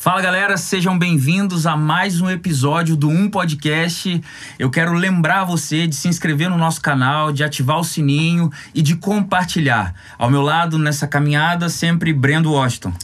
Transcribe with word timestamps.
Fala 0.00 0.22
galera, 0.22 0.56
sejam 0.56 0.98
bem-vindos 0.98 1.66
a 1.66 1.76
mais 1.76 2.22
um 2.22 2.30
episódio 2.30 2.96
do 2.96 3.06
Um 3.06 3.28
Podcast. 3.28 4.18
Eu 4.58 4.70
quero 4.70 4.94
lembrar 4.94 5.44
você 5.44 5.86
de 5.86 5.94
se 5.94 6.08
inscrever 6.08 6.48
no 6.48 6.56
nosso 6.56 6.80
canal, 6.80 7.30
de 7.30 7.44
ativar 7.44 7.78
o 7.78 7.84
sininho 7.84 8.50
e 8.74 8.80
de 8.80 8.96
compartilhar. 8.96 9.94
Ao 10.16 10.30
meu 10.30 10.40
lado, 10.40 10.78
nessa 10.78 11.06
caminhada, 11.06 11.68
sempre 11.68 12.14
Brendo 12.14 12.50
Washington. 12.50 12.94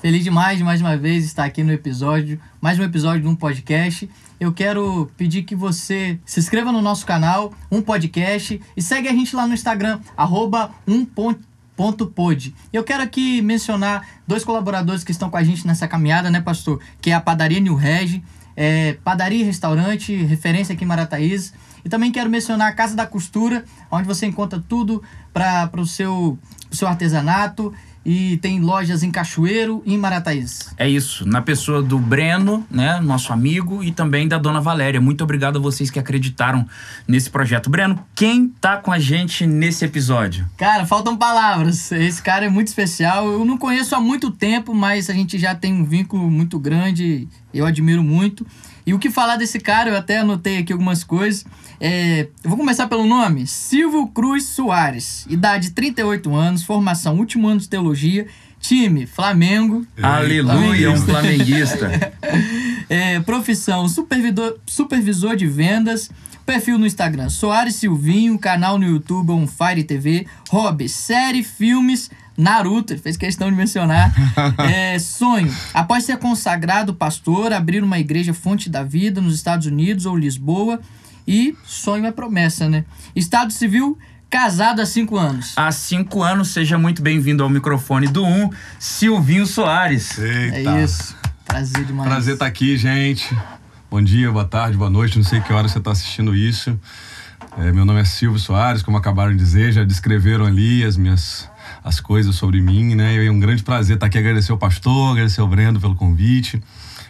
Feliz 0.00 0.22
demais, 0.22 0.62
mais 0.62 0.80
uma 0.80 0.96
vez, 0.96 1.24
estar 1.24 1.42
aqui 1.42 1.64
no 1.64 1.72
episódio, 1.72 2.40
mais 2.60 2.78
um 2.78 2.84
episódio 2.84 3.22
de 3.22 3.26
um 3.26 3.34
podcast. 3.34 4.08
Eu 4.38 4.52
quero 4.52 5.10
pedir 5.16 5.42
que 5.42 5.56
você 5.56 6.20
se 6.24 6.38
inscreva 6.38 6.70
no 6.70 6.80
nosso 6.80 7.04
canal, 7.04 7.52
um 7.68 7.82
podcast, 7.82 8.60
e 8.76 8.80
segue 8.80 9.08
a 9.08 9.12
gente 9.12 9.34
lá 9.34 9.44
no 9.44 9.54
Instagram, 9.54 9.98
arroba 10.16 10.70
um 10.86 11.04
pod. 12.06 12.54
Eu 12.72 12.82
quero 12.82 13.02
aqui 13.02 13.40
mencionar 13.40 14.06
dois 14.26 14.44
colaboradores 14.44 15.04
que 15.04 15.12
estão 15.12 15.30
com 15.30 15.36
a 15.36 15.44
gente 15.44 15.66
nessa 15.66 15.86
caminhada, 15.86 16.30
né, 16.30 16.40
pastor? 16.40 16.80
Que 17.00 17.10
é 17.10 17.14
a 17.14 17.20
Padaria 17.20 17.60
New 17.60 17.76
Reg, 17.76 18.22
é, 18.56 18.94
padaria 19.04 19.42
e 19.42 19.44
restaurante, 19.44 20.14
referência 20.24 20.74
aqui 20.74 20.84
em 20.84 20.86
Marataízes. 20.88 21.54
E 21.84 21.88
também 21.88 22.10
quero 22.10 22.28
mencionar 22.28 22.68
a 22.68 22.72
Casa 22.72 22.96
da 22.96 23.06
Costura, 23.06 23.64
onde 23.90 24.06
você 24.06 24.26
encontra 24.26 24.62
tudo 24.68 25.02
para 25.32 25.70
o 25.76 25.86
seu, 25.86 26.36
seu 26.70 26.88
artesanato 26.88 27.72
e 28.04 28.36
tem 28.38 28.60
lojas 28.60 29.02
em 29.02 29.10
Cachoeiro 29.10 29.82
e 29.84 29.94
em 29.94 29.98
Marataízes. 29.98 30.74
É 30.76 30.88
isso, 30.88 31.28
na 31.28 31.42
pessoa 31.42 31.82
do 31.82 31.98
Breno, 31.98 32.66
né, 32.70 33.00
nosso 33.00 33.32
amigo, 33.32 33.82
e 33.82 33.90
também 33.90 34.26
da 34.26 34.38
dona 34.38 34.60
Valéria. 34.60 35.00
Muito 35.00 35.22
obrigado 35.22 35.58
a 35.58 35.60
vocês 35.60 35.90
que 35.90 35.98
acreditaram 35.98 36.66
nesse 37.06 37.28
projeto. 37.30 37.68
Breno, 37.68 37.98
quem 38.14 38.48
tá 38.48 38.76
com 38.76 38.92
a 38.92 38.98
gente 38.98 39.46
nesse 39.46 39.84
episódio? 39.84 40.46
Cara, 40.56 40.86
faltam 40.86 41.16
palavras. 41.16 41.92
Esse 41.92 42.22
cara 42.22 42.46
é 42.46 42.48
muito 42.48 42.68
especial. 42.68 43.26
Eu 43.26 43.44
não 43.44 43.58
conheço 43.58 43.94
há 43.94 44.00
muito 44.00 44.30
tempo, 44.30 44.74
mas 44.74 45.10
a 45.10 45.12
gente 45.12 45.38
já 45.38 45.54
tem 45.54 45.72
um 45.72 45.84
vínculo 45.84 46.30
muito 46.30 46.58
grande. 46.58 47.28
Eu 47.52 47.66
admiro 47.66 48.02
muito. 48.02 48.46
E 48.88 48.94
o 48.94 48.98
que 48.98 49.10
falar 49.10 49.36
desse 49.36 49.60
cara, 49.60 49.90
eu 49.90 49.96
até 49.98 50.16
anotei 50.16 50.56
aqui 50.56 50.72
algumas 50.72 51.04
coisas. 51.04 51.44
É, 51.78 52.28
eu 52.42 52.48
vou 52.48 52.56
começar 52.56 52.86
pelo 52.86 53.06
nome: 53.06 53.46
Silvio 53.46 54.06
Cruz 54.06 54.44
Soares, 54.44 55.26
idade 55.28 55.72
38 55.72 56.34
anos, 56.34 56.62
formação 56.62 57.18
último 57.18 57.46
ano 57.48 57.60
de 57.60 57.68
teologia, 57.68 58.26
time 58.58 59.04
Flamengo. 59.04 59.86
Aleluia, 60.00 60.90
um 60.90 60.96
flamenguista. 60.96 61.90
é, 62.88 63.20
profissão 63.20 63.86
supervisor, 63.90 64.56
supervisor 64.64 65.36
de 65.36 65.46
vendas. 65.46 66.10
Perfil 66.46 66.78
no 66.78 66.86
Instagram, 66.86 67.28
Soares 67.28 67.74
Silvinho, 67.74 68.38
canal 68.38 68.78
no 68.78 68.86
YouTube 68.86 69.32
On 69.32 69.46
Fire 69.46 69.84
TV, 69.84 70.26
hobby, 70.48 70.88
série, 70.88 71.42
filmes, 71.42 72.10
Naruto, 72.38 72.92
ele 72.92 73.00
fez 73.00 73.16
questão 73.16 73.50
de 73.50 73.56
mencionar. 73.56 74.14
é, 74.70 74.96
sonho. 75.00 75.52
Após 75.74 76.04
ser 76.04 76.18
consagrado 76.18 76.94
pastor, 76.94 77.52
abrir 77.52 77.82
uma 77.82 77.98
igreja 77.98 78.32
fonte 78.32 78.70
da 78.70 78.84
vida 78.84 79.20
nos 79.20 79.34
Estados 79.34 79.66
Unidos 79.66 80.06
ou 80.06 80.16
Lisboa. 80.16 80.80
E 81.26 81.56
sonho 81.64 82.06
é 82.06 82.12
promessa, 82.12 82.68
né? 82.68 82.84
Estado 83.14 83.52
civil, 83.52 83.98
casado 84.30 84.80
há 84.80 84.86
cinco 84.86 85.18
anos. 85.18 85.52
Há 85.56 85.70
cinco 85.72 86.22
anos, 86.22 86.48
seja 86.48 86.78
muito 86.78 87.02
bem-vindo 87.02 87.42
ao 87.42 87.50
microfone 87.50 88.06
do 88.06 88.24
Um, 88.24 88.48
Silvinho 88.78 89.44
Soares. 89.44 90.16
Eita. 90.16 90.70
É 90.70 90.84
isso. 90.84 91.16
Prazer 91.44 91.84
demais. 91.84 92.08
Prazer 92.08 92.34
estar 92.34 92.46
aqui, 92.46 92.76
gente. 92.76 93.36
Bom 93.90 94.00
dia, 94.00 94.30
boa 94.30 94.44
tarde, 94.44 94.76
boa 94.76 94.88
noite. 94.88 95.18
Não 95.18 95.24
sei 95.24 95.40
que 95.40 95.52
hora 95.52 95.66
você 95.66 95.78
está 95.78 95.90
assistindo 95.90 96.34
isso. 96.36 96.78
É, 97.58 97.72
meu 97.72 97.84
nome 97.84 98.00
é 98.00 98.04
Silvio 98.04 98.38
Soares, 98.38 98.82
como 98.82 98.96
acabaram 98.96 99.32
de 99.32 99.38
dizer, 99.38 99.72
já 99.72 99.82
descreveram 99.82 100.46
ali 100.46 100.84
as 100.84 100.96
minhas 100.96 101.50
as 101.88 102.00
coisas 102.00 102.34
sobre 102.34 102.60
mim, 102.60 102.94
né? 102.94 103.14
E 103.14 103.26
é 103.26 103.30
um 103.30 103.40
grande 103.40 103.62
prazer 103.62 103.96
estar 103.96 104.06
aqui, 104.06 104.18
agradecer 104.18 104.52
ao 104.52 104.58
pastor, 104.58 105.12
agradecer 105.12 105.40
ao 105.40 105.48
Breno 105.48 105.80
pelo 105.80 105.94
convite. 105.94 106.62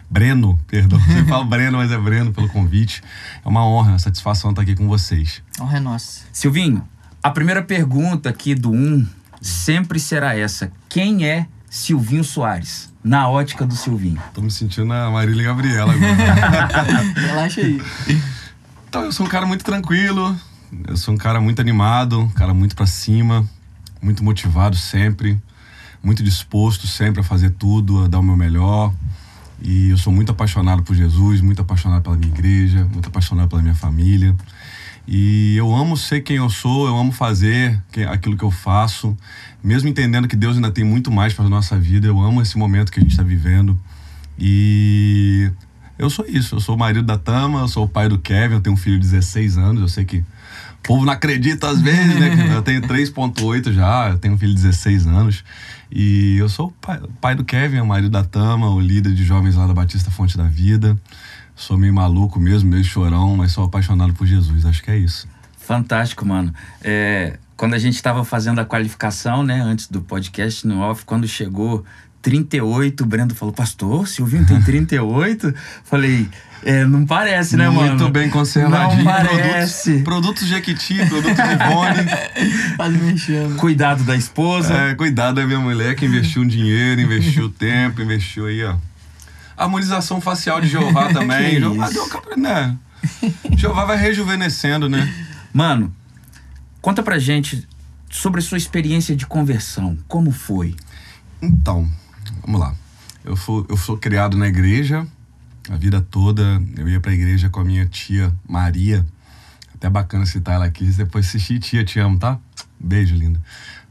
Breno, 0.09 0.57
perdão, 0.67 0.97
você 0.99 1.23
fala 1.25 1.43
Breno, 1.45 1.77
mas 1.77 1.91
é 1.91 1.97
Breno 1.97 2.31
pelo 2.31 2.47
convite. 2.47 3.03
É 3.43 3.47
uma 3.47 3.65
honra, 3.65 3.91
uma 3.91 3.99
satisfação 3.99 4.51
estar 4.51 4.61
aqui 4.61 4.75
com 4.75 4.87
vocês. 4.87 5.43
Honra 5.59 5.77
é 5.77 5.79
nossa. 5.79 6.21
Silvinho, 6.31 6.87
a 7.21 7.29
primeira 7.29 7.61
pergunta 7.61 8.29
aqui 8.29 8.55
do 8.55 8.71
Um 8.71 9.05
sempre 9.41 9.99
será 9.99 10.35
essa: 10.35 10.71
quem 10.87 11.25
é 11.25 11.45
Silvinho 11.69 12.23
Soares? 12.23 12.89
Na 13.03 13.29
ótica 13.29 13.65
do 13.65 13.75
Silvinho. 13.75 14.21
Tô 14.33 14.41
me 14.41 14.51
sentindo 14.51 14.91
a 14.91 15.09
Marília 15.09 15.43
Gabriela 15.43 15.93
agora. 15.93 17.03
Relaxa 17.15 17.61
aí. 17.61 17.81
Então, 18.87 19.03
eu 19.03 19.11
sou 19.11 19.25
um 19.25 19.29
cara 19.29 19.45
muito 19.45 19.63
tranquilo, 19.63 20.35
eu 20.87 20.97
sou 20.97 21.13
um 21.13 21.17
cara 21.17 21.39
muito 21.39 21.61
animado, 21.61 22.21
um 22.21 22.29
cara 22.29 22.53
muito 22.53 22.75
para 22.75 22.87
cima, 22.87 23.47
muito 24.01 24.23
motivado 24.23 24.75
sempre, 24.75 25.39
muito 26.03 26.23
disposto 26.23 26.87
sempre 26.87 27.21
a 27.21 27.23
fazer 27.23 27.51
tudo, 27.51 28.03
a 28.03 28.07
dar 28.07 28.19
o 28.19 28.23
meu 28.23 28.35
melhor. 28.35 28.93
E 29.61 29.89
eu 29.89 29.97
sou 29.97 30.13
muito 30.13 30.31
apaixonado 30.31 30.83
por 30.83 30.95
Jesus, 30.95 31.41
muito 31.41 31.61
apaixonado 31.61 32.01
pela 32.01 32.15
minha 32.15 32.31
igreja, 32.31 32.85
muito 32.85 33.09
apaixonado 33.09 33.49
pela 33.49 33.61
minha 33.61 33.75
família. 33.75 34.35
E 35.07 35.55
eu 35.57 35.75
amo 35.75 35.97
ser 35.97 36.21
quem 36.21 36.37
eu 36.37 36.49
sou, 36.49 36.87
eu 36.87 36.95
amo 36.95 37.11
fazer 37.11 37.81
aquilo 38.09 38.37
que 38.37 38.43
eu 38.43 38.51
faço, 38.51 39.17
mesmo 39.63 39.89
entendendo 39.89 40.27
que 40.27 40.35
Deus 40.35 40.55
ainda 40.55 40.71
tem 40.71 40.83
muito 40.83 41.11
mais 41.11 41.33
para 41.33 41.49
nossa 41.49 41.77
vida. 41.77 42.07
Eu 42.07 42.21
amo 42.21 42.41
esse 42.41 42.57
momento 42.57 42.91
que 42.91 42.99
a 42.99 43.01
gente 43.01 43.11
está 43.11 43.23
vivendo. 43.23 43.77
E 44.37 45.51
eu 45.97 46.09
sou 46.09 46.25
isso, 46.27 46.55
eu 46.55 46.59
sou 46.61 46.75
o 46.75 46.79
marido 46.79 47.03
da 47.03 47.17
Tama, 47.17 47.59
eu 47.59 47.67
sou 47.67 47.85
o 47.85 47.89
pai 47.89 48.07
do 48.07 48.17
Kevin, 48.17 48.53
eu 48.53 48.61
tenho 48.61 48.75
um 48.75 48.77
filho 48.77 48.97
de 48.97 49.09
16 49.09 49.57
anos, 49.57 49.81
eu 49.81 49.89
sei 49.89 50.05
que 50.05 50.23
o 50.79 50.87
povo 50.87 51.05
não 51.05 51.13
acredita 51.13 51.69
às 51.69 51.81
vezes, 51.81 52.19
né? 52.19 52.49
Eu 52.55 52.61
tenho 52.61 52.81
3.8 52.81 53.71
já, 53.73 54.09
eu 54.09 54.17
tenho 54.17 54.33
um 54.33 54.37
filho 54.37 54.53
de 54.53 54.61
16 54.61 55.07
anos. 55.07 55.43
E 55.91 56.37
eu 56.37 56.47
sou 56.47 56.67
o 56.67 56.71
pai, 56.71 57.01
pai 57.19 57.35
do 57.35 57.43
Kevin, 57.43 57.79
o 57.79 57.85
marido 57.85 58.09
da 58.09 58.23
Tama, 58.23 58.69
o 58.69 58.79
líder 58.79 59.13
de 59.13 59.23
jovens 59.23 59.55
lá 59.55 59.65
da 59.65 59.73
Batista 59.73 60.11
Fonte 60.11 60.37
da 60.37 60.43
Vida. 60.43 60.95
Sou 61.55 61.77
meio 61.77 61.93
maluco 61.93 62.39
mesmo, 62.39 62.69
meio 62.69 62.83
chorão, 62.83 63.35
mas 63.35 63.51
sou 63.51 63.65
apaixonado 63.65 64.13
por 64.13 64.25
Jesus. 64.27 64.65
Acho 64.65 64.83
que 64.83 64.91
é 64.91 64.97
isso. 64.97 65.27
Fantástico, 65.57 66.25
mano. 66.25 66.53
É, 66.81 67.37
quando 67.57 67.73
a 67.73 67.79
gente 67.79 67.95
estava 67.95 68.23
fazendo 68.23 68.59
a 68.59 68.65
qualificação, 68.65 69.43
né, 69.43 69.59
antes 69.61 69.87
do 69.87 70.01
podcast 70.01 70.65
no 70.65 70.79
off, 70.79 71.03
quando 71.05 71.27
chegou 71.27 71.83
38, 72.21 73.03
o 73.03 73.05
Brendo 73.05 73.35
falou, 73.35 73.53
pastor, 73.53 74.07
Silvinho 74.07 74.45
tem 74.45 74.61
38? 74.63 75.53
Falei, 75.83 76.29
é, 76.63 76.83
não 76.85 77.05
parece, 77.05 77.55
né, 77.55 77.69
Muito 77.69 77.79
mano? 77.79 77.99
Muito 77.99 78.11
bem 78.11 78.29
conservadinho. 78.29 79.03
Não 79.03 79.11
parece. 79.11 79.99
Produtos, 79.99 80.03
produtos 80.03 80.47
Jequiti, 80.47 81.05
produtos 81.07 81.39
Ivone. 81.39 82.75
Quase 82.75 82.97
mexendo. 82.97 83.55
Cuidado 83.55 84.03
da 84.03 84.15
esposa. 84.15 84.73
É, 84.73 84.95
cuidado 84.95 85.35
da 85.35 85.45
minha 85.45 85.59
mulher 85.59 85.95
que 85.95 86.05
investiu 86.05 86.41
um 86.41 86.47
dinheiro, 86.47 87.01
investiu 87.01 87.49
tempo, 87.51 88.01
investiu 88.01 88.47
aí, 88.47 88.63
ó. 88.63 88.75
Harmonização 89.55 90.19
facial 90.21 90.59
de 90.59 90.67
Jeová 90.67 91.11
também. 91.13 91.59
Jeová 91.59 91.89
deu 91.89 92.37
né? 92.37 92.77
Jeová 93.55 93.85
vai 93.85 93.97
rejuvenescendo, 93.97 94.89
né? 94.89 95.11
Mano, 95.53 95.93
conta 96.81 97.01
pra 97.01 97.17
gente 97.17 97.67
sobre 98.09 98.39
a 98.39 98.43
sua 98.43 98.57
experiência 98.57 99.15
de 99.15 99.25
conversão. 99.25 99.97
Como 100.07 100.31
foi? 100.31 100.75
Então, 101.41 101.89
vamos 102.45 102.59
lá. 102.59 102.75
Eu, 103.23 103.35
fui, 103.35 103.65
eu 103.69 103.77
sou 103.77 103.97
criado 103.97 104.37
na 104.37 104.47
igreja, 104.47 105.05
a 105.69 105.77
vida 105.77 106.01
toda. 106.01 106.61
Eu 106.75 106.89
ia 106.89 106.99
pra 106.99 107.13
igreja 107.13 107.49
com 107.49 107.59
a 107.59 107.63
minha 107.63 107.85
tia 107.85 108.33
Maria. 108.47 109.05
Até 109.73 109.89
bacana 109.89 110.25
citar 110.25 110.55
ela 110.55 110.65
aqui. 110.65 110.85
Depois 110.85 111.27
assistir, 111.27 111.59
tia, 111.59 111.85
te 111.85 111.99
amo, 111.99 112.17
tá? 112.17 112.37
Beijo, 112.79 113.15
linda. 113.15 113.39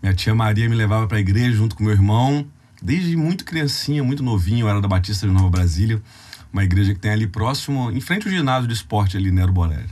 Minha 0.03 0.15
tia 0.15 0.34
Maria 0.34 0.69
me 0.69 0.75
levava 0.75 1.06
pra 1.06 1.19
igreja 1.19 1.53
junto 1.53 1.75
com 1.77 1.84
meu 1.84 1.93
irmão. 1.93 2.47
Desde 2.83 3.16
muito 3.16 3.44
criancinha, 3.44 4.05
muito 4.05 4.22
novinho, 4.22 4.66
eu 4.66 4.69
era 4.69 4.81
da 4.81 4.87
Batista 4.87 5.27
de 5.27 5.33
Nova 5.33 5.50
Brasília. 5.50 6.00
Uma 6.53 6.65
igreja 6.65 6.94
que 6.94 7.00
tem 7.00 7.11
ali 7.11 7.27
próximo, 7.27 7.91
em 7.91 8.01
frente 8.01 8.27
ao 8.27 8.33
ginásio 8.33 8.69
de 8.69 8.74
esporte 8.74 9.16
ali, 9.16 9.31
Nero 9.31 9.53
Borelli. 9.53 9.91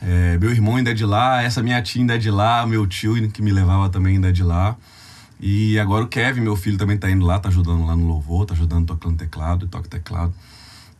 É, 0.00 0.38
meu 0.38 0.50
irmão 0.50 0.76
ainda 0.76 0.90
é 0.90 0.94
de 0.94 1.04
lá, 1.04 1.42
essa 1.42 1.62
minha 1.62 1.80
tia 1.82 2.00
ainda 2.00 2.14
é 2.14 2.18
de 2.18 2.30
lá, 2.30 2.66
meu 2.66 2.86
tio 2.86 3.28
que 3.30 3.42
me 3.42 3.50
levava 3.50 3.88
também 3.88 4.14
ainda 4.14 4.28
é 4.28 4.32
de 4.32 4.42
lá. 4.42 4.76
E 5.40 5.78
agora 5.78 6.04
o 6.04 6.08
Kevin, 6.08 6.40
meu 6.40 6.56
filho, 6.56 6.78
também 6.78 6.96
tá 6.96 7.10
indo 7.10 7.24
lá, 7.24 7.38
tá 7.38 7.48
ajudando 7.48 7.84
lá 7.84 7.96
no 7.96 8.06
louvor, 8.06 8.46
tá 8.46 8.54
ajudando 8.54 8.86
tocando 8.86 9.16
teclado, 9.16 9.66
toca 9.66 9.88
teclado. 9.88 10.32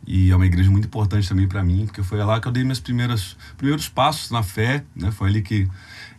E 0.07 0.29
é 0.29 0.35
uma 0.35 0.45
igreja 0.45 0.69
muito 0.69 0.85
importante 0.85 1.27
também 1.27 1.47
para 1.47 1.63
mim, 1.63 1.85
porque 1.85 2.03
foi 2.03 2.23
lá 2.23 2.39
que 2.39 2.47
eu 2.47 2.51
dei 2.51 2.63
meus 2.63 2.79
primeiros, 2.79 3.35
primeiros 3.57 3.89
passos 3.89 4.29
na 4.29 4.43
fé, 4.43 4.83
né? 4.95 5.11
Foi 5.11 5.29
ali 5.29 5.41
que 5.41 5.67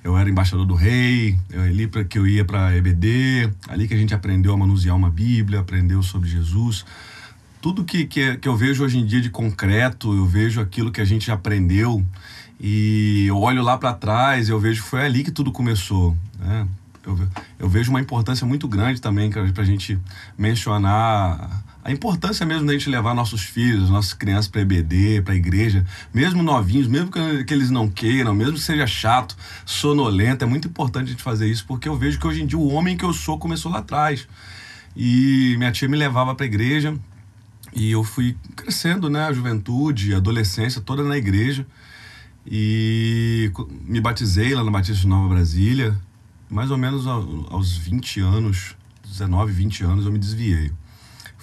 eu 0.03 0.17
era 0.17 0.29
embaixador 0.29 0.67
do 0.67 0.75
rei, 0.75 1.39
eu, 1.51 1.63
ali 1.63 1.87
para 1.87 2.05
que 2.05 2.19
eu 2.19 2.27
ia 2.27 2.45
para 2.45 2.77
EBD, 2.77 3.51
ali 3.69 3.87
que 3.87 3.95
a 3.95 3.97
gente 3.97 4.15
aprendeu 4.15 4.53
a 4.53 4.57
manusear 4.57 4.97
uma 4.97 5.11
Bíblia, 5.11 5.61
aprendeu 5.61 6.03
sobre 6.03 6.29
Jesus. 6.29 6.85
Tudo 7.61 7.85
que, 7.85 8.07
que, 8.07 8.37
que 8.37 8.49
eu 8.49 8.57
vejo 8.57 8.85
hoje 8.85 8.99
em 8.99 9.07
dia 9.07 9.21
de 9.21 9.31
concreto, 9.31 10.13
eu 10.13 10.27
vejo 10.27 10.61
aquilo 10.61 10.91
que 10.91 11.01
a 11.01 11.05
gente 11.05 11.31
aprendeu 11.31 12.05
e 12.61 13.27
eu 13.29 13.39
olho 13.39 13.63
lá 13.63 13.79
para 13.79 13.93
trás, 13.93 14.49
eu 14.49 14.59
vejo 14.59 14.83
que 14.83 14.89
foi 14.89 15.05
ali 15.05 15.23
que 15.23 15.31
tudo 15.31 15.53
começou, 15.53 16.17
né? 16.39 16.67
Eu, 17.05 17.17
eu 17.61 17.69
vejo 17.69 17.91
uma 17.91 18.01
importância 18.01 18.45
muito 18.45 18.67
grande 18.67 19.01
também 19.01 19.31
para 19.31 19.63
a 19.63 19.65
gente 19.65 19.97
mencionar 20.37 21.65
a 21.87 21.93
importância 21.93 22.45
mesmo 22.45 22.67
da 22.67 22.73
gente 22.73 22.91
levar 22.91 23.15
nossos 23.15 23.43
filhos, 23.43 23.89
nossas 23.89 24.13
crianças 24.13 24.49
para 24.49 24.61
EBD, 24.61 25.23
para 25.23 25.35
a 25.35 25.37
igreja, 25.37 25.87
mesmo 26.13 26.43
novinhos, 26.43 26.89
mesmo 26.89 27.13
que, 27.13 27.55
eles 27.55 27.71
não 27.71 27.89
queiram, 27.89 28.35
mesmo 28.35 28.55
que 28.55 28.61
seja 28.61 28.89
chato, 28.89 29.37
sonolento, 29.65 30.45
é 30.45 30.49
muito 30.49 30.67
importante 30.67 31.07
a 31.07 31.11
gente 31.13 31.23
fazer 31.23 31.47
isso, 31.47 31.65
porque 31.65 31.89
eu 31.89 31.97
vejo 31.97 32.19
que 32.19 32.27
hoje 32.27 32.43
em 32.43 32.47
dia 32.47 32.59
o 32.59 32.73
homem 32.73 32.97
que 32.97 33.05
eu 33.05 33.13
sou 33.13 33.39
começou 33.39 33.71
lá 33.71 33.79
atrás. 33.79 34.27
E 34.97 35.55
minha 35.59 35.71
tia 35.71 35.89
me 35.89 35.97
levava 35.97 36.35
para 36.35 36.45
a 36.45 36.49
igreja, 36.49 36.93
E 37.73 37.93
eu 37.93 38.03
fui 38.03 38.37
crescendo, 38.57 39.09
né? 39.09 39.27
A 39.27 39.33
juventude, 39.33 40.13
a 40.13 40.17
adolescência, 40.17 40.81
toda 40.81 41.05
na 41.05 41.17
igreja. 41.17 41.65
E 42.45 43.53
me 43.85 44.01
batizei 44.01 44.57
lá 44.57 44.65
no 44.65 44.73
Batista 44.73 45.03
de 45.03 45.07
Nova 45.07 45.29
Brasília. 45.29 45.97
Mais 46.51 46.73
ou 46.73 46.79
menos 46.79 47.07
aos 47.07 47.77
20 47.77 48.21
anos, 48.21 48.75
19, 49.07 49.53
20 49.53 49.85
anos, 49.85 50.05
eu 50.05 50.11
me 50.11 50.19
desviei. 50.19 50.73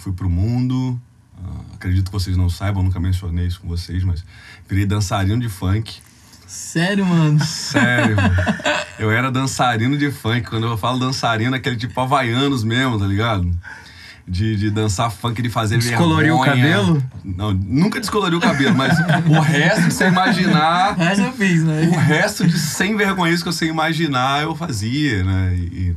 Fui 0.04 0.12
pro 0.12 0.30
mundo. 0.30 1.00
Uh, 1.38 1.76
acredito 1.76 2.08
que 2.08 2.12
vocês 2.12 2.36
não 2.36 2.50
saibam, 2.50 2.84
nunca 2.84 3.00
mencionei 3.00 3.48
isso 3.48 3.62
com 3.62 3.70
vocês, 3.70 4.04
mas 4.04 4.24
virei 4.68 4.86
dançarino 4.86 5.40
de 5.40 5.48
funk. 5.48 6.02
Sério, 6.46 7.06
mano? 7.06 7.44
Sério. 7.44 8.18
mano. 8.18 8.36
Eu 9.00 9.10
era 9.10 9.32
dançarino 9.32 9.98
de 9.98 10.12
funk. 10.12 10.50
Quando 10.50 10.68
eu 10.68 10.78
falo 10.78 11.00
dançarino, 11.00 11.56
é 11.56 11.58
aquele 11.58 11.76
tipo 11.76 12.00
havaianos 12.00 12.64
mesmo, 12.64 13.00
tá 13.00 13.08
ligado? 13.08 13.50
de, 14.28 14.56
de 14.56 14.70
dançar 14.70 15.12
funk, 15.12 15.42
de 15.42 15.50
fazer 15.50 15.78
Descoloriu 15.78 16.40
vergonha. 16.40 16.54
o 16.54 16.56
cabelo? 16.56 17.04
Não, 17.24 17.54
nunca 17.54 18.00
descoloriu 18.00 18.38
o 18.38 18.42
cabelo, 18.42 18.76
mas 18.76 18.98
o 19.28 19.40
resto 19.42 19.82
de 19.88 19.94
você 19.94 20.08
imaginar... 20.08 20.98
Mas 20.98 21.20
eu 21.20 21.32
fiz, 21.34 21.64
né? 21.64 21.90
O 21.92 21.98
resto 21.98 22.48
de 22.48 22.58
sem 22.58 22.96
vergonha 22.96 23.36
que 23.36 23.44
você 23.44 23.66
imaginar, 23.66 24.44
eu 24.44 24.56
fazia, 24.56 25.24
né? 25.24 25.56
E, 25.56 25.96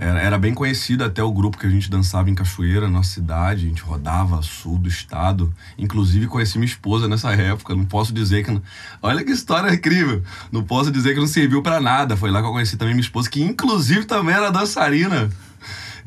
era, 0.00 0.20
era, 0.20 0.38
bem 0.38 0.54
conhecido 0.54 1.02
até 1.02 1.20
o 1.24 1.32
grupo 1.32 1.58
que 1.58 1.66
a 1.66 1.68
gente 1.68 1.90
dançava 1.90 2.30
em 2.30 2.34
Cachoeira, 2.34 2.88
nossa 2.88 3.14
cidade. 3.14 3.66
A 3.66 3.68
gente 3.68 3.82
rodava 3.82 4.40
sul 4.42 4.78
do 4.78 4.88
estado. 4.88 5.52
Inclusive, 5.76 6.28
conheci 6.28 6.56
minha 6.56 6.70
esposa 6.70 7.08
nessa 7.08 7.32
época. 7.32 7.74
Não 7.74 7.84
posso 7.84 8.12
dizer 8.12 8.44
que. 8.44 8.52
Não... 8.52 8.62
Olha 9.02 9.24
que 9.24 9.32
história 9.32 9.74
incrível. 9.74 10.22
Não 10.52 10.62
posso 10.62 10.92
dizer 10.92 11.14
que 11.14 11.20
não 11.20 11.26
serviu 11.26 11.62
para 11.62 11.80
nada. 11.80 12.16
Foi 12.16 12.30
lá 12.30 12.40
que 12.40 12.46
eu 12.46 12.52
conheci 12.52 12.76
também 12.76 12.94
minha 12.94 13.02
esposa, 13.02 13.28
que 13.28 13.42
inclusive 13.42 14.04
também 14.04 14.36
era 14.36 14.50
dançarina. 14.50 15.28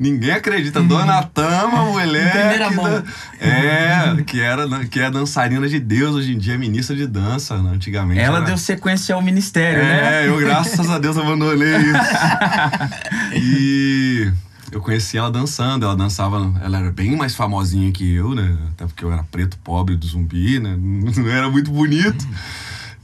Ninguém 0.02 0.32
acredita. 0.32 0.80
Uhum. 0.80 0.88
Dona 0.88 1.22
Tama, 1.22 1.84
mulher. 1.84 2.32
Primeira 2.32 2.68
que 2.68 2.74
mão. 2.74 3.04
É, 3.40 4.22
que, 4.26 4.40
era, 4.40 4.84
que 4.86 4.98
é 4.98 5.08
dançarina 5.08 5.68
de 5.68 5.78
Deus, 5.78 6.16
hoje 6.16 6.34
em 6.34 6.38
dia 6.38 6.54
é 6.54 6.58
ministra 6.58 6.96
de 6.96 7.06
dança, 7.06 7.56
né? 7.62 7.70
antigamente. 7.72 8.18
Ela 8.18 8.38
era... 8.38 8.46
deu 8.46 8.58
sequência 8.58 9.14
ao 9.14 9.22
ministério, 9.22 9.80
é, 9.80 9.84
né? 9.84 10.24
É, 10.24 10.28
eu, 10.28 10.38
graças 10.40 10.90
a 10.90 10.98
Deus, 10.98 11.16
abandonei 11.16 11.76
isso. 11.76 13.36
e 13.40 14.32
eu 14.72 14.80
conheci 14.80 15.16
ela 15.16 15.30
dançando, 15.30 15.84
ela 15.84 15.94
dançava, 15.94 16.52
ela 16.60 16.78
era 16.78 16.90
bem 16.90 17.14
mais 17.14 17.36
famosinha 17.36 17.92
que 17.92 18.12
eu, 18.12 18.34
né? 18.34 18.58
Até 18.72 18.86
porque 18.86 19.04
eu 19.04 19.12
era 19.12 19.22
preto, 19.22 19.56
pobre 19.62 19.94
do 19.94 20.04
zumbi, 20.04 20.58
né? 20.58 20.76
Não 20.76 21.30
era 21.30 21.48
muito 21.48 21.70
bonito. 21.70 22.26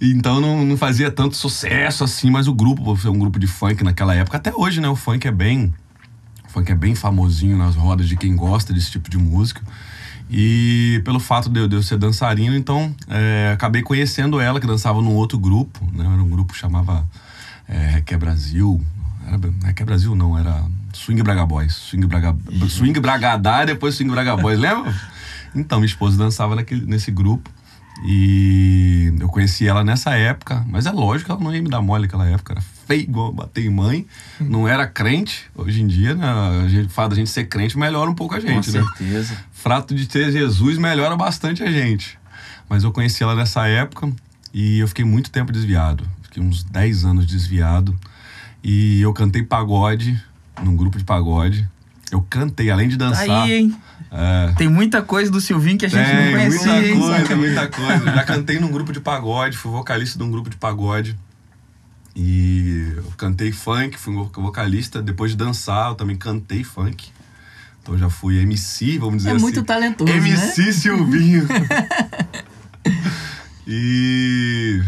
Então 0.01 0.41
não, 0.41 0.65
não 0.65 0.77
fazia 0.77 1.11
tanto 1.11 1.37
sucesso 1.37 2.05
assim, 2.05 2.31
mas 2.31 2.47
o 2.47 2.55
grupo, 2.55 2.95
foi 2.95 3.11
um 3.11 3.19
grupo 3.19 3.37
de 3.37 3.49
funk 3.49 3.83
naquela 3.83 4.15
época, 4.15 4.37
até 4.37 4.53
hoje, 4.55 4.81
né? 4.81 4.89
O 4.89 4.95
funk 4.95 5.27
é 5.27 5.33
bem 5.33 5.75
o 6.49 6.51
funk 6.51 6.73
é 6.73 6.75
bem 6.75 6.95
famosinho 6.95 7.59
nas 7.59 7.77
rodas 7.77 8.09
de 8.09 8.17
quem 8.17 8.35
gosta 8.35 8.73
desse 8.73 8.91
tipo 8.91 9.11
de 9.11 9.19
música. 9.19 9.61
E 10.31 11.01
pelo 11.05 11.21
fato 11.21 11.49
de 11.49 11.61
eu, 11.61 11.69
de 11.69 11.77
eu 11.77 11.83
ser 11.83 11.99
dançarino, 11.99 12.57
então 12.57 12.95
é, 13.07 13.51
acabei 13.53 13.83
conhecendo 13.83 14.41
ela, 14.41 14.59
que 14.59 14.67
dançava 14.67 15.01
num 15.01 15.15
outro 15.15 15.39
grupo, 15.39 15.87
né? 15.93 16.05
Era 16.05 16.23
um 16.23 16.29
grupo 16.29 16.53
que 16.55 16.59
chamava 16.59 17.07
é, 17.69 18.17
Brasil. 18.17 18.81
Era, 19.27 19.39
Requer 19.67 19.85
Brasil 19.85 20.15
não, 20.15 20.39
era 20.39 20.65
Swing 20.95 21.23
Braga 21.23 21.45
Boys. 21.45 21.75
Swing 21.75 22.07
Braga, 22.07 22.35
Swing 22.69 22.99
Bragadá 22.99 23.63
e 23.63 23.67
depois 23.67 23.95
Swing 23.95 24.11
Braga 24.11 24.37
Boys, 24.37 24.59
lembra? 24.59 24.95
Então, 25.55 25.79
minha 25.79 25.87
esposa 25.87 26.17
dançava 26.17 26.55
naquele, 26.57 26.87
nesse 26.87 27.11
grupo. 27.11 27.51
E 28.05 29.13
eu 29.21 29.29
conheci 29.29 29.67
ela 29.67 29.85
nessa 29.85 30.15
época, 30.15 30.65
mas 30.69 30.87
é 30.87 30.91
lógico 30.93 31.27
que 31.27 31.33
ela 31.33 31.41
não 31.41 31.55
ia 31.55 31.61
me 31.61 31.69
dar 31.69 31.83
mole 31.83 32.03
naquela 32.03 32.27
época, 32.27 32.55
era 32.55 32.78
feio 32.89 33.03
igual 33.03 33.31
bater 33.31 33.67
em 33.67 33.69
mãe, 33.69 34.07
não 34.41 34.67
era 34.67 34.87
crente. 34.87 35.45
Hoje 35.55 35.83
em 35.83 35.87
dia, 35.87 36.15
né, 36.15 36.27
a 36.27 36.67
gente 36.69 36.89
fala 36.89 37.11
da 37.11 37.17
gente 37.17 37.29
ser 37.29 37.45
crente 37.45 37.79
melhora 37.79 38.11
um 38.11 38.15
pouco 38.15 38.35
a 38.35 38.41
gente, 38.41 38.73
Com 38.73 38.79
né? 38.79 38.85
certeza. 38.97 39.37
Frato 39.53 39.95
de 39.95 40.09
ter 40.09 40.33
Jesus 40.33 40.79
melhora 40.79 41.15
bastante 41.15 41.63
a 41.63 41.71
gente. 41.71 42.19
Mas 42.67 42.85
eu 42.85 42.91
conheci 42.91 43.23
ela 43.23 43.35
nessa 43.35 43.67
época 43.67 44.11
e 44.55 44.79
eu 44.79 44.89
fiquei 44.89 45.05
muito 45.05 45.31
tempo 45.31 45.53
desviado, 45.53 46.09
fiquei 46.23 46.43
uns 46.43 46.65
10 46.65 47.05
anos 47.05 47.27
desviado. 47.27 47.95
E 48.65 49.03
eu 49.03 49.13
cantei 49.13 49.43
pagode 49.43 50.21
num 50.63 50.75
grupo 50.75 50.97
de 50.99 51.05
pagode. 51.05 51.69
Eu 52.11 52.23
cantei, 52.29 52.71
além 52.71 52.89
de 52.89 52.97
dançar. 52.97 53.43
Aí, 53.43 53.53
hein? 53.53 53.77
É, 54.11 54.55
Tem 54.57 54.69
muita 54.69 55.03
coisa 55.03 55.31
do 55.31 55.41
Silvinho 55.41 55.77
que 55.77 55.85
a 55.85 55.89
gente 55.89 56.05
tem, 56.07 56.25
não 56.25 56.33
conhecia, 56.33 56.73
muita 56.73 56.89
hein? 56.89 56.99
coisa, 56.99 57.37
muita 57.37 57.69
coisa. 57.69 58.05
Já 58.07 58.25
cantei 58.25 58.59
num 58.59 58.71
grupo 58.71 58.93
de 58.93 59.01
pagode, 59.01 59.59
fui 59.59 59.71
vocalista 59.71 60.19
de 60.19 60.25
um 60.25 60.31
grupo 60.31 60.49
de 60.49 60.57
pagode. 60.57 61.17
E 62.21 62.95
eu 62.97 63.13
cantei 63.17 63.53
funk, 63.53 63.97
fui 63.97 64.13
vocalista. 64.35 65.01
Depois 65.01 65.31
de 65.31 65.37
dançar, 65.37 65.91
eu 65.91 65.95
também 65.95 66.17
cantei 66.17 66.65
funk. 66.65 67.11
Então 67.81 67.97
já 67.97 68.11
fui 68.11 68.41
MC, 68.41 68.99
vamos 68.99 69.19
dizer 69.19 69.31
É 69.31 69.33
assim. 69.35 69.41
muito 69.41 69.63
talentoso, 69.63 70.13
MC 70.13 70.63
né? 70.67 70.73
Silvinho. 70.73 71.47
e 73.67 74.81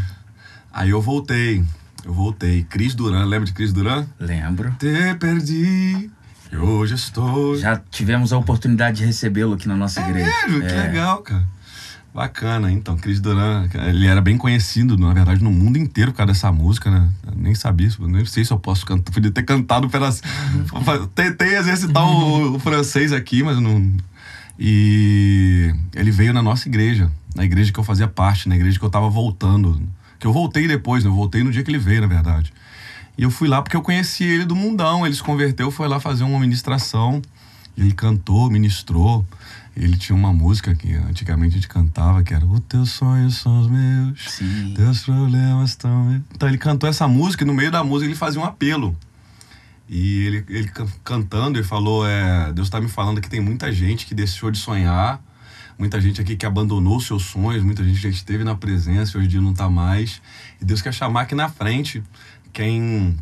aí 0.72 0.90
eu 0.90 1.00
voltei. 1.00 1.64
Eu 2.04 2.12
voltei. 2.12 2.64
Cris 2.64 2.94
Duran, 2.94 3.24
lembra 3.26 3.46
de 3.46 3.52
Cris 3.52 3.72
Duran? 3.72 4.06
Lembro. 4.18 4.74
Te 4.78 5.14
perdi 5.18 6.10
e 6.52 6.56
hoje 6.56 6.94
estou. 6.94 7.56
Já 7.56 7.76
tivemos 7.90 8.32
a 8.32 8.38
oportunidade 8.38 8.98
de 8.98 9.04
recebê-lo 9.04 9.54
aqui 9.54 9.68
na 9.68 9.76
nossa 9.76 10.00
igreja. 10.00 10.30
Mesmo? 10.48 10.60
Que 10.60 10.66
É. 10.74 10.82
legal, 10.82 11.18
cara. 11.22 11.44
Bacana, 12.12 12.72
então, 12.72 12.96
Cris 12.96 13.20
Duran, 13.20 13.68
ele 13.86 14.06
era 14.06 14.20
bem 14.20 14.36
conhecido, 14.36 14.96
na 14.96 15.14
verdade, 15.14 15.44
no 15.44 15.52
mundo 15.52 15.78
inteiro 15.78 16.10
por 16.10 16.18
causa 16.18 16.32
dessa 16.32 16.50
música, 16.50 16.90
né? 16.90 17.08
Eu 17.24 17.34
nem 17.36 17.54
sabia, 17.54 17.88
nem 18.00 18.24
sei 18.24 18.44
se 18.44 18.52
eu 18.52 18.58
posso 18.58 18.84
cantar, 18.84 19.12
podia 19.12 19.30
ter 19.30 19.44
cantado 19.44 19.88
pedaço. 19.88 20.20
Tentei 21.14 21.56
exercitar 21.56 22.04
o, 22.04 22.56
o 22.56 22.58
francês 22.58 23.12
aqui, 23.12 23.44
mas 23.44 23.60
não. 23.60 23.96
E 24.58 25.72
ele 25.94 26.10
veio 26.10 26.32
na 26.32 26.42
nossa 26.42 26.68
igreja, 26.68 27.10
na 27.34 27.44
igreja 27.44 27.72
que 27.72 27.78
eu 27.78 27.84
fazia 27.84 28.08
parte, 28.08 28.48
na 28.48 28.56
igreja 28.56 28.78
que 28.78 28.84
eu 28.84 28.90
tava 28.90 29.08
voltando. 29.08 29.80
Que 30.18 30.26
eu 30.26 30.32
voltei 30.32 30.66
depois, 30.66 31.04
né? 31.04 31.08
Eu 31.08 31.14
voltei 31.14 31.44
no 31.44 31.52
dia 31.52 31.62
que 31.62 31.70
ele 31.70 31.78
veio, 31.78 32.00
na 32.00 32.08
verdade. 32.08 32.52
E 33.16 33.22
eu 33.22 33.30
fui 33.30 33.48
lá 33.48 33.62
porque 33.62 33.76
eu 33.76 33.82
conheci 33.82 34.24
ele 34.24 34.44
do 34.44 34.56
mundão. 34.56 35.06
Ele 35.06 35.14
se 35.14 35.22
converteu, 35.22 35.70
foi 35.70 35.86
lá 35.88 36.00
fazer 36.00 36.24
uma 36.24 36.38
ministração. 36.40 37.22
Ele 37.76 37.92
cantou, 37.92 38.50
ministrou. 38.50 39.24
Ele 39.76 39.96
tinha 39.96 40.16
uma 40.16 40.32
música 40.32 40.74
que 40.74 40.92
antigamente 40.94 41.52
a 41.52 41.54
gente 41.56 41.68
cantava, 41.68 42.22
que 42.22 42.34
era 42.34 42.44
Os 42.44 42.60
teus 42.60 42.90
sonhos 42.90 43.36
são 43.36 43.60
os 43.60 43.68
meus, 43.68 44.30
Sim. 44.30 44.74
teus 44.76 45.04
problemas 45.04 45.70
estão... 45.70 46.04
meus." 46.04 46.22
Então 46.34 46.48
ele 46.48 46.58
cantou 46.58 46.88
essa 46.88 47.06
música 47.06 47.44
e 47.44 47.46
no 47.46 47.54
meio 47.54 47.70
da 47.70 47.82
música 47.84 48.10
ele 48.10 48.18
fazia 48.18 48.40
um 48.40 48.44
apelo. 48.44 48.96
E 49.88 50.26
ele, 50.26 50.44
ele 50.48 50.68
can- 50.68 50.86
cantando, 51.02 51.58
ele 51.58 51.66
falou, 51.66 52.06
é, 52.06 52.52
Deus 52.52 52.68
está 52.68 52.80
me 52.80 52.88
falando 52.88 53.20
que 53.20 53.28
tem 53.28 53.40
muita 53.40 53.72
gente 53.72 54.06
que 54.06 54.14
deixou 54.14 54.50
de 54.50 54.58
sonhar, 54.58 55.20
muita 55.78 56.00
gente 56.00 56.20
aqui 56.20 56.36
que 56.36 56.46
abandonou 56.46 57.00
seus 57.00 57.24
sonhos, 57.24 57.62
muita 57.64 57.82
gente 57.82 57.98
já 57.98 58.08
esteve 58.08 58.44
na 58.44 58.54
presença 58.54 59.16
e 59.16 59.18
hoje 59.18 59.26
em 59.26 59.30
dia 59.30 59.40
não 59.40 59.52
está 59.52 59.68
mais. 59.68 60.20
E 60.60 60.64
Deus 60.64 60.80
quer 60.82 60.92
chamar 60.92 61.22
aqui 61.22 61.34
na 61.34 61.48
frente 61.48 62.02
quem, 62.52 63.16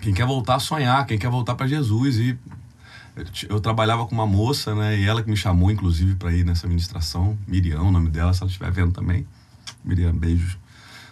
quem 0.00 0.12
quer 0.14 0.26
voltar 0.26 0.56
a 0.56 0.60
sonhar, 0.60 1.06
quem 1.06 1.18
quer 1.18 1.30
voltar 1.30 1.54
para 1.54 1.66
Jesus. 1.68 2.16
E 2.16 2.36
eu, 3.48 3.60
trabalhava 3.60 4.06
com 4.06 4.14
uma 4.14 4.26
moça, 4.26 4.74
né? 4.74 4.98
E 4.98 5.04
ela 5.04 5.22
que 5.22 5.30
me 5.30 5.36
chamou, 5.36 5.70
inclusive, 5.70 6.14
para 6.14 6.32
ir 6.32 6.44
nessa 6.44 6.66
ministração. 6.66 7.36
Miriam, 7.46 7.82
o 7.82 7.90
nome 7.90 8.08
dela, 8.08 8.32
se 8.32 8.42
ela 8.42 8.50
estiver 8.50 8.70
vendo 8.70 8.92
também. 8.92 9.26
Miriam, 9.84 10.12
beijos. 10.12 10.56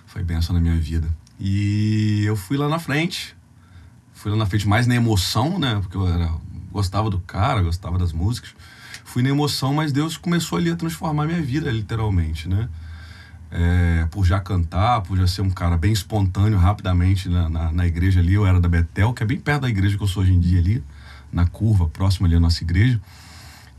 Foi 0.07 0.23
benção 0.23 0.55
na 0.55 0.61
minha 0.61 0.77
vida. 0.77 1.09
E 1.39 2.23
eu 2.25 2.37
fui 2.37 2.57
lá 2.57 2.69
na 2.69 2.79
frente. 2.79 3.37
Fui 4.15 4.31
lá 4.31 4.37
na 4.37 4.47
frente 4.47 4.67
mais 4.67 4.87
na 4.87 4.95
emoção, 4.95 5.59
né? 5.59 5.79
Porque 5.81 5.97
eu 5.97 6.07
era, 6.07 6.31
gostava 6.73 7.11
do 7.11 7.21
cara, 7.21 7.63
gostava 7.63 7.99
das 7.99 8.13
músicas. 8.13 8.55
Fui 9.05 9.23
na 9.23 9.29
emoção, 9.31 9.75
mas 9.75 9.93
Deus 9.93 10.17
começou 10.17 10.59
ali 10.59 10.71
a 10.71 10.77
transformar 10.77 11.27
minha 11.27 11.41
vida, 11.41 11.71
literalmente, 11.71 12.49
né? 12.49 12.69
É, 13.51 14.07
por 14.11 14.27
já 14.27 14.39
cantar, 14.39 15.01
por 15.03 15.17
já 15.17 15.27
ser 15.27 15.41
um 15.41 15.51
cara 15.51 15.77
bem 15.77 15.93
espontâneo 15.93 16.59
rapidamente 16.59 17.29
na, 17.29 17.49
na, 17.49 17.73
na 17.73 17.87
igreja 17.87 18.21
ali. 18.21 18.35
Eu 18.35 18.47
era 18.47 18.61
da 18.61 18.69
Betel, 18.69 19.13
que 19.13 19.23
é 19.23 19.27
bem 19.27 19.39
perto 19.39 19.63
da 19.63 19.69
igreja 19.69 19.97
que 19.97 20.03
eu 20.03 20.09
sou 20.09 20.23
hoje 20.23 20.33
em 20.33 20.41
dia 20.41 20.59
ali, 20.59 20.85
na 21.33 21.47
curva, 21.47 21.89
próxima 21.89 22.27
ali 22.27 22.37
à 22.37 22.41
nossa 22.41 22.63
igreja. 22.63 23.01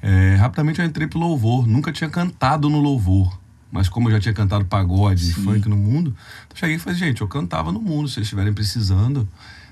É, 0.02 0.36
rapidamente 0.36 0.80
eu 0.80 0.86
entrei 0.86 1.08
pro 1.08 1.20
louvor. 1.20 1.68
Nunca 1.68 1.92
tinha 1.92 2.10
cantado 2.10 2.70
no 2.70 2.80
louvor. 2.80 3.38
Mas 3.72 3.88
como 3.88 4.08
eu 4.08 4.14
já 4.14 4.20
tinha 4.20 4.34
cantado 4.34 4.66
pagode 4.66 5.30
e 5.30 5.34
Sim. 5.34 5.44
funk 5.44 5.70
no 5.70 5.78
mundo, 5.78 6.16
eu 6.50 6.56
cheguei 6.56 6.76
e 6.76 6.80
falei, 6.80 6.98
gente, 6.98 7.22
eu 7.22 7.28
cantava 7.28 7.72
no 7.72 7.80
mundo, 7.80 8.08
se 8.08 8.16
vocês 8.16 8.26
estiverem 8.26 8.52
precisando. 8.52 9.28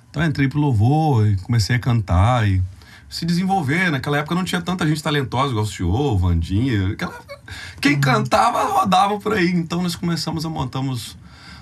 Então 0.09 0.21
eu 0.21 0.29
entrei 0.29 0.47
pro 0.47 0.59
louvor 0.59 1.27
e 1.27 1.35
comecei 1.37 1.75
a 1.75 1.79
cantar 1.79 2.47
e 2.47 2.61
se 3.09 3.25
desenvolver. 3.25 3.89
Naquela 3.89 4.17
época 4.17 4.35
não 4.35 4.43
tinha 4.43 4.61
tanta 4.61 4.87
gente 4.87 5.01
talentosa, 5.01 5.49
igual 5.49 5.65
o 5.65 5.67
senhor, 5.67 6.13
o 6.13 6.17
Vandinha. 6.17 6.89
Naquela 6.89 7.15
época, 7.15 7.39
quem 7.81 7.99
cantava, 7.99 8.63
rodava 8.65 9.19
por 9.19 9.33
aí. 9.33 9.49
Então 9.49 9.81
nós 9.81 9.95
começamos 9.95 10.45
a 10.45 10.49
montamos 10.49 11.17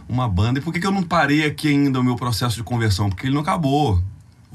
uma 0.10 0.28
banda. 0.28 0.60
E 0.60 0.62
por 0.62 0.74
que, 0.74 0.80
que 0.80 0.88
eu 0.88 0.92
não 0.92 1.04
parei 1.04 1.46
aqui 1.46 1.70
ainda 1.70 2.00
o 2.00 2.04
meu 2.04 2.16
processo 2.16 2.56
de 2.56 2.64
conversão? 2.64 3.10
Porque 3.10 3.28
ele 3.28 3.34
não 3.34 3.42
acabou. 3.42 4.02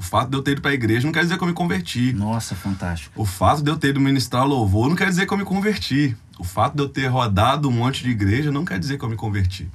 O 0.01 0.03
fato 0.03 0.31
de 0.31 0.35
eu 0.35 0.41
ter 0.41 0.53
ido 0.53 0.61
pra 0.61 0.73
igreja 0.73 1.05
não 1.05 1.13
quer 1.13 1.21
dizer 1.21 1.37
que 1.37 1.43
eu 1.43 1.47
me 1.47 1.53
converti. 1.53 2.11
Nossa, 2.11 2.55
fantástico. 2.55 3.21
O 3.21 3.23
fato 3.23 3.61
de 3.61 3.69
eu 3.69 3.77
ter 3.77 3.89
ido 3.89 3.99
ministrar 3.99 4.43
louvor 4.47 4.89
não 4.89 4.95
quer 4.95 5.07
dizer 5.07 5.27
que 5.27 5.31
eu 5.31 5.37
me 5.37 5.45
converti. 5.45 6.17
O 6.39 6.43
fato 6.43 6.75
de 6.75 6.81
eu 6.81 6.89
ter 6.89 7.05
rodado 7.05 7.69
um 7.69 7.71
monte 7.71 8.03
de 8.03 8.09
igreja 8.09 8.51
não 8.51 8.65
quer 8.65 8.79
dizer 8.79 8.97
que 8.97 9.05
eu 9.05 9.09
me 9.09 9.15
converti. 9.15 9.69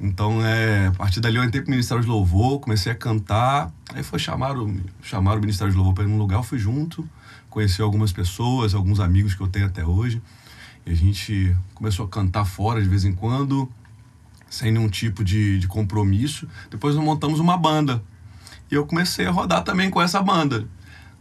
Então, 0.00 0.46
é, 0.46 0.86
a 0.86 0.92
partir 0.92 1.18
dali 1.18 1.38
eu 1.38 1.42
entrei 1.42 1.60
pro 1.60 1.72
Ministério 1.72 2.00
de 2.00 2.08
Louvor, 2.08 2.60
comecei 2.60 2.92
a 2.92 2.94
cantar. 2.94 3.72
Aí 3.92 4.04
foi 4.04 4.20
chamar 4.20 4.56
o, 4.56 4.80
chamar 5.02 5.36
o 5.36 5.40
Ministério 5.40 5.72
de 5.72 5.76
Louvor 5.76 5.92
para 5.92 6.04
ir 6.04 6.06
num 6.06 6.18
lugar, 6.18 6.36
eu 6.36 6.44
fui 6.44 6.60
junto, 6.60 7.04
conheci 7.50 7.82
algumas 7.82 8.12
pessoas, 8.12 8.74
alguns 8.74 9.00
amigos 9.00 9.34
que 9.34 9.40
eu 9.40 9.48
tenho 9.48 9.66
até 9.66 9.84
hoje. 9.84 10.22
E 10.86 10.92
a 10.92 10.94
gente 10.94 11.56
começou 11.74 12.06
a 12.06 12.08
cantar 12.08 12.44
fora 12.44 12.80
de 12.80 12.88
vez 12.88 13.04
em 13.04 13.12
quando, 13.12 13.68
sem 14.48 14.70
nenhum 14.70 14.88
tipo 14.88 15.24
de, 15.24 15.58
de 15.58 15.66
compromisso. 15.66 16.46
Depois 16.70 16.94
nós 16.94 17.04
montamos 17.04 17.40
uma 17.40 17.56
banda. 17.56 18.00
E 18.70 18.74
eu 18.74 18.86
comecei 18.86 19.26
a 19.26 19.30
rodar 19.30 19.62
também 19.62 19.90
com 19.90 20.00
essa 20.00 20.22
banda. 20.22 20.66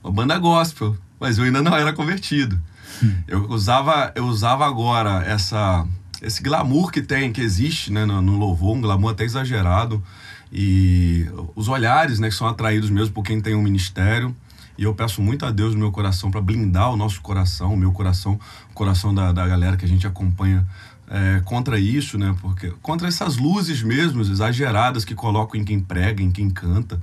Uma 0.04 0.12
banda 0.12 0.38
gospel, 0.38 0.98
mas 1.20 1.38
eu 1.38 1.46
ainda 1.46 1.62
não 1.62 1.76
era 1.76 1.94
convertido. 1.94 2.60
Hum. 3.04 3.14
Eu 3.28 3.50
usava, 3.50 4.12
eu 4.16 4.26
usava 4.26 4.66
agora 4.66 5.24
essa, 5.26 5.86
esse 6.22 6.42
glamour 6.42 6.92
que 6.92 7.02
tem, 7.02 7.32
que 7.32 7.42
existe 7.42 7.92
né, 7.92 8.06
no, 8.06 8.22
no 8.22 8.38
louvor, 8.38 8.76
um 8.76 8.82
glamour 8.82 9.12
até 9.12 9.24
exagerado. 9.24 10.04
E 10.52 11.28
os 11.56 11.68
olhares 11.68 12.20
né, 12.20 12.30
que 12.30 12.36
são 12.36 12.48
atraídos 12.48 12.90
mesmo 12.90 13.14
por 13.14 13.24
quem 13.24 13.42
tem 13.42 13.56
um 13.56 13.62
ministério. 13.62 14.36
E 14.78 14.84
eu 14.84 14.94
peço 14.94 15.22
muito 15.22 15.46
a 15.46 15.52
Deus 15.52 15.74
no 15.74 15.80
meu 15.80 15.92
coração 15.92 16.30
para 16.30 16.40
blindar 16.40 16.92
o 16.92 16.98
nosso 16.98 17.20
coração, 17.22 17.74
o 17.74 17.78
meu 17.78 17.92
coração, 17.92 18.40
o 18.70 18.74
coração 18.74 19.14
da, 19.14 19.32
da 19.32 19.48
galera 19.48 19.76
que 19.76 19.84
a 19.84 19.88
gente 19.88 20.06
acompanha 20.06 20.68
é, 21.10 21.42
contra 21.46 21.80
isso, 21.80 22.18
né? 22.18 22.36
Porque 22.42 22.72
contra 22.82 23.08
essas 23.08 23.38
luzes 23.38 23.82
mesmo 23.82 24.22
exageradas 24.22 25.06
que 25.06 25.16
colocam 25.16 25.60
em 25.60 25.64
quem 25.64 25.80
prega, 25.80 26.22
em 26.22 26.32
quem 26.32 26.50
canta, 26.50 27.02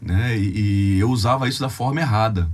né? 0.00 0.36
E, 0.36 0.96
e, 0.96 0.98
eu 0.98 1.10
usava 1.10 1.48
isso 1.48 1.60
da 1.60 1.68
forma 1.68 2.00
errada. 2.00 2.50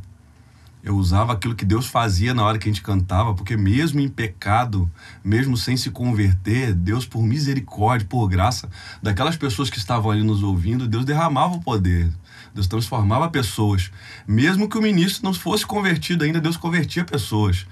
Eu 0.83 0.97
usava 0.97 1.35
aquilo 1.35 1.55
que 1.55 1.65
Deus 1.65 1.87
fazia 1.87 2.33
na 2.33 2.43
hora 2.43 2.59
que 2.59 2.67
a 2.67 2.73
gente 2.73 2.83
cantava, 2.83 3.35
porque 3.35 3.55
mesmo 3.55 4.01
em 4.01 4.09
pecado, 4.09 4.91
mesmo 5.23 5.55
sem 5.55 5.77
se 5.77 5.91
converter, 5.91 6.73
Deus 6.73 7.05
por 7.05 7.23
misericórdia, 7.23 8.07
por 8.09 8.27
graça 8.29 8.69
daquelas 9.03 9.37
pessoas 9.37 9.69
que 9.69 9.77
estavam 9.77 10.11
ali 10.11 10.23
nos 10.23 10.43
ouvindo, 10.43 10.89
Deus 10.89 11.05
derramava 11.05 11.55
o 11.55 11.61
poder. 11.61 12.11
Deus 12.55 12.67
transformava 12.67 13.29
pessoas. 13.29 13.91
Mesmo 14.27 14.69
que 14.69 14.79
o 14.79 14.83
ministro 14.83 15.23
não 15.23 15.35
fosse 15.35 15.67
convertido 15.67 16.25
ainda, 16.25 16.41
Deus 16.41 16.57
convertia 16.57 17.05
pessoas. 17.05 17.67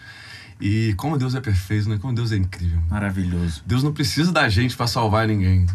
E 0.60 0.94
como 0.96 1.16
Deus 1.16 1.34
é 1.34 1.40
perfeito, 1.40 1.88
né? 1.88 1.98
Como 2.00 2.14
Deus 2.14 2.32
é 2.32 2.36
incrível. 2.36 2.80
Maravilhoso. 2.90 3.62
Deus 3.64 3.82
não 3.82 3.92
precisa 3.92 4.32
da 4.32 4.48
gente 4.48 4.76
para 4.76 4.86
salvar 4.86 5.28
ninguém. 5.28 5.66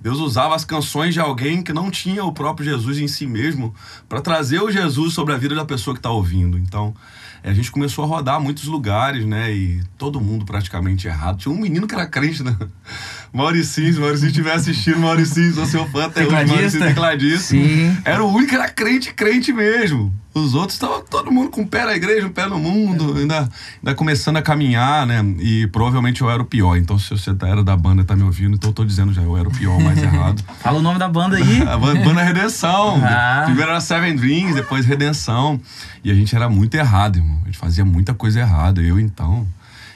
Deus 0.00 0.18
usava 0.18 0.54
as 0.54 0.64
canções 0.64 1.12
de 1.12 1.20
alguém 1.20 1.62
que 1.62 1.72
não 1.72 1.90
tinha 1.90 2.24
o 2.24 2.32
próprio 2.32 2.64
Jesus 2.64 2.98
em 2.98 3.06
si 3.06 3.26
mesmo 3.26 3.74
para 4.08 4.22
trazer 4.22 4.62
o 4.62 4.70
Jesus 4.70 5.12
sobre 5.12 5.34
a 5.34 5.36
vida 5.36 5.54
da 5.54 5.64
pessoa 5.64 5.94
que 5.94 5.98
está 5.98 6.10
ouvindo. 6.10 6.56
Então, 6.56 6.94
a 7.42 7.52
gente 7.52 7.70
começou 7.70 8.04
a 8.04 8.06
rodar 8.06 8.40
muitos 8.40 8.64
lugares, 8.64 9.24
né? 9.24 9.52
E 9.52 9.80
todo 9.96 10.20
mundo 10.20 10.44
praticamente 10.44 11.06
errado. 11.06 11.38
Tinha 11.38 11.54
um 11.54 11.58
menino 11.58 11.86
que 11.86 11.94
era 11.94 12.06
crente, 12.06 12.42
né? 12.42 12.56
Mauricinho, 13.32 13.92
se 13.92 14.00
Mauricinho 14.00 14.28
estiver 14.28 14.52
assistindo, 14.52 14.98
Mauricinho, 14.98 15.54
sou 15.54 15.66
seu 15.66 15.86
fã 15.86 16.06
até 16.06 16.26
hoje, 16.26 16.46
Mauricinho 16.46 16.84
tecladista. 16.84 17.48
Sim. 17.48 17.96
Era 18.04 18.24
o 18.24 18.28
único 18.28 18.50
que 18.50 18.54
era 18.56 18.68
crente, 18.68 19.14
crente 19.14 19.52
mesmo. 19.52 20.12
Os 20.32 20.54
outros 20.54 20.74
estavam 20.74 21.02
todo 21.02 21.30
mundo 21.32 21.50
com 21.50 21.62
o 21.62 21.66
pé 21.66 21.84
na 21.84 21.94
igreja, 21.94 22.26
o 22.26 22.30
pé 22.30 22.46
no 22.46 22.56
mundo, 22.56 23.16
ainda, 23.18 23.48
ainda 23.78 23.94
começando 23.96 24.36
a 24.36 24.42
caminhar, 24.42 25.04
né? 25.04 25.24
E 25.40 25.66
provavelmente 25.68 26.22
eu 26.22 26.30
era 26.30 26.40
o 26.40 26.44
pior. 26.44 26.76
Então, 26.76 26.96
se 26.98 27.10
você 27.10 27.34
tá, 27.34 27.48
era 27.48 27.64
da 27.64 27.76
banda 27.76 28.02
e 28.02 28.04
tá 28.04 28.14
me 28.14 28.22
ouvindo, 28.22 28.54
então 28.54 28.70
eu 28.70 28.74
tô 28.74 28.84
dizendo 28.84 29.12
já, 29.12 29.22
eu 29.22 29.36
era 29.36 29.48
o 29.48 29.52
pior, 29.52 29.80
mais 29.80 30.00
errado. 30.00 30.42
Fala 30.62 30.78
o 30.78 30.82
nome 30.82 31.00
da 31.00 31.08
banda 31.08 31.36
aí. 31.36 31.62
a 31.66 31.76
banda 31.76 32.22
Redenção. 32.22 33.02
Ah. 33.04 33.42
Primeiro 33.46 33.70
era 33.70 33.80
Seven 33.80 34.14
Dreams, 34.14 34.54
depois 34.54 34.86
Redenção. 34.86 35.60
E 36.04 36.10
a 36.12 36.14
gente 36.14 36.34
era 36.34 36.48
muito 36.48 36.74
errado, 36.76 37.16
irmão. 37.16 37.29
A 37.42 37.46
gente 37.46 37.58
fazia 37.58 37.84
muita 37.84 38.14
coisa 38.14 38.40
errada. 38.40 38.80
Eu, 38.80 38.98
então 38.98 39.46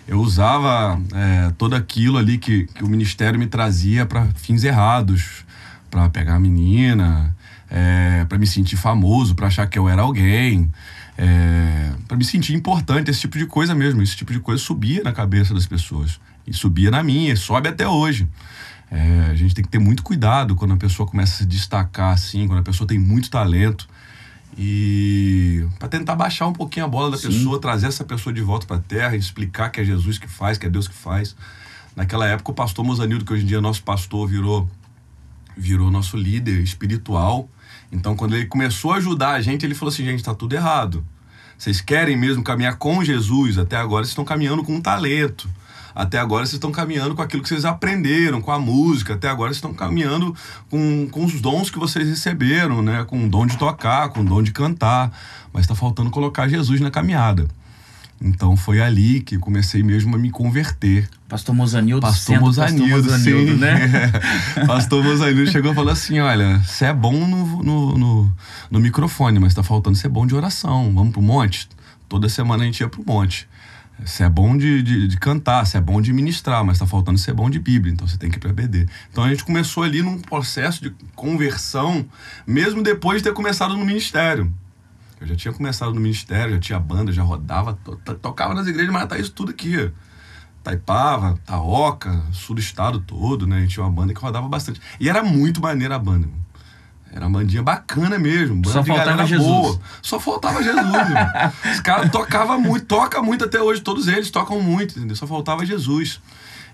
eu 0.06 0.20
usava 0.20 1.00
é, 1.14 1.50
todo 1.56 1.74
aquilo 1.74 2.18
ali 2.18 2.38
que, 2.38 2.66
que 2.66 2.84
o 2.84 2.88
ministério 2.88 3.38
me 3.38 3.46
trazia 3.46 4.04
para 4.04 4.26
fins 4.34 4.64
errados, 4.64 5.44
para 5.90 6.08
pegar 6.10 6.34
a 6.34 6.40
menina, 6.40 7.34
é, 7.70 8.24
para 8.28 8.38
me 8.38 8.46
sentir 8.46 8.76
famoso, 8.76 9.34
para 9.34 9.46
achar 9.46 9.66
que 9.66 9.78
eu 9.78 9.88
era 9.88 10.02
alguém, 10.02 10.70
é, 11.16 11.92
para 12.06 12.16
me 12.16 12.24
sentir 12.24 12.54
importante, 12.54 13.10
esse 13.10 13.20
tipo 13.20 13.38
de 13.38 13.46
coisa 13.46 13.74
mesmo. 13.74 14.02
Esse 14.02 14.16
tipo 14.16 14.32
de 14.32 14.40
coisa 14.40 14.62
subia 14.62 15.02
na 15.02 15.12
cabeça 15.12 15.54
das 15.54 15.66
pessoas 15.66 16.20
e 16.46 16.52
subia 16.52 16.90
na 16.90 17.02
minha, 17.02 17.32
e 17.32 17.36
sobe 17.36 17.68
até 17.68 17.88
hoje. 17.88 18.28
É, 18.90 19.28
a 19.30 19.34
gente 19.34 19.54
tem 19.54 19.64
que 19.64 19.70
ter 19.70 19.78
muito 19.78 20.02
cuidado 20.02 20.54
quando 20.54 20.74
a 20.74 20.76
pessoa 20.76 21.08
começa 21.08 21.34
a 21.34 21.36
se 21.38 21.46
destacar 21.46 22.12
assim, 22.12 22.46
quando 22.46 22.60
a 22.60 22.62
pessoa 22.62 22.86
tem 22.86 22.98
muito 22.98 23.30
talento. 23.30 23.88
E 24.56 25.66
para 25.78 25.88
tentar 25.88 26.14
baixar 26.14 26.46
um 26.46 26.52
pouquinho 26.52 26.86
a 26.86 26.88
bola 26.88 27.10
da 27.10 27.16
Sim. 27.16 27.28
pessoa, 27.28 27.60
trazer 27.60 27.88
essa 27.88 28.04
pessoa 28.04 28.32
de 28.32 28.40
volta 28.40 28.66
para 28.66 28.76
a 28.76 28.80
terra, 28.80 29.16
explicar 29.16 29.70
que 29.70 29.80
é 29.80 29.84
Jesus 29.84 30.18
que 30.18 30.28
faz, 30.28 30.58
que 30.58 30.66
é 30.66 30.70
Deus 30.70 30.86
que 30.86 30.94
faz. 30.94 31.34
Naquela 31.96 32.26
época, 32.26 32.50
o 32.50 32.54
pastor 32.54 32.84
Mozanildo, 32.84 33.24
que 33.24 33.32
hoje 33.32 33.44
em 33.44 33.46
dia 33.46 33.58
é 33.58 33.60
nosso 33.60 33.82
pastor, 33.82 34.28
virou, 34.28 34.68
virou 35.56 35.90
nosso 35.90 36.16
líder 36.16 36.60
espiritual. 36.60 37.48
Então, 37.90 38.16
quando 38.16 38.34
ele 38.36 38.46
começou 38.46 38.92
a 38.92 38.96
ajudar 38.96 39.32
a 39.32 39.40
gente, 39.40 39.64
ele 39.64 39.74
falou 39.74 39.92
assim: 39.92 40.04
gente, 40.04 40.18
está 40.18 40.34
tudo 40.34 40.54
errado. 40.54 41.04
Vocês 41.56 41.80
querem 41.80 42.16
mesmo 42.16 42.42
caminhar 42.42 42.76
com 42.76 43.02
Jesus? 43.04 43.58
Até 43.58 43.76
agora 43.76 44.04
vocês 44.04 44.10
estão 44.10 44.24
caminhando 44.24 44.64
com 44.64 44.74
um 44.74 44.80
talento. 44.80 45.48
Até 45.94 46.18
agora 46.18 46.44
vocês 46.44 46.54
estão 46.54 46.72
caminhando 46.72 47.14
com 47.14 47.22
aquilo 47.22 47.42
que 47.42 47.48
vocês 47.48 47.64
aprenderam, 47.64 48.40
com 48.40 48.50
a 48.50 48.58
música. 48.58 49.14
Até 49.14 49.28
agora 49.28 49.50
vocês 49.50 49.58
estão 49.58 49.72
caminhando 49.72 50.34
com, 50.68 51.08
com 51.10 51.24
os 51.24 51.40
dons 51.40 51.70
que 51.70 51.78
vocês 51.78 52.08
receberam, 52.08 52.82
né? 52.82 53.04
Com 53.04 53.24
o 53.24 53.28
dom 53.28 53.46
de 53.46 53.56
tocar, 53.56 54.08
com 54.08 54.20
o 54.20 54.24
dom 54.24 54.42
de 54.42 54.50
cantar. 54.50 55.12
Mas 55.52 55.62
está 55.62 55.74
faltando 55.74 56.10
colocar 56.10 56.48
Jesus 56.48 56.80
na 56.80 56.90
caminhada. 56.90 57.46
Então 58.20 58.56
foi 58.56 58.80
ali 58.80 59.20
que 59.20 59.36
comecei 59.38 59.82
mesmo 59.82 60.16
a 60.16 60.18
me 60.18 60.30
converter. 60.30 61.08
Pastor 61.28 61.54
Mozanildo, 61.54 62.00
Pastor 62.00 62.40
Mozanildo, 62.40 63.18
sim. 63.18 63.56
né? 63.56 64.10
É. 64.56 64.66
Pastor 64.66 65.02
Mozanildo 65.02 65.50
chegou 65.50 65.72
e 65.72 65.74
falou 65.74 65.92
assim: 65.92 66.20
olha, 66.20 66.58
você 66.60 66.86
é 66.86 66.92
bom 66.94 67.26
no, 67.26 67.62
no, 67.62 67.98
no, 67.98 68.32
no 68.70 68.80
microfone, 68.80 69.38
mas 69.38 69.50
está 69.50 69.62
faltando 69.62 69.96
ser 69.96 70.08
bom 70.08 70.26
de 70.26 70.34
oração. 70.34 70.92
Vamos 70.94 71.12
pro 71.12 71.20
monte? 71.20 71.68
Toda 72.08 72.28
semana 72.28 72.62
a 72.62 72.66
gente 72.66 72.80
ia 72.80 72.88
pro 72.88 73.04
monte. 73.04 73.48
Você 74.02 74.24
é 74.24 74.28
bom 74.28 74.56
de, 74.56 74.82
de, 74.82 75.06
de 75.08 75.16
cantar, 75.18 75.64
você 75.64 75.78
é 75.78 75.80
bom 75.80 76.00
de 76.00 76.12
ministrar, 76.12 76.64
mas 76.64 76.76
está 76.76 76.86
faltando 76.86 77.18
ser 77.18 77.32
bom 77.32 77.48
de 77.48 77.58
Bíblia, 77.58 77.92
então 77.92 78.06
você 78.06 78.18
tem 78.18 78.30
que 78.30 78.36
ir 78.36 78.40
para 78.40 78.52
BD. 78.52 78.86
Então 79.10 79.24
a 79.24 79.28
gente 79.28 79.44
começou 79.44 79.82
ali 79.82 80.02
num 80.02 80.20
processo 80.20 80.82
de 80.82 80.90
conversão, 81.14 82.04
mesmo 82.46 82.82
depois 82.82 83.18
de 83.18 83.28
ter 83.28 83.34
começado 83.34 83.76
no 83.76 83.84
ministério. 83.84 84.52
Eu 85.20 85.28
já 85.28 85.36
tinha 85.36 85.54
começado 85.54 85.94
no 85.94 86.00
ministério, 86.00 86.54
já 86.54 86.60
tinha 86.60 86.80
banda, 86.80 87.12
já 87.12 87.22
rodava, 87.22 87.74
to, 87.84 87.96
tocava 88.16 88.52
nas 88.52 88.66
igrejas, 88.66 88.92
mas 88.92 89.06
tá 89.06 89.16
isso 89.16 89.32
tudo 89.32 89.52
aqui. 89.52 89.90
Taipava, 90.62 91.38
Taoca, 91.44 92.22
sul 92.32 92.56
do 92.56 92.60
estado 92.60 92.98
todo, 93.00 93.46
né? 93.46 93.58
A 93.58 93.60
gente 93.60 93.74
tinha 93.74 93.84
uma 93.84 93.92
banda 93.92 94.12
que 94.12 94.20
rodava 94.20 94.48
bastante. 94.48 94.80
E 94.98 95.08
era 95.08 95.22
muito 95.22 95.60
maneira 95.60 95.94
a 95.96 95.98
banda. 95.98 96.28
Era 97.14 97.28
uma 97.28 97.38
bandinha 97.38 97.62
bacana 97.62 98.18
mesmo. 98.18 98.56
Banda 98.56 98.72
Só 98.72 98.80
de 98.80 98.88
faltava 98.88 99.24
Jesus. 99.24 99.48
Boa. 99.48 99.80
Só 100.02 100.18
faltava 100.18 100.60
Jesus. 100.60 100.82
Os 101.72 101.80
caras 101.80 102.10
tocavam 102.10 102.60
muito, 102.60 102.86
toca 102.86 103.22
muito 103.22 103.44
até 103.44 103.62
hoje, 103.62 103.80
todos 103.80 104.08
eles 104.08 104.32
tocam 104.32 104.60
muito, 104.60 104.98
entendeu? 104.98 105.14
Só 105.14 105.24
faltava 105.24 105.64
Jesus. 105.64 106.20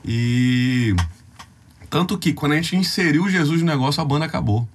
E 0.03 0.97
tanto 1.91 2.17
que 2.17 2.33
quando 2.33 2.53
a 2.53 2.57
gente 2.57 2.75
inseriu 2.75 3.29
Jesus 3.29 3.61
no 3.61 3.67
negócio, 3.67 4.01
a 4.01 4.05
banda 4.05 4.25
acabou. 4.25 4.67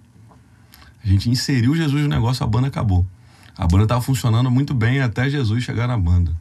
A 1.04 1.08
gente 1.08 1.32
inseriu 1.32 1.76
Jesus 1.76 2.04
no 2.04 2.10
negócio, 2.10 2.44
a 2.44 2.48
banda 2.48 2.68
acabou. 2.68 3.04
A 3.58 3.66
banda 3.66 3.86
estava 3.86 4.02
funcionando 4.02 4.52
muito 4.52 4.72
bem 4.72 5.02
até 5.02 5.28
Jesus 5.28 5.64
chegar 5.64 5.88
na 5.88 5.98
banda. 5.98 6.32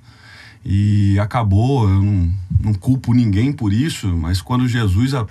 E 0.64 1.18
acabou, 1.18 1.88
eu 1.88 2.02
não, 2.02 2.32
não 2.58 2.74
culpo 2.74 3.12
ninguém 3.12 3.52
por 3.52 3.72
isso, 3.72 4.08
mas 4.08 4.40
quando 4.40 4.66
Jesus 4.66 5.12
a, 5.12 5.26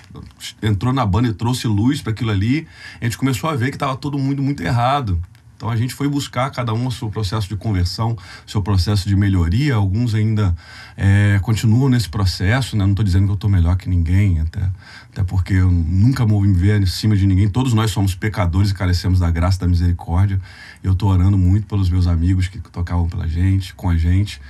entrou 0.61 0.93
na 0.93 1.05
banda 1.05 1.27
e 1.27 1.33
trouxe 1.33 1.67
luz 1.67 2.01
para 2.01 2.11
aquilo 2.11 2.29
ali, 2.29 2.67
a 3.01 3.05
gente 3.05 3.17
começou 3.17 3.49
a 3.49 3.55
ver 3.55 3.69
que 3.69 3.75
estava 3.75 3.95
todo 3.95 4.19
mundo 4.19 4.43
muito 4.43 4.61
errado. 4.61 5.19
Então 5.63 5.71
a 5.71 5.77
gente 5.77 5.93
foi 5.93 6.09
buscar 6.09 6.51
cada 6.51 6.73
um 6.73 6.87
o 6.87 6.91
seu 6.91 7.09
processo 7.09 7.47
de 7.47 7.55
conversão, 7.55 8.17
seu 8.45 8.61
processo 8.61 9.07
de 9.07 9.15
melhoria. 9.15 9.75
Alguns 9.75 10.13
ainda 10.13 10.53
é, 10.97 11.39
continuam 11.41 11.87
nesse 11.87 12.09
processo, 12.09 12.75
né? 12.75 12.83
Não 12.83 12.91
estou 12.91 13.05
dizendo 13.05 13.23
que 13.27 13.31
eu 13.31 13.35
estou 13.35 13.49
melhor 13.49 13.77
que 13.77 13.87
ninguém, 13.87 14.41
até, 14.41 14.69
até 15.09 15.23
porque 15.23 15.53
eu 15.53 15.71
nunca 15.71 16.25
vou 16.25 16.41
me 16.41 16.53
ver 16.53 16.81
em 16.81 16.85
cima 16.85 17.15
de 17.15 17.25
ninguém. 17.25 17.47
Todos 17.47 17.73
nós 17.73 17.91
somos 17.91 18.13
pecadores 18.13 18.71
e 18.71 18.73
carecemos 18.73 19.19
da 19.19 19.31
graça 19.31 19.61
da 19.61 19.67
misericórdia. 19.67 20.37
Eu 20.83 20.91
estou 20.91 21.09
orando 21.09 21.37
muito 21.37 21.65
pelos 21.65 21.89
meus 21.89 22.07
amigos 22.07 22.49
que 22.49 22.59
tocavam 22.59 23.07
pela 23.07 23.25
gente, 23.25 23.73
com 23.73 23.89
a 23.89 23.95
gente. 23.95 24.41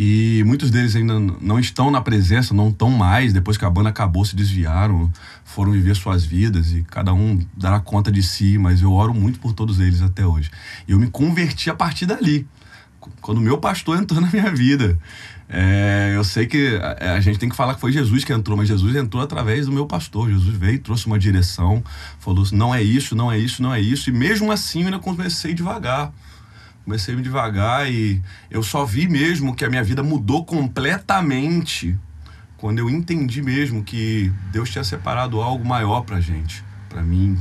E 0.00 0.44
muitos 0.46 0.70
deles 0.70 0.94
ainda 0.94 1.18
não 1.18 1.58
estão 1.58 1.90
na 1.90 2.00
presença, 2.00 2.54
não 2.54 2.68
estão 2.68 2.88
mais. 2.88 3.32
Depois 3.32 3.56
que 3.56 3.64
a 3.64 3.70
banda 3.70 3.88
acabou, 3.88 4.24
se 4.24 4.36
desviaram, 4.36 5.12
foram 5.44 5.72
viver 5.72 5.96
suas 5.96 6.24
vidas 6.24 6.72
e 6.72 6.84
cada 6.84 7.12
um 7.12 7.44
dará 7.56 7.80
conta 7.80 8.12
de 8.12 8.22
si. 8.22 8.58
Mas 8.58 8.80
eu 8.80 8.92
oro 8.92 9.12
muito 9.12 9.40
por 9.40 9.52
todos 9.52 9.80
eles 9.80 10.00
até 10.00 10.24
hoje. 10.24 10.52
E 10.86 10.92
eu 10.92 11.00
me 11.00 11.08
converti 11.10 11.68
a 11.68 11.74
partir 11.74 12.06
dali, 12.06 12.46
quando 13.20 13.38
o 13.38 13.40
meu 13.40 13.58
pastor 13.58 13.98
entrou 13.98 14.20
na 14.22 14.30
minha 14.30 14.52
vida. 14.52 14.96
É, 15.48 16.12
eu 16.14 16.22
sei 16.22 16.46
que 16.46 16.76
a, 16.76 17.14
a, 17.14 17.20
gente 17.20 17.40
tem 17.40 17.48
que 17.48 17.56
falar 17.56 17.74
que 17.74 17.80
foi 17.80 17.90
Jesus 17.90 18.22
que 18.22 18.32
entrou, 18.32 18.56
mas 18.56 18.68
Jesus 18.68 18.94
entrou 18.94 19.20
através 19.20 19.66
do 19.66 19.72
meu 19.72 19.84
pastor. 19.84 20.30
Jesus 20.30 20.56
veio, 20.56 20.78
trouxe 20.78 21.08
uma 21.08 21.18
direção, 21.18 21.82
falou: 22.20 22.46
não 22.52 22.72
é 22.72 22.80
isso, 22.80 23.16
não 23.16 23.32
é 23.32 23.36
isso, 23.36 23.60
não 23.60 23.74
é 23.74 23.80
isso. 23.80 24.10
E 24.10 24.12
mesmo 24.12 24.52
assim 24.52 24.82
eu 24.82 24.86
ainda 24.86 25.00
comecei 25.00 25.54
devagar 25.54 26.12
comecei 26.88 27.14
me 27.14 27.20
devagar 27.20 27.92
e 27.92 28.22
eu 28.50 28.62
só 28.62 28.82
vi 28.82 29.06
mesmo 29.06 29.54
que 29.54 29.62
a 29.62 29.68
minha 29.68 29.84
vida 29.84 30.02
mudou 30.02 30.42
completamente 30.42 31.98
quando 32.56 32.78
eu 32.78 32.88
entendi 32.88 33.42
mesmo 33.42 33.84
que 33.84 34.32
Deus 34.50 34.70
tinha 34.70 34.82
separado 34.82 35.38
algo 35.42 35.62
maior 35.66 36.00
para 36.00 36.18
gente, 36.18 36.64
para 36.88 37.02
mim 37.02 37.38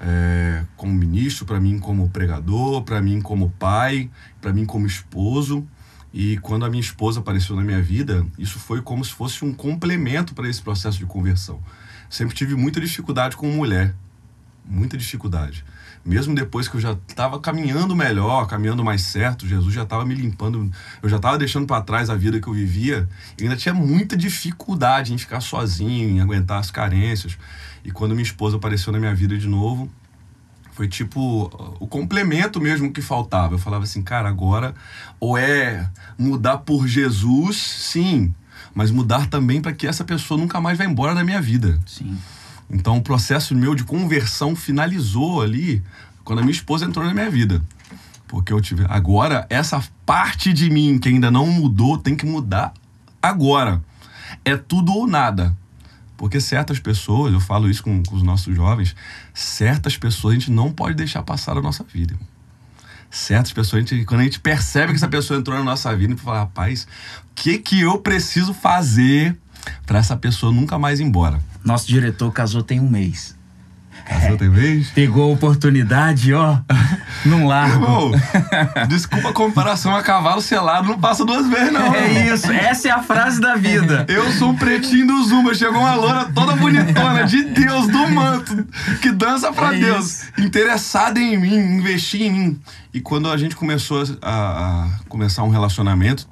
é, 0.00 0.64
como 0.76 0.92
ministro, 0.92 1.46
para 1.46 1.60
mim 1.60 1.78
como 1.78 2.08
pregador, 2.10 2.82
para 2.82 3.00
mim 3.00 3.20
como 3.20 3.50
pai, 3.50 4.10
para 4.40 4.52
mim 4.52 4.66
como 4.66 4.84
esposo 4.84 5.64
E 6.12 6.36
quando 6.38 6.64
a 6.64 6.68
minha 6.68 6.80
esposa 6.80 7.20
apareceu 7.20 7.54
na 7.54 7.62
minha 7.62 7.80
vida, 7.80 8.26
isso 8.36 8.58
foi 8.58 8.82
como 8.82 9.04
se 9.04 9.12
fosse 9.12 9.44
um 9.44 9.54
complemento 9.54 10.34
para 10.34 10.48
esse 10.48 10.60
processo 10.60 10.98
de 10.98 11.06
conversão. 11.06 11.62
Sempre 12.10 12.34
tive 12.34 12.56
muita 12.56 12.80
dificuldade 12.80 13.36
com 13.36 13.46
mulher, 13.46 13.94
muita 14.64 14.96
dificuldade. 14.96 15.64
Mesmo 16.06 16.36
depois 16.36 16.68
que 16.68 16.76
eu 16.76 16.80
já 16.80 16.92
estava 16.92 17.40
caminhando 17.40 17.96
melhor, 17.96 18.46
caminhando 18.46 18.84
mais 18.84 19.02
certo, 19.02 19.44
Jesus 19.44 19.74
já 19.74 19.82
estava 19.82 20.04
me 20.06 20.14
limpando, 20.14 20.70
eu 21.02 21.08
já 21.08 21.16
estava 21.16 21.36
deixando 21.36 21.66
para 21.66 21.82
trás 21.82 22.08
a 22.08 22.14
vida 22.14 22.40
que 22.40 22.46
eu 22.46 22.52
vivia, 22.52 23.08
e 23.36 23.42
ainda 23.42 23.56
tinha 23.56 23.74
muita 23.74 24.16
dificuldade 24.16 25.12
em 25.12 25.18
ficar 25.18 25.40
sozinho, 25.40 26.10
em 26.10 26.20
aguentar 26.20 26.60
as 26.60 26.70
carências. 26.70 27.36
E 27.84 27.90
quando 27.90 28.12
minha 28.12 28.22
esposa 28.22 28.56
apareceu 28.56 28.92
na 28.92 29.00
minha 29.00 29.14
vida 29.14 29.36
de 29.36 29.48
novo, 29.48 29.90
foi 30.70 30.86
tipo 30.86 31.50
o 31.80 31.86
complemento 31.88 32.60
mesmo 32.60 32.92
que 32.92 33.02
faltava. 33.02 33.54
Eu 33.54 33.58
falava 33.58 33.82
assim, 33.82 34.02
cara, 34.02 34.28
agora 34.28 34.74
ou 35.18 35.36
é 35.36 35.90
mudar 36.16 36.58
por 36.58 36.86
Jesus, 36.86 37.56
sim, 37.56 38.32
mas 38.74 38.90
mudar 38.90 39.26
também 39.26 39.60
para 39.60 39.72
que 39.72 39.86
essa 39.86 40.04
pessoa 40.04 40.38
nunca 40.38 40.60
mais 40.60 40.78
vá 40.78 40.84
embora 40.84 41.14
da 41.14 41.24
minha 41.24 41.40
vida. 41.40 41.80
Sim. 41.84 42.16
Então 42.70 42.96
o 42.96 43.02
processo 43.02 43.54
meu 43.54 43.74
de 43.74 43.84
conversão 43.84 44.56
finalizou 44.56 45.42
ali 45.42 45.82
quando 46.24 46.40
a 46.40 46.42
minha 46.42 46.52
esposa 46.52 46.84
entrou 46.84 47.04
na 47.04 47.14
minha 47.14 47.30
vida. 47.30 47.62
Porque 48.26 48.52
eu 48.52 48.60
tive. 48.60 48.84
Agora, 48.88 49.46
essa 49.48 49.82
parte 50.04 50.52
de 50.52 50.68
mim 50.68 50.98
que 50.98 51.08
ainda 51.08 51.30
não 51.30 51.46
mudou 51.46 51.96
tem 51.96 52.16
que 52.16 52.26
mudar 52.26 52.74
agora. 53.22 53.82
É 54.44 54.56
tudo 54.56 54.92
ou 54.92 55.06
nada. 55.06 55.56
Porque 56.16 56.40
certas 56.40 56.78
pessoas, 56.78 57.32
eu 57.32 57.40
falo 57.40 57.68
isso 57.70 57.82
com, 57.82 58.02
com 58.02 58.16
os 58.16 58.22
nossos 58.22 58.54
jovens, 58.56 58.96
certas 59.34 59.96
pessoas 59.96 60.32
a 60.32 60.38
gente 60.38 60.50
não 60.50 60.72
pode 60.72 60.94
deixar 60.94 61.22
passar 61.22 61.56
a 61.56 61.62
nossa 61.62 61.84
vida. 61.84 62.16
Certas 63.10 63.52
pessoas, 63.52 63.84
a 63.84 63.86
gente, 63.86 64.04
quando 64.04 64.20
a 64.20 64.24
gente 64.24 64.40
percebe 64.40 64.88
que 64.88 64.96
essa 64.96 65.08
pessoa 65.08 65.38
entrou 65.38 65.56
na 65.56 65.64
nossa 65.64 65.94
vida, 65.94 66.12
a 66.12 66.16
gente 66.16 66.24
fala, 66.24 66.40
rapaz, 66.40 66.88
o 67.22 67.34
que, 67.34 67.58
que 67.58 67.80
eu 67.80 67.98
preciso 67.98 68.52
fazer 68.54 69.36
para 69.84 69.98
essa 69.98 70.16
pessoa 70.16 70.50
nunca 70.50 70.78
mais 70.78 71.00
ir 71.00 71.04
embora? 71.04 71.40
Nosso 71.66 71.88
diretor 71.88 72.30
casou 72.32 72.62
tem 72.62 72.78
um 72.78 72.88
mês. 72.88 73.34
Casou 74.04 74.36
tem 74.36 74.48
vez? 74.48 74.90
Pegou 74.90 75.28
a 75.30 75.34
oportunidade, 75.34 76.32
ó, 76.32 76.58
num 77.26 77.44
largo. 77.44 77.74
Irmão, 77.84 78.12
desculpa 78.86 79.30
a 79.30 79.32
comparação 79.32 79.96
a 79.96 80.00
cavalo 80.00 80.40
selado, 80.40 80.86
não 80.86 81.00
passa 81.00 81.24
duas 81.24 81.48
vezes, 81.48 81.72
não. 81.72 81.92
É 81.92 82.32
isso, 82.32 82.52
essa 82.52 82.86
é 82.86 82.90
a 82.92 83.02
frase 83.02 83.40
da 83.40 83.56
vida. 83.56 84.06
Eu 84.08 84.30
sou 84.34 84.50
um 84.50 84.56
pretinho 84.56 85.08
do 85.08 85.24
Zumba, 85.24 85.52
chegou 85.54 85.80
uma 85.80 85.94
loura 85.96 86.26
toda 86.32 86.54
bonitona, 86.54 87.24
de 87.24 87.42
Deus, 87.46 87.88
do 87.88 88.08
manto, 88.08 88.64
que 89.02 89.10
dança 89.10 89.52
pra 89.52 89.74
É 89.74 89.78
Deus, 89.80 90.22
isso. 90.22 90.32
interessada 90.38 91.18
em 91.18 91.36
mim, 91.36 91.56
investir 91.56 92.22
em 92.22 92.30
mim. 92.30 92.60
E 92.94 93.00
quando 93.00 93.28
a 93.28 93.36
gente 93.36 93.56
começou 93.56 94.04
a, 94.22 94.84
a 94.84 94.88
começar 95.08 95.42
um 95.42 95.50
relacionamento, 95.50 96.28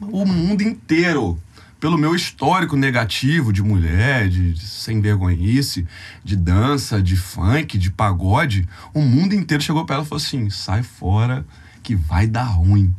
o 0.00 0.24
mundo 0.24 0.62
inteiro, 0.62 1.38
pelo 1.80 1.96
meu 1.96 2.14
histórico 2.14 2.76
negativo 2.76 3.52
de 3.52 3.62
mulher, 3.62 4.28
de, 4.28 4.52
de 4.52 4.66
sem 4.66 5.00
vergonhice, 5.00 5.86
de 6.24 6.36
dança, 6.36 7.00
de 7.00 7.16
funk, 7.16 7.78
de 7.78 7.90
pagode, 7.90 8.68
o 8.92 9.00
mundo 9.00 9.34
inteiro 9.34 9.62
chegou 9.62 9.84
pra 9.84 9.96
ela 9.96 10.04
e 10.04 10.08
falou 10.08 10.22
assim: 10.22 10.50
sai 10.50 10.82
fora 10.82 11.46
que 11.82 11.94
vai 11.94 12.26
dar 12.26 12.44
ruim. 12.44 12.94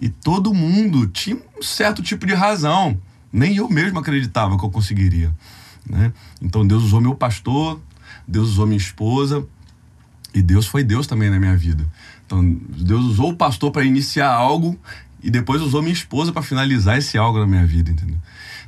E 0.00 0.08
todo 0.08 0.54
mundo 0.54 1.06
tinha 1.06 1.36
um 1.36 1.62
certo 1.62 2.02
tipo 2.02 2.26
de 2.26 2.34
razão. 2.34 3.00
Nem 3.32 3.56
eu 3.56 3.68
mesmo 3.68 3.98
acreditava 3.98 4.56
que 4.58 4.64
eu 4.64 4.70
conseguiria. 4.70 5.34
Né? 5.88 6.12
Então 6.40 6.66
Deus 6.66 6.82
usou 6.84 7.00
meu 7.00 7.14
pastor, 7.14 7.80
Deus 8.26 8.50
usou 8.50 8.66
minha 8.66 8.78
esposa, 8.78 9.46
e 10.34 10.42
Deus 10.42 10.66
foi 10.66 10.84
Deus 10.84 11.06
também 11.06 11.30
na 11.30 11.38
minha 11.38 11.56
vida. 11.56 11.84
Então 12.26 12.44
Deus 12.68 13.04
usou 13.04 13.30
o 13.30 13.36
pastor 13.36 13.70
para 13.70 13.84
iniciar 13.84 14.30
algo 14.30 14.78
e 15.22 15.30
depois 15.30 15.60
usou 15.62 15.82
minha 15.82 15.92
esposa 15.92 16.32
para 16.32 16.42
finalizar 16.42 16.98
esse 16.98 17.18
algo 17.18 17.38
na 17.38 17.46
minha 17.46 17.66
vida, 17.66 17.90
entendeu? 17.90 18.16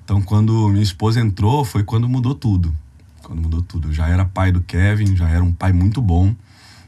Então 0.04 0.20
quando 0.20 0.68
minha 0.68 0.82
esposa 0.82 1.20
entrou, 1.20 1.64
foi 1.64 1.84
quando 1.84 2.08
mudou 2.08 2.34
tudo. 2.34 2.74
Quando 3.22 3.42
mudou 3.42 3.62
tudo. 3.62 3.88
Eu 3.88 3.92
já 3.92 4.08
era 4.08 4.24
pai 4.24 4.50
do 4.50 4.60
Kevin, 4.60 5.14
já 5.14 5.28
era 5.28 5.42
um 5.42 5.52
pai 5.52 5.72
muito 5.72 6.02
bom. 6.02 6.34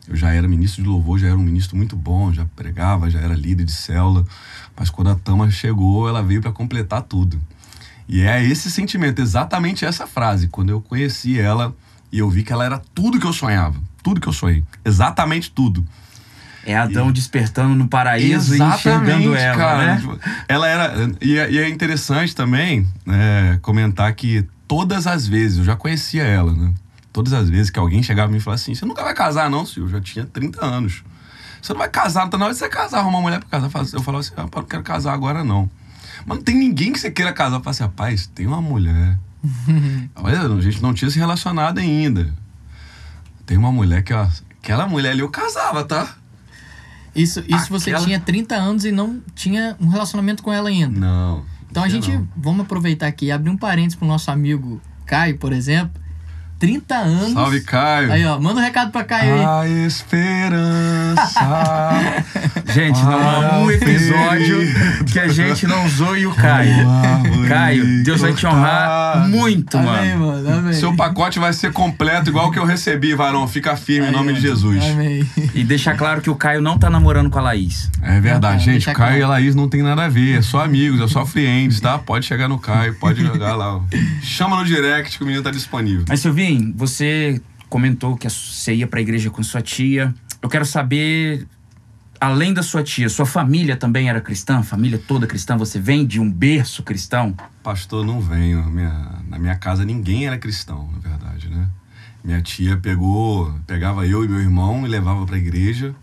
Eu 0.09 0.16
já 0.16 0.33
era 0.33 0.48
ministro 0.48 0.83
de 0.83 0.88
louvor, 0.88 1.18
já 1.18 1.29
era 1.29 1.37
um 1.37 1.42
ministro 1.42 1.77
muito 1.77 1.94
bom, 1.94 2.33
já 2.33 2.44
pregava, 2.57 3.09
já 3.09 3.20
era 3.20 3.35
líder 3.35 3.64
de 3.64 3.72
célula. 3.72 4.27
Mas 4.77 4.90
quando 4.90 5.11
a 5.11 5.14
Tama 5.14 5.51
chegou, 5.51 6.09
ela 6.09 6.22
veio 6.22 6.40
para 6.40 6.51
completar 6.51 7.03
tudo. 7.03 7.40
E 8.09 8.20
é 8.20 8.44
esse 8.44 8.70
sentimento, 8.70 9.22
exatamente 9.22 9.85
essa 9.85 10.07
frase. 10.07 10.48
Quando 10.48 10.70
eu 10.70 10.81
conheci 10.81 11.38
ela 11.38 11.75
e 12.11 12.18
eu 12.18 12.29
vi 12.29 12.42
que 12.42 12.53
ela 12.53 12.64
era 12.64 12.83
tudo 12.92 13.20
que 13.20 13.27
eu 13.27 13.33
sonhava. 13.33 13.81
Tudo 14.03 14.20
que 14.20 14.29
eu 14.29 14.33
sonhei. 14.33 14.64
Exatamente 14.85 15.51
tudo. 15.51 15.87
É 16.64 16.77
Adão 16.77 17.11
despertando 17.11 17.75
no 17.75 17.88
paraíso 17.88 18.55
e 18.55 18.59
enxergando 18.77 19.35
ela, 19.35 19.57
cara. 19.57 19.87
né? 19.87 20.01
Tipo, 20.01 20.18
Ela 20.48 20.68
era. 20.68 20.94
E, 21.20 21.37
é- 21.38 21.51
e 21.51 21.59
é 21.59 21.68
interessante 21.68 22.35
também 22.37 22.87
né, 23.05 23.59
comentar 23.62 24.12
que 24.14 24.46
todas 24.68 25.07
as 25.07 25.27
vezes, 25.27 25.59
eu 25.59 25.64
já 25.64 25.75
conhecia 25.77 26.22
ela, 26.22 26.53
né? 26.55 26.72
Todas 27.12 27.33
as 27.33 27.48
vezes 27.51 27.68
que 27.70 27.79
alguém 27.79 28.03
chegava 28.03 28.31
e 28.31 28.35
me 28.35 28.40
falava 28.40 28.61
assim: 28.61 28.75
você 28.75 28.85
nunca 28.87 29.03
vai 29.03 29.12
casar, 29.14 29.51
não, 29.51 29.66
Silvio? 29.66 29.88
Eu 29.96 29.98
já 29.98 30.01
tinha 30.01 30.25
30 30.25 30.64
anos. 30.64 31.03
Você 31.61 31.72
não 31.72 31.79
vai 31.81 31.88
casar, 31.88 32.22
não 32.22 32.31
tá 32.31 32.38
na 32.38 32.44
hora 32.46 32.55
de 32.55 32.59
você 32.59 32.68
casar, 32.68 32.98
arrumar 33.01 33.18
uma 33.18 33.22
mulher 33.22 33.40
pra 33.40 33.48
casar. 33.61 33.66
Eu 33.94 34.03
falava 34.03 34.20
assim: 34.20 34.33
ah, 34.37 34.48
pá, 34.48 34.61
não 34.61 34.66
quero 34.68 34.83
casar 34.83 35.12
agora, 35.12 35.42
não. 35.44 35.68
Mas 36.25 36.38
não 36.38 36.44
tem 36.44 36.55
ninguém 36.57 36.92
que 36.92 36.98
você 37.01 37.11
queira 37.11 37.33
casar. 37.33 37.57
Eu 37.57 37.61
falava 37.61 37.70
assim: 37.70 37.83
rapaz, 37.83 38.27
tem 38.29 38.46
uma 38.46 38.62
mulher. 38.62 39.18
Olha, 40.14 40.40
a 40.42 40.61
gente 40.61 40.81
não 40.81 40.94
tinha 40.94 41.11
se 41.11 41.18
relacionado 41.18 41.79
ainda. 41.79 42.33
Tem 43.44 43.57
uma 43.59 43.72
mulher 43.72 44.03
que, 44.03 44.14
ó, 44.14 44.27
aquela 44.62 44.87
mulher 44.87 45.11
ali 45.11 45.20
eu 45.20 45.29
casava, 45.29 45.85
tá? 45.85 46.16
Isso, 47.14 47.40
isso 47.46 47.68
você 47.68 47.90
Aquela- 47.90 48.07
tinha 48.07 48.20
30 48.20 48.55
anos 48.57 48.85
e 48.85 48.92
não 48.92 49.20
tinha 49.35 49.77
um 49.81 49.88
relacionamento 49.88 50.42
com 50.42 50.53
ela 50.53 50.68
ainda. 50.68 50.98
Não. 50.98 51.44
Então 51.70 51.83
a 51.83 51.88
gente, 51.88 52.11
não. 52.11 52.29
vamos 52.37 52.62
aproveitar 52.62 53.07
aqui 53.07 53.27
e 53.27 53.31
abrir 53.33 53.51
um 53.51 53.57
parênteses 53.57 53.96
pro 53.96 54.07
nosso 54.07 54.31
amigo 54.31 54.81
Caio, 55.07 55.38
por 55.38 55.53
exemplo. 55.53 56.01
30 56.62 56.94
anos. 56.94 57.33
Salve, 57.33 57.61
Caio. 57.62 58.12
Aí, 58.12 58.25
ó, 58.25 58.38
manda 58.38 58.61
um 58.61 58.62
recado 58.64 58.92
pra 58.92 59.03
Caio 59.03 59.35
aí. 59.35 59.44
A 59.44 59.68
esperança. 59.85 61.40
Gente, 62.72 63.03
não 63.03 63.18
há 63.18 63.59
um 63.59 63.68
episódio 63.70 64.59
que 65.11 65.18
a 65.18 65.27
gente 65.27 65.66
não 65.66 65.88
zoe 65.88 66.25
o 66.27 66.33
Caio. 66.35 66.87
Caio, 67.48 68.05
Deus 68.05 68.20
vai 68.20 68.33
te 68.33 68.46
honrar 68.46 69.29
muito, 69.29 69.77
Amém, 69.77 70.16
mano. 70.16 70.27
mano. 70.44 70.59
Amém. 70.59 70.72
Seu 70.72 70.94
pacote 70.94 71.38
vai 71.40 71.53
ser 71.53 71.72
completo, 71.72 72.31
igual 72.31 72.48
o 72.48 72.53
que 72.53 72.59
eu 72.61 72.64
recebi, 72.64 73.12
varão. 73.14 73.46
Fica 73.48 73.75
firme 73.77 74.09
em 74.09 74.12
nome 74.12 74.33
de 74.35 74.40
Jesus. 74.40 74.83
Amém. 74.85 75.29
E 75.55 75.64
deixar 75.64 75.96
claro 75.96 76.20
que 76.20 76.31
o 76.31 76.37
Caio 76.37 76.62
não 76.62 76.79
tá 76.79 76.88
namorando 76.88 77.29
com 77.29 77.38
a 77.40 77.42
Laís. 77.42 77.90
É 78.03 78.20
verdade, 78.20 78.42
Tá, 78.42 78.59
gente. 78.72 78.85
Caio 78.87 78.96
claro. 78.96 79.16
e 79.18 79.22
a 79.22 79.29
Laís 79.29 79.55
não 79.57 79.68
tem 79.68 79.83
nada 79.83 80.05
a 80.05 80.09
ver. 80.09 80.38
É 80.38 80.42
só 80.42 80.64
amigos, 80.64 81.01
é 81.01 81.09
só 81.09 81.27
friends, 81.27 81.81
tá? 81.81 81.98
Pode 81.98 82.25
chegar 82.27 82.48
no 82.48 82.59
Caio, 82.59 82.94
pode 82.94 83.20
jogar 83.22 83.55
lá. 83.57 83.77
ó. 83.77 83.81
Chama 84.22 84.57
no 84.57 84.64
direct 84.64 85.16
que 85.18 85.25
o 85.25 85.27
menino 85.27 85.42
tá 85.42 85.51
disponível. 85.51 86.05
Mas, 86.09 86.20
Silvinho, 86.20 86.52
você 86.73 87.41
comentou 87.69 88.17
que 88.17 88.29
você 88.29 88.75
ia 88.75 88.87
pra 88.87 89.01
igreja 89.01 89.31
com 89.31 89.43
sua 89.43 89.62
tia. 89.62 90.15
Eu 90.43 90.49
quero 90.49 90.67
saber, 90.67 91.47
além 92.21 92.53
da 92.53 92.62
sua 92.62 92.83
tia, 92.83 93.09
sua 93.09 93.25
família 93.25 93.77
também 93.77 94.09
era 94.09 94.21
cristã? 94.21 94.62
Família 94.62 94.99
toda 94.99 95.27
cristã? 95.27 95.57
Você 95.57 95.79
vem 95.79 96.07
de 96.07 96.21
um 96.21 96.31
berço 96.31 96.83
cristão? 96.83 97.35
Pastor, 97.62 98.05
não 98.05 98.21
venho. 98.21 98.65
Minha, 98.71 99.23
na 99.29 99.38
minha 99.38 99.57
casa 99.57 99.85
ninguém 99.85 100.27
era 100.27 100.37
cristão, 100.37 100.91
na 100.93 100.99
verdade, 100.99 101.49
né? 101.49 101.69
Minha 102.23 102.43
tia 102.43 102.77
pegou, 102.77 103.53
pegava 103.67 104.07
eu 104.07 104.25
e 104.25 104.29
meu 104.29 104.41
irmão 104.41 104.87
e 104.87 104.88
levava 104.88 105.25
pra 105.25 105.38
igreja. 105.38 105.95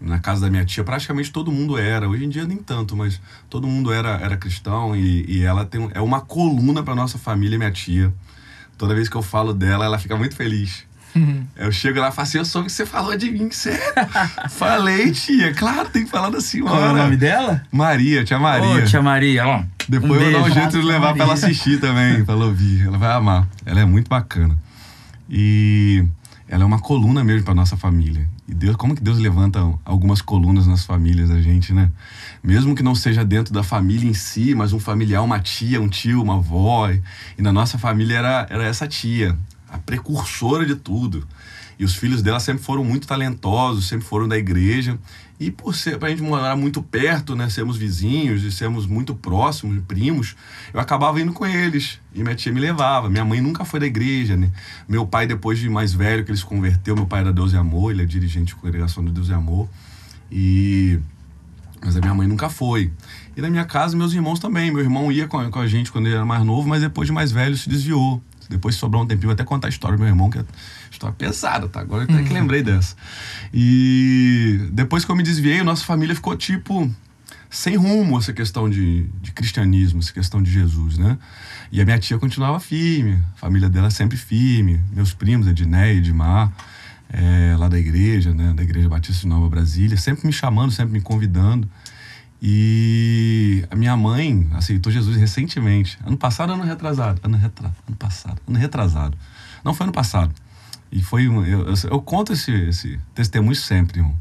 Na 0.00 0.18
casa 0.18 0.42
da 0.42 0.50
minha 0.50 0.64
tia, 0.64 0.82
praticamente 0.82 1.30
todo 1.30 1.52
mundo 1.52 1.76
era. 1.76 2.08
Hoje 2.08 2.24
em 2.24 2.28
dia 2.28 2.46
nem 2.46 2.56
tanto, 2.56 2.96
mas 2.96 3.20
todo 3.50 3.66
mundo 3.66 3.92
era, 3.92 4.10
era 4.10 4.36
cristão 4.36 4.96
e, 4.96 5.26
e 5.28 5.42
ela 5.42 5.66
tem, 5.66 5.90
é 5.92 6.00
uma 6.00 6.20
coluna 6.20 6.82
pra 6.82 6.94
nossa 6.94 7.18
família, 7.18 7.58
minha 7.58 7.70
tia. 7.70 8.14
Toda 8.80 8.94
vez 8.94 9.10
que 9.10 9.16
eu 9.16 9.20
falo 9.20 9.52
dela, 9.52 9.84
ela 9.84 9.98
fica 9.98 10.16
muito 10.16 10.34
feliz. 10.34 10.86
Eu 11.54 11.70
chego 11.70 12.00
lá 12.00 12.08
e 12.08 12.12
falo 12.12 12.26
assim, 12.26 12.38
eu 12.38 12.46
soube 12.46 12.68
que 12.68 12.72
você 12.72 12.86
falou 12.86 13.14
de 13.14 13.30
mim, 13.30 13.50
sério? 13.50 13.78
Falei, 14.48 15.12
tia. 15.12 15.52
Claro, 15.52 15.90
tem 15.90 16.04
que 16.04 16.10
falar 16.10 16.30
da 16.30 16.40
senhora. 16.40 16.70
Qual 16.70 16.86
é 16.86 16.92
o 16.92 16.96
nome 16.96 17.14
dela? 17.18 17.62
Maria, 17.70 18.24
tia 18.24 18.38
Maria. 18.38 18.82
Ô, 18.82 18.82
tia 18.86 19.02
Maria, 19.02 19.46
ó. 19.46 19.62
Depois 19.86 20.12
um 20.12 20.24
eu 20.24 20.30
vou 20.30 20.40
dar 20.40 20.46
um 20.46 20.54
jeito 20.54 20.80
de 20.80 20.86
levar 20.86 21.12
pra 21.12 21.24
ela 21.24 21.34
assistir 21.34 21.78
também, 21.78 22.24
pra 22.24 22.32
ela 22.32 22.46
ouvir. 22.46 22.86
Ela 22.86 22.96
vai 22.96 23.12
amar. 23.12 23.46
Ela 23.66 23.80
é 23.80 23.84
muito 23.84 24.08
bacana. 24.08 24.56
E 25.28 26.02
ela 26.48 26.62
é 26.62 26.66
uma 26.66 26.78
coluna 26.78 27.22
mesmo 27.22 27.44
pra 27.44 27.54
nossa 27.54 27.76
família. 27.76 28.26
E 28.48 28.54
Deus, 28.54 28.76
como 28.76 28.96
que 28.96 29.02
Deus 29.02 29.18
levanta 29.18 29.60
algumas 29.84 30.22
colunas 30.22 30.66
nas 30.66 30.86
famílias 30.86 31.28
da 31.28 31.38
gente, 31.42 31.74
né? 31.74 31.90
Mesmo 32.42 32.74
que 32.74 32.82
não 32.82 32.94
seja 32.94 33.24
dentro 33.24 33.52
da 33.52 33.62
família 33.62 34.08
em 34.08 34.14
si, 34.14 34.54
mas 34.54 34.72
um 34.72 34.80
familiar, 34.80 35.22
uma 35.22 35.38
tia, 35.38 35.80
um 35.80 35.88
tio, 35.88 36.22
uma 36.22 36.36
avó. 36.36 36.90
E 36.90 37.42
na 37.42 37.52
nossa 37.52 37.78
família 37.78 38.16
era, 38.16 38.46
era 38.48 38.64
essa 38.64 38.88
tia, 38.88 39.36
a 39.68 39.78
precursora 39.78 40.64
de 40.64 40.74
tudo. 40.74 41.26
E 41.78 41.84
os 41.84 41.94
filhos 41.94 42.22
dela 42.22 42.38
sempre 42.40 42.62
foram 42.62 42.84
muito 42.84 43.06
talentosos, 43.06 43.88
sempre 43.88 44.06
foram 44.06 44.28
da 44.28 44.36
igreja. 44.36 44.98
E 45.40 45.50
por 45.50 45.74
ser, 45.74 45.98
pra 45.98 46.10
gente 46.10 46.22
morar 46.22 46.54
muito 46.54 46.82
perto, 46.82 47.34
né, 47.34 47.48
sermos 47.48 47.78
vizinhos 47.78 48.44
e 48.44 48.52
sermos 48.52 48.86
muito 48.86 49.14
próximos, 49.14 49.82
primos, 49.88 50.36
eu 50.74 50.78
acabava 50.78 51.18
indo 51.18 51.32
com 51.32 51.46
eles. 51.46 51.98
E 52.14 52.22
minha 52.22 52.34
tia 52.34 52.52
me 52.52 52.60
levava. 52.60 53.08
Minha 53.08 53.24
mãe 53.24 53.40
nunca 53.40 53.64
foi 53.64 53.80
da 53.80 53.86
igreja, 53.86 54.36
né? 54.36 54.50
Meu 54.86 55.06
pai, 55.06 55.26
depois 55.26 55.58
de 55.58 55.70
mais 55.70 55.94
velho, 55.94 56.22
que 56.22 56.30
ele 56.30 56.36
se 56.36 56.44
converteu, 56.44 56.94
meu 56.94 57.06
pai 57.06 57.20
era 57.20 57.32
Deus 57.32 57.54
e 57.54 57.56
Amor, 57.56 57.92
ele 57.92 58.02
é 58.02 58.04
dirigente 58.04 58.48
de 58.48 58.56
congregação 58.56 59.02
de 59.02 59.10
Deus 59.12 59.28
e 59.30 59.32
Amor. 59.32 59.66
E 60.30 61.00
Mas 61.82 61.96
a 61.96 62.00
minha 62.00 62.14
mãe 62.14 62.26
nunca 62.26 62.48
foi. 62.48 62.92
E 63.36 63.40
na 63.40 63.48
minha 63.48 63.64
casa, 63.64 63.96
meus 63.96 64.12
irmãos 64.12 64.38
também. 64.38 64.70
Meu 64.70 64.80
irmão 64.80 65.10
ia 65.10 65.26
com 65.26 65.38
a, 65.38 65.50
com 65.50 65.58
a 65.58 65.66
gente 65.66 65.90
quando 65.90 66.06
ele 66.06 66.14
era 66.14 66.24
mais 66.26 66.44
novo, 66.44 66.68
mas 66.68 66.82
depois 66.82 67.06
de 67.06 67.12
mais 67.12 67.32
velho 67.32 67.56
se 67.56 67.68
desviou. 67.68 68.22
Depois 68.48 68.74
sobrou 68.74 69.02
um 69.02 69.06
tempinho, 69.06 69.28
vou 69.28 69.32
até 69.32 69.44
contar 69.44 69.68
a 69.68 69.70
história 69.70 69.96
do 69.96 70.00
meu 70.00 70.08
irmão, 70.08 70.28
que 70.28 70.38
é 70.38 70.44
história 70.90 71.14
pesada, 71.16 71.68
tá? 71.68 71.80
Agora 71.80 72.02
até 72.02 72.20
que 72.22 72.32
lembrei 72.32 72.62
dessa. 72.62 72.96
E 73.54 74.68
depois 74.72 75.04
que 75.04 75.10
eu 75.10 75.14
me 75.14 75.22
desviei, 75.22 75.62
nossa 75.62 75.84
família 75.84 76.14
ficou 76.14 76.36
tipo 76.36 76.92
sem 77.48 77.76
rumo 77.76 78.18
essa 78.18 78.32
questão 78.32 78.68
de, 78.68 79.04
de 79.20 79.32
cristianismo, 79.32 80.00
essa 80.00 80.12
questão 80.12 80.42
de 80.42 80.50
Jesus, 80.50 80.98
né? 80.98 81.16
E 81.70 81.80
a 81.80 81.84
minha 81.84 81.98
tia 81.98 82.18
continuava 82.18 82.58
firme, 82.58 83.22
a 83.34 83.38
família 83.38 83.68
dela 83.68 83.90
sempre 83.90 84.16
firme, 84.16 84.80
meus 84.92 85.12
primos, 85.12 85.46
Edneia, 85.46 85.94
Edmar, 85.94 86.52
é, 87.12 87.56
lá 87.56 87.68
da 87.68 87.78
igreja, 87.78 88.32
né? 88.32 88.52
Da 88.54 88.62
Igreja 88.62 88.88
Batista 88.88 89.22
de 89.22 89.28
Nova 89.28 89.48
Brasília, 89.48 89.96
sempre 89.96 90.26
me 90.26 90.32
chamando, 90.32 90.70
sempre 90.70 90.92
me 90.92 91.00
convidando. 91.00 91.68
E 92.42 93.64
a 93.70 93.76
minha 93.76 93.96
mãe 93.96 94.48
aceitou 94.52 94.90
Jesus 94.90 95.16
recentemente. 95.16 95.98
Ano 96.04 96.16
passado, 96.16 96.52
ano 96.52 96.64
retrasado. 96.64 97.20
Ano, 97.22 97.36
retra, 97.36 97.74
ano 97.86 97.96
passado, 97.96 98.40
ano 98.48 98.58
retrasado. 98.58 99.16
Não 99.62 99.74
foi 99.74 99.84
ano 99.84 99.92
passado. 99.92 100.34
E 100.90 101.02
foi 101.02 101.26
eu, 101.26 101.44
eu, 101.44 101.74
eu, 101.90 102.00
conto 102.00 102.32
esse, 102.32 102.50
esse 102.52 102.98
testemunho 103.14 103.54
sempre, 103.54 104.00
irmão. 104.00 104.16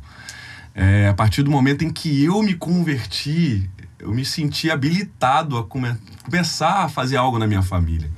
É, 0.75 1.08
a 1.08 1.13
partir 1.13 1.43
do 1.43 1.49
momento 1.49 1.84
em 1.84 1.89
que 1.89 2.23
eu 2.23 2.43
me 2.43 2.54
converti, 2.54 3.69
eu 3.97 4.13
me 4.13 4.25
senti 4.25 4.69
habilitado 4.69 5.58
a 5.58 5.63
come, 5.63 5.95
começar 6.23 6.84
a 6.84 6.89
fazer 6.89 7.17
algo 7.17 7.39
na 7.39 7.47
minha 7.47 7.62
família. 7.62 8.10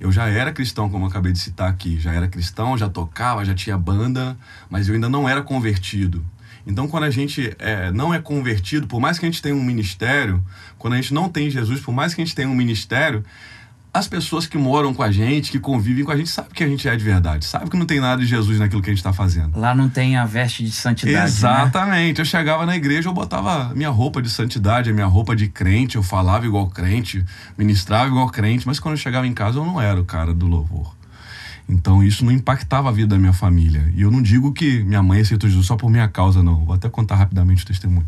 Eu 0.00 0.10
já 0.10 0.26
era 0.26 0.50
cristão, 0.50 0.88
como 0.88 1.04
eu 1.04 1.10
acabei 1.10 1.30
de 1.30 1.38
citar 1.38 1.68
aqui. 1.68 2.00
Já 2.00 2.12
era 2.14 2.26
cristão, 2.26 2.76
já 2.78 2.88
tocava, 2.88 3.44
já 3.44 3.54
tinha 3.54 3.76
banda, 3.76 4.36
mas 4.70 4.88
eu 4.88 4.94
ainda 4.94 5.10
não 5.10 5.28
era 5.28 5.42
convertido. 5.42 6.24
Então, 6.66 6.88
quando 6.88 7.04
a 7.04 7.10
gente 7.10 7.54
é, 7.58 7.92
não 7.92 8.12
é 8.12 8.18
convertido, 8.18 8.86
por 8.86 8.98
mais 8.98 9.18
que 9.18 9.26
a 9.26 9.28
gente 9.30 9.42
tenha 9.42 9.54
um 9.54 9.62
ministério, 9.62 10.42
quando 10.78 10.94
a 10.94 10.96
gente 10.96 11.12
não 11.12 11.28
tem 11.28 11.50
Jesus, 11.50 11.80
por 11.80 11.92
mais 11.92 12.14
que 12.14 12.22
a 12.22 12.24
gente 12.24 12.34
tenha 12.34 12.48
um 12.48 12.54
ministério, 12.54 13.24
as 13.92 14.06
pessoas 14.06 14.46
que 14.46 14.56
moram 14.56 14.94
com 14.94 15.02
a 15.02 15.10
gente, 15.10 15.50
que 15.50 15.58
convivem 15.58 16.04
com 16.04 16.12
a 16.12 16.16
gente, 16.16 16.30
sabem 16.30 16.52
que 16.52 16.62
a 16.62 16.68
gente 16.68 16.88
é 16.88 16.96
de 16.96 17.04
verdade, 17.04 17.44
sabem 17.44 17.68
que 17.68 17.76
não 17.76 17.86
tem 17.86 17.98
nada 17.98 18.22
de 18.22 18.28
Jesus 18.28 18.58
naquilo 18.58 18.80
que 18.80 18.88
a 18.88 18.92
gente 18.92 19.00
está 19.00 19.12
fazendo. 19.12 19.58
Lá 19.58 19.74
não 19.74 19.88
tem 19.88 20.16
a 20.16 20.24
veste 20.24 20.62
de 20.62 20.70
santidade. 20.70 21.16
Né? 21.16 21.24
Exatamente. 21.24 22.18
Né? 22.18 22.20
Eu 22.20 22.24
chegava 22.24 22.64
na 22.64 22.76
igreja, 22.76 23.08
eu 23.08 23.12
botava 23.12 23.74
minha 23.74 23.90
roupa 23.90 24.22
de 24.22 24.30
santidade, 24.30 24.90
a 24.90 24.92
minha 24.92 25.06
roupa 25.06 25.34
de 25.34 25.48
crente, 25.48 25.96
eu 25.96 26.02
falava 26.02 26.46
igual 26.46 26.68
crente, 26.68 27.24
ministrava 27.58 28.08
igual 28.08 28.28
crente, 28.30 28.66
mas 28.66 28.78
quando 28.78 28.92
eu 28.92 28.98
chegava 28.98 29.26
em 29.26 29.34
casa 29.34 29.58
eu 29.58 29.64
não 29.64 29.80
era 29.80 30.00
o 30.00 30.04
cara 30.04 30.32
do 30.32 30.46
louvor. 30.46 30.94
Então 31.68 32.02
isso 32.02 32.24
não 32.24 32.32
impactava 32.32 32.88
a 32.88 32.92
vida 32.92 33.08
da 33.08 33.18
minha 33.18 33.32
família. 33.32 33.92
E 33.94 34.02
eu 34.02 34.10
não 34.10 34.22
digo 34.22 34.52
que 34.52 34.82
minha 34.84 35.02
mãe 35.02 35.20
aceitou 35.20 35.48
Jesus 35.48 35.66
só 35.66 35.76
por 35.76 35.90
minha 35.90 36.08
causa, 36.08 36.42
não. 36.42 36.64
Vou 36.64 36.74
até 36.74 36.88
contar 36.88 37.16
rapidamente 37.16 37.62
o 37.62 37.66
testemunho. 37.66 38.06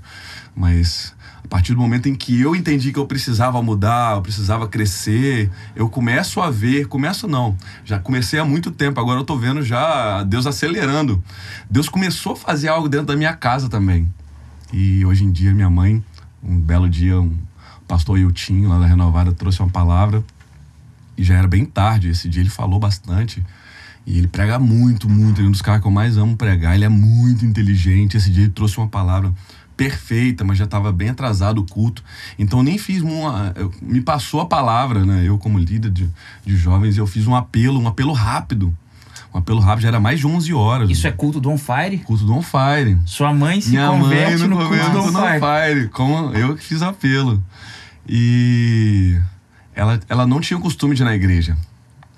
Mas 0.55 1.14
a 1.44 1.48
partir 1.48 1.74
do 1.74 1.81
momento 1.81 2.09
em 2.09 2.14
que 2.14 2.40
eu 2.40 2.55
entendi 2.55 2.92
que 2.92 2.98
eu 2.98 3.07
precisava 3.07 3.62
mudar, 3.62 4.16
eu 4.16 4.22
precisava 4.22 4.66
crescer, 4.68 5.50
eu 5.74 5.88
começo 5.88 6.40
a 6.40 6.50
ver, 6.50 6.87
começo 6.87 7.26
não, 7.26 7.57
já 7.85 7.98
comecei 7.98 8.38
há 8.38 8.44
muito 8.44 8.70
tempo, 8.70 9.00
agora 9.00 9.20
eu 9.20 9.24
tô 9.24 9.37
vendo 9.37 9.62
já 9.62 10.22
Deus 10.22 10.46
acelerando. 10.46 11.22
Deus 11.70 11.88
começou 11.88 12.33
a 12.33 12.37
fazer 12.37 12.68
algo 12.68 12.88
dentro 12.88 13.07
da 13.07 13.16
minha 13.16 13.35
casa 13.35 13.68
também. 13.68 14.12
E 14.72 15.05
hoje 15.05 15.24
em 15.24 15.31
dia 15.31 15.52
minha 15.52 15.68
mãe, 15.68 16.02
um 16.42 16.59
belo 16.59 16.88
dia, 16.88 17.20
um 17.20 17.37
pastor 17.87 18.18
Yutinho 18.18 18.68
lá 18.68 18.78
da 18.78 18.87
Renovada 18.87 19.33
trouxe 19.33 19.61
uma 19.61 19.68
palavra 19.68 20.24
e 21.16 21.22
já 21.22 21.35
era 21.37 21.46
bem 21.46 21.64
tarde. 21.64 22.09
Esse 22.09 22.28
dia 22.28 22.42
ele 22.42 22.50
falou 22.50 22.78
bastante. 22.78 23.44
E 24.07 24.18
ele 24.18 24.26
prega 24.26 24.59
muito, 24.59 25.09
muito. 25.09 25.40
Ele 25.40 25.46
é 25.46 25.48
um 25.48 25.52
dos 25.52 25.62
caras 25.62 25.81
que 25.81 25.87
eu 25.87 25.92
mais 25.92 26.16
amo 26.16 26.37
pregar. 26.37 26.74
Ele 26.74 26.85
é 26.85 26.88
muito 26.88 27.44
inteligente. 27.44 28.16
Esse 28.16 28.31
dia 28.31 28.44
ele 28.44 28.52
trouxe 28.52 28.78
uma 28.78 28.88
palavra 28.88 29.33
perfeita, 29.83 30.45
mas 30.45 30.59
já 30.59 30.64
estava 30.64 30.92
bem 30.92 31.09
atrasado 31.09 31.61
o 31.61 31.64
culto. 31.64 32.05
Então 32.38 32.62
nem 32.62 32.79
fiz 32.79 33.03
uma. 33.03 33.53
Me 33.81 34.01
passou 34.01 34.40
a 34.40 34.47
palavra, 34.47 35.05
né? 35.05 35.25
Eu, 35.27 35.37
como 35.38 35.59
líder 35.59 35.90
de, 35.90 36.09
de 36.45 36.57
jovens, 36.57 36.97
eu 36.97 37.07
fiz 37.07 37.27
um 37.27 37.35
apelo, 37.35 37.81
um 37.81 37.88
apelo 37.88 38.12
rápido. 38.12 38.73
Um 39.35 39.38
apelo 39.38 39.61
rápido 39.61 39.83
já 39.83 39.88
era 39.88 39.99
mais 39.99 40.21
de 40.21 40.27
11 40.27 40.53
horas. 40.53 40.90
Isso 40.90 41.07
é 41.07 41.11
culto 41.11 41.40
do 41.40 41.51
On 41.51 41.59
Fire? 41.59 41.99
Culto 41.99 42.25
do 42.25 42.35
On 42.35 42.42
Fire. 42.42 42.99
Sua 43.07 43.33
mãe 43.33 43.61
se 43.61 43.71
Minha 43.71 43.88
converte 43.88 44.38
mãe 44.38 44.49
no, 44.49 44.59
no 44.59 44.68
culto 44.68 44.90
do 44.90 44.99
On 45.01 45.12
Fire. 45.12 45.40
Fire. 45.40 45.88
Como 45.88 46.37
eu 46.37 46.55
que 46.55 46.62
fiz 46.62 46.83
apelo. 46.83 47.42
E 48.07 49.18
ela, 49.75 49.99
ela 50.09 50.27
não 50.27 50.40
tinha 50.40 50.59
o 50.59 50.61
costume 50.61 50.95
de 50.95 51.03
ir 51.03 51.05
na 51.05 51.14
igreja. 51.14 51.57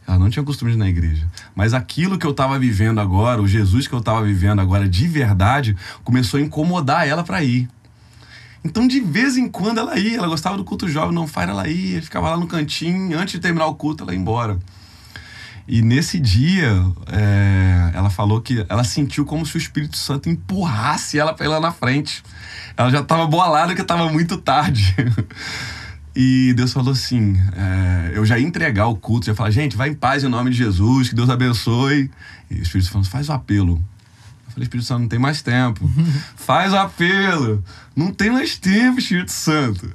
Ela 0.07 0.18
não 0.18 0.29
tinha 0.29 0.42
o 0.42 0.46
costume 0.46 0.72
de 0.72 0.77
ir 0.77 0.81
na 0.81 0.88
igreja. 0.88 1.27
Mas 1.55 1.73
aquilo 1.73 2.19
que 2.19 2.27
eu 2.27 2.33
estava 2.33 2.59
vivendo 2.59 3.01
agora, 3.01 3.40
o 3.40 3.47
Jesus 3.47 3.87
que 3.87 3.95
eu 3.95 4.01
estava 4.01 4.23
vivendo 4.23 4.61
agora 4.61 4.88
de 4.88 5.07
verdade, 5.07 5.77
começou 6.03 6.38
a 6.38 6.43
incomodar 6.43 7.07
ela 7.07 7.23
para 7.23 7.43
ir. 7.45 7.69
Então, 8.64 8.88
de 8.88 8.99
vez 8.99 9.37
em 9.37 9.47
quando 9.47 9.79
ela 9.79 9.99
ia, 9.99 10.17
ela 10.17 10.27
gostava 10.27 10.57
do 10.57 10.64
culto 10.64 10.88
jovem, 10.88 11.14
não 11.14 11.27
faz 11.27 11.49
ela 11.49 11.69
ia, 11.69 12.01
ficava 12.01 12.31
lá 12.31 12.37
no 12.37 12.47
cantinho, 12.47 13.19
antes 13.19 13.35
de 13.35 13.40
terminar 13.40 13.67
o 13.67 13.75
culto, 13.75 14.03
ela 14.03 14.12
ia 14.12 14.19
embora. 14.19 14.59
E 15.67 15.81
nesse 15.81 16.19
dia, 16.19 16.71
é, 17.11 17.90
ela 17.95 18.11
falou 18.11 18.40
que 18.40 18.64
ela 18.69 18.85
sentiu 18.85 19.25
como 19.25 19.47
se 19.47 19.57
o 19.57 19.59
Espírito 19.59 19.97
Santo 19.97 20.29
empurrasse 20.29 21.19
ela 21.19 21.33
para 21.33 21.47
ir 21.47 21.49
lá 21.49 21.61
na 21.61 21.73
frente. 21.73 22.23
Ela 22.77 22.90
já 22.90 23.01
estava 23.01 23.27
bolada 23.27 23.75
que 23.75 23.81
estava 23.81 24.11
muito 24.11 24.37
tarde. 24.37 24.95
E 26.14 26.53
Deus 26.55 26.72
falou 26.72 26.92
assim: 26.92 27.37
é, 27.57 28.12
eu 28.14 28.24
já 28.24 28.38
ia 28.38 28.46
entregar 28.46 28.87
o 28.87 28.96
culto, 28.96 29.27
já 29.27 29.35
falar, 29.35 29.50
gente, 29.50 29.77
vai 29.77 29.88
em 29.88 29.94
paz 29.94 30.22
em 30.22 30.29
nome 30.29 30.50
de 30.50 30.57
Jesus, 30.57 31.09
que 31.09 31.14
Deus 31.14 31.29
abençoe. 31.29 32.11
E 32.50 32.55
o 32.55 32.62
Espírito 32.62 32.90
falou: 32.90 33.05
faz 33.05 33.29
o 33.29 33.33
apelo. 33.33 33.83
Eu 34.46 34.53
falei, 34.53 34.64
Espírito 34.64 34.87
Santo, 34.87 35.00
não 35.00 35.09
tem 35.09 35.18
mais 35.18 35.42
tempo. 35.42 35.90
faz 36.37 36.72
o 36.72 36.77
apelo. 36.77 37.64
Não 37.96 38.12
tem 38.12 38.31
mais 38.31 38.57
tempo, 38.57 39.00
Espírito 39.00 39.33
Santo. 39.33 39.92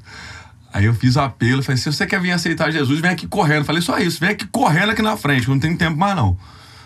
Aí 0.72 0.86
eu 0.86 0.94
fiz 0.94 1.16
o 1.16 1.22
apelo, 1.22 1.64
falei, 1.64 1.78
se 1.78 1.92
você 1.92 2.06
quer 2.06 2.22
vir 2.22 2.32
aceitar 2.32 2.70
Jesus, 2.70 3.00
vem 3.00 3.10
aqui 3.10 3.28
correndo. 3.28 3.66
falei, 3.66 3.82
só 3.82 3.98
isso, 3.98 4.20
vem 4.20 4.30
aqui 4.30 4.46
correndo 4.46 4.92
aqui 4.92 5.02
na 5.02 5.18
frente, 5.18 5.50
não 5.50 5.60
tem 5.60 5.76
tempo 5.76 5.98
mais 5.98 6.16
não. 6.16 6.28
Não 6.28 6.38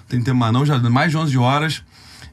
tem 0.08 0.22
tempo 0.22 0.38
mais 0.38 0.54
não, 0.54 0.66
já 0.66 0.80
mais 0.80 1.12
de 1.12 1.18
11 1.18 1.38
horas. 1.38 1.84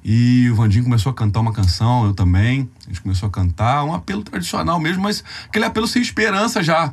E 0.02 0.48
o 0.50 0.54
Vandinho 0.54 0.84
começou 0.84 1.10
a 1.10 1.14
cantar 1.14 1.40
uma 1.40 1.52
canção, 1.52 2.06
eu 2.06 2.14
também. 2.14 2.68
A 2.84 2.88
gente 2.88 3.02
começou 3.02 3.28
a 3.28 3.30
cantar, 3.30 3.84
um 3.84 3.94
apelo 3.94 4.22
tradicional 4.22 4.80
mesmo, 4.80 5.02
mas 5.02 5.22
aquele 5.46 5.64
apelo 5.64 5.86
sem 5.86 6.00
esperança 6.00 6.62
já. 6.62 6.92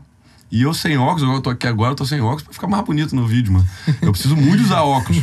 E 0.50 0.62
eu 0.62 0.74
sem 0.74 0.98
óculos, 0.98 1.24
eu 1.24 1.42
tô 1.42 1.50
aqui 1.50 1.68
agora, 1.68 1.92
eu 1.92 1.96
tô 1.96 2.06
sem 2.06 2.22
óculos 2.22 2.44
pra 2.44 2.54
ficar 2.54 2.68
mais 2.68 2.84
bonito 2.86 3.16
no 3.16 3.28
vídeo, 3.28 3.52
mano. 3.52 3.68
Eu 4.02 4.12
preciso 4.12 4.36
muito 4.36 4.64
usar 4.64 4.82
óculos. 4.82 5.22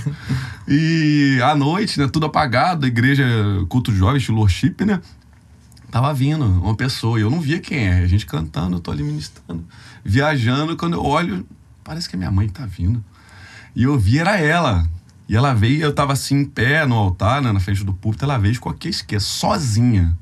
E 0.68 1.40
à 1.42 1.55
noite, 1.55 1.99
né, 1.99 2.07
tudo 2.09 2.27
apagado, 2.27 2.85
a 2.85 2.88
igreja 2.88 3.25
culto 3.68 3.94
jovem, 3.94 4.18
estilo 4.18 4.38
worship, 4.38 4.85
né? 4.85 5.01
Tava 5.90 6.12
vindo 6.12 6.44
uma 6.44 6.75
pessoa 6.75 7.18
e 7.18 7.23
eu 7.23 7.31
não 7.31 7.40
via 7.40 7.61
quem 7.61 7.87
é. 7.87 8.01
A 8.01 8.07
gente 8.07 8.27
cantando, 8.27 8.77
eu 8.77 8.81
tô 8.81 8.90
ali 8.90 9.03
ministrando, 9.03 9.64
viajando. 10.05 10.77
Quando 10.77 10.94
eu 10.94 11.05
olho, 11.05 11.47
parece 11.83 12.09
que 12.09 12.16
a 12.16 12.18
minha 12.18 12.31
mãe 12.31 12.49
tá 12.49 12.66
vindo. 12.66 13.03
E 13.77 13.85
eu 13.85 13.99
vi, 13.99 14.18
era 14.18 14.38
ela. 14.38 14.87
E 15.29 15.37
ela 15.37 15.55
veio, 15.55 15.83
eu 15.83 15.95
tava 15.95 16.13
assim 16.13 16.41
em 16.41 16.45
pé 16.45 16.85
no 16.85 16.95
altar, 16.95 17.41
né, 17.41 17.51
na 17.51 17.61
frente 17.61 17.83
do 17.83 17.95
púlpito, 17.95 18.25
ela 18.25 18.39
veio 18.39 18.53
e 18.53 18.55
ficou 18.55 18.71
aqui 18.71 18.89
esquerda, 18.89 19.25
sozinha. 19.25 20.17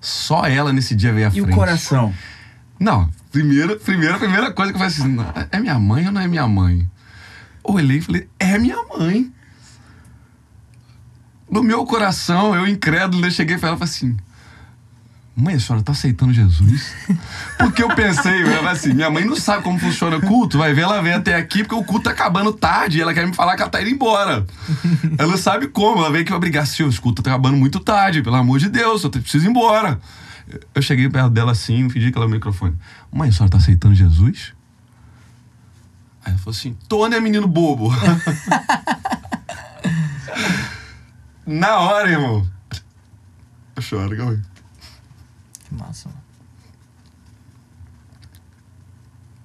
Só 0.00 0.46
ela 0.46 0.72
nesse 0.72 0.94
dia 0.94 1.12
veio 1.12 1.26
à 1.26 1.30
e 1.30 1.32
frente. 1.32 1.48
E 1.48 1.50
o 1.50 1.54
coração? 1.54 2.14
Não, 2.78 3.08
primeira, 3.32 3.76
primeira, 3.76 4.18
primeira 4.18 4.52
coisa 4.52 4.72
que 4.72 4.76
eu 4.76 4.90
falei 4.90 4.94
assim, 4.94 5.48
é 5.50 5.58
minha 5.58 5.78
mãe 5.78 6.06
ou 6.06 6.12
não 6.12 6.20
é 6.20 6.28
minha 6.28 6.46
mãe? 6.46 6.88
Olhei 7.62 7.98
e 7.98 8.00
falei, 8.00 8.28
é 8.38 8.58
minha 8.58 8.76
mãe. 8.84 9.32
No 11.50 11.62
meu 11.62 11.84
coração, 11.84 12.54
eu 12.54 12.66
incrédulo, 12.66 13.24
eu 13.24 13.30
cheguei 13.30 13.56
pra 13.56 13.68
ela 13.68 13.76
e 13.76 13.78
falei 13.78 13.94
assim, 13.94 14.16
Mãe, 15.36 15.56
a 15.56 15.60
senhora 15.60 15.82
tá 15.82 15.90
aceitando 15.90 16.32
Jesus? 16.32 16.94
Porque 17.58 17.82
eu 17.82 17.88
pensei, 17.96 18.44
eu 18.44 18.68
assim, 18.68 18.94
minha 18.94 19.10
mãe 19.10 19.24
não 19.24 19.34
sabe 19.34 19.64
como 19.64 19.76
funciona 19.80 20.16
o 20.18 20.20
culto, 20.20 20.56
vai 20.56 20.72
ver, 20.72 20.82
ela 20.82 21.02
vem 21.02 21.12
até 21.12 21.34
aqui 21.34 21.64
porque 21.64 21.74
o 21.74 21.82
culto 21.82 22.04
tá 22.04 22.10
acabando 22.12 22.52
tarde 22.52 22.98
e 22.98 23.00
ela 23.00 23.12
quer 23.12 23.26
me 23.26 23.34
falar 23.34 23.56
que 23.56 23.62
ela 23.62 23.70
tá 23.70 23.82
indo 23.82 23.90
embora. 23.90 24.46
Ela 25.18 25.36
sabe 25.36 25.66
como, 25.66 25.98
ela 25.98 26.12
veio 26.12 26.24
que 26.24 26.30
vai 26.30 26.38
brigar, 26.38 26.64
senhor, 26.66 26.88
o 26.88 27.00
culto 27.00 27.20
tá 27.20 27.30
acabando 27.30 27.56
muito 27.56 27.80
tarde, 27.80 28.22
pelo 28.22 28.36
amor 28.36 28.60
de 28.60 28.68
Deus, 28.68 29.02
eu 29.02 29.10
preciso 29.10 29.44
ir 29.46 29.50
embora. 29.50 30.00
Eu 30.72 30.80
cheguei 30.80 31.08
perto 31.08 31.30
dela 31.30 31.50
assim, 31.50 31.88
pedi 31.88 32.12
que 32.12 32.18
ela 32.18 32.28
no 32.28 32.32
microfone. 32.32 32.76
Mãe, 33.12 33.28
a 33.28 33.32
senhora 33.32 33.50
tá 33.50 33.58
aceitando 33.58 33.94
Jesus? 33.94 34.52
Aí 36.24 36.30
ela 36.30 36.38
falou 36.38 36.56
assim, 36.56 36.76
tô, 36.88 37.08
né, 37.08 37.18
menino 37.18 37.48
bobo? 37.48 37.92
Na 41.44 41.78
hora, 41.80 42.08
irmão. 42.08 42.46
Eu 43.74 43.82
choro, 43.82 44.16
calma 44.16 44.32
aí. 44.32 44.53
Massa. 45.74 46.08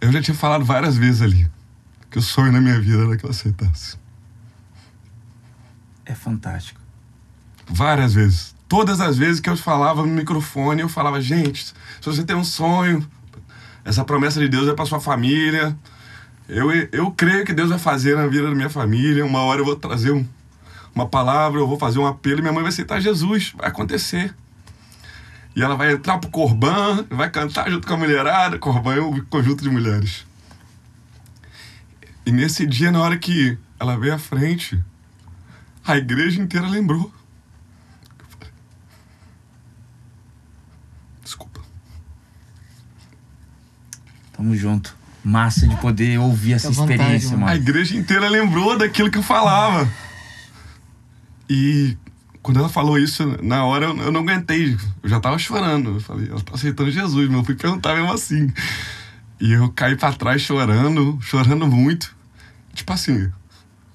Eu 0.01 0.11
já 0.11 0.21
tinha 0.21 0.35
falado 0.35 0.63
várias 0.63 0.95
vezes 0.95 1.21
ali 1.21 1.49
que 2.09 2.17
o 2.17 2.21
sonho 2.21 2.51
na 2.51 2.59
minha 2.59 2.79
vida 2.79 3.03
era 3.03 3.17
que 3.17 3.25
eu 3.25 3.29
aceitasse. 3.29 3.97
É 6.05 6.15
fantástico. 6.15 6.81
Várias 7.67 8.13
vezes. 8.13 8.55
Todas 8.67 8.99
as 9.01 9.17
vezes 9.17 9.39
que 9.39 9.49
eu 9.49 9.57
falava 9.57 10.01
no 10.01 10.07
microfone, 10.07 10.81
eu 10.81 10.89
falava, 10.89 11.21
gente, 11.21 11.65
se 11.65 11.73
você 12.01 12.23
tem 12.23 12.35
um 12.35 12.43
sonho, 12.43 13.07
essa 13.83 14.03
promessa 14.03 14.39
de 14.39 14.47
Deus 14.47 14.67
é 14.67 14.73
para 14.73 14.85
sua 14.85 14.99
família. 14.99 15.77
Eu, 16.47 16.71
eu 16.71 17.11
creio 17.11 17.45
que 17.45 17.53
Deus 17.53 17.69
vai 17.69 17.79
fazer 17.79 18.15
na 18.15 18.25
vida 18.27 18.49
da 18.49 18.55
minha 18.55 18.69
família. 18.69 19.25
Uma 19.25 19.41
hora 19.41 19.61
eu 19.61 19.65
vou 19.65 19.75
trazer 19.75 20.11
um, 20.11 20.25
uma 20.95 21.07
palavra, 21.07 21.59
eu 21.59 21.67
vou 21.67 21.77
fazer 21.77 21.99
um 21.99 22.07
apelo 22.07 22.39
e 22.39 22.41
minha 22.41 22.53
mãe 22.53 22.63
vai 22.63 22.69
aceitar 22.69 22.99
Jesus. 22.99 23.53
Vai 23.55 23.67
acontecer. 23.67 24.33
E 25.59 25.61
ela 25.61 25.75
vai 25.75 25.91
entrar 25.91 26.17
pro 26.19 26.29
Corban, 26.29 27.05
vai 27.09 27.29
cantar 27.29 27.69
junto 27.69 27.85
com 27.85 27.93
a 27.93 27.97
mulherada. 27.97 28.57
Corban 28.57 28.95
é 28.95 29.01
um 29.01 29.19
conjunto 29.25 29.61
de 29.61 29.69
mulheres. 29.69 30.25
E 32.25 32.31
nesse 32.31 32.65
dia, 32.65 32.93
na 32.93 33.01
hora 33.01 33.17
que 33.17 33.57
ela 33.77 33.99
veio 33.99 34.15
à 34.15 34.17
frente, 34.17 34.81
a 35.85 35.97
igreja 35.97 36.41
inteira 36.41 36.65
lembrou. 36.65 37.13
Desculpa. 41.21 41.59
Tamo 44.31 44.55
junto. 44.55 44.95
Massa 45.21 45.67
de 45.67 45.75
poder 45.75 46.19
ouvir 46.19 46.53
essa 46.53 46.71
vontade, 46.71 46.93
experiência, 46.93 47.31
mano. 47.35 47.51
A 47.51 47.57
igreja 47.57 47.97
inteira 47.97 48.29
lembrou 48.29 48.77
daquilo 48.77 49.11
que 49.11 49.17
eu 49.17 49.23
falava. 49.23 49.91
E 51.49 51.97
quando 52.41 52.59
ela 52.59 52.69
falou 52.69 52.97
isso, 52.97 53.37
na 53.43 53.65
hora 53.65 53.87
eu, 53.87 53.97
eu 53.97 54.11
não 54.11 54.21
aguentei. 54.21 54.77
Eu 55.03 55.09
já 55.09 55.19
tava 55.19 55.37
chorando. 55.37 55.95
Eu 55.95 55.99
falei, 55.99 56.29
ela 56.29 56.41
tá 56.41 56.55
aceitando 56.55 56.91
Jesus, 56.91 57.27
mas 57.27 57.37
eu 57.37 57.43
fui 57.43 57.55
perguntar 57.55 57.95
mesmo 57.95 58.11
assim. 58.11 58.51
E 59.39 59.53
eu 59.53 59.69
caí 59.69 59.95
pra 59.95 60.13
trás 60.13 60.41
chorando, 60.41 61.17
chorando 61.21 61.67
muito. 61.67 62.15
Tipo 62.73 62.93
assim, 62.93 63.31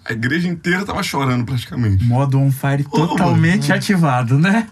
a 0.04 0.12
igreja 0.12 0.48
inteira 0.48 0.84
tava 0.84 1.02
chorando 1.02 1.44
praticamente. 1.46 2.04
Modo 2.04 2.38
on 2.38 2.50
fire 2.50 2.84
totalmente 2.84 3.72
ativado, 3.72 4.38
né? 4.38 4.68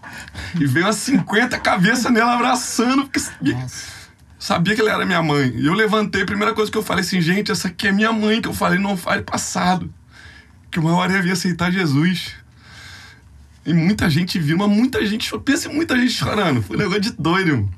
E 0.61 0.66
veio 0.66 0.87
umas 0.87 0.96
50 0.96 1.58
cabeças 1.58 2.12
nela 2.12 2.35
abraçando, 2.35 3.04
porque 3.04 3.18
sabia, 3.18 3.54
Nossa. 3.54 3.87
sabia 4.38 4.74
que 4.74 4.80
ela 4.82 4.92
era 4.92 5.06
minha 5.06 5.22
mãe. 5.22 5.54
E 5.56 5.66
eu 5.66 5.72
levantei, 5.72 6.22
a 6.22 6.26
primeira 6.26 6.52
coisa 6.52 6.70
que 6.70 6.76
eu 6.76 6.82
falei 6.82 7.02
assim, 7.02 7.20
gente, 7.20 7.50
essa 7.50 7.68
aqui 7.68 7.88
é 7.88 7.92
minha 7.92 8.12
mãe, 8.12 8.42
que 8.42 8.48
eu 8.48 8.52
falei 8.52 8.78
no 8.78 8.94
fire 8.96 9.22
passado. 9.22 9.92
Que 10.70 10.78
uma 10.78 10.94
hora 10.94 11.12
eu 11.12 11.26
ia 11.26 11.32
aceitar 11.32 11.70
Jesus. 11.70 12.35
E 13.64 13.72
muita 13.72 14.11
gente 14.11 14.38
viu, 14.38 14.59
mas 14.59 14.68
muita 14.68 15.05
gente. 15.07 15.31
Pensa 15.38 15.70
em 15.70 15.75
muita 15.75 15.96
gente 15.96 16.12
chorando. 16.12 16.62
Foi 16.62 16.77
um 16.77 16.79
negócio 16.81 17.01
de 17.01 17.12
doido, 17.12 17.48
irmão. 17.48 17.70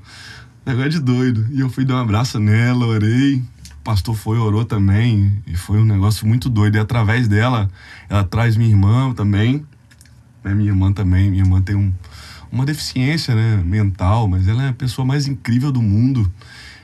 Negócio 0.64 0.90
de 0.90 1.00
doido. 1.00 1.46
E 1.50 1.60
eu 1.60 1.68
fui 1.68 1.84
dar 1.84 1.96
um 1.96 1.98
abraço 1.98 2.38
nela, 2.38 2.86
orei. 2.86 3.36
O 3.36 3.84
pastor 3.84 4.16
foi, 4.16 4.38
orou 4.38 4.64
também. 4.64 5.42
E 5.46 5.56
foi 5.56 5.78
um 5.78 5.84
negócio 5.84 6.26
muito 6.26 6.48
doido. 6.48 6.76
E 6.76 6.78
através 6.80 7.28
dela, 7.28 7.70
ela 8.08 8.24
traz 8.24 8.56
minha 8.56 8.70
irmã 8.70 9.12
também. 9.12 9.64
Né? 10.42 10.54
Minha 10.54 10.70
irmã 10.70 10.90
também. 10.90 11.30
Minha 11.30 11.42
irmã 11.42 11.60
tem 11.60 11.76
um, 11.76 11.92
uma 12.50 12.64
deficiência 12.64 13.34
né? 13.34 13.62
mental, 13.62 14.26
mas 14.26 14.48
ela 14.48 14.62
é 14.64 14.68
a 14.70 14.72
pessoa 14.72 15.04
mais 15.04 15.26
incrível 15.26 15.70
do 15.70 15.82
mundo. 15.82 16.32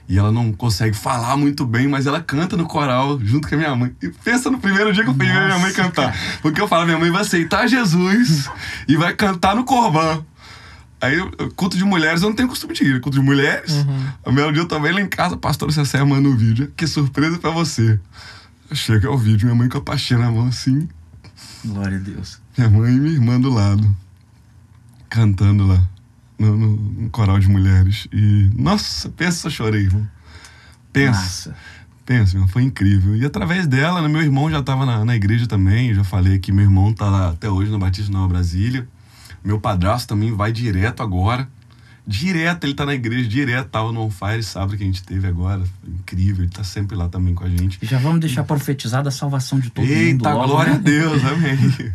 E 0.08 0.18
ela 0.18 0.32
não 0.32 0.52
consegue 0.52 0.96
falar 0.96 1.36
muito 1.36 1.64
bem, 1.64 1.86
mas 1.86 2.06
ela 2.06 2.20
canta 2.20 2.56
no 2.56 2.66
coral 2.66 3.18
junto 3.22 3.48
com 3.48 3.54
a 3.54 3.58
minha 3.58 3.74
mãe. 3.76 3.94
E 4.02 4.08
pensa 4.08 4.50
no 4.50 4.58
primeiro 4.58 4.92
dia 4.92 5.04
que 5.04 5.10
eu 5.10 5.14
fui 5.14 5.24
ver 5.26 5.32
minha 5.32 5.58
mãe 5.58 5.70
Nossa, 5.70 5.82
cantar. 5.82 6.12
cara. 6.12 6.38
Porque 6.42 6.60
eu 6.60 6.66
falo, 6.66 6.84
minha 6.84 6.98
mãe 6.98 7.10
vai 7.10 7.22
aceitar 7.22 7.68
Jesus 7.68 8.50
e 8.88 8.96
vai 8.96 9.14
cantar 9.14 9.54
no 9.54 9.62
Corban. 9.64 10.24
Aí, 11.00 11.16
eu- 11.16 11.30
culto 11.56 11.76
de 11.78 11.84
mulheres, 11.84 12.22
eu 12.22 12.28
não 12.28 12.36
tenho 12.36 12.48
costume 12.48 12.74
de 12.74 12.84
ir. 12.84 13.00
Culto 13.00 13.18
de 13.18 13.24
mulheres, 13.24 13.72
o 14.26 14.32
meu 14.32 14.50
dia 14.52 14.62
eu 14.62 14.66
também 14.68 14.92
lá 14.92 15.00
em 15.00 15.08
casa, 15.08 15.34
a 15.36 15.38
pastora 15.38 15.70
Cecé 15.72 16.02
manda 16.04 16.28
um 16.28 16.36
vídeo. 16.36 16.72
Que 16.76 16.86
surpresa 16.86 17.38
pra 17.38 17.50
você. 17.50 17.98
Chega 18.72 19.08
ao 19.08 19.16
vídeo, 19.16 19.46
minha 19.46 19.54
mãe 19.56 19.68
com 19.68 19.78
a 19.78 19.80
pastinha 19.80 20.18
na 20.18 20.30
mão 20.30 20.46
assim, 20.48 20.88
Glória 21.64 21.96
a 21.96 22.00
Deus. 22.00 22.38
minha 22.56 22.68
mãe 22.68 22.92
e 22.94 23.00
minha 23.00 23.12
irmã 23.14 23.40
do 23.40 23.48
lado, 23.50 23.96
cantando 25.08 25.66
lá, 25.66 25.82
no, 26.40 26.57
no- 26.57 26.76
no 26.76 27.11
coral 27.11 27.38
de 27.38 27.48
mulheres. 27.48 28.09
E, 28.12 28.50
nossa, 28.57 29.09
pensa, 29.11 29.48
chorei, 29.50 29.83
irmão. 29.83 30.07
Pensa. 30.92 31.20
Massa. 31.20 31.57
Pensa, 32.07 32.37
meu, 32.38 32.48
foi 32.48 32.62
incrível. 32.62 33.16
E 33.16 33.24
através 33.24 33.66
dela, 33.68 34.03
né, 34.03 34.09
meu 34.09 34.20
irmão 34.22 34.50
já 34.50 34.59
estava 34.59 34.85
na, 34.85 35.05
na 35.05 35.14
igreja 35.14 35.46
também. 35.46 35.94
Já 35.94 36.03
falei 36.03 36.38
que 36.40 36.50
meu 36.50 36.64
irmão 36.64 36.92
tá 36.92 37.09
lá 37.09 37.29
até 37.31 37.48
hoje 37.48 37.70
na 37.70 37.79
Batista 37.79 38.11
Nova 38.11 38.26
Brasília. 38.29 38.88
Meu 39.44 39.61
padrasto 39.61 40.09
também 40.09 40.35
vai 40.35 40.50
direto 40.50 41.03
agora. 41.03 41.48
Direto, 42.07 42.64
ele 42.64 42.74
tá 42.74 42.85
na 42.85 42.94
igreja, 42.94 43.29
direto, 43.29 43.68
tava 43.68 43.92
no 43.92 44.00
On 44.00 44.11
Fire 44.11 44.42
sábado 44.42 44.76
que 44.76 44.83
a 44.83 44.87
gente 44.87 45.05
teve 45.05 45.29
agora. 45.29 45.62
Incrível, 45.87 46.42
ele 46.44 46.50
tá 46.53 46.64
sempre 46.64 46.96
lá 46.96 47.09
também 47.09 47.35
com 47.35 47.44
a 47.44 47.48
gente. 47.48 47.79
E 47.81 47.87
já 47.87 47.98
vamos 47.98 48.18
deixar 48.20 48.42
profetizada 48.42 49.09
a 49.09 49.12
salvação 49.12 49.61
de 49.61 49.70
todo 49.70 49.85
mundo 49.87 49.92
Eita, 49.94 50.33
glória 50.33 50.72
né? 50.72 50.79
a 50.79 50.83
Deus, 50.83 51.22
amém. 51.24 51.92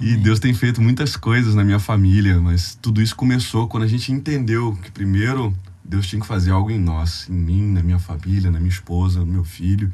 E 0.00 0.16
Deus 0.16 0.40
tem 0.40 0.54
feito 0.54 0.80
muitas 0.80 1.16
coisas 1.16 1.54
na 1.54 1.62
minha 1.64 1.78
família, 1.78 2.40
mas 2.40 2.76
tudo 2.80 3.02
isso 3.02 3.14
começou 3.14 3.68
quando 3.68 3.82
a 3.82 3.86
gente 3.88 4.10
entendeu 4.12 4.76
que 4.82 4.90
primeiro 4.90 5.54
Deus 5.84 6.06
tinha 6.06 6.20
que 6.20 6.26
fazer 6.26 6.50
algo 6.50 6.70
em 6.70 6.78
nós, 6.78 7.28
em 7.28 7.34
mim, 7.34 7.72
na 7.72 7.82
minha 7.82 7.98
família, 7.98 8.50
na 8.50 8.58
minha 8.58 8.70
esposa, 8.70 9.20
no 9.20 9.26
meu 9.26 9.44
filho. 9.44 9.92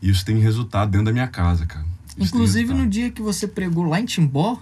E 0.00 0.10
isso 0.10 0.24
tem 0.24 0.38
resultado 0.38 0.90
dentro 0.90 1.06
da 1.06 1.12
minha 1.12 1.26
casa, 1.26 1.66
cara. 1.66 1.84
Isso 2.16 2.34
Inclusive, 2.34 2.72
no 2.74 2.86
dia 2.86 3.10
que 3.10 3.22
você 3.22 3.48
pregou 3.48 3.84
lá 3.84 3.98
em 4.00 4.04
Timbó, 4.04 4.60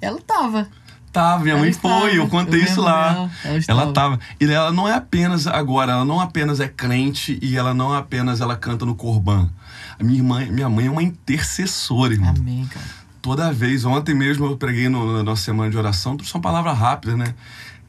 ela 0.00 0.20
tava. 0.20 0.68
Tá, 1.12 1.38
minha 1.38 1.52
Ela 1.52 1.60
mãe 1.60 1.70
estava. 1.70 2.00
foi, 2.00 2.18
eu 2.18 2.28
contei 2.28 2.60
Eu 2.60 2.64
isso 2.64 2.80
lá. 2.80 3.28
ela 3.44 3.58
estava. 3.58 3.82
Ela 3.82 3.92
tava. 3.92 4.20
E 4.40 4.44
ela 4.44 4.72
não 4.72 4.88
é 4.88 4.94
apenas 4.94 5.46
agora, 5.46 5.92
ela 5.92 6.04
não 6.04 6.20
apenas 6.20 6.60
é 6.60 6.68
crente 6.68 7.38
e 7.42 7.56
ela 7.56 7.74
não 7.74 7.92
apenas 7.92 8.40
ela 8.40 8.56
canta 8.56 8.86
no 8.86 8.94
corban. 8.94 9.50
A 9.98 10.04
minha 10.04 10.22
mãe, 10.22 10.50
minha 10.50 10.68
mãe 10.68 10.86
é 10.86 10.90
uma 10.90 11.02
intercessora, 11.02 12.12
irmão. 12.14 12.34
Amém, 12.36 12.64
cara. 12.66 12.86
Toda 13.22 13.52
vez, 13.52 13.84
ontem 13.84 14.14
mesmo 14.14 14.46
eu 14.46 14.56
preguei 14.56 14.88
no, 14.88 15.16
na 15.18 15.22
nossa 15.22 15.42
semana 15.42 15.70
de 15.70 15.76
oração, 15.76 16.16
tudo 16.16 16.28
são 16.28 16.40
palavras 16.40 16.76
rápidas, 16.78 17.18
né? 17.18 17.34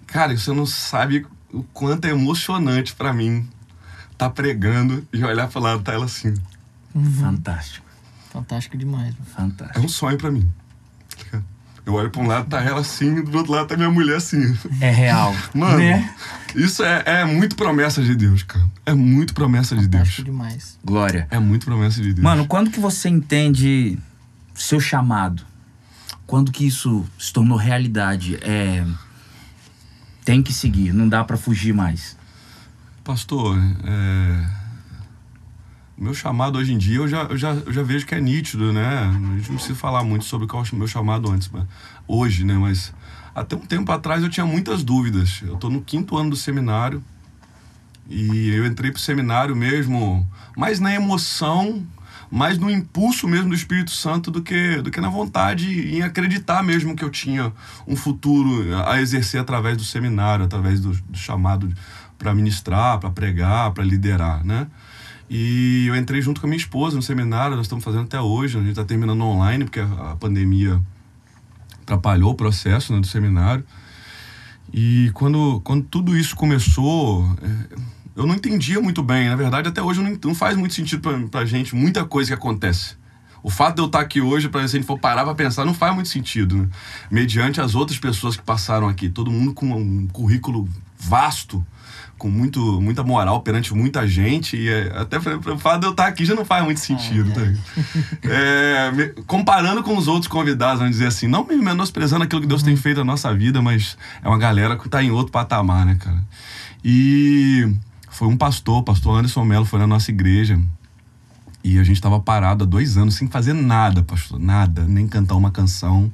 Cara, 0.07 0.35
você 0.37 0.51
não 0.53 0.65
sabe 0.65 1.25
o 1.53 1.63
quanto 1.63 2.05
é 2.05 2.09
emocionante 2.09 2.93
pra 2.93 3.13
mim 3.13 3.47
tá 4.17 4.29
pregando 4.29 5.07
e 5.11 5.23
olhar 5.23 5.47
pro 5.47 5.59
lado 5.61 5.81
tá 5.81 5.93
ela 5.93 6.05
assim. 6.05 6.33
Fantástico. 7.19 7.85
Fantástico 8.31 8.77
demais, 8.77 9.13
mano. 9.13 9.25
É 9.27 9.33
Fantástico. 9.35 9.79
um 9.85 9.87
sonho 9.89 10.17
pra 10.17 10.29
mim. 10.31 10.47
Eu 11.83 11.93
olho 11.95 12.11
pra 12.11 12.21
um 12.21 12.27
lado, 12.27 12.47
tá 12.47 12.61
ela 12.61 12.81
assim, 12.81 13.23
do 13.23 13.35
outro 13.39 13.51
lado 13.53 13.67
tá 13.67 13.75
minha 13.75 13.89
mulher 13.89 14.17
assim. 14.17 14.55
É 14.79 14.91
real. 14.91 15.35
Mano, 15.53 15.79
Né? 15.79 16.13
isso 16.55 16.83
é, 16.83 17.01
é 17.05 17.25
muito 17.25 17.55
promessa 17.55 18.03
de 18.03 18.13
Deus, 18.15 18.43
cara. 18.43 18.63
É 18.85 18.93
muito 18.93 19.33
promessa 19.33 19.75
de 19.75 19.87
Deus. 19.87 20.01
Fantástico 20.03 20.23
demais. 20.25 20.77
Glória. 20.85 21.27
É 21.31 21.39
muito 21.39 21.65
promessa 21.65 21.99
de 21.99 22.13
Deus. 22.13 22.23
Mano, 22.23 22.45
quando 22.45 22.69
que 22.69 22.79
você 22.79 23.09
entende 23.09 23.97
seu 24.53 24.79
chamado? 24.79 25.43
Quando 26.25 26.51
que 26.51 26.65
isso 26.65 27.05
se 27.19 27.33
tornou 27.33 27.57
realidade? 27.57 28.35
É... 28.41 28.85
Tem 30.23 30.41
que 30.41 30.53
seguir, 30.53 30.93
não 30.93 31.09
dá 31.09 31.23
pra 31.23 31.35
fugir 31.35 31.73
mais. 31.73 32.17
Pastor, 33.03 33.57
é... 33.83 34.47
o 35.97 36.03
meu 36.03 36.13
chamado 36.13 36.57
hoje 36.57 36.73
em 36.73 36.77
dia 36.77 36.97
eu 36.97 37.07
já, 37.07 37.23
eu, 37.23 37.37
já, 37.37 37.49
eu 37.53 37.73
já 37.73 37.83
vejo 37.83 38.05
que 38.05 38.15
é 38.15 38.21
nítido, 38.21 38.71
né? 38.71 38.99
A 38.99 39.11
gente 39.37 39.49
não 39.49 39.55
precisa 39.55 39.75
falar 39.75 40.03
muito 40.03 40.25
sobre 40.25 40.47
qual 40.47 40.63
é 40.63 40.69
o 40.71 40.75
meu 40.75 40.87
chamado 40.87 41.29
antes, 41.31 41.49
mas 41.49 41.65
hoje, 42.07 42.45
né? 42.45 42.53
Mas 42.53 42.93
até 43.33 43.55
um 43.55 43.65
tempo 43.65 43.91
atrás 43.91 44.21
eu 44.23 44.29
tinha 44.29 44.45
muitas 44.45 44.83
dúvidas. 44.83 45.41
Eu 45.41 45.57
tô 45.57 45.69
no 45.69 45.81
quinto 45.81 46.17
ano 46.17 46.31
do 46.31 46.35
seminário 46.35 47.03
e 48.09 48.49
eu 48.49 48.65
entrei 48.65 48.91
pro 48.91 48.99
seminário 48.99 49.55
mesmo, 49.55 50.27
mais 50.55 50.79
na 50.79 50.93
emoção, 50.93 51.85
mais 52.31 52.57
no 52.57 52.71
impulso 52.71 53.27
mesmo 53.27 53.49
do 53.49 53.55
Espírito 53.55 53.91
Santo 53.91 54.31
do 54.31 54.41
que, 54.41 54.81
do 54.81 54.89
que 54.89 55.01
na 55.01 55.09
vontade 55.09 55.95
em 55.95 56.01
acreditar 56.01 56.63
mesmo 56.63 56.95
que 56.95 57.03
eu 57.03 57.09
tinha 57.09 57.51
um 57.85 57.95
futuro 57.95 58.73
a 58.85 59.01
exercer 59.01 59.41
através 59.41 59.75
do 59.75 59.83
seminário, 59.83 60.45
através 60.45 60.79
do, 60.79 60.91
do 60.93 61.17
chamado 61.17 61.69
para 62.17 62.33
ministrar, 62.33 62.99
para 62.99 63.09
pregar, 63.09 63.71
para 63.71 63.83
liderar, 63.83 64.45
né? 64.45 64.67
E 65.29 65.85
eu 65.87 65.95
entrei 65.95 66.21
junto 66.21 66.39
com 66.39 66.47
a 66.47 66.49
minha 66.49 66.57
esposa 66.57 66.95
no 66.95 67.01
seminário, 67.01 67.55
nós 67.55 67.65
estamos 67.65 67.83
fazendo 67.83 68.03
até 68.03 68.19
hoje, 68.19 68.57
a 68.57 68.59
gente 68.59 68.71
está 68.71 68.83
terminando 68.83 69.21
online, 69.21 69.63
porque 69.63 69.79
a, 69.79 70.15
pandemia 70.19 70.81
atrapalhou 71.83 72.31
o 72.31 72.35
processo 72.35 72.93
né, 72.93 72.99
do 72.99 73.07
seminário. 73.07 73.63
E 74.73 75.09
quando, 75.13 75.61
quando 75.63 75.83
tudo 75.85 76.17
isso 76.17 76.35
começou, 76.35 77.25
é, 77.41 77.75
eu 78.15 78.25
não 78.25 78.35
entendia 78.35 78.81
muito 78.81 79.01
bem. 79.01 79.29
Na 79.29 79.35
verdade, 79.35 79.69
até 79.69 79.81
hoje 79.81 80.01
não, 80.01 80.17
não 80.23 80.35
faz 80.35 80.57
muito 80.57 80.73
sentido 80.73 81.01
pra, 81.01 81.17
pra 81.27 81.45
gente 81.45 81.75
muita 81.75 82.05
coisa 82.05 82.29
que 82.29 82.33
acontece. 82.33 82.95
O 83.43 83.49
fato 83.49 83.75
de 83.75 83.81
eu 83.81 83.87
estar 83.87 83.99
aqui 83.99 84.21
hoje, 84.21 84.49
pra, 84.49 84.67
se 84.67 84.75
a 84.75 84.79
gente 84.79 84.87
for 84.87 84.99
parar 84.99 85.23
pra 85.23 85.33
pensar, 85.33 85.65
não 85.65 85.73
faz 85.73 85.93
muito 85.95 86.09
sentido. 86.09 86.55
Né? 86.55 86.67
Mediante 87.09 87.59
as 87.59 87.73
outras 87.73 87.97
pessoas 87.97 88.35
que 88.35 88.43
passaram 88.43 88.87
aqui, 88.87 89.09
todo 89.09 89.31
mundo 89.31 89.53
com 89.53 89.65
um 89.71 90.07
currículo 90.07 90.69
vasto, 90.97 91.65
com 92.19 92.29
muito, 92.29 92.79
muita 92.79 93.03
moral 93.03 93.41
perante 93.41 93.73
muita 93.73 94.07
gente, 94.07 94.55
e 94.55 94.69
é, 94.69 94.93
até 94.95 95.17
o 95.17 95.57
fato 95.57 95.79
de 95.79 95.87
eu 95.87 95.91
estar 95.91 96.05
aqui 96.05 96.23
já 96.23 96.35
não 96.35 96.45
faz 96.45 96.63
muito 96.63 96.79
sentido. 96.79 97.33
tá? 97.33 97.41
É, 98.29 99.15
comparando 99.25 99.81
com 99.81 99.97
os 99.97 100.07
outros 100.07 100.27
convidados, 100.27 100.77
vamos 100.77 100.91
dizer 100.97 101.07
assim, 101.07 101.25
não 101.27 101.43
me 101.43 101.55
menosprezando 101.55 102.23
aquilo 102.23 102.41
que 102.41 102.47
Deus 102.47 102.61
tem 102.61 102.75
feito 102.75 102.97
na 102.97 103.05
nossa 103.05 103.33
vida, 103.33 103.59
mas 103.59 103.97
é 104.21 104.27
uma 104.27 104.37
galera 104.37 104.77
que 104.77 104.87
tá 104.87 105.01
em 105.01 105.09
outro 105.09 105.31
patamar, 105.31 105.83
né, 105.83 105.97
cara? 105.99 106.21
E 106.85 107.73
foi 108.21 108.27
um 108.27 108.37
pastor, 108.37 108.77
o 108.77 108.83
pastor 108.83 109.17
Anderson 109.17 109.43
Mello, 109.43 109.65
foi 109.65 109.79
na 109.79 109.87
nossa 109.87 110.11
igreja. 110.11 110.61
E 111.63 111.79
a 111.79 111.83
gente 111.83 111.95
estava 111.95 112.19
parado 112.19 112.63
há 112.63 112.67
dois 112.67 112.95
anos 112.95 113.15
sem 113.15 113.27
fazer 113.27 113.51
nada, 113.51 114.03
pastor. 114.03 114.39
Nada. 114.39 114.85
Nem 114.85 115.07
cantar 115.07 115.33
uma 115.33 115.49
canção, 115.49 116.13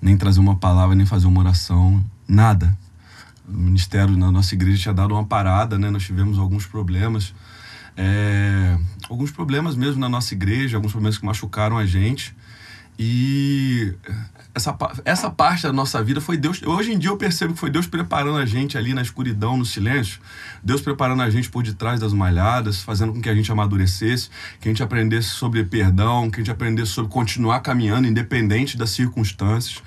nem 0.00 0.16
trazer 0.16 0.40
uma 0.40 0.56
palavra, 0.56 0.96
nem 0.96 1.04
fazer 1.04 1.26
uma 1.26 1.40
oração. 1.40 2.02
Nada. 2.26 2.74
O 3.46 3.52
ministério 3.52 4.16
na 4.16 4.32
nossa 4.32 4.54
igreja 4.54 4.80
tinha 4.80 4.94
dado 4.94 5.12
uma 5.12 5.26
parada, 5.26 5.78
né? 5.78 5.90
Nós 5.90 6.04
tivemos 6.04 6.38
alguns 6.38 6.64
problemas. 6.64 7.34
é, 7.98 8.78
alguns 9.10 9.30
problemas 9.30 9.76
mesmo 9.76 10.00
na 10.00 10.08
nossa 10.08 10.32
igreja, 10.32 10.78
alguns 10.78 10.92
problemas 10.92 11.18
que 11.18 11.26
machucaram 11.26 11.76
a 11.76 11.84
gente. 11.84 12.34
E 12.98 13.94
essa, 14.54 14.76
essa 15.04 15.30
parte 15.30 15.62
da 15.62 15.72
nossa 15.72 16.02
vida 16.02 16.20
foi 16.20 16.36
Deus. 16.36 16.62
Hoje 16.62 16.92
em 16.92 16.98
dia 16.98 17.10
eu 17.10 17.16
percebo 17.16 17.54
que 17.54 17.60
foi 17.60 17.70
Deus 17.70 17.86
preparando 17.86 18.36
a 18.36 18.44
gente 18.44 18.76
ali 18.76 18.92
na 18.92 19.00
escuridão, 19.00 19.56
no 19.56 19.64
silêncio. 19.64 20.20
Deus 20.62 20.80
preparando 20.82 21.22
a 21.22 21.30
gente 21.30 21.48
por 21.48 21.62
detrás 21.62 21.98
das 22.00 22.12
malhadas, 22.12 22.82
fazendo 22.82 23.14
com 23.14 23.20
que 23.20 23.30
a 23.30 23.34
gente 23.34 23.50
amadurecesse, 23.50 24.28
que 24.60 24.68
a 24.68 24.70
gente 24.70 24.82
aprendesse 24.82 25.28
sobre 25.28 25.64
perdão, 25.64 26.30
que 26.30 26.36
a 26.36 26.42
gente 26.42 26.50
aprendesse 26.50 26.92
sobre 26.92 27.10
continuar 27.10 27.60
caminhando, 27.60 28.06
independente 28.06 28.76
das 28.76 28.90
circunstâncias. 28.90 29.82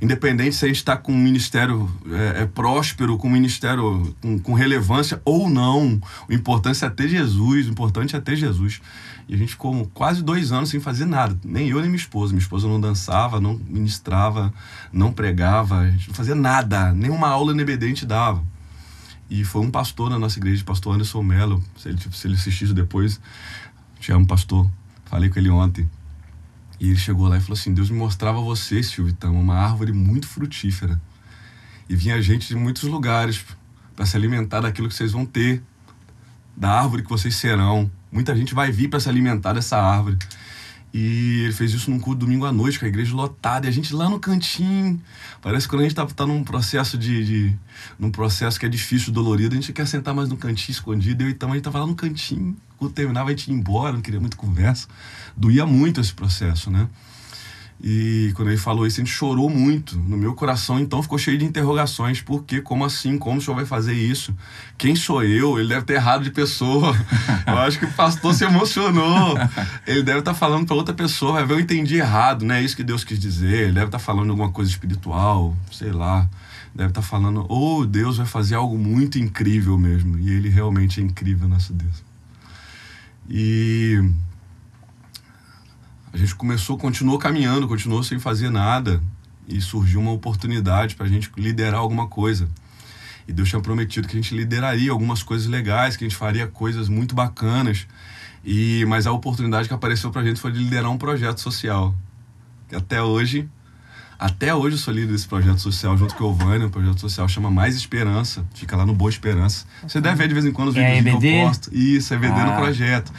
Independente 0.00 0.56
se 0.56 0.64
a 0.64 0.68
gente 0.68 0.76
está 0.76 0.96
com 0.96 1.12
um 1.12 1.18
ministério 1.18 1.90
é, 2.10 2.42
é, 2.42 2.46
próspero, 2.46 3.16
com 3.16 3.28
um 3.28 3.30
ministério 3.30 4.14
com, 4.20 4.38
com 4.38 4.52
relevância 4.52 5.20
ou 5.24 5.48
não. 5.48 6.00
O 6.28 6.32
importante 6.32 6.84
é 6.84 6.90
ter 6.90 7.08
Jesus, 7.08 7.66
o 7.66 7.70
importante 7.70 8.14
é 8.14 8.20
ter 8.20 8.36
Jesus. 8.36 8.80
E 9.28 9.34
a 9.34 9.36
gente 9.38 9.50
ficou 9.50 9.86
quase 9.94 10.22
dois 10.22 10.52
anos 10.52 10.68
sem 10.68 10.80
fazer 10.80 11.06
nada, 11.06 11.38
nem 11.44 11.68
eu 11.68 11.80
nem 11.80 11.88
minha 11.88 11.96
esposa. 11.96 12.32
Minha 12.32 12.42
esposa 12.42 12.68
não 12.68 12.80
dançava, 12.80 13.40
não 13.40 13.54
ministrava, 13.54 14.52
não 14.92 15.12
pregava, 15.12 15.78
a 15.78 15.90
gente 15.90 16.08
não 16.08 16.14
fazia 16.14 16.34
nada, 16.34 16.92
nenhuma 16.92 17.28
aula 17.28 17.52
NBD 17.52 17.86
a 17.86 17.88
gente 17.88 18.06
dava. 18.06 18.44
E 19.30 19.44
foi 19.44 19.62
um 19.62 19.70
pastor 19.70 20.10
na 20.10 20.18
nossa 20.18 20.38
igreja, 20.38 20.62
pastor 20.62 20.94
Anderson 20.94 21.22
Mello, 21.22 21.62
se 21.78 21.88
ele, 21.88 21.98
se 22.12 22.26
ele 22.26 22.34
assistisse 22.34 22.74
depois, 22.74 23.20
te 23.98 24.12
amo, 24.12 24.26
pastor. 24.26 24.70
Falei 25.06 25.30
com 25.30 25.38
ele 25.38 25.48
ontem. 25.48 25.88
E 26.78 26.88
ele 26.88 26.98
chegou 26.98 27.28
lá 27.28 27.38
e 27.38 27.40
falou 27.40 27.54
assim: 27.54 27.72
Deus 27.72 27.88
me 27.88 27.96
mostrava 27.96 28.40
você, 28.40 28.82
Silvitão, 28.82 29.34
uma 29.34 29.54
árvore 29.54 29.92
muito 29.92 30.26
frutífera. 30.26 31.00
E 31.88 31.96
vinha 31.96 32.20
gente 32.20 32.48
de 32.48 32.56
muitos 32.56 32.82
lugares 32.84 33.44
para 33.94 34.04
se 34.04 34.16
alimentar 34.16 34.60
daquilo 34.60 34.88
que 34.88 34.94
vocês 34.94 35.12
vão 35.12 35.24
ter, 35.24 35.62
da 36.56 36.70
árvore 36.70 37.02
que 37.02 37.08
vocês 37.08 37.36
serão. 37.36 37.90
Muita 38.14 38.34
gente 38.36 38.54
vai 38.54 38.70
vir 38.70 38.88
para 38.88 39.00
se 39.00 39.08
alimentar 39.08 39.54
dessa 39.54 39.76
árvore. 39.76 40.16
E 40.92 41.40
ele 41.42 41.52
fez 41.52 41.72
isso 41.72 41.90
num 41.90 41.98
culto 41.98 42.20
domingo 42.20 42.46
à 42.46 42.52
noite, 42.52 42.78
com 42.78 42.84
a 42.84 42.88
igreja 42.88 43.12
lotada, 43.12 43.66
e 43.66 43.68
a 43.68 43.72
gente 43.72 43.92
lá 43.92 44.08
no 44.08 44.20
cantinho. 44.20 45.02
Parece 45.42 45.66
que 45.66 45.70
quando 45.70 45.80
a 45.80 45.82
gente 45.82 45.96
tá, 45.96 46.06
tá 46.06 46.24
num 46.24 46.44
processo 46.44 46.96
de, 46.96 47.24
de, 47.24 47.56
num 47.98 48.12
processo 48.12 48.60
que 48.60 48.64
é 48.64 48.68
difícil, 48.68 49.12
dolorido, 49.12 49.56
a 49.56 49.60
gente 49.60 49.72
quer 49.72 49.88
sentar 49.88 50.14
mais 50.14 50.28
no 50.28 50.36
cantinho 50.36 50.70
escondido. 50.70 51.24
Eu 51.24 51.30
então 51.30 51.50
a 51.50 51.54
gente 51.56 51.64
tava 51.64 51.80
lá 51.80 51.86
no 51.88 51.96
cantinho, 51.96 52.56
quando 52.78 52.92
terminava 52.92 53.30
a 53.30 53.32
gente 53.32 53.50
ia 53.50 53.56
embora, 53.56 53.92
não 53.92 54.00
queria 54.00 54.20
muito 54.20 54.36
conversa. 54.36 54.86
Doía 55.36 55.66
muito 55.66 56.00
esse 56.00 56.14
processo, 56.14 56.70
né? 56.70 56.88
E 57.82 58.32
quando 58.34 58.48
ele 58.48 58.56
falou 58.56 58.86
isso, 58.86 59.00
a 59.00 59.04
gente 59.04 59.12
chorou 59.12 59.50
muito. 59.50 59.98
No 59.98 60.16
meu 60.16 60.34
coração, 60.34 60.78
então, 60.78 61.02
ficou 61.02 61.18
cheio 61.18 61.36
de 61.36 61.44
interrogações. 61.44 62.20
Por 62.20 62.44
quê? 62.44 62.60
Como 62.60 62.84
assim? 62.84 63.18
Como 63.18 63.38
o 63.38 63.42
senhor 63.42 63.56
vai 63.56 63.66
fazer 63.66 63.92
isso? 63.92 64.34
Quem 64.78 64.96
sou 64.96 65.22
eu? 65.22 65.58
Ele 65.58 65.68
deve 65.68 65.84
ter 65.84 65.94
errado 65.94 66.22
de 66.22 66.30
pessoa. 66.30 66.96
Eu 67.46 67.58
acho 67.58 67.78
que 67.78 67.84
o 67.84 67.92
pastor 67.92 68.32
se 68.32 68.44
emocionou. 68.44 69.36
Ele 69.86 70.02
deve 70.02 70.20
estar 70.20 70.32
tá 70.32 70.38
falando 70.38 70.66
para 70.66 70.74
outra 70.74 70.94
pessoa. 70.94 71.34
Vai 71.34 71.46
ver, 71.46 71.54
eu 71.54 71.60
entendi 71.60 71.96
errado, 71.96 72.44
né? 72.44 72.60
É 72.60 72.64
isso 72.64 72.74
que 72.74 72.82
Deus 72.82 73.04
quis 73.04 73.18
dizer. 73.18 73.64
Ele 73.64 73.72
deve 73.72 73.86
estar 73.86 73.98
tá 73.98 74.04
falando 74.04 74.30
alguma 74.30 74.50
coisa 74.50 74.70
espiritual, 74.70 75.54
sei 75.70 75.92
lá. 75.92 76.28
Deve 76.74 76.88
estar 76.88 77.02
tá 77.02 77.06
falando, 77.06 77.44
ou 77.48 77.82
oh, 77.82 77.86
Deus 77.86 78.16
vai 78.16 78.26
fazer 78.26 78.54
algo 78.54 78.78
muito 78.78 79.18
incrível 79.18 79.78
mesmo. 79.78 80.18
E 80.18 80.30
ele 80.30 80.48
realmente 80.48 81.00
é 81.00 81.04
incrível, 81.04 81.48
nosso 81.48 81.72
Deus. 81.72 82.02
E 83.28 84.02
a 86.14 86.16
gente 86.16 86.32
começou, 86.36 86.78
continuou 86.78 87.18
caminhando, 87.18 87.66
continuou 87.66 88.00
sem 88.04 88.20
fazer 88.20 88.48
nada 88.48 89.02
e 89.48 89.60
surgiu 89.60 90.00
uma 90.00 90.12
oportunidade 90.12 90.94
para 90.94 91.06
a 91.06 91.08
gente 91.08 91.28
liderar 91.36 91.80
alguma 91.80 92.06
coisa. 92.06 92.48
E 93.26 93.32
Deus 93.32 93.48
tinha 93.48 93.60
prometido 93.60 94.06
que 94.06 94.16
a 94.16 94.20
gente 94.20 94.32
lideraria 94.32 94.92
algumas 94.92 95.24
coisas 95.24 95.48
legais, 95.48 95.96
que 95.96 96.04
a 96.04 96.08
gente 96.08 96.16
faria 96.16 96.46
coisas 96.46 96.88
muito 96.88 97.16
bacanas. 97.16 97.88
E 98.44 98.84
mas 98.86 99.08
a 99.08 99.12
oportunidade 99.12 99.66
que 99.66 99.74
apareceu 99.74 100.08
para 100.12 100.20
a 100.20 100.24
gente 100.24 100.38
foi 100.38 100.52
de 100.52 100.60
liderar 100.60 100.88
um 100.88 100.96
projeto 100.96 101.40
social. 101.40 101.92
Que 102.68 102.76
até 102.76 103.02
hoje, 103.02 103.48
até 104.18 104.54
hoje 104.54 104.76
eu 104.76 104.78
sou 104.78 104.92
líder 104.94 105.12
desse 105.12 105.26
projeto 105.26 105.58
social 105.58 105.96
junto 105.96 106.14
com 106.14 106.24
o 106.24 106.34
Vânia. 106.34 106.66
O 106.66 106.70
projeto 106.70 107.00
social 107.00 107.28
chama 107.28 107.50
Mais 107.50 107.74
Esperança. 107.76 108.44
Fica 108.54 108.76
lá 108.76 108.86
no 108.86 108.94
Boa 108.94 109.10
Esperança. 109.10 109.66
Você 109.86 110.00
deve 110.00 110.16
ver 110.16 110.28
de 110.28 110.34
vez 110.34 110.46
em 110.46 110.52
quando 110.52 110.68
os 110.68 110.76
é 110.76 110.94
vídeos 111.00 111.18
que 111.20 111.26
eu 111.26 111.46
posto. 111.46 111.74
Isso, 111.74 112.12
é 112.14 112.16
EBD 112.16 112.40
Ah. 112.40 112.46
no 112.46 112.56
projeto. 112.56 113.12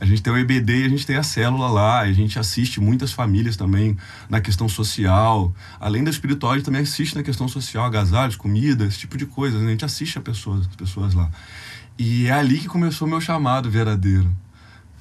A 0.00 0.04
gente 0.04 0.20
tem 0.22 0.32
o 0.32 0.36
EBD 0.36 0.82
e 0.82 0.84
a 0.84 0.88
gente 0.88 1.06
tem 1.06 1.16
a 1.16 1.22
célula 1.22 1.68
lá. 1.68 2.00
A 2.00 2.12
gente 2.12 2.38
assiste 2.38 2.80
muitas 2.80 3.12
famílias 3.12 3.56
também 3.56 3.96
na 4.28 4.40
questão 4.40 4.68
social. 4.68 5.54
Além 5.80 6.02
da 6.04 6.10
espiritual, 6.10 6.52
a 6.52 6.56
gente 6.56 6.64
também 6.64 6.82
assiste 6.82 7.14
na 7.14 7.22
questão 7.22 7.46
social, 7.48 7.84
agasalhos, 7.84 8.34
comida, 8.36 8.84
esse 8.84 8.98
tipo 8.98 9.16
de 9.16 9.26
coisa. 9.26 9.58
né? 9.58 9.66
A 9.66 9.70
gente 9.70 9.84
assiste 9.84 10.18
a 10.18 10.20
pessoas, 10.20 10.62
as 10.66 10.74
pessoas 10.76 11.14
lá. 11.14 11.30
E 11.98 12.26
é 12.26 12.32
ali 12.32 12.58
que 12.58 12.66
começou 12.68 13.06
o 13.06 13.10
meu 13.10 13.20
chamado 13.20 13.70
verdadeiro. 13.70 14.28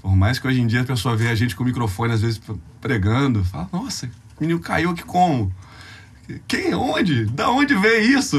Por 0.01 0.15
mais 0.15 0.39
que 0.39 0.47
hoje 0.47 0.59
em 0.61 0.67
dia 0.67 0.81
a 0.81 0.85
pessoa 0.85 1.15
vê 1.15 1.29
a 1.29 1.35
gente 1.35 1.55
com 1.55 1.63
o 1.63 1.65
microfone, 1.65 2.13
às 2.13 2.21
vezes 2.21 2.41
pregando, 2.79 3.43
fala, 3.45 3.69
nossa, 3.71 4.09
o 4.41 4.43
menino 4.43 4.59
caiu 4.59 4.89
aqui 4.89 5.03
como? 5.03 5.53
Quem? 6.47 6.73
Onde? 6.73 7.25
Da 7.25 7.51
onde 7.51 7.75
veio 7.75 8.17
isso? 8.17 8.37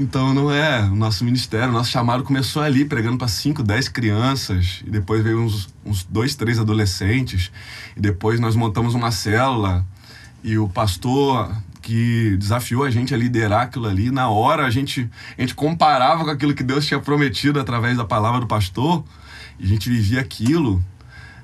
Então 0.00 0.32
não 0.32 0.48
é 0.48 0.84
o 0.84 0.94
nosso 0.94 1.24
ministério, 1.24 1.70
o 1.70 1.72
nosso 1.72 1.90
chamado 1.90 2.22
começou 2.22 2.62
ali, 2.62 2.84
pregando 2.84 3.18
para 3.18 3.26
5, 3.26 3.64
10 3.64 3.88
crianças, 3.88 4.80
e 4.86 4.90
depois 4.90 5.24
veio 5.24 5.40
uns, 5.40 5.74
uns 5.84 6.04
dois, 6.04 6.36
três 6.36 6.60
adolescentes, 6.60 7.50
e 7.96 8.00
depois 8.00 8.38
nós 8.38 8.54
montamos 8.54 8.94
uma 8.94 9.10
célula, 9.10 9.84
e 10.44 10.56
o 10.56 10.68
pastor 10.68 11.50
que 11.82 12.36
desafiou 12.36 12.84
a 12.84 12.90
gente 12.90 13.12
a 13.12 13.16
liderar 13.16 13.62
aquilo 13.62 13.88
ali, 13.88 14.12
na 14.12 14.28
hora 14.28 14.66
a 14.66 14.70
gente, 14.70 15.10
a 15.36 15.40
gente 15.40 15.56
comparava 15.56 16.22
com 16.22 16.30
aquilo 16.30 16.54
que 16.54 16.62
Deus 16.62 16.86
tinha 16.86 17.00
prometido 17.00 17.58
através 17.58 17.96
da 17.96 18.04
palavra 18.04 18.38
do 18.38 18.46
pastor, 18.46 19.04
e 19.58 19.64
a 19.64 19.66
gente 19.66 19.90
vivia 19.90 20.20
aquilo. 20.20 20.80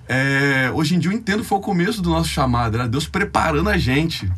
É, 0.09 0.71
hoje 0.75 0.95
em 0.95 0.99
dia 0.99 1.11
eu 1.11 1.17
entendo 1.17 1.41
que 1.41 1.49
foi 1.49 1.59
o 1.59 1.63
começo 1.63 2.03
do 2.03 2.11
nosso 2.11 2.29
chamado, 2.29 2.77
era 2.77 2.89
Deus 2.89 3.07
preparando 3.07 3.71
a 3.71 3.79
gente. 3.79 4.31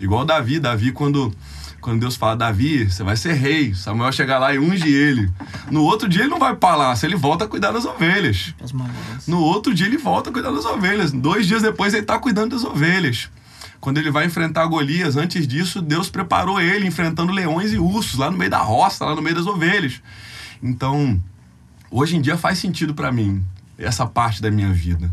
Igual 0.00 0.24
Davi, 0.24 0.58
Davi 0.58 0.92
quando 0.92 1.34
quando 1.80 2.00
Deus 2.00 2.16
fala, 2.16 2.34
Davi, 2.34 2.90
você 2.90 3.04
vai 3.04 3.14
ser 3.14 3.34
rei. 3.34 3.74
Samuel 3.74 4.10
chega 4.10 4.38
lá 4.38 4.54
e 4.54 4.58
unge 4.58 4.88
ele. 4.88 5.30
No 5.70 5.82
outro 5.82 6.08
dia 6.08 6.22
ele 6.22 6.30
não 6.30 6.38
vai 6.38 6.56
para 6.56 6.70
palácio, 6.70 7.04
ele 7.04 7.14
volta 7.14 7.44
a 7.44 7.46
cuidar 7.46 7.72
das 7.72 7.84
ovelhas. 7.84 8.54
No 9.28 9.38
outro 9.40 9.74
dia 9.74 9.86
ele 9.86 9.98
volta 9.98 10.30
a 10.30 10.32
cuidar 10.32 10.50
das 10.50 10.64
ovelhas. 10.64 11.12
Dois 11.12 11.46
dias 11.46 11.60
depois 11.60 11.92
ele 11.92 12.00
está 12.00 12.18
cuidando 12.18 12.52
das 12.52 12.64
ovelhas. 12.64 13.28
Quando 13.82 13.98
ele 13.98 14.10
vai 14.10 14.24
enfrentar 14.24 14.64
Golias, 14.64 15.14
antes 15.14 15.46
disso, 15.46 15.82
Deus 15.82 16.08
preparou 16.08 16.58
ele 16.58 16.86
enfrentando 16.86 17.30
leões 17.30 17.70
e 17.74 17.76
ursos 17.76 18.18
lá 18.18 18.30
no 18.30 18.38
meio 18.38 18.50
da 18.50 18.62
roça, 18.62 19.04
lá 19.04 19.14
no 19.14 19.20
meio 19.20 19.36
das 19.36 19.46
ovelhas. 19.46 20.00
Então, 20.62 21.22
hoje 21.90 22.16
em 22.16 22.22
dia 22.22 22.38
faz 22.38 22.58
sentido 22.58 22.94
para 22.94 23.12
mim 23.12 23.44
essa 23.78 24.06
parte 24.06 24.40
da 24.40 24.50
minha 24.50 24.72
vida. 24.72 25.10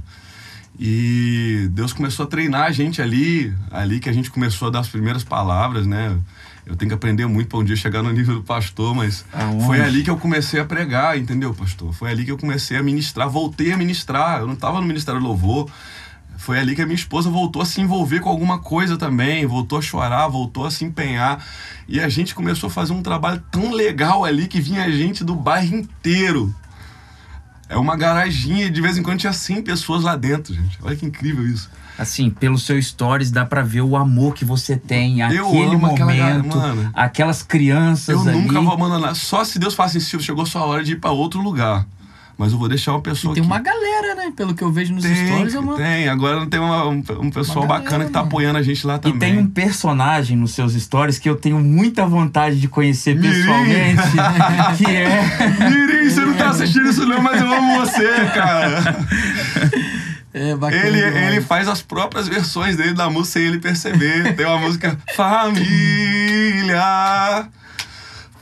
E 0.79 1.69
Deus 1.71 1.93
começou 1.93 2.25
a 2.25 2.27
treinar 2.27 2.63
a 2.63 2.71
gente 2.71 3.01
ali, 3.01 3.53
ali 3.69 3.99
que 3.99 4.09
a 4.09 4.13
gente 4.13 4.31
começou 4.31 4.67
a 4.67 4.71
dar 4.71 4.79
as 4.79 4.87
primeiras 4.87 5.23
palavras, 5.23 5.85
né? 5.85 6.17
Eu 6.65 6.75
tenho 6.75 6.89
que 6.89 6.95
aprender 6.95 7.25
muito 7.25 7.47
para 7.47 7.59
um 7.59 7.63
dia 7.63 7.75
chegar 7.75 8.01
no 8.01 8.11
nível 8.11 8.35
do 8.35 8.43
pastor, 8.43 8.95
mas 8.95 9.25
Aonde? 9.33 9.65
foi 9.65 9.81
ali 9.81 10.03
que 10.03 10.09
eu 10.09 10.17
comecei 10.17 10.59
a 10.59 10.65
pregar, 10.65 11.17
entendeu, 11.17 11.53
pastor? 11.53 11.93
Foi 11.93 12.09
ali 12.09 12.23
que 12.23 12.31
eu 12.31 12.37
comecei 12.37 12.77
a 12.77 12.83
ministrar, 12.83 13.29
voltei 13.29 13.71
a 13.71 13.77
ministrar. 13.77 14.39
Eu 14.39 14.47
não 14.47 14.53
estava 14.53 14.79
no 14.79 14.87
Ministério 14.87 15.19
do 15.19 15.27
Louvor. 15.27 15.69
Foi 16.37 16.57
ali 16.57 16.73
que 16.73 16.81
a 16.81 16.85
minha 16.85 16.95
esposa 16.95 17.29
voltou 17.29 17.61
a 17.61 17.65
se 17.65 17.81
envolver 17.81 18.19
com 18.19 18.29
alguma 18.29 18.57
coisa 18.57 18.97
também, 18.97 19.45
voltou 19.45 19.77
a 19.77 19.81
chorar, 19.81 20.27
voltou 20.27 20.65
a 20.65 20.71
se 20.71 20.83
empenhar. 20.83 21.45
E 21.87 21.99
a 21.99 22.09
gente 22.09 22.33
começou 22.33 22.67
a 22.67 22.71
fazer 22.71 22.93
um 22.93 23.03
trabalho 23.03 23.43
tão 23.51 23.71
legal 23.71 24.25
ali 24.25 24.47
que 24.47 24.59
vinha 24.59 24.91
gente 24.91 25.23
do 25.23 25.35
bairro 25.35 25.75
inteiro. 25.75 26.55
É 27.71 27.77
uma 27.77 27.95
garaginha, 27.95 28.69
de 28.69 28.81
vez 28.81 28.97
em 28.97 29.03
quando 29.03 29.19
tinha 29.19 29.31
100 29.33 29.61
pessoas 29.61 30.03
lá 30.03 30.15
dentro, 30.15 30.53
gente. 30.53 30.77
Olha 30.81 30.95
que 30.95 31.05
incrível 31.05 31.47
isso. 31.47 31.69
Assim, 31.97 32.29
pelo 32.29 32.57
seu 32.57 32.81
stories 32.81 33.31
dá 33.31 33.45
pra 33.45 33.61
ver 33.61 33.81
o 33.81 33.95
amor 33.95 34.33
que 34.33 34.43
você 34.43 34.75
tem, 34.75 35.21
Eu 35.21 35.47
aquele 35.47 35.75
aquela 35.75 35.77
momento, 35.77 36.57
mano. 36.57 36.91
aquelas 36.93 37.43
crianças 37.43 38.09
Eu 38.15 38.21
ali. 38.27 38.41
nunca 38.41 38.59
vou 38.59 38.73
abandonar. 38.73 39.15
Só 39.15 39.43
se 39.43 39.57
Deus 39.59 39.73
fala 39.73 39.87
assim, 39.89 39.99
Silvio, 39.99 40.25
chegou 40.25 40.45
sua 40.45 40.63
hora 40.65 40.83
de 40.83 40.93
ir 40.93 40.95
para 40.97 41.11
outro 41.11 41.39
lugar. 41.41 41.85
Mas 42.37 42.51
eu 42.53 42.57
vou 42.57 42.67
deixar 42.67 42.91
uma 42.93 43.01
pessoa 43.01 43.31
E 43.33 43.35
tem 43.35 43.43
uma 43.43 43.59
galera, 43.59 44.15
né? 44.15 44.31
Pelo 44.35 44.53
que 44.55 44.63
eu 44.63 44.71
vejo 44.71 44.93
nos 44.93 45.03
Tem, 45.03 45.15
stories, 45.27 45.53
é 45.55 45.59
uma. 45.59 45.75
tem. 45.75 46.09
Agora 46.09 46.45
tem 46.47 46.59
uma- 46.59 46.87
um, 46.87 47.03
um 47.19 47.29
pessoal 47.29 47.67
galera, 47.67 47.83
bacana 47.83 48.05
que 48.05 48.11
tá 48.11 48.19
mano. 48.19 48.29
apoiando 48.29 48.57
a 48.57 48.63
gente 48.63 48.87
lá 48.87 48.95
E 48.95 48.99
também. 48.99 49.19
tem 49.19 49.37
um 49.37 49.45
personagem 49.47 50.35
nos 50.37 50.51
seus 50.53 50.73
stories 50.73 51.19
que 51.19 51.29
eu 51.29 51.35
tenho 51.35 51.59
muita 51.59 52.05
vontade 52.05 52.59
de 52.59 52.67
conhecer 52.67 53.15
Mirim. 53.15 53.31
pessoalmente, 53.33 54.01
que 54.77 54.85
é 54.85 55.69
Mirim, 55.69 56.09
você 56.09 56.21
não 56.21 56.33
tá 56.33 56.49
assistindo 56.49 56.89
isso 56.89 57.05
não, 57.05 57.21
mas 57.21 57.39
eu 57.39 57.53
amo 57.53 57.79
você, 57.81 58.07
cara. 58.33 58.97
É 60.33 60.55
bacana. 60.55 60.87
Ele, 60.87 60.99
ele 60.99 61.41
faz 61.41 61.67
as 61.67 61.81
próprias 61.81 62.27
versões 62.27 62.77
dele 62.77 62.93
da 62.93 63.09
música 63.09 63.33
sem 63.39 63.43
ele 63.49 63.59
perceber. 63.59 64.33
Tem 64.35 64.45
uma 64.45 64.57
música 64.59 64.97
Família 65.15 66.81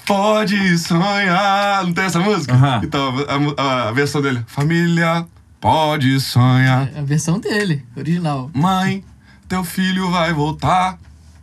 Pode 0.10 0.78
sonhar. 0.80 1.84
Não 1.86 1.94
tem 1.94 2.06
essa 2.06 2.20
música? 2.20 2.52
Aham. 2.54 2.82
Então, 2.84 3.14
a, 3.58 3.62
a- 3.62 3.90
a 3.90 3.92
versão 3.92 4.22
dele. 4.22 4.44
Família 4.48 5.24
pode 5.62 6.20
sonhar. 6.20 6.90
É 6.96 7.00
a 7.00 7.04
versão 7.04 7.40
dele, 7.40 7.86
original. 7.96 8.50
Mãe, 8.52 9.04
teu 9.48 9.64
filho 9.64 10.10
vai 10.10 10.34
voltar. 10.34 10.98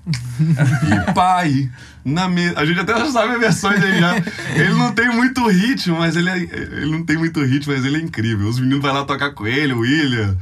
e 0.08 1.12
pai. 1.12 1.70
Na 2.04 2.28
me... 2.28 2.48
A 2.56 2.64
gente 2.64 2.78
até 2.80 2.96
já 2.98 3.10
sabe 3.10 3.34
a 3.34 3.38
versões 3.38 3.80
dele 3.80 3.98
já. 4.00 4.16
Ele 4.54 4.74
não 4.74 4.92
tem 4.92 5.08
muito 5.10 5.46
ritmo, 5.48 5.98
mas 5.98 6.16
ele, 6.16 6.30
é... 6.30 6.36
ele 6.38 6.90
não 6.90 7.04
tem 7.04 7.16
muito 7.16 7.42
ritmo, 7.44 7.72
mas 7.72 7.84
ele 7.84 7.96
é 7.96 8.00
incrível. 8.00 8.48
Os 8.48 8.58
meninos 8.58 8.82
vão 8.82 8.92
lá 8.92 9.04
tocar 9.04 9.30
com 9.32 9.46
ele, 9.46 9.72
o 9.72 9.80
William, 9.80 10.36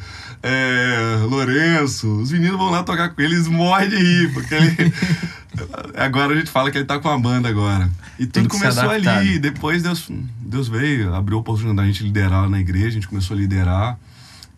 é... 0.45 1.25
Lourenço. 1.25 2.21
Os 2.21 2.31
meninos 2.31 2.59
vão 2.59 2.71
lá 2.71 2.83
tocar 2.83 3.09
com 3.09 3.21
ele, 3.21 3.35
eles 3.35 3.49
morrem 3.49 3.89
de 3.89 3.97
rir, 3.97 4.33
porque 4.33 4.55
ele. 4.55 4.77
Agora 5.97 6.35
a 6.35 6.37
gente 6.37 6.51
fala 6.51 6.71
que 6.71 6.79
ele 6.79 6.85
tá 6.85 6.99
com 6.99 7.09
a 7.09 7.19
banda 7.19 7.49
agora. 7.49 7.89
E 8.19 8.27
tudo 8.27 8.49
começou 8.49 8.91
ali. 8.91 9.39
Depois 9.39 9.83
Deus, 9.83 10.09
Deus 10.41 10.69
veio, 10.69 11.15
abriu 11.15 11.39
a 11.39 11.41
oportunidade 11.41 11.77
da 11.77 11.87
gente 11.87 12.03
liderar 12.03 12.49
na 12.49 12.61
igreja, 12.61 12.89
a 12.89 12.91
gente 12.91 13.09
começou 13.09 13.37
a 13.37 13.39
liderar. 13.39 13.99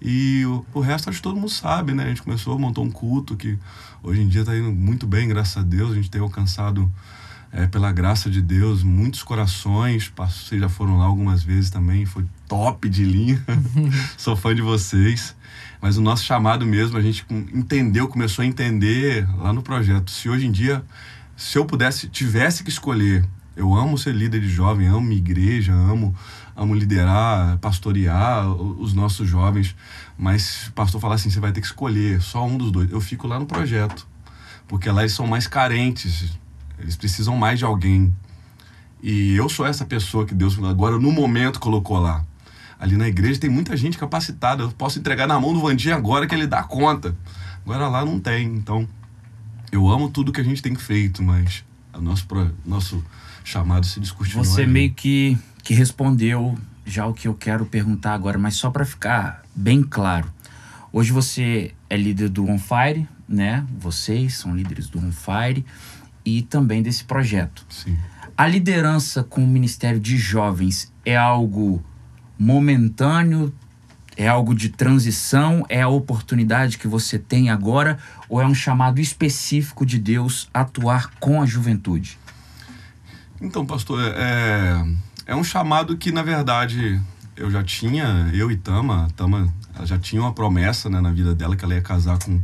E 0.00 0.44
o, 0.46 0.64
o 0.74 0.80
resto 0.80 1.08
acho 1.08 1.18
que 1.18 1.22
todo 1.22 1.36
mundo 1.36 1.50
sabe, 1.50 1.92
né? 1.92 2.04
A 2.04 2.08
gente 2.08 2.22
começou, 2.22 2.58
montou 2.58 2.84
um 2.84 2.90
culto 2.90 3.36
que 3.36 3.58
hoje 4.02 4.20
em 4.20 4.28
dia 4.28 4.42
está 4.42 4.56
indo 4.56 4.72
muito 4.72 5.06
bem, 5.06 5.28
graças 5.28 5.56
a 5.56 5.62
Deus. 5.62 5.92
A 5.92 5.94
gente 5.94 6.10
tem 6.10 6.20
alcançado, 6.20 6.90
é, 7.52 7.66
pela 7.66 7.92
graça 7.92 8.30
de 8.30 8.40
Deus, 8.40 8.82
muitos 8.82 9.22
corações. 9.22 10.10
Vocês 10.16 10.60
já 10.60 10.68
foram 10.68 10.98
lá 10.98 11.04
algumas 11.04 11.42
vezes 11.42 11.70
também, 11.70 12.06
foi 12.06 12.24
top 12.48 12.88
de 12.88 13.04
linha. 13.04 13.42
Sou 14.16 14.36
fã 14.36 14.54
de 14.54 14.62
vocês. 14.62 15.34
Mas 15.86 15.96
o 15.96 16.02
nosso 16.02 16.24
chamado 16.24 16.66
mesmo, 16.66 16.98
a 16.98 17.00
gente 17.00 17.24
entendeu, 17.30 18.08
começou 18.08 18.42
a 18.42 18.46
entender 18.46 19.24
lá 19.38 19.52
no 19.52 19.62
projeto. 19.62 20.10
Se 20.10 20.28
hoje 20.28 20.44
em 20.44 20.50
dia, 20.50 20.84
se 21.36 21.56
eu 21.56 21.64
pudesse, 21.64 22.08
tivesse 22.08 22.64
que 22.64 22.70
escolher, 22.70 23.24
eu 23.54 23.72
amo 23.72 23.96
ser 23.96 24.12
líder 24.12 24.40
de 24.40 24.48
jovem, 24.48 24.88
amo 24.88 25.12
igreja, 25.12 25.72
amo 25.72 26.12
amo 26.56 26.74
liderar, 26.74 27.56
pastorear 27.58 28.50
os 28.50 28.94
nossos 28.94 29.28
jovens, 29.28 29.76
mas 30.18 30.66
o 30.66 30.72
pastor 30.72 31.00
fala 31.00 31.14
assim, 31.14 31.30
você 31.30 31.38
vai 31.38 31.52
ter 31.52 31.60
que 31.60 31.68
escolher 31.68 32.20
só 32.20 32.44
um 32.44 32.58
dos 32.58 32.72
dois. 32.72 32.90
Eu 32.90 33.00
fico 33.00 33.28
lá 33.28 33.38
no 33.38 33.46
projeto, 33.46 34.08
porque 34.66 34.90
lá 34.90 35.02
eles 35.02 35.12
são 35.12 35.28
mais 35.28 35.46
carentes, 35.46 36.36
eles 36.80 36.96
precisam 36.96 37.36
mais 37.36 37.60
de 37.60 37.64
alguém. 37.64 38.12
E 39.00 39.36
eu 39.36 39.48
sou 39.48 39.64
essa 39.64 39.84
pessoa 39.84 40.26
que 40.26 40.34
Deus 40.34 40.58
agora 40.64 40.98
no 40.98 41.12
momento 41.12 41.60
colocou 41.60 42.00
lá. 42.00 42.24
Ali 42.78 42.96
na 42.96 43.08
igreja 43.08 43.40
tem 43.40 43.50
muita 43.50 43.76
gente 43.76 43.96
capacitada. 43.98 44.62
Eu 44.62 44.70
posso 44.72 44.98
entregar 44.98 45.26
na 45.26 45.40
mão 45.40 45.52
do 45.54 45.60
Vandinho 45.60 45.94
agora 45.94 46.26
que 46.26 46.34
ele 46.34 46.46
dá 46.46 46.62
conta. 46.62 47.16
Agora 47.64 47.88
lá 47.88 48.04
não 48.04 48.20
tem. 48.20 48.46
Então, 48.46 48.88
eu 49.72 49.88
amo 49.88 50.10
tudo 50.10 50.32
que 50.32 50.40
a 50.40 50.44
gente 50.44 50.62
tem 50.62 50.74
feito, 50.74 51.22
mas 51.22 51.64
o 51.94 52.00
nosso, 52.00 52.26
nosso 52.64 53.04
chamado 53.42 53.86
se 53.86 53.98
discute. 53.98 54.34
Você 54.34 54.62
ali. 54.62 54.72
meio 54.72 54.92
que 54.92 55.38
que 55.66 55.74
respondeu 55.74 56.56
já 56.84 57.04
o 57.06 57.12
que 57.12 57.26
eu 57.26 57.34
quero 57.34 57.66
perguntar 57.66 58.14
agora, 58.14 58.38
mas 58.38 58.54
só 58.54 58.70
para 58.70 58.84
ficar 58.84 59.42
bem 59.52 59.82
claro. 59.82 60.32
Hoje 60.92 61.10
você 61.10 61.74
é 61.90 61.96
líder 61.96 62.28
do 62.28 62.48
On 62.48 62.56
Fire, 62.56 63.08
né? 63.28 63.66
Vocês 63.76 64.36
são 64.36 64.54
líderes 64.54 64.88
do 64.88 65.00
On 65.00 65.10
Fire 65.10 65.66
e 66.24 66.42
também 66.42 66.84
desse 66.84 67.02
projeto. 67.02 67.66
Sim. 67.68 67.98
A 68.36 68.46
liderança 68.46 69.24
com 69.24 69.42
o 69.42 69.46
Ministério 69.46 69.98
de 69.98 70.16
Jovens 70.16 70.92
é 71.04 71.16
algo 71.16 71.82
momentâneo, 72.38 73.52
é 74.16 74.26
algo 74.26 74.54
de 74.54 74.70
transição, 74.70 75.64
é 75.68 75.82
a 75.82 75.88
oportunidade 75.88 76.78
que 76.78 76.88
você 76.88 77.18
tem 77.18 77.50
agora? 77.50 77.98
Ou 78.28 78.40
é 78.40 78.46
um 78.46 78.54
chamado 78.54 79.00
específico 79.00 79.84
de 79.84 79.98
Deus 79.98 80.48
atuar 80.54 81.10
com 81.20 81.42
a 81.42 81.46
juventude? 81.46 82.18
Então, 83.40 83.66
pastor, 83.66 84.00
é, 84.16 84.84
é 85.26 85.36
um 85.36 85.44
chamado 85.44 85.96
que, 85.96 86.10
na 86.10 86.22
verdade, 86.22 87.00
eu 87.36 87.50
já 87.50 87.62
tinha, 87.62 88.30
eu 88.32 88.50
e 88.50 88.56
Tama, 88.56 89.08
Tama 89.14 89.52
já 89.84 89.98
tinha 89.98 90.22
uma 90.22 90.32
promessa 90.32 90.88
né, 90.88 91.00
na 91.00 91.10
vida 91.10 91.34
dela 91.34 91.54
que 91.54 91.64
ela 91.64 91.74
ia 91.74 91.82
casar 91.82 92.18
com, 92.18 92.40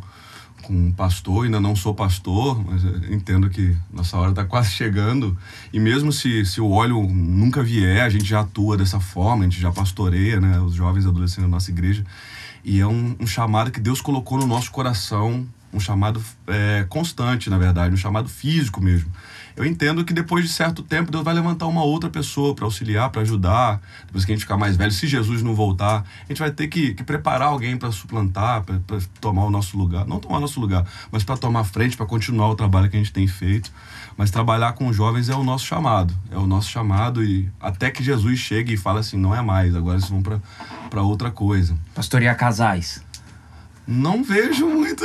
com 0.62 0.92
pastor, 0.92 1.44
ainda 1.44 1.60
não 1.60 1.76
sou 1.76 1.94
pastor, 1.94 2.62
mas 2.64 2.84
entendo 3.10 3.50
que 3.50 3.76
nossa 3.92 4.16
hora 4.16 4.30
está 4.30 4.44
quase 4.44 4.70
chegando. 4.70 5.36
E 5.72 5.78
mesmo 5.78 6.12
se, 6.12 6.44
se 6.46 6.60
o 6.60 6.70
óleo 6.70 7.02
nunca 7.02 7.62
vier, 7.62 8.02
a 8.02 8.08
gente 8.08 8.24
já 8.24 8.40
atua 8.40 8.76
dessa 8.76 9.00
forma, 9.00 9.42
a 9.42 9.48
gente 9.48 9.60
já 9.60 9.70
pastoreia 9.70 10.40
né, 10.40 10.60
os 10.60 10.74
jovens 10.74 11.06
adolescentes 11.06 11.44
da 11.44 11.48
nossa 11.48 11.70
igreja. 11.70 12.04
E 12.64 12.80
é 12.80 12.86
um, 12.86 13.16
um 13.18 13.26
chamado 13.26 13.70
que 13.70 13.80
Deus 13.80 14.00
colocou 14.00 14.38
no 14.38 14.46
nosso 14.46 14.70
coração, 14.70 15.46
um 15.72 15.80
chamado 15.80 16.22
é, 16.46 16.84
constante, 16.88 17.48
na 17.48 17.58
verdade, 17.58 17.94
um 17.94 17.96
chamado 17.96 18.28
físico 18.28 18.80
mesmo 18.80 19.10
eu 19.56 19.64
entendo 19.66 20.04
que 20.04 20.12
depois 20.12 20.44
de 20.44 20.50
certo 20.50 20.82
tempo 20.82 21.10
Deus 21.10 21.22
vai 21.22 21.34
levantar 21.34 21.66
uma 21.66 21.82
outra 21.82 22.08
pessoa 22.08 22.54
para 22.54 22.64
auxiliar, 22.64 23.10
para 23.10 23.22
ajudar. 23.22 23.80
Depois 24.06 24.24
que 24.24 24.32
a 24.32 24.34
gente 24.34 24.42
ficar 24.42 24.56
mais 24.56 24.76
velho, 24.76 24.90
se 24.90 25.06
Jesus 25.06 25.42
não 25.42 25.54
voltar, 25.54 26.04
a 26.24 26.28
gente 26.28 26.38
vai 26.38 26.50
ter 26.50 26.68
que, 26.68 26.94
que 26.94 27.04
preparar 27.04 27.48
alguém 27.48 27.76
para 27.76 27.90
suplantar, 27.92 28.62
para 28.62 28.98
tomar 29.20 29.44
o 29.44 29.50
nosso 29.50 29.76
lugar. 29.76 30.06
Não 30.06 30.18
tomar 30.18 30.38
o 30.38 30.40
nosso 30.40 30.58
lugar, 30.58 30.86
mas 31.10 31.22
para 31.22 31.36
tomar 31.36 31.64
frente, 31.64 31.96
para 31.96 32.06
continuar 32.06 32.48
o 32.48 32.54
trabalho 32.54 32.88
que 32.88 32.96
a 32.96 32.98
gente 32.98 33.12
tem 33.12 33.26
feito. 33.26 33.70
Mas 34.16 34.30
trabalhar 34.30 34.72
com 34.72 34.92
jovens 34.92 35.28
é 35.28 35.34
o 35.34 35.44
nosso 35.44 35.66
chamado. 35.66 36.14
É 36.30 36.36
o 36.36 36.46
nosso 36.46 36.70
chamado 36.70 37.22
e 37.22 37.50
até 37.60 37.90
que 37.90 38.02
Jesus 38.02 38.38
chegue 38.38 38.74
e 38.74 38.76
fale 38.76 39.00
assim: 39.00 39.16
não 39.16 39.34
é 39.34 39.42
mais, 39.42 39.74
agora 39.74 39.96
eles 39.96 40.08
vão 40.08 40.22
para 40.22 41.02
outra 41.02 41.30
coisa. 41.30 41.76
Pastorear 41.94 42.36
casais. 42.36 43.02
Não 43.86 44.22
vejo 44.22 44.68
muito. 44.68 45.04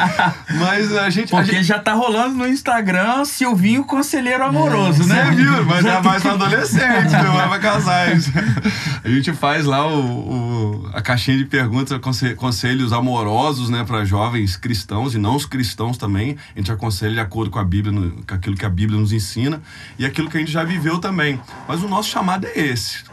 mas 0.58 0.96
a 0.96 1.10
gente. 1.10 1.30
Porque 1.30 1.50
a 1.50 1.54
gente... 1.54 1.64
já 1.64 1.78
tá 1.78 1.92
rolando 1.92 2.34
no 2.34 2.48
Instagram 2.48 3.24
Silvinho 3.26 3.84
Conselheiro 3.84 4.42
Amoroso, 4.42 5.02
é, 5.02 5.06
né? 5.06 5.24
Você 5.26 5.34
viu, 5.34 5.64
mas 5.66 5.84
já 5.84 5.94
é 5.94 6.02
mais 6.02 6.22
pra 6.22 6.32
adolescente, 6.32 7.12
não 7.12 7.34
vai 7.34 7.48
pra 7.48 7.58
casais. 7.58 8.30
A 9.04 9.08
gente 9.08 9.32
faz 9.32 9.64
lá 9.64 9.86
o, 9.86 10.00
o, 10.00 10.90
a 10.92 11.00
caixinha 11.00 11.38
de 11.38 11.44
perguntas, 11.44 11.96
conselhos 12.36 12.92
amorosos, 12.92 13.70
né, 13.70 13.84
para 13.84 14.04
jovens 14.04 14.56
cristãos 14.56 15.14
e 15.14 15.18
não 15.18 15.36
os 15.36 15.46
cristãos 15.46 15.96
também. 15.96 16.36
A 16.56 16.58
gente 16.58 16.72
aconselha 16.72 17.14
de 17.14 17.20
acordo 17.20 17.50
com 17.50 17.60
a 17.60 17.64
Bíblia, 17.64 17.92
com 18.26 18.34
aquilo 18.34 18.56
que 18.56 18.66
a 18.66 18.68
Bíblia 18.68 18.98
nos 18.98 19.12
ensina 19.12 19.62
e 19.96 20.04
aquilo 20.04 20.28
que 20.28 20.36
a 20.36 20.40
gente 20.40 20.50
já 20.50 20.64
viveu 20.64 20.98
também. 20.98 21.40
Mas 21.68 21.84
o 21.84 21.88
nosso 21.88 22.08
chamado 22.08 22.46
é 22.46 22.58
esse 22.58 23.04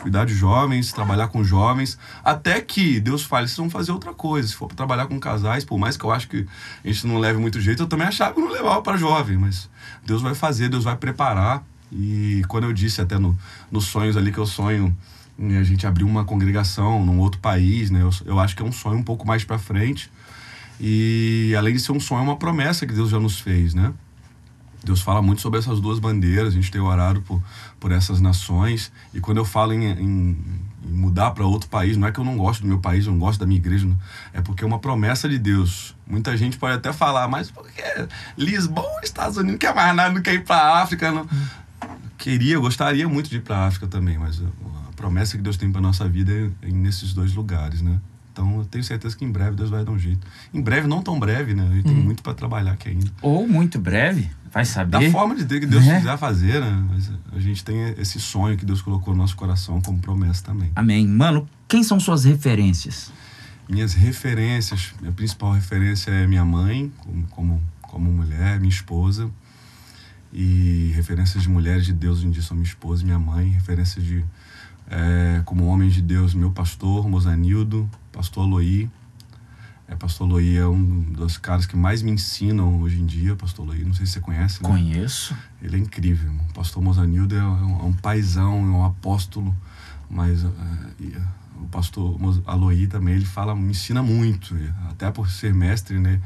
cuidar 0.00 0.24
de 0.24 0.34
jovens, 0.34 0.92
trabalhar 0.92 1.28
com 1.28 1.42
jovens, 1.44 1.98
até 2.24 2.60
que 2.60 3.00
Deus 3.00 3.22
fale, 3.24 3.46
vocês 3.46 3.56
vão 3.56 3.70
fazer 3.70 3.92
outra 3.92 4.12
coisa. 4.12 4.48
Se 4.48 4.54
for 4.54 4.68
trabalhar 4.72 5.06
com 5.06 5.18
casais, 5.18 5.64
por 5.64 5.78
mais 5.78 5.96
que 5.96 6.04
eu 6.04 6.10
acho 6.10 6.28
que 6.28 6.46
a 6.84 6.88
gente 6.88 7.06
não 7.06 7.18
leve 7.18 7.38
muito 7.38 7.60
jeito, 7.60 7.82
eu 7.82 7.86
também 7.86 8.06
achava 8.06 8.34
que 8.34 8.40
não 8.40 8.50
levava 8.50 8.80
para 8.82 8.96
jovem, 8.96 9.36
mas 9.36 9.68
Deus 10.04 10.22
vai 10.22 10.34
fazer, 10.34 10.68
Deus 10.68 10.84
vai 10.84 10.96
preparar. 10.96 11.62
E 11.90 12.42
quando 12.48 12.64
eu 12.64 12.72
disse 12.72 13.00
até 13.00 13.18
no, 13.18 13.36
nos 13.70 13.86
sonhos 13.86 14.16
ali 14.16 14.30
que 14.30 14.38
eu 14.38 14.46
sonho 14.46 14.96
a 15.38 15.62
gente 15.62 15.86
abrir 15.86 16.04
uma 16.04 16.24
congregação 16.24 17.04
num 17.04 17.20
outro 17.20 17.40
país, 17.40 17.90
né? 17.90 18.02
Eu, 18.02 18.10
eu 18.26 18.40
acho 18.40 18.56
que 18.56 18.62
é 18.62 18.66
um 18.66 18.72
sonho 18.72 18.98
um 18.98 19.04
pouco 19.04 19.26
mais 19.26 19.44
para 19.44 19.58
frente. 19.58 20.10
E 20.80 21.54
além 21.56 21.74
de 21.74 21.80
ser 21.80 21.92
um 21.92 22.00
sonho, 22.00 22.20
é 22.20 22.24
uma 22.24 22.36
promessa 22.36 22.86
que 22.86 22.92
Deus 22.92 23.10
já 23.10 23.20
nos 23.20 23.38
fez, 23.38 23.72
né? 23.72 23.92
Deus 24.82 25.00
fala 25.00 25.20
muito 25.20 25.40
sobre 25.40 25.58
essas 25.58 25.80
duas 25.80 25.98
bandeiras, 25.98 26.48
a 26.48 26.56
gente 26.56 26.70
tem 26.70 26.80
orado 26.80 27.20
por, 27.22 27.42
por 27.78 27.92
essas 27.92 28.20
nações. 28.20 28.92
E 29.12 29.20
quando 29.20 29.38
eu 29.38 29.44
falo 29.44 29.72
em, 29.72 29.84
em, 29.84 30.36
em 30.84 30.92
mudar 30.92 31.30
para 31.32 31.44
outro 31.44 31.68
país, 31.68 31.96
não 31.96 32.08
é 32.08 32.12
que 32.12 32.18
eu 32.18 32.24
não 32.24 32.36
gosto 32.36 32.62
do 32.62 32.68
meu 32.68 32.78
país, 32.78 33.06
eu 33.06 33.12
não 33.12 33.18
gosto 33.18 33.38
da 33.38 33.46
minha 33.46 33.58
igreja, 33.58 33.86
não. 33.86 33.98
é 34.32 34.40
porque 34.40 34.64
é 34.64 34.66
uma 34.66 34.78
promessa 34.78 35.28
de 35.28 35.38
Deus. 35.38 35.94
Muita 36.06 36.36
gente 36.36 36.58
pode 36.58 36.74
até 36.74 36.92
falar, 36.92 37.28
mas 37.28 37.50
porque 37.50 37.82
Lisboa, 38.36 39.00
Estados 39.02 39.36
Unidos, 39.36 39.52
não 39.52 39.58
quer 39.58 39.74
mais 39.74 39.94
nada, 39.94 40.14
não 40.14 40.22
quer 40.22 40.34
ir 40.34 40.44
para 40.44 40.56
a 40.56 40.82
África. 40.82 41.10
Não. 41.10 41.26
Queria, 42.16 42.58
gostaria 42.58 43.08
muito 43.08 43.30
de 43.30 43.36
ir 43.36 43.42
para 43.42 43.58
a 43.58 43.66
África 43.66 43.86
também, 43.86 44.18
mas 44.18 44.40
a 44.40 44.92
promessa 44.96 45.36
que 45.36 45.42
Deus 45.42 45.56
tem 45.56 45.70
para 45.70 45.80
nossa 45.80 46.08
vida 46.08 46.32
é, 46.32 46.68
é 46.68 46.70
nesses 46.70 47.14
dois 47.14 47.34
lugares, 47.34 47.80
né? 47.80 48.00
Então 48.38 48.58
eu 48.58 48.64
tenho 48.64 48.84
certeza 48.84 49.16
que 49.16 49.24
em 49.24 49.32
breve 49.32 49.56
Deus 49.56 49.68
vai 49.68 49.84
dar 49.84 49.90
um 49.90 49.98
jeito. 49.98 50.24
Em 50.54 50.60
breve, 50.60 50.86
não 50.86 51.02
tão 51.02 51.18
breve, 51.18 51.54
né? 51.54 51.68
A 51.68 51.74
gente 51.74 51.88
hum. 51.88 51.94
tem 51.94 52.04
muito 52.04 52.22
para 52.22 52.34
trabalhar 52.34 52.70
aqui 52.70 52.90
ainda. 52.90 53.10
Ou 53.20 53.48
muito 53.48 53.80
breve, 53.80 54.30
vai 54.52 54.64
saber. 54.64 54.90
Da 54.90 55.10
forma 55.10 55.34
de 55.34 55.44
que 55.44 55.66
Deus 55.66 55.84
né? 55.84 55.98
quiser 55.98 56.18
fazer, 56.18 56.60
né? 56.60 56.86
Mas 56.90 57.10
a 57.32 57.40
gente 57.40 57.64
tem 57.64 57.94
esse 57.98 58.20
sonho 58.20 58.56
que 58.56 58.64
Deus 58.64 58.82
colocou 58.82 59.14
no 59.14 59.20
nosso 59.20 59.36
coração 59.36 59.80
como 59.80 59.98
promessa 59.98 60.44
também. 60.44 60.70
Amém. 60.74 61.06
Mano, 61.06 61.48
quem 61.66 61.82
são 61.82 61.98
suas 61.98 62.24
referências? 62.24 63.12
Minhas 63.68 63.92
referências, 63.94 64.92
minha 65.00 65.12
principal 65.12 65.52
referência 65.52 66.10
é 66.10 66.26
minha 66.26 66.44
mãe, 66.44 66.90
como, 66.98 67.26
como, 67.28 67.62
como 67.82 68.12
mulher, 68.12 68.58
minha 68.58 68.70
esposa. 68.70 69.30
E 70.32 70.92
referências 70.94 71.42
de 71.42 71.48
mulheres 71.48 71.86
de 71.86 71.92
Deus 71.92 72.18
hoje 72.18 72.26
em 72.26 72.30
dia 72.30 72.42
são 72.42 72.56
minha 72.56 72.66
esposa 72.66 73.02
e 73.02 73.06
minha 73.06 73.18
mãe. 73.18 73.48
Referências 73.48 74.04
de 74.04 74.24
é, 74.90 75.42
como 75.44 75.66
homens 75.66 75.94
de 75.94 76.02
Deus, 76.02 76.34
meu 76.34 76.50
pastor, 76.50 77.08
Mozanildo, 77.08 77.88
pastor 78.12 78.44
Aloí. 78.44 78.90
É, 79.88 79.96
pastor 79.96 80.28
Aloí 80.28 80.56
é 80.56 80.66
um 80.66 81.00
dos 81.00 81.38
caras 81.38 81.64
que 81.64 81.74
mais 81.74 82.02
me 82.02 82.10
ensinam 82.10 82.80
hoje 82.82 83.00
em 83.00 83.06
dia, 83.06 83.34
pastor 83.34 83.64
Aloí. 83.64 83.84
Não 83.84 83.94
sei 83.94 84.04
se 84.04 84.12
você 84.12 84.20
conhece. 84.20 84.62
Né? 84.62 84.68
Conheço. 84.68 85.34
Ele 85.62 85.76
é 85.76 85.78
incrível. 85.78 86.30
O 86.50 86.52
pastor 86.52 86.82
Mozanildo 86.82 87.34
é 87.34 87.42
um, 87.42 87.80
é 87.80 87.84
um 87.84 87.92
paizão, 87.94 88.58
é 88.58 88.70
um 88.70 88.84
apóstolo, 88.84 89.56
mas 90.10 90.44
é, 90.44 90.48
o 91.56 91.66
pastor 91.68 92.18
Aloí 92.46 92.86
também, 92.86 93.14
ele 93.14 93.24
fala, 93.24 93.54
me 93.54 93.70
ensina 93.70 94.02
muito, 94.02 94.54
até 94.90 95.10
por 95.10 95.30
ser 95.30 95.54
mestre, 95.54 95.98
né? 95.98 96.20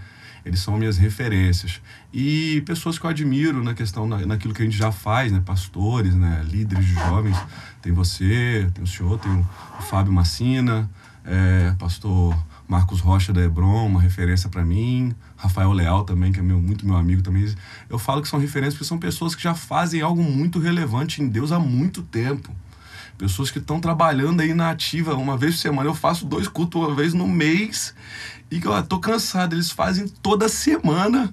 eles 0.45 0.61
são 0.61 0.77
minhas 0.77 0.99
referências. 0.99 1.81
E 2.13 2.63
pessoas 2.67 2.99
que 2.99 3.07
eu 3.07 3.11
admiro 3.11 3.63
na 3.63 3.75
questão, 3.75 4.07
na, 4.07 4.27
naquilo 4.27 4.53
que 4.53 4.63
a 4.63 4.65
gente 4.65 4.77
já 4.77 4.91
faz, 4.91 5.31
né? 5.31 5.41
Pastores, 5.45 6.15
né? 6.15 6.45
Líderes 6.45 6.85
de 6.85 6.95
jovens. 6.95 7.37
Tem 7.81 7.93
você, 7.93 8.69
tem 8.75 8.83
o 8.83 8.87
senhor, 8.87 9.19
tem 9.19 9.31
o, 9.31 9.47
o 9.79 9.83
Fábio 9.83 10.13
Massina, 10.13 10.91
é, 11.25 11.75
pastor 11.79 12.37
Marcos 12.73 13.01
Rocha 13.01 13.35
da 13.35 13.43
Hebron, 13.43 13.87
uma 13.87 14.01
referência 14.01 14.49
para 14.49 14.65
mim. 14.65 15.15
Rafael 15.37 15.71
Leal 15.73 16.05
também, 16.05 16.33
que 16.33 16.41
é 16.41 16.43
meu, 16.43 16.59
muito 16.59 16.87
meu 16.87 16.97
amigo 16.97 17.21
também. 17.21 17.55
Eu 17.91 17.99
falo 17.99 18.23
que 18.23 18.29
são 18.29 18.41
referências 18.41 18.73
porque 18.73 18.87
são 18.87 18.99
pessoas 18.99 19.35
que 19.35 19.43
já 19.43 19.55
fazem 19.55 20.01
algo 20.01 20.23
muito 20.23 20.59
relevante 20.59 21.21
em 21.21 21.29
Deus 21.29 21.53
há 21.53 21.59
muito 21.59 22.03
tempo. 22.03 22.51
Pessoas 23.19 23.51
que 23.51 23.59
estão 23.59 23.79
trabalhando 23.79 24.41
aí 24.41 24.55
na 24.55 24.71
ativa 24.71 25.15
uma 25.15 25.37
vez 25.37 25.57
por 25.57 25.61
semana. 25.61 25.91
Eu 25.91 25.95
faço 25.95 26.25
dois 26.25 26.49
cultos 26.49 26.81
uma 26.81 26.95
vez 26.95 27.13
no 27.13 27.29
mês 27.29 27.95
e 28.51 28.59
eu 28.65 28.83
tô 28.85 28.99
cansado. 28.99 29.55
Eles 29.55 29.71
fazem 29.71 30.09
toda 30.09 30.49
semana 30.49 31.33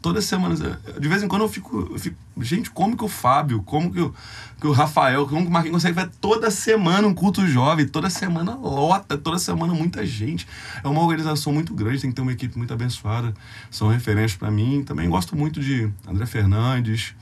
toda 0.00 0.20
semana. 0.20 0.54
De 0.98 1.08
vez 1.08 1.22
em 1.22 1.28
quando 1.28 1.42
eu 1.42 1.48
fico, 1.48 1.88
eu 1.92 1.98
fico, 1.98 2.16
gente, 2.40 2.70
como 2.70 2.96
que 2.96 3.04
o 3.04 3.08
Fábio, 3.08 3.62
como 3.62 3.92
que 3.92 4.00
o, 4.00 4.14
que 4.60 4.66
o 4.66 4.72
Rafael, 4.72 5.26
como 5.26 5.42
que 5.42 5.48
o 5.48 5.50
Marquinhos 5.50 5.76
consegue 5.76 5.94
ver 5.94 6.10
toda 6.20 6.50
semana 6.50 7.06
um 7.06 7.14
culto 7.14 7.46
jovem, 7.46 7.86
toda 7.86 8.08
semana 8.10 8.54
lota, 8.54 9.16
toda 9.16 9.38
semana 9.38 9.74
muita 9.74 10.04
gente. 10.04 10.46
É 10.82 10.88
uma 10.88 11.02
organização 11.02 11.52
muito 11.52 11.74
grande, 11.74 12.00
tem 12.00 12.10
que 12.10 12.16
ter 12.16 12.22
uma 12.22 12.32
equipe 12.32 12.56
muito 12.56 12.72
abençoada. 12.72 13.34
São 13.70 13.88
referências 13.88 14.36
para 14.36 14.50
mim. 14.50 14.82
Também 14.84 15.08
gosto 15.08 15.36
muito 15.36 15.60
de 15.60 15.90
André 16.08 16.26
Fernandes, 16.26 17.14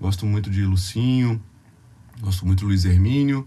gosto 0.00 0.26
muito 0.26 0.50
de 0.50 0.64
Lucinho, 0.64 1.40
gosto 2.20 2.46
muito 2.46 2.60
de 2.60 2.64
Luiz 2.66 2.84
Hermínio. 2.84 3.46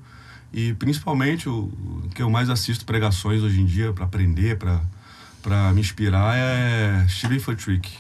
E 0.52 0.74
principalmente 0.74 1.48
o, 1.48 1.72
que 2.16 2.24
eu 2.24 2.30
mais 2.30 2.50
assisto 2.50 2.84
pregações 2.86 3.44
hoje 3.44 3.62
em 3.62 3.66
dia 3.66 3.94
para 3.94 4.06
aprender, 4.06 4.58
para 4.58 5.74
me 5.74 5.82
inspirar 5.82 6.36
é 6.36 7.06
Steven 7.08 7.40
Furtick. 7.40 7.92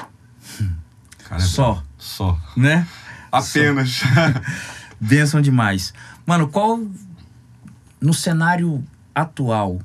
Cara, 1.28 1.41
só. 1.41 1.84
Só. 1.97 2.39
Né? 2.56 2.88
Apenas. 3.32 3.89
Só. 3.91 4.06
Bênção 5.00 5.41
demais. 5.41 5.93
Mano, 6.26 6.47
qual. 6.47 6.80
No 8.02 8.14
cenário 8.14 8.84
atual, 9.14 9.82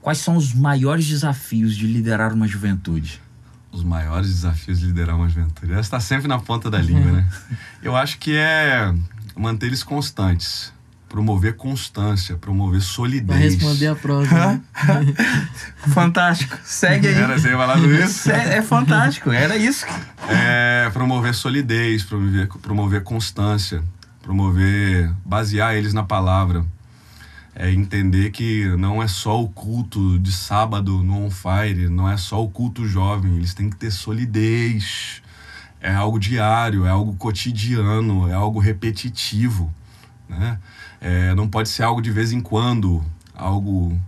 quais 0.00 0.18
são 0.18 0.36
os 0.36 0.52
maiores 0.52 1.06
desafios 1.06 1.76
de 1.76 1.86
liderar 1.86 2.32
uma 2.32 2.48
juventude? 2.48 3.22
Os 3.70 3.84
maiores 3.84 4.28
desafios 4.28 4.80
de 4.80 4.86
liderar 4.86 5.16
uma 5.16 5.28
juventude. 5.28 5.72
Essa 5.72 5.80
está 5.80 6.00
sempre 6.00 6.26
na 6.26 6.40
ponta 6.40 6.68
da 6.68 6.78
língua, 6.78 7.12
né? 7.12 7.26
Eu 7.80 7.96
acho 7.96 8.18
que 8.18 8.36
é 8.36 8.92
manter 9.36 9.66
eles 9.66 9.82
constantes 9.82 10.72
promover 11.12 11.56
constância, 11.56 12.38
promover 12.38 12.80
solidez. 12.80 13.26
Vai 13.26 13.38
responder 13.38 13.88
a 13.88 13.94
prova. 13.94 14.34
Né? 14.34 14.62
fantástico. 15.92 16.58
Segue 16.64 17.06
aí. 17.06 17.14
Era, 17.14 17.38
você 17.38 17.50
ia 17.50 17.56
falar 17.58 17.78
isso? 17.80 18.30
É, 18.32 18.56
é 18.56 18.62
fantástico, 18.62 19.30
era 19.30 19.54
isso. 19.54 19.84
É, 20.26 20.88
promover 20.90 21.34
solidez, 21.34 22.02
promover, 22.02 22.48
promover 22.62 23.02
constância, 23.02 23.82
promover, 24.22 25.12
basear 25.22 25.74
eles 25.74 25.92
na 25.92 26.02
palavra. 26.02 26.64
É 27.54 27.70
entender 27.70 28.30
que 28.30 28.74
não 28.78 29.02
é 29.02 29.06
só 29.06 29.38
o 29.38 29.50
culto 29.50 30.18
de 30.18 30.32
sábado 30.32 31.02
no 31.02 31.26
On 31.26 31.30
Fire, 31.30 31.90
não 31.90 32.08
é 32.08 32.16
só 32.16 32.42
o 32.42 32.48
culto 32.48 32.88
jovem, 32.88 33.36
eles 33.36 33.52
têm 33.52 33.68
que 33.68 33.76
ter 33.76 33.90
solidez. 33.90 35.20
É 35.78 35.92
algo 35.92 36.18
diário, 36.18 36.86
é 36.86 36.88
algo 36.88 37.14
cotidiano, 37.16 38.30
é 38.30 38.32
algo 38.32 38.58
repetitivo. 38.58 39.70
Né? 40.26 40.58
É, 41.02 41.34
não 41.34 41.48
pode 41.48 41.68
ser 41.68 41.82
algo 41.82 42.00
de 42.00 42.12
vez 42.12 42.32
em 42.32 42.40
quando, 42.40 43.04
algo 43.34 44.00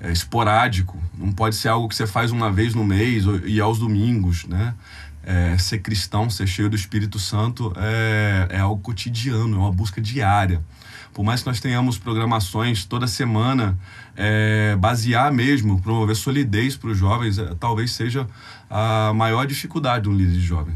é, 0.00 0.10
esporádico. 0.10 0.98
Não 1.16 1.30
pode 1.30 1.54
ser 1.54 1.68
algo 1.68 1.86
que 1.86 1.94
você 1.94 2.06
faz 2.06 2.32
uma 2.32 2.50
vez 2.50 2.74
no 2.74 2.82
mês 2.82 3.24
e 3.44 3.60
aos 3.60 3.78
domingos, 3.78 4.46
né? 4.46 4.74
É, 5.22 5.58
ser 5.58 5.80
cristão, 5.80 6.30
ser 6.30 6.46
cheio 6.46 6.70
do 6.70 6.74
Espírito 6.74 7.18
Santo 7.18 7.74
é, 7.76 8.48
é 8.56 8.58
algo 8.58 8.80
cotidiano, 8.80 9.56
é 9.56 9.58
uma 9.58 9.70
busca 9.70 10.00
diária. 10.00 10.64
Por 11.12 11.22
mais 11.22 11.42
que 11.42 11.46
nós 11.46 11.60
tenhamos 11.60 11.98
programações 11.98 12.86
toda 12.86 13.06
semana, 13.06 13.78
é, 14.16 14.74
basear 14.76 15.30
mesmo, 15.30 15.78
promover 15.82 16.16
solidez 16.16 16.74
para 16.74 16.88
os 16.88 16.96
jovens, 16.96 17.38
é, 17.38 17.54
talvez 17.60 17.90
seja 17.90 18.26
a 18.70 19.12
maior 19.14 19.46
dificuldade 19.46 20.04
de 20.04 20.08
um 20.08 20.14
líder 20.14 20.32
de 20.32 20.40
jovem. 20.40 20.74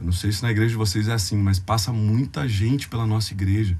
Eu 0.00 0.06
não 0.06 0.12
sei 0.12 0.32
se 0.32 0.42
na 0.42 0.50
igreja 0.50 0.70
de 0.70 0.76
vocês 0.76 1.08
é 1.08 1.12
assim, 1.12 1.36
mas 1.36 1.58
passa 1.58 1.92
muita 1.92 2.48
gente 2.48 2.88
pela 2.88 3.06
nossa 3.06 3.34
igreja 3.34 3.76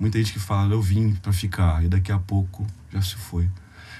Muita 0.00 0.16
gente 0.16 0.32
que 0.32 0.38
fala, 0.38 0.72
eu 0.72 0.80
vim 0.80 1.12
para 1.12 1.30
ficar, 1.30 1.84
e 1.84 1.88
daqui 1.88 2.10
a 2.10 2.18
pouco 2.18 2.66
já 2.90 3.02
se 3.02 3.16
foi. 3.16 3.46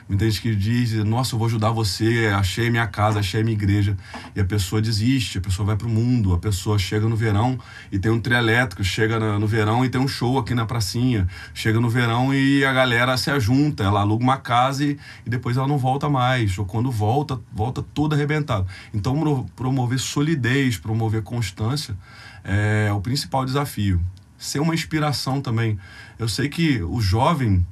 Muita 0.09 0.25
gente 0.25 0.41
que 0.41 0.57
diz, 0.57 0.95
nossa, 1.05 1.35
eu 1.35 1.39
vou 1.39 1.47
ajudar 1.47 1.71
você, 1.73 2.33
achei 2.35 2.71
minha 2.71 2.87
casa, 2.87 3.21
achei 3.21 3.45
minha 3.45 3.55
igreja. 3.55 3.97
E 4.35 4.41
a 4.41 4.45
pessoa 4.45 4.81
desiste, 4.81 5.37
a 5.37 5.41
pessoa 5.43 5.67
vai 5.67 5.77
para 5.77 5.87
o 5.87 5.91
mundo, 5.91 6.33
a 6.33 6.39
pessoa 6.39 6.79
chega 6.79 7.07
no 7.07 7.15
verão 7.15 7.59
e 7.93 7.99
tem 7.99 8.11
um 8.11 8.19
trio 8.19 8.39
elétrico, 8.39 8.83
chega 8.83 9.39
no 9.39 9.47
verão 9.47 9.85
e 9.85 9.91
tem 9.91 10.01
um 10.01 10.09
show 10.09 10.39
aqui 10.39 10.55
na 10.55 10.65
pracinha. 10.65 11.29
Chega 11.53 11.79
no 11.79 11.91
verão 11.91 12.35
e 12.35 12.65
a 12.65 12.73
galera 12.73 13.17
se 13.19 13.31
ajunta, 13.31 13.85
ela 13.85 14.01
aluga 14.01 14.25
uma 14.25 14.39
casa 14.39 14.85
e, 14.85 14.99
e 15.25 15.31
depois 15.31 15.59
ela 15.59 15.69
não 15.69 15.79
volta 15.79 16.09
mais. 16.09 16.59
Ou 16.59 16.65
quando 16.65 16.91
volta, 16.91 17.39
volta 17.53 17.81
toda 17.81 18.17
arrebentada. 18.17 18.67
Então, 18.93 19.47
promover 19.55 20.01
solidez, 20.01 20.79
promover 20.79 21.23
constância 21.23 21.95
é 22.43 22.91
o 22.93 23.01
principal 23.03 23.45
desafio 23.45 24.01
ser 24.41 24.59
uma 24.59 24.75
inspiração 24.75 25.41
também. 25.41 25.79
Eu 26.19 26.29
sei 26.29 26.49
que 26.49 26.83
o 26.83 27.01
jovem, 27.01 27.65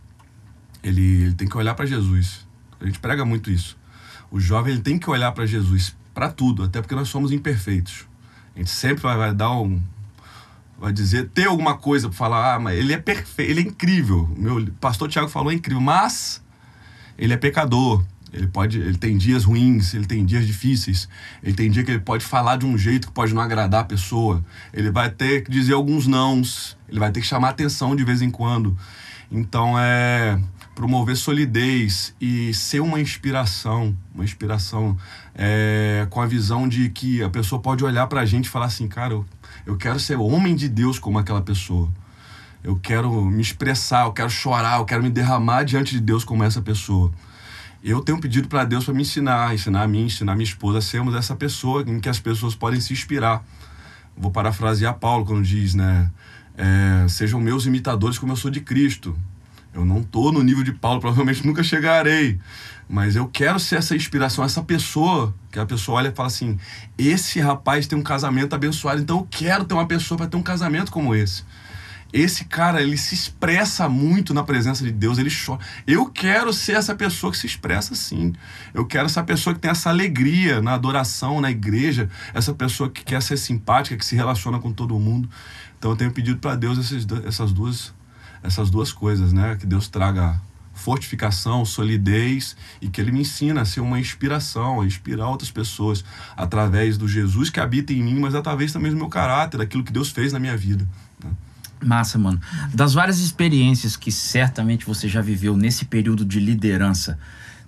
ele, 0.82 1.22
ele 1.22 1.34
tem 1.34 1.48
que 1.48 1.56
olhar 1.56 1.74
para 1.74 1.86
Jesus. 1.86 2.46
A 2.78 2.84
gente 2.84 2.98
prega 2.98 3.24
muito 3.24 3.50
isso. 3.50 3.76
O 4.30 4.38
jovem 4.38 4.74
ele 4.74 4.82
tem 4.82 4.98
que 4.98 5.08
olhar 5.08 5.32
para 5.32 5.46
Jesus 5.46 5.96
para 6.12 6.30
tudo, 6.30 6.64
até 6.64 6.80
porque 6.82 6.94
nós 6.94 7.08
somos 7.08 7.32
imperfeitos. 7.32 8.06
A 8.54 8.58
gente 8.58 8.70
sempre 8.70 9.02
vai, 9.02 9.16
vai 9.16 9.34
dar 9.34 9.50
um 9.52 9.82
vai 10.78 10.92
dizer 10.92 11.30
ter 11.30 11.46
alguma 11.46 11.76
coisa 11.76 12.08
para 12.08 12.16
falar, 12.16 12.54
ah, 12.54 12.58
mas 12.60 12.78
ele 12.78 12.92
é 12.92 12.98
perfeito, 12.98 13.50
ele 13.50 13.60
é 13.60 13.64
incrível. 13.64 14.28
Meu 14.36 14.64
pastor 14.80 15.08
Tiago 15.08 15.28
falou 15.28 15.50
é 15.50 15.54
incrível, 15.54 15.80
mas 15.80 16.42
ele 17.16 17.32
é 17.32 17.36
pecador. 17.36 18.04
Ele 18.32 18.46
pode, 18.46 18.78
ele 18.78 18.96
tem 18.96 19.16
dias 19.16 19.44
ruins, 19.44 19.94
ele 19.94 20.06
tem 20.06 20.24
dias 20.24 20.46
difíceis, 20.46 21.08
ele 21.42 21.54
tem 21.54 21.70
dia 21.70 21.82
que 21.82 21.90
ele 21.90 22.00
pode 22.00 22.24
falar 22.24 22.56
de 22.56 22.66
um 22.66 22.76
jeito 22.76 23.08
que 23.08 23.12
pode 23.12 23.34
não 23.34 23.40
agradar 23.40 23.82
a 23.82 23.84
pessoa. 23.84 24.44
Ele 24.72 24.90
vai 24.90 25.10
ter 25.10 25.44
que 25.44 25.50
dizer 25.50 25.74
alguns 25.74 26.06
nãos, 26.06 26.76
ele 26.88 26.98
vai 26.98 27.10
ter 27.10 27.20
que 27.20 27.26
chamar 27.26 27.50
atenção 27.50 27.96
de 27.96 28.04
vez 28.04 28.20
em 28.20 28.30
quando. 28.30 28.76
Então 29.30 29.78
é 29.78 30.38
promover 30.74 31.16
solidez 31.16 32.14
e 32.20 32.54
ser 32.54 32.80
uma 32.80 33.00
inspiração, 33.00 33.96
uma 34.14 34.22
inspiração 34.22 34.96
é, 35.34 36.06
com 36.08 36.20
a 36.20 36.26
visão 36.26 36.68
de 36.68 36.88
que 36.90 37.20
a 37.20 37.28
pessoa 37.28 37.60
pode 37.60 37.82
olhar 37.82 38.06
para 38.06 38.20
a 38.20 38.24
gente 38.24 38.46
e 38.46 38.48
falar 38.48 38.66
assim, 38.66 38.86
cara, 38.86 39.12
eu, 39.12 39.26
eu 39.66 39.76
quero 39.76 39.98
ser 39.98 40.16
homem 40.16 40.54
de 40.54 40.68
Deus 40.68 40.98
como 40.98 41.18
aquela 41.18 41.42
pessoa. 41.42 41.88
Eu 42.62 42.76
quero 42.76 43.24
me 43.24 43.40
expressar, 43.40 44.04
eu 44.04 44.12
quero 44.12 44.30
chorar, 44.30 44.78
eu 44.78 44.84
quero 44.84 45.02
me 45.02 45.10
derramar 45.10 45.64
diante 45.64 45.92
de 45.92 46.00
Deus 46.00 46.24
como 46.24 46.44
essa 46.44 46.62
pessoa 46.62 47.10
eu 47.82 48.00
tenho 48.00 48.20
pedido 48.20 48.48
para 48.48 48.64
Deus 48.64 48.84
para 48.84 48.94
me 48.94 49.02
ensinar, 49.02 49.54
ensinar 49.54 49.82
a 49.82 49.88
mim, 49.88 50.06
ensinar 50.06 50.32
a 50.32 50.34
minha 50.34 50.44
esposa 50.44 50.78
a 50.78 50.82
sermos 50.82 51.14
essa 51.14 51.36
pessoa 51.36 51.82
em 51.86 52.00
que 52.00 52.08
as 52.08 52.18
pessoas 52.18 52.54
podem 52.54 52.80
se 52.80 52.92
inspirar. 52.92 53.44
Vou 54.16 54.30
parafrasear 54.30 54.94
Paulo 54.94 55.24
quando 55.24 55.42
diz, 55.42 55.74
né? 55.74 56.10
É, 56.56 57.06
sejam 57.08 57.40
meus 57.40 57.66
imitadores 57.66 58.18
como 58.18 58.32
eu 58.32 58.36
sou 58.36 58.50
de 58.50 58.60
Cristo. 58.60 59.16
Eu 59.72 59.84
não 59.84 60.00
estou 60.00 60.32
no 60.32 60.42
nível 60.42 60.64
de 60.64 60.72
Paulo, 60.72 61.00
provavelmente 61.00 61.46
nunca 61.46 61.62
chegarei. 61.62 62.40
Mas 62.88 63.14
eu 63.14 63.28
quero 63.28 63.60
ser 63.60 63.76
essa 63.76 63.94
inspiração, 63.94 64.44
essa 64.44 64.62
pessoa 64.62 65.32
que 65.52 65.58
a 65.58 65.66
pessoa 65.66 65.98
olha 65.98 66.08
e 66.08 66.12
fala 66.12 66.26
assim: 66.26 66.58
esse 66.96 67.38
rapaz 67.38 67.86
tem 67.86 67.96
um 67.96 68.02
casamento 68.02 68.54
abençoado, 68.54 69.00
então 69.00 69.18
eu 69.18 69.28
quero 69.30 69.64
ter 69.64 69.74
uma 69.74 69.86
pessoa 69.86 70.18
para 70.18 70.26
ter 70.26 70.36
um 70.36 70.42
casamento 70.42 70.90
como 70.90 71.14
esse. 71.14 71.44
Esse 72.12 72.46
cara, 72.46 72.82
ele 72.82 72.96
se 72.96 73.14
expressa 73.14 73.88
muito 73.88 74.32
na 74.32 74.42
presença 74.42 74.82
de 74.82 74.90
Deus, 74.90 75.18
ele 75.18 75.30
chora. 75.30 75.60
Eu 75.86 76.06
quero 76.06 76.52
ser 76.52 76.72
essa 76.72 76.94
pessoa 76.94 77.30
que 77.30 77.36
se 77.36 77.46
expressa 77.46 77.92
assim. 77.92 78.32
Eu 78.72 78.86
quero 78.86 79.06
essa 79.06 79.22
pessoa 79.22 79.54
que 79.54 79.60
tem 79.60 79.70
essa 79.70 79.90
alegria 79.90 80.62
na 80.62 80.72
adoração, 80.72 81.40
na 81.40 81.50
igreja, 81.50 82.08
essa 82.32 82.54
pessoa 82.54 82.88
que 82.88 83.04
quer 83.04 83.22
ser 83.22 83.36
simpática, 83.36 83.96
que 83.96 84.06
se 84.06 84.16
relaciona 84.16 84.58
com 84.58 84.72
todo 84.72 84.98
mundo. 84.98 85.28
Então 85.78 85.90
eu 85.90 85.96
tenho 85.96 86.10
pedido 86.10 86.38
para 86.38 86.56
Deus 86.56 86.78
essas, 86.78 87.06
essas, 87.26 87.52
duas, 87.52 87.92
essas 88.42 88.70
duas 88.70 88.90
coisas, 88.90 89.32
né? 89.32 89.56
Que 89.56 89.66
Deus 89.66 89.86
traga 89.86 90.40
fortificação, 90.78 91.64
solidez 91.64 92.56
e 92.80 92.88
que 92.88 93.00
ele 93.00 93.10
me 93.10 93.20
ensina 93.20 93.62
a 93.62 93.64
ser 93.64 93.80
uma 93.80 93.98
inspiração, 93.98 94.80
a 94.80 94.86
inspirar 94.86 95.28
outras 95.28 95.50
pessoas 95.50 96.04
através 96.36 96.96
do 96.96 97.08
Jesus 97.08 97.50
que 97.50 97.58
habita 97.58 97.92
em 97.92 98.02
mim, 98.02 98.18
mas 98.20 98.34
através 98.34 98.72
também 98.72 98.90
do 98.90 98.96
meu 98.96 99.08
caráter, 99.08 99.58
daquilo 99.58 99.82
que 99.82 99.92
Deus 99.92 100.10
fez 100.10 100.32
na 100.32 100.38
minha 100.38 100.56
vida. 100.56 100.88
Massa, 101.84 102.18
mano. 102.18 102.40
Das 102.74 102.94
várias 102.94 103.18
experiências 103.18 103.96
que 103.96 104.10
certamente 104.10 104.84
você 104.84 105.08
já 105.08 105.20
viveu 105.20 105.56
nesse 105.56 105.84
período 105.84 106.24
de 106.24 106.40
liderança, 106.40 107.18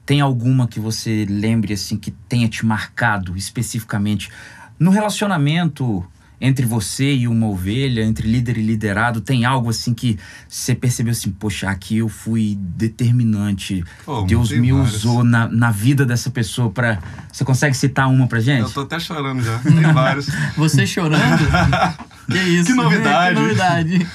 tem 0.04 0.20
alguma 0.20 0.66
que 0.66 0.80
você 0.80 1.26
lembre 1.28 1.74
assim 1.74 1.96
que 1.96 2.10
tenha 2.10 2.48
te 2.48 2.66
marcado 2.66 3.36
especificamente 3.36 4.30
no 4.78 4.90
relacionamento 4.90 6.04
entre 6.40 6.64
você 6.64 7.12
e 7.12 7.28
uma 7.28 7.46
ovelha, 7.46 8.02
entre 8.02 8.26
líder 8.26 8.56
e 8.56 8.62
liderado, 8.62 9.20
tem 9.20 9.44
algo 9.44 9.68
assim 9.68 9.92
que 9.92 10.18
você 10.48 10.74
percebeu 10.74 11.12
assim, 11.12 11.30
poxa, 11.30 11.68
aqui 11.68 11.98
eu 11.98 12.08
fui 12.08 12.56
determinante. 12.58 13.84
Pô, 14.04 14.22
Deus 14.22 14.50
me 14.50 14.72
várias. 14.72 14.94
usou 14.94 15.22
na, 15.22 15.46
na 15.48 15.70
vida 15.70 16.06
dessa 16.06 16.30
pessoa 16.30 16.70
para 16.70 16.98
Você 17.30 17.44
consegue 17.44 17.76
citar 17.76 18.08
uma 18.08 18.26
pra 18.26 18.40
gente? 18.40 18.62
Eu 18.62 18.70
tô 18.70 18.80
até 18.80 18.98
chorando 18.98 19.42
já. 19.42 19.58
Tem 19.58 19.92
vários. 19.92 20.28
Você 20.56 20.86
chorando? 20.86 21.42
que 22.30 22.38
isso? 22.38 22.66
Que 22.66 22.72
novidade. 22.74 23.34
Que 23.34 23.40
novidade. 23.42 24.06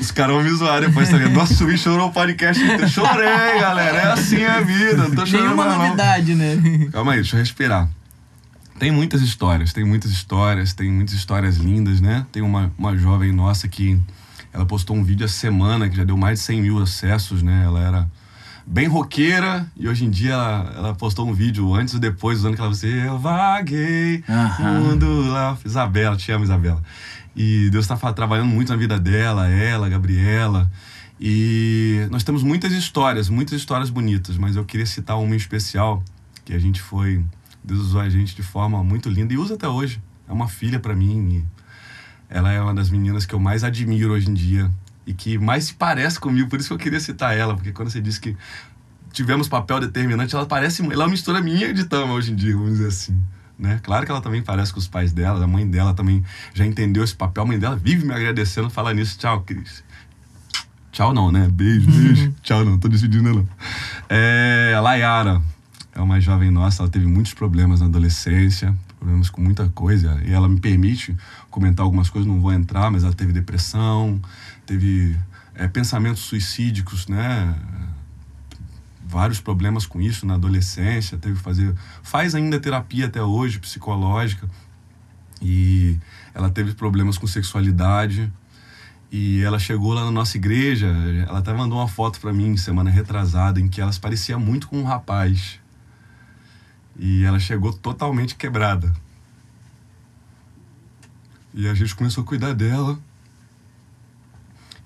Os 0.00 0.10
caras 0.10 0.34
vão 0.34 0.44
me 0.44 0.50
zoar 0.50 0.80
depois, 0.82 1.08
tá 1.08 1.16
ligado? 1.16 1.32
Nossa, 1.32 1.54
o 1.54 1.56
Subi 1.56 1.78
chorou 1.78 2.08
o 2.08 2.12
podcast 2.12 2.62
inteiro. 2.62 2.88
Chorei, 2.88 3.58
galera. 3.58 3.98
É 3.98 4.12
assim 4.12 4.44
a 4.44 4.60
vida. 4.60 4.96
Não 4.96 5.10
tô 5.12 5.24
chorando 5.24 5.44
Nenhuma 5.46 5.64
mais, 5.64 5.78
não. 5.78 5.84
novidade, 5.84 6.34
né? 6.34 6.88
Calma 6.92 7.12
aí, 7.12 7.18
deixa 7.18 7.36
eu 7.36 7.40
respirar. 7.40 7.88
Tem 8.78 8.90
muitas 8.90 9.22
histórias, 9.22 9.72
tem 9.72 9.84
muitas 9.84 10.10
histórias, 10.10 10.72
tem 10.72 10.90
muitas 10.90 11.14
histórias 11.14 11.56
lindas, 11.56 12.00
né? 12.00 12.26
Tem 12.32 12.42
uma, 12.42 12.72
uma 12.76 12.96
jovem 12.96 13.32
nossa 13.32 13.68
que 13.68 14.00
ela 14.52 14.66
postou 14.66 14.96
um 14.96 15.04
vídeo 15.04 15.24
essa 15.24 15.34
semana 15.34 15.88
que 15.88 15.96
já 15.96 16.04
deu 16.04 16.16
mais 16.16 16.40
de 16.40 16.44
100 16.46 16.62
mil 16.62 16.82
acessos, 16.82 17.42
né? 17.42 17.62
Ela 17.64 17.80
era 17.80 18.10
bem 18.66 18.86
roqueira 18.88 19.66
e 19.76 19.86
hoje 19.86 20.04
em 20.04 20.10
dia 20.10 20.32
ela, 20.32 20.72
ela 20.76 20.94
postou 20.94 21.28
um 21.28 21.34
vídeo 21.34 21.74
antes 21.74 21.94
e 21.94 21.98
depois 21.98 22.38
usando 22.38 22.54
que 22.54 22.60
ela 22.60 22.70
disse 22.70 22.88
Eu 22.88 23.18
vaguei 23.18 24.24
Aham. 24.28 24.80
mundo 24.80 25.30
lá. 25.30 25.56
Isabela, 25.64 26.16
te 26.16 26.32
amo, 26.32 26.44
Isabela. 26.44 26.82
E 27.36 27.68
Deus 27.70 27.84
está 27.88 28.12
trabalhando 28.12 28.48
muito 28.48 28.70
na 28.70 28.76
vida 28.76 28.98
dela, 28.98 29.48
ela, 29.48 29.88
Gabriela. 29.88 30.70
E 31.20 32.06
nós 32.10 32.24
temos 32.24 32.42
muitas 32.42 32.72
histórias, 32.72 33.28
muitas 33.28 33.58
histórias 33.58 33.90
bonitas, 33.90 34.36
mas 34.36 34.56
eu 34.56 34.64
queria 34.64 34.86
citar 34.86 35.18
uma 35.18 35.34
em 35.34 35.36
especial 35.36 36.02
que 36.44 36.52
a 36.52 36.58
gente 36.58 36.80
foi. 36.80 37.24
Deus 37.64 37.80
usou 37.80 38.00
a 38.02 38.08
gente 38.10 38.36
de 38.36 38.42
forma 38.42 38.84
muito 38.84 39.08
linda 39.08 39.32
e 39.32 39.38
usa 39.38 39.54
até 39.54 39.66
hoje. 39.66 40.02
É 40.28 40.32
uma 40.32 40.46
filha 40.46 40.78
para 40.78 40.94
mim. 40.94 41.42
Ela 42.28 42.52
é 42.52 42.60
uma 42.60 42.74
das 42.74 42.90
meninas 42.90 43.24
que 43.24 43.34
eu 43.34 43.40
mais 43.40 43.64
admiro 43.64 44.12
hoje 44.12 44.30
em 44.30 44.34
dia 44.34 44.70
e 45.06 45.14
que 45.14 45.38
mais 45.38 45.64
se 45.64 45.74
parece 45.74 46.20
comigo. 46.20 46.48
Por 46.48 46.60
isso 46.60 46.68
que 46.68 46.74
eu 46.74 46.78
queria 46.78 47.00
citar 47.00 47.36
ela, 47.36 47.54
porque 47.54 47.72
quando 47.72 47.88
você 47.88 48.02
disse 48.02 48.20
que 48.20 48.36
tivemos 49.12 49.48
papel 49.48 49.80
determinante, 49.80 50.34
ela 50.34 50.44
parece. 50.44 50.82
Ela 50.82 50.92
é 50.92 50.98
uma 50.98 51.08
mistura 51.08 51.40
minha 51.40 51.72
de 51.72 51.84
Tama 51.84 52.12
hoje 52.12 52.32
em 52.32 52.36
dia, 52.36 52.54
vamos 52.54 52.72
dizer 52.72 52.88
assim. 52.88 53.18
Né? 53.58 53.80
Claro 53.82 54.04
que 54.04 54.10
ela 54.10 54.20
também 54.20 54.42
parece 54.42 54.72
com 54.72 54.80
os 54.80 54.88
pais 54.88 55.12
dela, 55.12 55.42
a 55.42 55.46
mãe 55.46 55.66
dela 55.66 55.94
também 55.94 56.24
já 56.52 56.66
entendeu 56.66 57.02
esse 57.02 57.14
papel. 57.14 57.44
A 57.44 57.46
mãe 57.46 57.58
dela 57.58 57.76
vive 57.76 58.04
me 58.04 58.12
agradecendo, 58.12 58.68
fala 58.68 58.92
nisso. 58.92 59.16
Tchau, 59.18 59.40
Cris. 59.42 59.82
Tchau 60.92 61.14
não, 61.14 61.32
né? 61.32 61.48
Beijo, 61.50 61.90
beijo. 61.90 62.34
Tchau 62.42 62.64
não, 62.64 62.78
tô 62.78 62.88
despedindo 62.88 63.32
não. 63.32 63.48
É, 64.08 64.78
Layara 64.82 65.40
é 65.94 66.00
uma 66.00 66.20
jovem 66.20 66.50
nossa, 66.50 66.82
ela 66.82 66.90
teve 66.90 67.06
muitos 67.06 67.32
problemas 67.32 67.80
na 67.80 67.86
adolescência, 67.86 68.74
problemas 68.98 69.30
com 69.30 69.40
muita 69.40 69.68
coisa, 69.68 70.20
e 70.24 70.32
ela 70.32 70.48
me 70.48 70.58
permite 70.58 71.16
comentar 71.50 71.84
algumas 71.84 72.10
coisas, 72.10 72.26
não 72.26 72.40
vou 72.40 72.52
entrar, 72.52 72.90
mas 72.90 73.04
ela 73.04 73.12
teve 73.12 73.32
depressão, 73.32 74.20
teve 74.66 75.16
é, 75.54 75.68
pensamentos 75.68 76.22
suicídicos, 76.22 77.06
né? 77.06 77.54
Vários 79.06 79.40
problemas 79.40 79.86
com 79.86 80.00
isso 80.00 80.26
na 80.26 80.34
adolescência, 80.34 81.16
teve 81.16 81.36
que 81.36 81.42
fazer. 81.42 81.72
Faz 82.02 82.34
ainda 82.34 82.58
terapia 82.58 83.06
até 83.06 83.22
hoje, 83.22 83.60
psicológica, 83.60 84.50
e 85.40 85.96
ela 86.34 86.50
teve 86.50 86.74
problemas 86.74 87.16
com 87.16 87.26
sexualidade, 87.28 88.32
e 89.12 89.42
ela 89.42 89.60
chegou 89.60 89.92
lá 89.92 90.04
na 90.04 90.10
nossa 90.10 90.36
igreja, 90.36 90.88
ela 91.28 91.38
até 91.38 91.52
mandou 91.52 91.78
uma 91.78 91.86
foto 91.86 92.18
para 92.18 92.32
mim 92.32 92.56
semana 92.56 92.90
retrasada 92.90 93.60
em 93.60 93.68
que 93.68 93.80
ela 93.80 93.92
se 93.92 94.00
parecia 94.00 94.36
muito 94.36 94.66
com 94.66 94.80
um 94.80 94.84
rapaz. 94.84 95.62
E 96.96 97.24
ela 97.24 97.38
chegou 97.38 97.72
totalmente 97.72 98.34
quebrada. 98.36 98.92
E 101.52 101.68
a 101.68 101.74
gente 101.74 101.94
começou 101.94 102.22
a 102.22 102.26
cuidar 102.26 102.52
dela. 102.52 102.98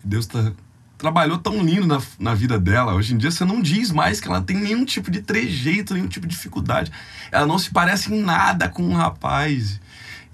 Deus 0.04 0.26
tá, 0.26 0.52
trabalhou 0.98 1.38
tão 1.38 1.62
lindo 1.62 1.86
na, 1.86 2.00
na 2.18 2.34
vida 2.34 2.58
dela. 2.58 2.94
Hoje 2.94 3.14
em 3.14 3.18
dia 3.18 3.30
você 3.30 3.44
não 3.44 3.62
diz 3.62 3.90
mais 3.90 4.20
que 4.20 4.28
ela 4.28 4.42
tem 4.42 4.56
nenhum 4.56 4.84
tipo 4.84 5.10
de 5.10 5.22
trejeito, 5.22 5.94
nenhum 5.94 6.08
tipo 6.08 6.26
de 6.26 6.34
dificuldade. 6.34 6.92
Ela 7.30 7.46
não 7.46 7.58
se 7.58 7.70
parece 7.70 8.12
em 8.12 8.22
nada 8.22 8.68
com 8.68 8.82
um 8.82 8.94
rapaz. 8.94 9.80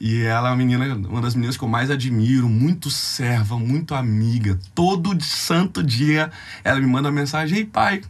E 0.01 0.22
ela 0.22 0.49
é 0.49 0.51
uma 0.51 0.57
menina, 0.57 0.95
uma 1.09 1.20
das 1.20 1.35
meninas 1.35 1.57
que 1.57 1.62
eu 1.62 1.68
mais 1.68 1.91
admiro, 1.91 2.49
muito 2.49 2.91
serva, 2.91 3.59
muito 3.59 3.95
amiga. 3.95 4.59
Todo 4.75 5.22
santo 5.22 5.83
dia 5.83 6.33
ela 6.64 6.81
me 6.81 6.87
manda 6.87 7.12
mensagem: 7.12 7.59
Ei, 7.59 7.64
pai, 7.64 8.03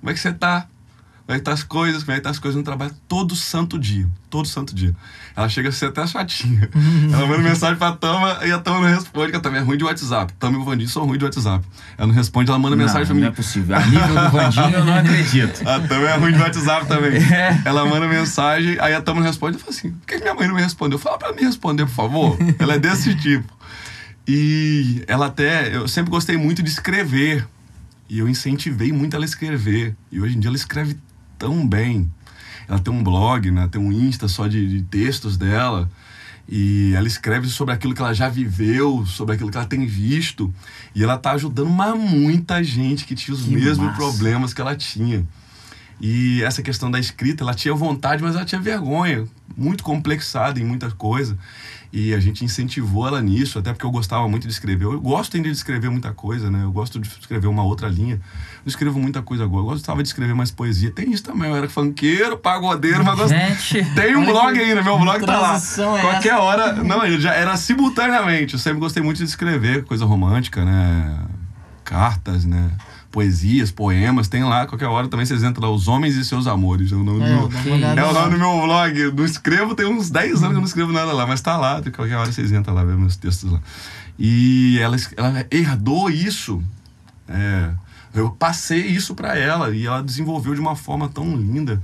como 0.00 0.10
é 0.10 0.14
que 0.14 0.20
você 0.20 0.32
tá? 0.32 0.68
Como 1.30 1.36
é 1.36 1.38
que 1.38 1.44
tá 1.44 1.52
as 1.52 1.62
coisas? 1.62 2.02
Como 2.02 2.10
é 2.12 2.16
que 2.16 2.24
tá 2.24 2.30
as 2.30 2.40
coisas 2.40 2.56
no 2.56 2.64
trabalho? 2.64 2.90
Todo 3.06 3.36
santo 3.36 3.78
dia. 3.78 4.04
Todo 4.28 4.48
santo 4.48 4.74
dia. 4.74 4.92
Ela 5.36 5.48
chega 5.48 5.68
a 5.68 5.72
ser 5.72 5.86
até 5.86 6.04
chatinha. 6.04 6.68
ela 7.14 7.24
manda 7.24 7.38
mensagem 7.38 7.76
pra 7.76 7.92
Tama 7.92 8.40
e 8.44 8.50
a 8.50 8.58
Tama 8.58 8.80
não 8.80 8.96
responde, 8.96 9.30
que 9.30 9.36
a 9.36 9.40
Tama 9.40 9.58
é 9.58 9.60
ruim 9.60 9.78
de 9.78 9.84
WhatsApp. 9.84 10.32
Tama 10.40 10.58
e 10.58 10.60
o 10.60 10.64
Vandinho 10.64 10.88
são 10.88 11.04
ruins 11.04 11.18
de 11.20 11.24
WhatsApp. 11.26 11.64
Ela 11.96 12.08
não 12.08 12.14
responde, 12.16 12.50
ela 12.50 12.58
manda 12.58 12.74
mensagem 12.74 13.06
pra 13.06 13.14
não, 13.14 13.14
mim. 13.14 13.20
não 13.20 13.28
é 13.28 13.30
possível. 13.30 13.76
A 13.76 13.86
nível 13.86 14.08
do 14.08 14.30
Vandinho 14.30 14.70
eu 14.74 14.84
não 14.84 14.92
acredito. 14.92 15.68
A 15.68 15.78
Tama 15.78 16.08
é 16.08 16.16
ruim 16.16 16.32
de 16.32 16.40
WhatsApp 16.40 16.88
também. 16.88 17.20
É. 17.32 17.62
Ela 17.64 17.86
manda 17.86 18.08
mensagem, 18.08 18.76
aí 18.80 18.92
a 18.92 19.00
Tama 19.00 19.20
não 19.20 19.26
responde. 19.28 19.54
Eu 19.56 19.60
falo 19.60 19.70
assim: 19.70 19.92
por 19.92 20.06
que 20.08 20.16
que 20.16 20.22
minha 20.22 20.34
mãe 20.34 20.48
não 20.48 20.56
me 20.56 20.62
respondeu? 20.62 20.98
Fala 20.98 21.16
pra 21.16 21.32
me 21.32 21.42
responder, 21.42 21.86
por 21.86 21.94
favor. 21.94 22.36
ela 22.58 22.74
é 22.74 22.78
desse 22.80 23.14
tipo. 23.22 23.56
E 24.26 25.04
ela 25.06 25.26
até. 25.26 25.76
Eu 25.76 25.86
sempre 25.86 26.10
gostei 26.10 26.36
muito 26.36 26.60
de 26.60 26.70
escrever. 26.70 27.46
E 28.08 28.18
eu 28.18 28.28
incentivei 28.28 28.90
muito 28.90 29.14
ela 29.14 29.24
a 29.24 29.28
escrever. 29.28 29.94
E 30.10 30.20
hoje 30.20 30.36
em 30.36 30.40
dia 30.40 30.48
ela 30.48 30.56
escreve 30.56 30.98
tão 31.40 31.66
bem. 31.66 32.08
Ela 32.68 32.78
tem 32.78 32.92
um 32.92 33.02
blog, 33.02 33.50
né? 33.50 33.66
tem 33.66 33.80
um 33.80 33.90
Insta 33.90 34.28
só 34.28 34.46
de, 34.46 34.68
de 34.68 34.82
textos 34.82 35.36
dela. 35.36 35.90
E 36.48 36.92
ela 36.94 37.06
escreve 37.06 37.48
sobre 37.48 37.72
aquilo 37.74 37.94
que 37.94 38.00
ela 38.02 38.12
já 38.12 38.28
viveu, 38.28 39.04
sobre 39.06 39.34
aquilo 39.34 39.50
que 39.50 39.56
ela 39.56 39.66
tem 39.66 39.86
visto. 39.86 40.52
E 40.94 41.02
ela 41.02 41.16
tá 41.16 41.32
ajudando 41.32 41.68
uma 41.68 41.94
muita 41.96 42.62
gente 42.62 43.04
que 43.04 43.14
tinha 43.14 43.34
os 43.34 43.44
Que 43.44 43.50
mesmos 43.54 43.86
massa. 43.86 43.96
problemas 43.96 44.52
que 44.52 44.60
ela 44.60 44.76
tinha. 44.76 45.24
E 46.00 46.42
essa 46.42 46.62
questão 46.62 46.90
da 46.90 46.98
escrita, 46.98 47.44
ela 47.44 47.52
tinha 47.52 47.74
vontade, 47.74 48.22
mas 48.22 48.34
ela 48.34 48.44
tinha 48.44 48.60
vergonha, 48.60 49.26
muito 49.56 49.84
complexada 49.84 50.58
em 50.58 50.64
muita 50.64 50.90
coisa. 50.90 51.36
E 51.92 52.14
a 52.14 52.20
gente 52.20 52.44
incentivou 52.44 53.06
ela 53.06 53.20
nisso, 53.20 53.58
até 53.58 53.72
porque 53.72 53.84
eu 53.84 53.90
gostava 53.90 54.26
muito 54.28 54.46
de 54.46 54.52
escrever. 54.52 54.84
Eu 54.84 55.00
gosto 55.00 55.36
ainda 55.36 55.50
de 55.50 55.56
escrever 55.56 55.90
muita 55.90 56.12
coisa, 56.12 56.48
né? 56.48 56.62
Eu 56.62 56.70
gosto 56.70 57.00
de 57.00 57.08
escrever 57.08 57.48
uma 57.48 57.64
outra 57.64 57.88
linha. 57.88 58.14
Eu 58.14 58.68
escrevo 58.68 59.00
muita 59.00 59.20
coisa 59.22 59.42
agora. 59.42 59.62
Eu 59.62 59.70
gostava 59.70 60.00
de 60.00 60.08
escrever 60.08 60.32
mais 60.32 60.52
poesia. 60.52 60.92
Tem 60.92 61.10
isso 61.10 61.24
também. 61.24 61.50
Eu 61.50 61.56
era 61.56 61.68
funkeiro, 61.68 62.38
pagodeiro, 62.38 63.04
mas 63.04 63.18
gosto... 63.18 63.34
Gente, 63.34 63.84
Tem 63.94 64.16
um 64.16 64.24
blog 64.24 64.56
ainda, 64.56 64.82
meu 64.84 64.98
blog 65.00 65.26
tá 65.26 65.40
lá. 65.40 65.56
é 65.56 66.00
Qualquer 66.00 66.36
hora. 66.36 66.74
Não, 66.74 67.04
ele 67.04 67.20
já 67.20 67.34
era 67.34 67.56
simultaneamente. 67.56 68.54
Eu 68.54 68.60
sempre 68.60 68.78
gostei 68.78 69.02
muito 69.02 69.18
de 69.18 69.24
escrever 69.24 69.84
coisa 69.84 70.04
romântica, 70.04 70.64
né? 70.64 71.18
Cartas, 71.84 72.44
né? 72.44 72.70
Poesias, 73.10 73.72
poemas, 73.72 74.28
tem 74.28 74.44
lá, 74.44 74.66
qualquer 74.66 74.86
hora 74.86 75.08
também 75.08 75.26
vocês 75.26 75.42
entram 75.42 75.68
lá, 75.68 75.74
Os 75.74 75.88
Homens 75.88 76.14
e 76.14 76.24
Seus 76.24 76.46
Amores. 76.46 76.92
É 76.92 76.94
o 76.94 77.02
nome, 77.02 77.24
É, 77.24 77.26
do, 77.26 77.42
eu 77.68 77.78
meu, 77.78 77.88
é 77.88 78.04
o 78.08 78.12
lá. 78.12 78.22
nome 78.22 78.34
do 78.34 78.38
meu 78.38 78.62
blog. 78.62 79.12
Não 79.16 79.24
escrevo, 79.24 79.74
tem 79.74 79.86
uns 79.86 80.10
10 80.10 80.30
anos 80.34 80.40
que 80.42 80.46
eu 80.46 80.52
não 80.60 80.64
escrevo 80.64 80.92
nada 80.92 81.12
lá, 81.12 81.26
mas 81.26 81.40
tá 81.40 81.56
lá, 81.56 81.80
de 81.80 81.90
qualquer 81.90 82.14
hora 82.16 82.30
vocês 82.30 82.52
entram 82.52 82.72
lá, 82.74 82.84
ver 82.84 82.96
meus 82.96 83.16
textos 83.16 83.50
lá. 83.50 83.60
E 84.18 84.78
ela, 84.80 84.96
ela 85.16 85.46
herdou 85.50 86.08
isso. 86.08 86.62
É, 87.28 87.70
eu 88.14 88.30
passei 88.30 88.86
isso 88.86 89.14
pra 89.14 89.36
ela 89.36 89.74
e 89.74 89.86
ela 89.86 90.02
desenvolveu 90.02 90.54
de 90.54 90.60
uma 90.60 90.76
forma 90.76 91.08
tão 91.08 91.36
linda. 91.36 91.82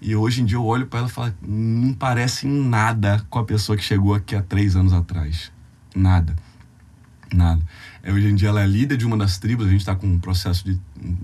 E 0.00 0.14
hoje 0.16 0.42
em 0.42 0.44
dia 0.44 0.58
eu 0.58 0.64
olho 0.64 0.86
pra 0.86 0.98
ela 1.00 1.08
e 1.08 1.12
falo, 1.12 1.32
não 1.42 1.92
parece 1.94 2.46
em 2.46 2.50
nada 2.68 3.24
com 3.30 3.38
a 3.38 3.44
pessoa 3.44 3.76
que 3.78 3.84
chegou 3.84 4.14
aqui 4.14 4.34
há 4.34 4.42
três 4.42 4.74
anos 4.76 4.92
atrás. 4.92 5.50
Nada. 5.94 6.34
Nada. 7.32 7.60
É, 8.06 8.12
hoje 8.12 8.28
em 8.28 8.34
dia 8.36 8.48
ela 8.50 8.62
é 8.62 8.66
líder 8.66 8.96
de 8.96 9.04
uma 9.04 9.16
das 9.16 9.36
tribos, 9.38 9.66
a 9.66 9.70
gente 9.70 9.80
está 9.80 9.94
com 9.96 10.06
um 10.06 10.18
processo 10.20 10.64
de. 10.64 10.78
um- 11.04 11.16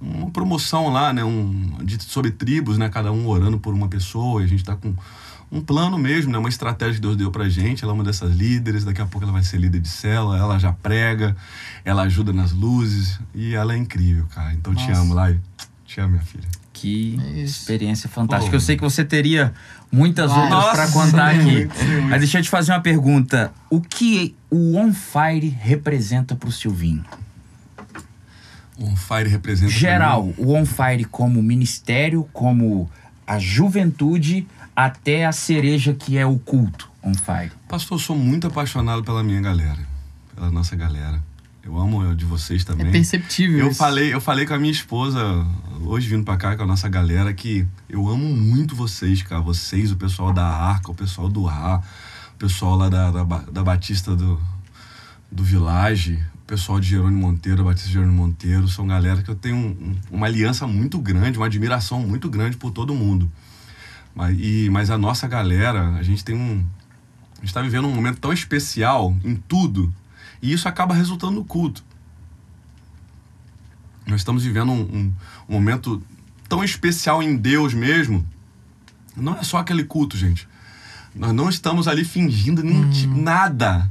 uma 0.00 0.30
promoção 0.30 0.88
lá, 0.92 1.12
né? 1.12 1.24
Um, 1.24 1.78
de, 1.84 2.02
sobre 2.02 2.30
tribos, 2.30 2.78
né? 2.78 2.88
Cada 2.88 3.10
um 3.12 3.26
orando 3.26 3.58
por 3.58 3.74
uma 3.74 3.88
pessoa, 3.88 4.40
e 4.42 4.44
a 4.44 4.48
gente 4.48 4.60
está 4.60 4.76
com 4.76 4.94
um 5.50 5.60
plano 5.60 5.98
mesmo, 5.98 6.30
né? 6.30 6.38
Uma 6.38 6.48
estratégia 6.48 6.94
que 6.96 7.00
Deus 7.00 7.16
deu 7.16 7.30
pra 7.32 7.48
gente. 7.48 7.82
Ela 7.82 7.92
é 7.92 7.94
uma 7.94 8.04
dessas 8.04 8.32
líderes, 8.34 8.84
daqui 8.84 9.00
a 9.00 9.06
pouco 9.06 9.24
ela 9.24 9.32
vai 9.32 9.42
ser 9.42 9.56
líder 9.58 9.80
de 9.80 9.88
célula, 9.88 10.36
ela 10.38 10.58
já 10.58 10.72
prega, 10.72 11.36
ela 11.84 12.02
ajuda 12.02 12.32
nas 12.32 12.52
luzes, 12.52 13.18
e 13.34 13.54
ela 13.54 13.74
é 13.74 13.76
incrível, 13.76 14.26
cara. 14.34 14.52
Então 14.52 14.74
te 14.74 14.86
Nossa. 14.88 15.00
amo, 15.00 15.14
Lai. 15.14 15.38
Te 15.84 16.00
amo, 16.00 16.10
minha 16.12 16.22
filha. 16.24 16.46
que 16.72 17.18
É 17.34 17.40
experiência 17.40 18.08
fantástica. 18.08 18.50
Pô. 18.52 18.56
Eu 18.56 18.60
sei 18.60 18.76
que 18.76 18.82
você 18.82 19.04
teria 19.04 19.52
muitas 19.90 20.30
Várias. 20.30 20.52
outras 20.52 20.72
para 20.74 20.92
contar 20.92 21.30
aqui. 21.30 21.68
Mas 22.08 22.20
deixa 22.20 22.38
eu 22.38 22.42
te 22.42 22.50
fazer 22.50 22.72
uma 22.72 22.80
pergunta. 22.80 23.52
O 23.70 23.80
que 23.80 24.34
o 24.50 24.76
On 24.76 24.92
Fire 24.92 25.48
representa 25.48 26.34
pro 26.34 26.50
Silvinho? 26.52 27.04
On 28.80 28.94
Fire 28.94 29.28
representa. 29.28 29.72
Geral, 29.72 30.32
o 30.36 30.54
On 30.54 30.64
Fire 30.64 31.04
como 31.04 31.42
ministério, 31.42 32.28
como 32.32 32.90
a 33.26 33.38
juventude, 33.38 34.46
até 34.74 35.26
a 35.26 35.32
cereja 35.32 35.92
que 35.92 36.16
é 36.16 36.24
o 36.24 36.38
culto 36.38 36.88
On 37.02 37.12
Fire. 37.14 37.52
Pastor, 37.68 37.96
eu 37.96 38.02
sou 38.02 38.16
muito 38.16 38.46
apaixonado 38.46 39.02
pela 39.02 39.22
minha 39.22 39.40
galera, 39.40 39.80
pela 40.34 40.50
nossa 40.50 40.76
galera. 40.76 41.20
Eu 41.68 41.78
amo 41.78 42.00
a 42.00 42.14
de 42.14 42.24
vocês 42.24 42.62
É 42.62 42.64
também. 42.64 42.90
perceptível 42.90 43.58
Eu 43.58 43.68
isso. 43.68 43.76
falei, 43.78 44.14
eu 44.14 44.22
falei 44.22 44.46
com 44.46 44.54
a 44.54 44.58
minha 44.58 44.72
esposa 44.72 45.20
hoje 45.82 46.08
vindo 46.08 46.24
pra 46.24 46.38
cá 46.38 46.56
com 46.56 46.62
a 46.62 46.66
nossa 46.66 46.88
galera 46.88 47.30
que 47.34 47.66
eu 47.90 48.08
amo 48.08 48.24
muito 48.34 48.74
vocês, 48.74 49.22
cara. 49.22 49.42
Vocês, 49.42 49.92
o 49.92 49.96
pessoal 49.96 50.32
da 50.32 50.46
Arca, 50.46 50.90
o 50.90 50.94
pessoal 50.94 51.28
do 51.28 51.42
Rá, 51.44 51.82
o 52.34 52.38
pessoal 52.38 52.74
lá 52.74 52.88
da, 52.88 53.10
da, 53.10 53.22
da 53.22 53.62
Batista 53.62 54.16
do, 54.16 54.40
do 55.30 55.44
Village, 55.44 56.14
o 56.36 56.46
pessoal 56.46 56.80
de 56.80 56.88
Jerônimo 56.88 57.20
Monteiro, 57.20 57.62
Batista 57.62 57.88
de 57.88 57.92
Jerônimo 57.92 58.16
Monteiro, 58.16 58.66
são 58.66 58.86
galera 58.86 59.22
que 59.22 59.30
eu 59.30 59.34
tenho 59.36 59.56
um, 59.56 59.94
uma 60.10 60.26
aliança 60.26 60.66
muito 60.66 60.98
grande, 60.98 61.36
uma 61.38 61.46
admiração 61.46 62.00
muito 62.00 62.30
grande 62.30 62.56
por 62.56 62.70
todo 62.70 62.94
mundo. 62.94 63.30
Mas, 64.14 64.34
e, 64.40 64.70
mas 64.70 64.88
a 64.90 64.96
nossa 64.96 65.28
galera, 65.28 65.96
a 65.96 66.02
gente 66.02 66.24
tem 66.24 66.34
um. 66.34 66.64
A 67.34 67.40
gente 67.40 67.48
está 67.48 67.60
vivendo 67.60 67.86
um 67.86 67.94
momento 67.94 68.18
tão 68.20 68.32
especial 68.32 69.14
em 69.22 69.36
tudo, 69.36 69.92
e 70.40 70.52
isso 70.52 70.68
acaba 70.68 70.94
resultando 70.94 71.34
no 71.34 71.44
culto. 71.44 71.84
Nós 74.06 74.20
estamos 74.20 74.42
vivendo 74.42 74.72
um, 74.72 74.80
um, 74.80 75.14
um 75.48 75.52
momento 75.52 76.02
tão 76.48 76.64
especial 76.64 77.22
em 77.22 77.36
Deus 77.36 77.74
mesmo. 77.74 78.26
Não 79.14 79.34
é 79.34 79.42
só 79.42 79.58
aquele 79.58 79.84
culto, 79.84 80.16
gente. 80.16 80.48
Nós 81.14 81.32
não 81.32 81.48
estamos 81.48 81.86
ali 81.86 82.04
fingindo 82.04 82.62
nem 82.62 82.88
tipo, 82.88 83.14
nada. 83.14 83.90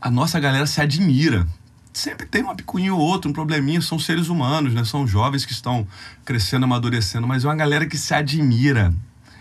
A 0.00 0.10
nossa 0.10 0.40
galera 0.40 0.66
se 0.66 0.80
admira. 0.80 1.46
Sempre 1.92 2.26
tem 2.26 2.42
uma 2.42 2.56
picuinha 2.56 2.92
ou 2.92 3.00
outro, 3.00 3.30
um 3.30 3.32
probleminha. 3.32 3.80
São 3.80 3.98
seres 3.98 4.28
humanos, 4.28 4.74
né? 4.74 4.84
São 4.84 5.06
jovens 5.06 5.44
que 5.44 5.52
estão 5.52 5.86
crescendo, 6.24 6.64
amadurecendo. 6.64 7.26
Mas 7.26 7.44
é 7.44 7.48
uma 7.48 7.54
galera 7.54 7.86
que 7.86 7.96
se 7.96 8.12
admira. 8.14 8.92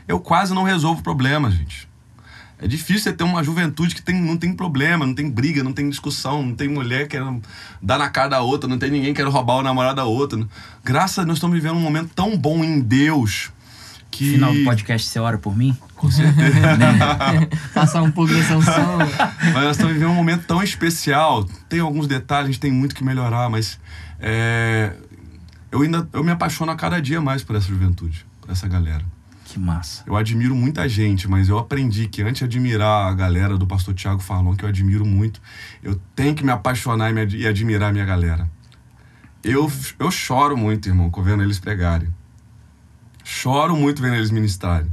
Eu 0.08 0.20
quase 0.20 0.54
não 0.54 0.64
resolvo 0.64 1.02
problemas, 1.02 1.54
gente. 1.54 1.88
É 2.64 2.68
difícil 2.68 3.04
você 3.04 3.12
ter 3.12 3.26
uma 3.26 3.44
juventude 3.44 3.94
que 3.94 4.02
tem, 4.02 4.16
não 4.22 4.38
tem 4.38 4.54
problema, 4.54 5.06
não 5.06 5.14
tem 5.14 5.30
briga, 5.30 5.62
não 5.62 5.74
tem 5.74 5.90
discussão, 5.90 6.42
não 6.42 6.56
tem 6.56 6.70
mulher 6.70 7.10
querendo 7.10 7.42
dar 7.82 7.98
na 8.00 8.10
cara 8.10 8.30
da 8.30 8.42
outra, 8.42 8.70
não 8.70 8.78
tem 8.78 8.90
ninguém 8.90 9.14
querendo 9.14 9.34
roubar 9.34 9.56
o 9.56 9.62
namorado 9.62 9.98
da 9.98 10.06
outra. 10.06 10.40
Graças 10.82 11.20
a 11.20 11.24
Deus, 11.24 11.28
nós 11.28 11.38
estamos 11.40 11.58
vivendo 11.58 11.76
um 11.76 11.82
momento 11.82 12.12
tão 12.16 12.38
bom 12.38 12.64
em 12.64 12.80
Deus 12.80 13.52
que. 14.10 14.32
Final 14.32 14.54
do 14.54 14.64
podcast, 14.64 15.10
você 15.10 15.20
ora 15.20 15.38
por 15.38 15.58
mim? 15.58 15.78
Com 15.98 16.10
certeza. 16.10 16.56
Passar 17.76 18.02
um 18.02 18.12
pouco 18.12 18.34
dessa 18.34 18.56
unção. 18.56 18.98
mas 19.54 19.64
nós 19.64 19.72
estamos 19.72 19.92
vivendo 19.92 20.12
um 20.12 20.16
momento 20.16 20.46
tão 20.46 20.64
especial. 20.64 21.44
Tem 21.68 21.82
alguns 21.82 22.08
detalhes, 22.08 22.48
a 22.48 22.52
gente 22.54 22.62
tem 22.62 22.72
muito 22.72 22.96
que 22.96 23.04
melhorar, 23.04 23.50
mas 23.50 23.78
é, 24.22 24.94
eu 25.70 25.82
ainda 25.82 26.08
eu 26.14 26.24
me 26.24 26.32
apaixono 26.32 26.72
a 26.72 26.78
cada 26.78 27.02
dia 27.02 27.20
mais 27.20 27.44
por 27.44 27.58
essa 27.58 27.68
juventude, 27.68 28.26
por 28.40 28.52
essa 28.52 28.70
galera. 28.70 29.04
Que 29.54 29.60
massa. 29.60 30.02
Eu 30.08 30.16
admiro 30.16 30.56
muita 30.56 30.90
gente, 30.90 31.28
mas 31.28 31.48
eu 31.48 31.60
aprendi 31.60 32.08
que 32.08 32.24
antes 32.24 32.40
de 32.40 32.46
admirar 32.46 33.12
a 33.12 33.14
galera 33.14 33.56
do 33.56 33.68
pastor 33.68 33.94
Tiago 33.94 34.20
Farlon, 34.20 34.56
que 34.56 34.66
eu 34.66 34.70
admiro 34.70 35.06
muito, 35.06 35.40
eu 35.84 36.02
tenho 36.16 36.34
que 36.34 36.44
me 36.44 36.52
apaixonar 36.52 37.12
e, 37.12 37.14
me 37.14 37.22
ad- 37.22 37.38
e 37.38 37.46
admirar 37.46 37.92
a 37.92 37.94
minha 37.94 38.04
galera. 38.04 38.50
Eu, 39.44 39.72
eu 40.00 40.10
choro 40.10 40.58
muito, 40.58 40.90
irmão, 40.90 41.12
vendo 41.24 41.44
eles 41.44 41.60
pregarem. 41.60 42.08
Choro 43.24 43.78
muito 43.78 44.02
vendo 44.02 44.16
eles 44.16 44.32
ministrarem. 44.32 44.90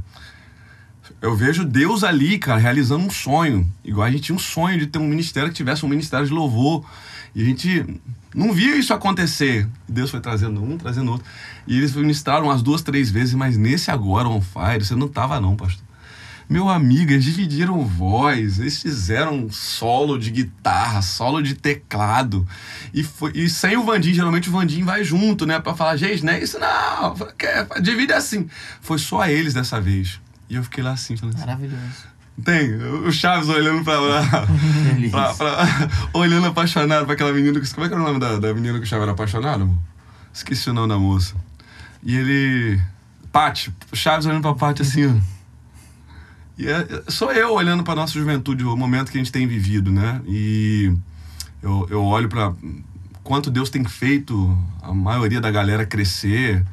Eu 1.19 1.35
vejo 1.35 1.65
Deus 1.65 2.03
ali, 2.03 2.37
cara, 2.37 2.59
realizando 2.59 3.03
um 3.03 3.09
sonho. 3.09 3.67
Igual 3.83 4.05
a 4.05 4.11
gente 4.11 4.21
tinha 4.25 4.35
um 4.35 4.39
sonho 4.39 4.77
de 4.77 4.85
ter 4.85 4.99
um 4.99 5.07
ministério 5.07 5.49
que 5.49 5.55
tivesse 5.55 5.83
um 5.83 5.89
ministério 5.89 6.27
de 6.27 6.31
louvor. 6.33 6.85
E 7.33 7.41
a 7.41 7.45
gente 7.45 7.99
não 8.33 8.53
via 8.53 8.75
isso 8.77 8.93
acontecer. 8.93 9.67
Deus 9.87 10.09
foi 10.09 10.19
trazendo 10.19 10.63
um, 10.63 10.77
trazendo 10.77 11.11
outro. 11.11 11.25
E 11.67 11.77
eles 11.77 11.93
ministraram 11.95 12.45
umas 12.45 12.61
duas, 12.61 12.81
três 12.81 13.11
vezes, 13.11 13.33
mas 13.33 13.57
nesse 13.57 13.91
agora, 13.91 14.27
on 14.27 14.41
fire, 14.41 14.83
você 14.83 14.95
não 14.95 15.07
tava 15.07 15.39
não, 15.39 15.55
pastor. 15.55 15.83
Meu 16.49 16.67
amigo, 16.67 17.13
eles 17.13 17.23
dividiram 17.23 17.85
voz, 17.85 18.59
eles 18.59 18.81
fizeram 18.81 19.49
solo 19.49 20.17
de 20.17 20.29
guitarra, 20.29 21.01
solo 21.01 21.41
de 21.41 21.55
teclado. 21.55 22.45
E, 22.93 23.03
foi, 23.03 23.31
e 23.33 23.49
sem 23.49 23.77
o 23.77 23.83
Vandim, 23.85 24.13
geralmente 24.13 24.49
o 24.49 24.51
Vandim 24.51 24.83
vai 24.83 25.01
junto, 25.01 25.45
né? 25.45 25.61
Pra 25.61 25.73
falar, 25.73 25.95
gente, 25.95 26.25
não 26.25 26.33
é 26.33 26.43
isso 26.43 26.59
não, 26.59 27.15
divide 27.81 28.11
assim. 28.11 28.49
Foi 28.81 28.99
só 28.99 29.25
eles 29.25 29.53
dessa 29.53 29.79
vez. 29.79 30.19
E 30.49 30.55
eu 30.55 30.63
fiquei 30.63 30.83
lá 30.83 30.91
assim, 30.91 31.15
falando 31.15 31.35
assim. 31.35 31.45
Maravilhoso. 31.45 32.10
Tem, 32.43 32.73
o 32.75 33.11
Chaves 33.11 33.49
olhando 33.49 33.83
pra 33.83 33.99
lá. 33.99 34.47
Pra- 35.11 35.33
pra- 35.33 35.67
olhando 36.13 36.47
apaixonado 36.47 37.05
pra 37.05 37.13
aquela 37.13 37.31
menina. 37.33 37.59
que- 37.59 37.73
Como 37.73 37.85
é 37.85 37.89
que 37.89 37.93
era 37.95 38.01
o 38.03 38.05
nome 38.07 38.19
da, 38.19 38.39
da 38.39 38.53
menina 38.53 38.79
que 38.79 38.85
o 38.85 38.87
Chaves 38.87 39.03
era 39.03 39.11
apaixonado? 39.11 39.63
amor? 39.63 39.77
Esqueci 40.33 40.69
o 40.69 40.73
nome 40.73 40.87
da 40.89 40.97
moça. 40.97 41.35
E 42.03 42.15
ele. 42.15 42.81
Pati, 43.31 43.71
o 43.91 43.95
Chaves 43.95 44.25
olhando 44.25 44.41
pra 44.41 44.55
Pati 44.55 44.81
assim, 44.81 45.05
ó. 45.07 45.13
E 46.57 46.67
é, 46.67 46.79
é- 46.81 47.03
sou 47.11 47.31
eu 47.31 47.53
olhando 47.53 47.83
pra 47.83 47.95
nossa 47.95 48.13
juventude, 48.13 48.63
o 48.63 48.75
momento 48.75 49.11
que 49.11 49.17
a 49.17 49.21
gente 49.21 49.31
tem 49.31 49.45
vivido, 49.47 49.91
né? 49.91 50.21
E 50.27 50.91
eu, 51.61 51.87
eu 51.91 52.03
olho 52.03 52.27
pra 52.27 52.53
quanto 53.23 53.51
Deus 53.51 53.69
tem 53.69 53.83
feito 53.83 54.57
a 54.81 54.91
maioria 54.93 55.39
da 55.39 55.51
galera 55.51 55.85
crescer. 55.85 56.65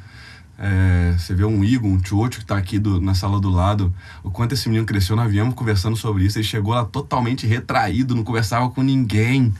É, 0.58 1.14
você 1.16 1.34
vê 1.34 1.44
um 1.44 1.62
Igor, 1.62 1.88
um 1.88 1.98
Tiocho 1.98 2.40
que 2.40 2.44
tá 2.44 2.56
aqui 2.56 2.78
do- 2.80 3.00
na 3.00 3.14
sala 3.14 3.38
do 3.40 3.48
lado, 3.48 3.94
o 4.24 4.30
quanto 4.30 4.54
esse 4.54 4.68
menino 4.68 4.84
cresceu, 4.84 5.14
nós 5.14 5.30
viemos 5.30 5.54
conversando 5.54 5.96
sobre 5.96 6.24
isso. 6.24 6.36
Ele 6.38 6.44
chegou 6.44 6.74
lá 6.74 6.84
totalmente 6.84 7.46
retraído, 7.46 8.14
não 8.14 8.24
conversava 8.24 8.68
com 8.68 8.82
ninguém. 8.82 9.54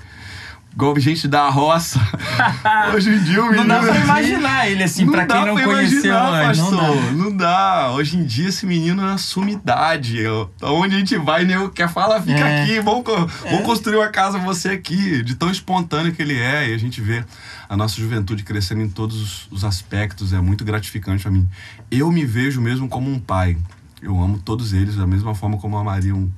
Igual 0.79 0.97
gente 1.01 1.27
da 1.27 1.49
roça. 1.49 1.99
Hoje 2.95 3.11
em 3.11 3.19
dia 3.25 3.43
o 3.43 3.47
menino. 3.51 3.65
Não 3.65 3.81
dá 3.81 3.83
pra 3.83 3.97
imaginar 3.99 4.69
ele 4.71 4.85
assim, 4.85 5.05
Não 5.07 5.13
pra 5.13 5.27
quem 5.27 5.37
dá 5.37 5.45
não 5.47 5.55
pra 5.57 5.65
conheceu 5.65 6.05
imaginar, 6.15 6.45
antes. 6.49 6.61
pastor. 6.61 7.13
Não 7.15 7.37
dá. 7.37 7.91
Hoje 7.91 8.17
em 8.17 8.25
dia 8.25 8.49
esse 8.49 8.65
menino 8.65 9.03
é 9.03 9.07
uma 9.07 9.19
sumidade. 9.19 10.21
Onde 10.63 10.95
a 10.95 10.99
gente 11.01 11.17
vai, 11.19 11.45
nego 11.45 11.69
quer 11.71 11.89
falar, 11.89 12.21
fica 12.23 12.39
É. 12.49 12.63
aqui, 12.63 12.79
vamos, 12.79 13.03
co- 13.03 13.27
vamos 13.43 13.63
construir 13.67 13.97
uma 13.97 14.07
casa 14.07 14.39
você 14.39 14.69
aqui. 14.69 15.21
De 15.25 15.35
tão 15.35 15.51
espontâneo 15.51 16.13
que 16.13 16.23
ele 16.23 16.39
é. 16.39 16.71
E 16.71 16.75
a 16.75 16.79
gente 16.79 17.01
vê 17.01 17.25
a 17.69 17.77
nossa 17.77 17.97
juventude 18.01 18.45
crescendo 18.45 18.81
em 18.83 18.89
todos 18.89 19.21
os- 19.21 19.49
os 19.51 19.65
aspectos. 19.65 20.33
É 20.33 20.41
muito 20.41 20.65
gratificante 20.65 21.25
pra 21.25 21.33
mim. 21.33 21.49
Eu 21.91 22.13
me 22.13 22.25
vejo 22.25 22.61
mesmo 22.61 22.89
como 22.89 23.11
um 23.11 23.19
pai. 23.19 23.57
Eu 24.01 24.17
amo 24.23 24.39
todos 24.39 24.73
eles 24.73 24.95
da 24.95 25.09
mesma 25.09 25.35
forma 25.35 25.57
como 25.59 25.75
eu 25.75 25.81
amaria 25.81 26.15
um, 26.15 26.31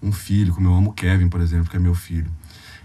um 0.00 0.12
filho, 0.12 0.54
como 0.54 0.68
eu 0.68 0.74
amo 0.74 0.90
o 0.90 0.92
Kevin, 0.92 1.28
por 1.28 1.40
exemplo, 1.40 1.68
que 1.68 1.76
é 1.76 1.80
meu 1.80 1.96
filho. 1.96 2.30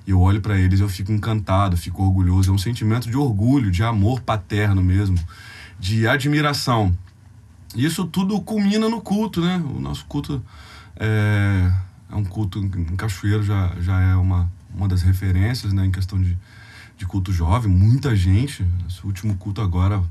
Eu 0.06 0.20
olho 0.20 0.42
pra 0.42 0.60
eles, 0.60 0.80
eu 0.80 0.90
fico 0.90 1.12
encantado, 1.12 1.78
fico 1.78 2.04
orgulhoso. 2.04 2.52
É 2.52 2.54
um 2.54 2.58
sentimento 2.58 3.10
de 3.10 3.16
orgulho, 3.16 3.72
de 3.72 3.84
amor 3.84 4.22
paterno 4.22 4.84
mesmo, 4.84 5.18
de 5.80 6.08
admiração. 6.08 6.96
E 7.76 7.86
isso 7.86 8.06
tudo 8.06 8.40
culmina 8.42 8.90
no 8.90 9.02
culto, 9.02 9.42
né? 9.42 9.58
O 9.58 9.80
nosso 9.80 10.06
culto 10.06 10.44
é, 10.98 11.72
é 12.12 12.16
um 12.16 12.24
culto 12.24 12.60
em 12.60 12.96
Cachoeiro, 12.96 13.44
já, 13.44 13.74
já 13.80 14.00
é 14.00 14.16
uma, 14.16 14.52
uma 14.74 14.88
das 14.88 15.02
referências, 15.02 15.74
né? 15.74 15.86
Em 15.86 15.92
questão 15.92 16.22
de, 16.22 16.38
de 16.98 17.06
culto 17.06 17.32
jovem. 17.32 17.72
Muita 17.72 18.16
gente. 18.16 18.66
Esse 18.88 19.06
último 19.06 19.36
culto 19.38 19.62
agora, 19.62 20.04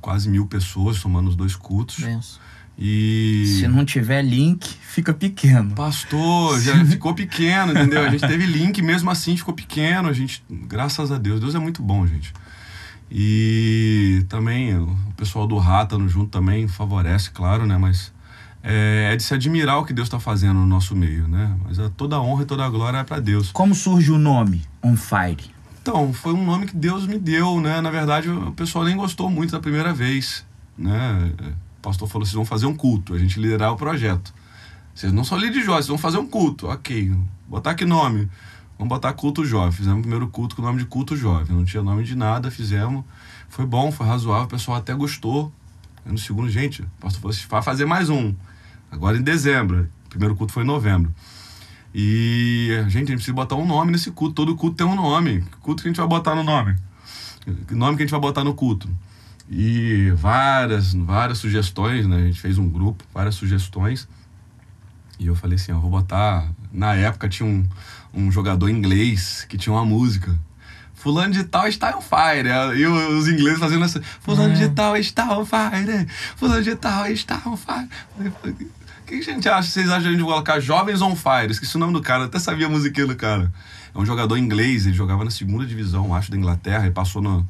quase 0.00 0.28
mil 0.28 0.46
pessoas, 0.46 0.96
somando 0.96 1.28
os 1.28 1.36
dois 1.36 1.54
cultos. 1.54 1.98
E... 2.78 3.58
Se 3.60 3.68
não 3.68 3.84
tiver 3.84 4.22
link, 4.22 4.66
fica 4.66 5.12
pequeno. 5.12 5.74
Pastor, 5.74 6.60
já 6.60 6.82
ficou 6.86 7.14
pequeno, 7.14 7.72
entendeu? 7.72 8.02
A 8.02 8.08
gente 8.10 8.26
teve 8.26 8.46
link, 8.46 8.80
mesmo 8.82 9.10
assim 9.10 9.36
ficou 9.36 9.54
pequeno. 9.54 10.08
A 10.08 10.12
gente, 10.12 10.42
graças 10.50 11.12
a 11.12 11.18
Deus, 11.18 11.38
Deus 11.40 11.54
é 11.54 11.58
muito 11.58 11.82
bom, 11.82 12.06
gente. 12.06 12.32
E 13.14 14.24
também 14.28 14.74
o 14.76 14.96
pessoal 15.16 15.46
do 15.46 15.58
Rata 15.58 15.98
no 15.98 16.08
junto 16.08 16.30
também 16.30 16.66
favorece, 16.66 17.30
claro, 17.30 17.66
né? 17.66 17.76
Mas 17.76 18.10
é, 18.62 19.10
é 19.12 19.16
de 19.16 19.22
se 19.22 19.34
admirar 19.34 19.78
o 19.78 19.84
que 19.84 19.92
Deus 19.92 20.06
está 20.08 20.18
fazendo 20.18 20.54
no 20.54 20.66
nosso 20.66 20.96
meio, 20.96 21.28
né? 21.28 21.54
Mas 21.64 21.78
a- 21.78 21.90
toda 21.90 22.16
a 22.16 22.22
honra 22.22 22.44
e 22.44 22.46
toda 22.46 22.64
a 22.64 22.70
glória 22.70 22.98
é 22.98 23.04
para 23.04 23.20
Deus. 23.20 23.50
Como 23.52 23.74
surge 23.74 24.10
o 24.10 24.18
nome 24.18 24.62
On 24.82 24.96
Fire? 24.96 25.50
Então, 25.82 26.12
foi 26.12 26.32
um 26.32 26.44
nome 26.44 26.66
que 26.66 26.76
Deus 26.76 27.06
me 27.06 27.18
deu, 27.18 27.60
né? 27.60 27.80
Na 27.82 27.90
verdade, 27.90 28.30
o 28.30 28.52
pessoal 28.52 28.84
nem 28.84 28.96
gostou 28.96 29.28
muito 29.28 29.50
da 29.50 29.60
primeira 29.60 29.92
vez, 29.92 30.46
né? 30.78 31.32
Pastor 31.82 32.08
falou, 32.08 32.24
vocês 32.24 32.34
vão 32.34 32.44
fazer 32.44 32.66
um 32.66 32.74
culto, 32.74 33.12
a 33.12 33.18
gente 33.18 33.40
liderar 33.40 33.72
o 33.72 33.76
projeto. 33.76 34.32
Vocês 34.94 35.12
não 35.12 35.24
são 35.24 35.36
líderes 35.36 35.60
de 35.60 35.66
jovens, 35.66 35.86
vocês 35.86 35.88
vão 35.88 35.98
fazer 35.98 36.18
um 36.18 36.26
culto. 36.26 36.68
Ok, 36.68 37.12
botar 37.48 37.74
que 37.74 37.84
nome? 37.84 38.28
Vamos 38.78 38.88
botar 38.88 39.12
culto 39.12 39.44
jovem. 39.44 39.72
Fizemos 39.72 39.98
o 39.98 40.02
primeiro 40.02 40.28
culto 40.28 40.54
com 40.54 40.62
o 40.62 40.64
nome 40.64 40.78
de 40.78 40.86
culto 40.86 41.16
jovem. 41.16 41.56
Não 41.56 41.64
tinha 41.64 41.82
nome 41.82 42.04
de 42.04 42.14
nada, 42.14 42.50
fizemos. 42.50 43.04
Foi 43.48 43.66
bom, 43.66 43.90
foi 43.90 44.06
razoável, 44.06 44.44
o 44.44 44.48
pessoal 44.48 44.78
até 44.78 44.94
gostou. 44.94 45.52
Aí 46.04 46.12
no 46.12 46.18
segundo, 46.18 46.48
gente, 46.48 46.82
o 46.82 46.86
pastor 47.00 47.20
falou, 47.20 47.32
"Vocês 47.32 47.46
vai 47.46 47.62
fazer 47.62 47.84
mais 47.84 48.08
um. 48.08 48.34
Agora 48.90 49.16
em 49.16 49.22
dezembro. 49.22 49.88
O 50.06 50.08
primeiro 50.08 50.36
culto 50.36 50.52
foi 50.52 50.62
em 50.62 50.66
novembro. 50.66 51.12
E, 51.94 52.68
gente, 52.84 52.86
a 52.86 52.88
gente 52.90 53.14
precisa 53.14 53.34
botar 53.34 53.56
um 53.56 53.66
nome 53.66 53.92
nesse 53.92 54.10
culto. 54.10 54.34
Todo 54.34 54.56
culto 54.56 54.76
tem 54.76 54.86
um 54.86 54.94
nome. 54.94 55.42
Que 55.42 55.56
culto 55.58 55.82
que 55.82 55.88
a 55.88 55.90
gente 55.90 55.98
vai 55.98 56.08
botar 56.08 56.34
no 56.34 56.42
nome? 56.42 56.76
Que 57.66 57.74
nome 57.74 57.96
que 57.96 58.02
a 58.02 58.06
gente 58.06 58.10
vai 58.12 58.20
botar 58.20 58.44
no 58.44 58.54
culto? 58.54 58.88
E 59.50 60.10
várias, 60.16 60.94
várias 60.94 61.38
sugestões, 61.38 62.06
né? 62.06 62.16
A 62.16 62.26
gente 62.26 62.40
fez 62.40 62.58
um 62.58 62.68
grupo, 62.68 63.04
várias 63.12 63.34
sugestões. 63.34 64.08
E 65.18 65.26
eu 65.26 65.36
falei 65.36 65.56
assim, 65.56 65.72
ó, 65.72 65.78
vou 65.78 65.90
botar... 65.90 66.48
Na 66.72 66.94
época 66.94 67.28
tinha 67.28 67.46
um, 67.46 67.68
um 68.14 68.32
jogador 68.32 68.68
inglês 68.68 69.44
que 69.48 69.58
tinha 69.58 69.72
uma 69.72 69.84
música. 69.84 70.34
Fulano 70.94 71.34
de 71.34 71.44
tal 71.44 71.66
está 71.68 71.96
on 71.96 72.00
fire. 72.00 72.48
E 72.78 72.86
os 72.86 73.28
ingleses 73.28 73.58
fazendo 73.58 73.84
essa... 73.84 74.00
Fulano 74.20 74.54
de 74.54 74.68
tal 74.70 74.96
está 74.96 75.36
on 75.36 75.44
fire. 75.44 76.06
Fulano 76.36 76.62
de 76.62 76.74
tal 76.76 77.06
está 77.08 77.42
on 77.44 77.56
fire. 77.56 77.88
O 78.18 79.04
que 79.04 79.16
a 79.16 79.22
gente 79.22 79.48
acha? 79.48 79.68
Vocês 79.68 79.90
acham 79.90 80.16
de 80.16 80.22
colocar 80.22 80.60
Jovens 80.60 81.02
on 81.02 81.14
Fire? 81.14 81.50
Esqueci 81.50 81.76
o 81.76 81.78
nome 81.78 81.92
do 81.92 82.00
cara, 82.00 82.24
até 82.24 82.38
sabia 82.38 82.66
a 82.66 82.70
musiquinha 82.70 83.06
do 83.06 83.16
cara. 83.16 83.52
É 83.94 83.98
um 83.98 84.06
jogador 84.06 84.38
inglês, 84.38 84.86
ele 84.86 84.94
jogava 84.94 85.22
na 85.24 85.30
segunda 85.30 85.66
divisão, 85.66 86.14
acho, 86.14 86.30
da 86.30 86.36
Inglaterra, 86.36 86.86
e 86.86 86.90
passou 86.90 87.20
no, 87.20 87.46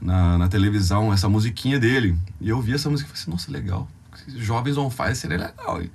na, 0.00 0.38
na 0.38 0.48
televisão 0.48 1.12
essa 1.12 1.28
musiquinha 1.28 1.78
dele. 1.78 2.16
E 2.40 2.48
eu 2.48 2.60
vi 2.60 2.74
essa 2.74 2.88
música 2.90 3.08
e 3.08 3.10
falei 3.10 3.22
assim, 3.22 3.30
nossa, 3.30 3.50
legal. 3.50 3.88
jovens 4.38 4.76
on 4.76 4.90
fire 4.90 5.14
seria 5.14 5.36
legal, 5.38 5.80
hein? 5.82 5.90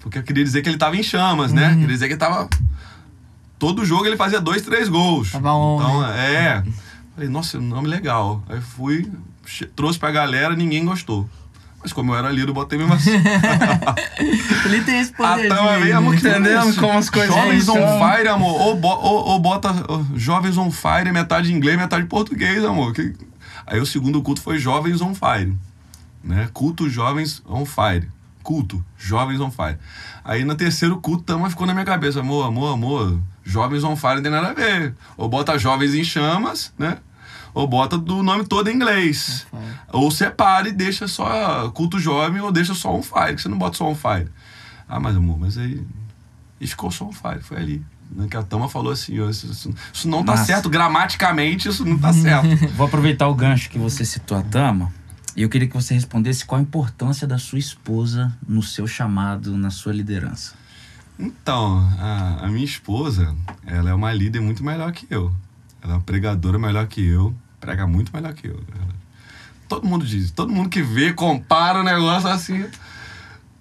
Porque 0.00 0.18
eu 0.18 0.22
queria 0.22 0.42
dizer 0.44 0.62
que 0.62 0.68
ele 0.68 0.78
tava 0.78 0.96
em 0.96 1.02
chamas, 1.02 1.52
né? 1.52 1.70
Queria 1.74 1.86
dizer 1.88 2.06
que 2.06 2.12
ele 2.14 2.20
tava. 2.20 2.48
Todo 3.58 3.84
jogo 3.84 4.06
ele 4.06 4.16
fazia 4.16 4.40
dois, 4.40 4.62
três 4.62 4.88
gols. 4.88 5.32
Tava 5.32 5.52
on, 5.52 5.76
Então, 5.76 6.06
é. 6.06 6.64
Falei, 7.14 7.28
nossa, 7.28 7.60
nome 7.60 7.86
legal. 7.88 8.42
Aí 8.48 8.60
fui, 8.62 9.10
trouxe 9.76 9.98
pra 9.98 10.10
galera, 10.10 10.56
ninguém 10.56 10.84
gostou. 10.86 11.28
Mas 11.82 11.92
como 11.92 12.12
eu 12.12 12.18
era 12.18 12.30
líder, 12.30 12.48
eu 12.50 12.54
botei 12.54 12.78
mesmo 12.78 12.92
assim. 12.94 13.10
Ele 14.66 14.82
tem 14.82 15.00
esse 15.00 15.12
poder. 15.12 15.48
que 15.48 16.16
Entendemos 16.28 16.70
isso? 16.70 16.80
como 16.80 16.98
as 16.98 17.08
coisas 17.10 17.34
Jovens 17.34 17.68
on 17.68 17.74
fire, 17.98 18.28
amor. 18.28 18.60
Ou, 18.60 18.76
bo- 18.76 18.88
ou- 19.00 19.28
ou 19.28 19.38
bota 19.38 19.68
Jovens 20.14 20.56
on 20.58 20.70
fire, 20.70 21.10
metade 21.12 21.52
inglês, 21.52 21.78
metade 21.78 22.04
português, 22.06 22.64
amor. 22.64 22.92
Que- 22.92 23.14
Aí 23.70 23.78
o 23.78 23.86
segundo 23.86 24.20
culto 24.20 24.42
foi 24.42 24.58
Jovens 24.58 25.00
on 25.00 25.14
fire. 25.14 25.56
Né? 26.24 26.50
Culto 26.52 26.90
Jovens 26.90 27.40
on 27.46 27.64
fire. 27.64 28.10
Culto 28.42 28.84
Jovens 28.98 29.38
on 29.38 29.48
fire. 29.52 29.78
Aí 30.24 30.44
no 30.44 30.56
terceiro 30.56 31.00
culto, 31.00 31.22
tama 31.22 31.48
ficou 31.48 31.68
na 31.68 31.72
minha 31.72 31.86
cabeça. 31.86 32.18
Amor, 32.18 32.46
amor, 32.46 32.74
amor. 32.74 33.20
Jovens 33.44 33.84
on 33.84 33.94
fire 33.94 34.16
não 34.16 34.22
tem 34.22 34.32
nada 34.32 34.48
a 34.48 34.52
ver. 34.52 34.96
Ou 35.16 35.28
bota 35.28 35.56
Jovens 35.56 35.94
em 35.94 36.02
chamas, 36.02 36.74
né? 36.76 36.98
Ou 37.54 37.68
bota 37.68 37.96
do 37.96 38.24
nome 38.24 38.44
todo 38.44 38.68
em 38.68 38.74
inglês. 38.74 39.46
On 39.52 39.60
fire. 39.60 39.78
Ou 39.92 40.10
separa 40.10 40.68
e 40.68 40.72
deixa 40.72 41.06
só 41.06 41.70
culto 41.70 42.00
jovem 42.00 42.40
ou 42.40 42.50
deixa 42.50 42.74
só 42.74 42.92
on 42.92 43.02
fire, 43.02 43.36
que 43.36 43.42
você 43.42 43.48
não 43.48 43.58
bota 43.58 43.76
só 43.76 43.88
on 43.88 43.94
fire. 43.94 44.28
Ah, 44.88 44.98
mas 44.98 45.14
amor, 45.14 45.38
mas 45.38 45.56
aí. 45.56 45.80
E 46.60 46.66
ficou 46.66 46.90
só 46.90 47.04
on 47.04 47.12
fire, 47.12 47.40
foi 47.40 47.56
ali. 47.56 47.86
Né, 48.10 48.26
Que 48.28 48.36
a 48.36 48.42
Tama 48.42 48.68
falou 48.68 48.92
assim: 48.92 49.14
isso, 49.28 49.46
isso- 49.50 49.74
isso 49.92 50.08
não 50.08 50.24
tá 50.24 50.32
Massa. 50.32 50.44
certo, 50.46 50.68
gramaticamente 50.68 51.68
isso 51.68 51.84
não 51.84 51.98
tá 51.98 52.12
certo. 52.12 52.48
Vou 52.76 52.86
aproveitar 52.86 53.28
o 53.28 53.34
gancho 53.34 53.70
que 53.70 53.78
você 53.78 54.04
citou 54.04 54.36
a 54.36 54.42
Tama. 54.42 54.92
E 55.36 55.42
eu 55.42 55.48
queria 55.48 55.68
que 55.68 55.74
você 55.74 55.94
respondesse 55.94 56.44
qual 56.44 56.58
a 56.58 56.62
importância 56.62 57.26
da 57.26 57.38
sua 57.38 57.58
esposa 57.58 58.36
no 58.48 58.62
seu 58.62 58.86
chamado, 58.86 59.56
na 59.56 59.70
sua 59.70 59.92
liderança. 59.92 60.54
Então, 61.18 61.78
a, 62.00 62.46
a 62.46 62.48
minha 62.48 62.64
esposa, 62.64 63.34
ela 63.66 63.90
é 63.90 63.94
uma 63.94 64.12
líder 64.12 64.40
muito 64.40 64.64
melhor 64.64 64.90
que 64.92 65.06
eu. 65.10 65.32
Ela 65.82 65.92
é 65.92 65.96
uma 65.96 66.02
pregadora 66.02 66.58
melhor 66.58 66.86
que 66.88 67.06
eu, 67.06 67.34
prega 67.60 67.86
muito 67.86 68.10
melhor 68.14 68.32
que 68.34 68.48
eu. 68.48 68.60
Todo 69.68 69.86
mundo 69.86 70.04
diz, 70.04 70.30
todo 70.32 70.52
mundo 70.52 70.68
que 70.68 70.82
vê, 70.82 71.12
compara 71.12 71.80
o 71.80 71.84
negócio 71.84 72.28
assim. 72.28 72.64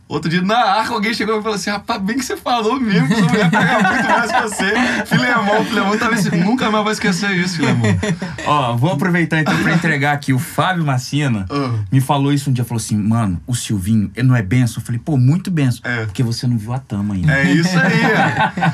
Outro 0.10 0.28
dia 0.28 0.41
na 0.41 0.57
arca 0.57 0.91
alguém 0.93 1.14
chegou 1.14 1.38
e 1.39 1.41
falou 1.43 1.55
assim: 1.55 1.70
rapaz, 1.70 2.01
bem 2.01 2.18
que 2.18 2.26
você 2.26 2.36
falou 2.36 2.80
mesmo, 2.80 3.07
que 3.07 3.16
sua 3.16 3.28
mulher 3.30 3.49
prega 3.51 3.80
muito 3.89 4.10
mais 4.10 4.32
que 4.32 4.41
você. 4.41 4.74
Filemão, 5.05 5.64
Filemão, 5.66 5.97
talvez 5.99 6.24
você 6.24 6.36
nunca 6.36 6.72
mais 6.72 6.84
vai 6.84 6.93
esquecer 6.93 7.30
isso, 7.32 7.57
Filemão. 7.57 7.86
Ó, 8.47 8.76
vou 8.76 8.91
aproveitar 8.93 9.39
então 9.39 9.55
pra 9.62 9.72
entregar 9.74 10.14
aqui. 10.14 10.34
O 10.34 10.39
Fábio 10.39 10.84
Macina 10.84 11.45
Ah. 11.49 11.74
me 11.91 12.01
falou 12.01 12.34
isso 12.34 12.49
um 12.49 12.53
dia. 12.53 12.66
Falou 12.66 12.80
assim, 12.82 12.97
mano, 12.97 13.39
o 13.45 13.53
Silvinho, 13.53 14.12
ele 14.16 14.28
não 14.28 14.36
é 14.36 14.41
benção? 14.41 14.82
Eu 14.82 14.86
falei, 14.86 14.99
pô, 15.03 15.16
muito 15.16 15.51
benção. 15.51 15.82
É. 15.84 16.05
Porque 16.05 16.24
você 16.24 16.47
não 16.47 16.57
viu 16.57 16.74
a 16.74 16.80
Tama 16.80 17.14
ainda. 17.14 17.32
É 17.32 17.51
isso 17.51 17.78
aí. 17.78 18.01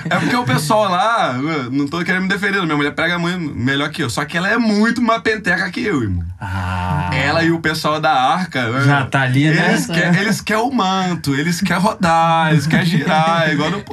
É 0.10 0.18
porque 0.20 0.36
o 0.36 0.44
pessoal 0.46 0.90
lá, 0.90 1.34
não 1.72 1.86
tô 1.88 2.04
querendo 2.04 2.24
me 2.24 2.30
defender, 2.30 2.62
minha 2.64 2.76
mulher 2.78 2.92
prega 2.94 3.20
muito 3.20 3.54
melhor 3.56 3.90
que 3.90 4.02
eu. 4.02 4.10
Só 4.10 4.24
que 4.24 4.38
ela 4.38 4.48
é 4.50 4.58
muito 4.58 5.02
mais 5.02 5.22
penteca 5.22 5.70
que 5.70 5.82
eu, 5.84 6.02
irmão. 6.02 6.24
Ah, 6.40 7.10
Ela 7.14 7.44
e 7.44 7.52
o 7.52 7.60
pessoal 7.60 8.00
da 8.00 8.12
arca. 8.14 8.82
Já 8.84 9.02
né, 9.02 9.08
tá 9.10 9.22
ali, 9.22 9.50
né? 9.50 9.74
Eles 9.74 9.88
querem 9.88 10.34
quer 10.46 10.58
o 10.58 10.72
manto, 10.72 11.25
eles 11.34 11.62
querem 11.62 11.82
rodar, 11.82 12.52
eles 12.52 12.68
querem 12.68 12.86
girar. 12.86 13.50
Igual 13.52 13.72
no- 13.72 13.84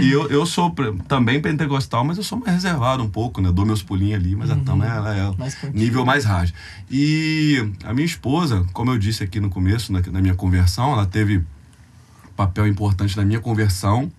e 0.00 0.10
eu, 0.10 0.28
eu 0.30 0.46
sou 0.46 0.74
também 1.08 1.40
pentecostal, 1.40 2.04
mas 2.04 2.16
eu 2.16 2.22
sou 2.22 2.38
mais 2.38 2.52
reservado 2.54 3.02
um 3.02 3.08
pouco, 3.08 3.40
né? 3.40 3.50
Dou 3.52 3.66
meus 3.66 3.82
pulinhos 3.82 4.14
ali, 4.22 4.36
mas 4.36 4.50
a 4.50 4.56
Tama 4.56 4.86
ela 4.86 5.14
é 5.14 5.30
Mais 5.36 5.56
nível 5.74 6.04
mais 6.06 6.24
hard. 6.24 6.52
E 6.90 7.70
a 7.84 7.92
minha 7.92 8.06
esposa, 8.06 8.64
como 8.72 8.90
eu 8.92 8.98
disse 8.98 9.24
aqui 9.24 9.40
no 9.40 9.50
começo, 9.50 9.92
na, 9.92 10.00
na 10.12 10.20
minha 10.20 10.34
conversão, 10.34 10.92
ela 10.92 11.04
teve 11.06 11.44
papel 12.36 12.66
importante 12.68 13.16
na 13.16 13.24
minha 13.24 13.40
conversão. 13.40 14.10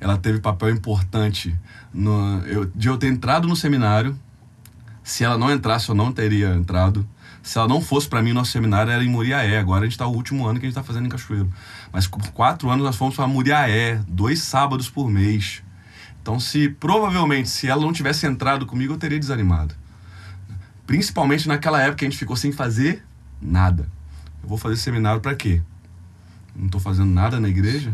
Ela 0.00 0.16
teve 0.16 0.38
papel 0.40 0.70
importante 0.70 1.54
no, 1.92 2.40
eu, 2.46 2.70
de 2.74 2.88
eu 2.88 2.96
ter 2.96 3.08
entrado 3.08 3.46
no 3.48 3.56
seminário. 3.56 4.18
Se 5.02 5.24
ela 5.24 5.38
não 5.38 5.50
entrasse, 5.52 5.88
eu 5.88 5.94
não 5.94 6.12
teria 6.12 6.54
entrado. 6.54 7.06
Se 7.42 7.56
ela 7.56 7.66
não 7.66 7.80
fosse 7.80 8.06
para 8.08 8.20
mim, 8.22 8.32
nosso 8.32 8.52
seminário 8.52 8.92
era 8.92 9.02
em 9.02 9.08
Muriaé. 9.08 9.58
Agora 9.58 9.80
a 9.80 9.84
gente 9.84 9.92
está 9.92 10.06
o 10.06 10.12
último 10.14 10.46
ano 10.46 10.60
que 10.60 10.66
a 10.66 10.68
gente 10.68 10.76
está 10.78 10.82
fazendo 10.82 11.06
em 11.06 11.08
Cachoeiro. 11.08 11.50
Mas 11.92 12.06
por 12.06 12.22
quatro 12.32 12.70
anos 12.70 12.84
nós 12.84 12.96
fomos 12.96 13.16
para 13.16 13.26
Muriaé, 13.26 14.00
dois 14.06 14.42
sábados 14.42 14.88
por 14.88 15.08
mês. 15.10 15.62
Então, 16.20 16.38
se 16.38 16.68
provavelmente, 16.68 17.48
se 17.48 17.68
ela 17.68 17.80
não 17.80 17.92
tivesse 17.92 18.26
entrado 18.26 18.66
comigo, 18.66 18.92
eu 18.92 18.98
teria 18.98 19.18
desanimado. 19.18 19.74
Principalmente 20.86 21.48
naquela 21.48 21.80
época 21.80 21.96
que 21.96 22.04
a 22.04 22.08
gente 22.08 22.18
ficou 22.18 22.36
sem 22.36 22.52
fazer 22.52 23.04
nada. 23.40 23.88
Eu 24.42 24.48
vou 24.48 24.58
fazer 24.58 24.76
seminário 24.76 25.20
para 25.20 25.34
quê? 25.34 25.62
Não 26.54 26.66
estou 26.66 26.80
fazendo 26.80 27.10
nada 27.10 27.38
na 27.38 27.48
igreja. 27.48 27.92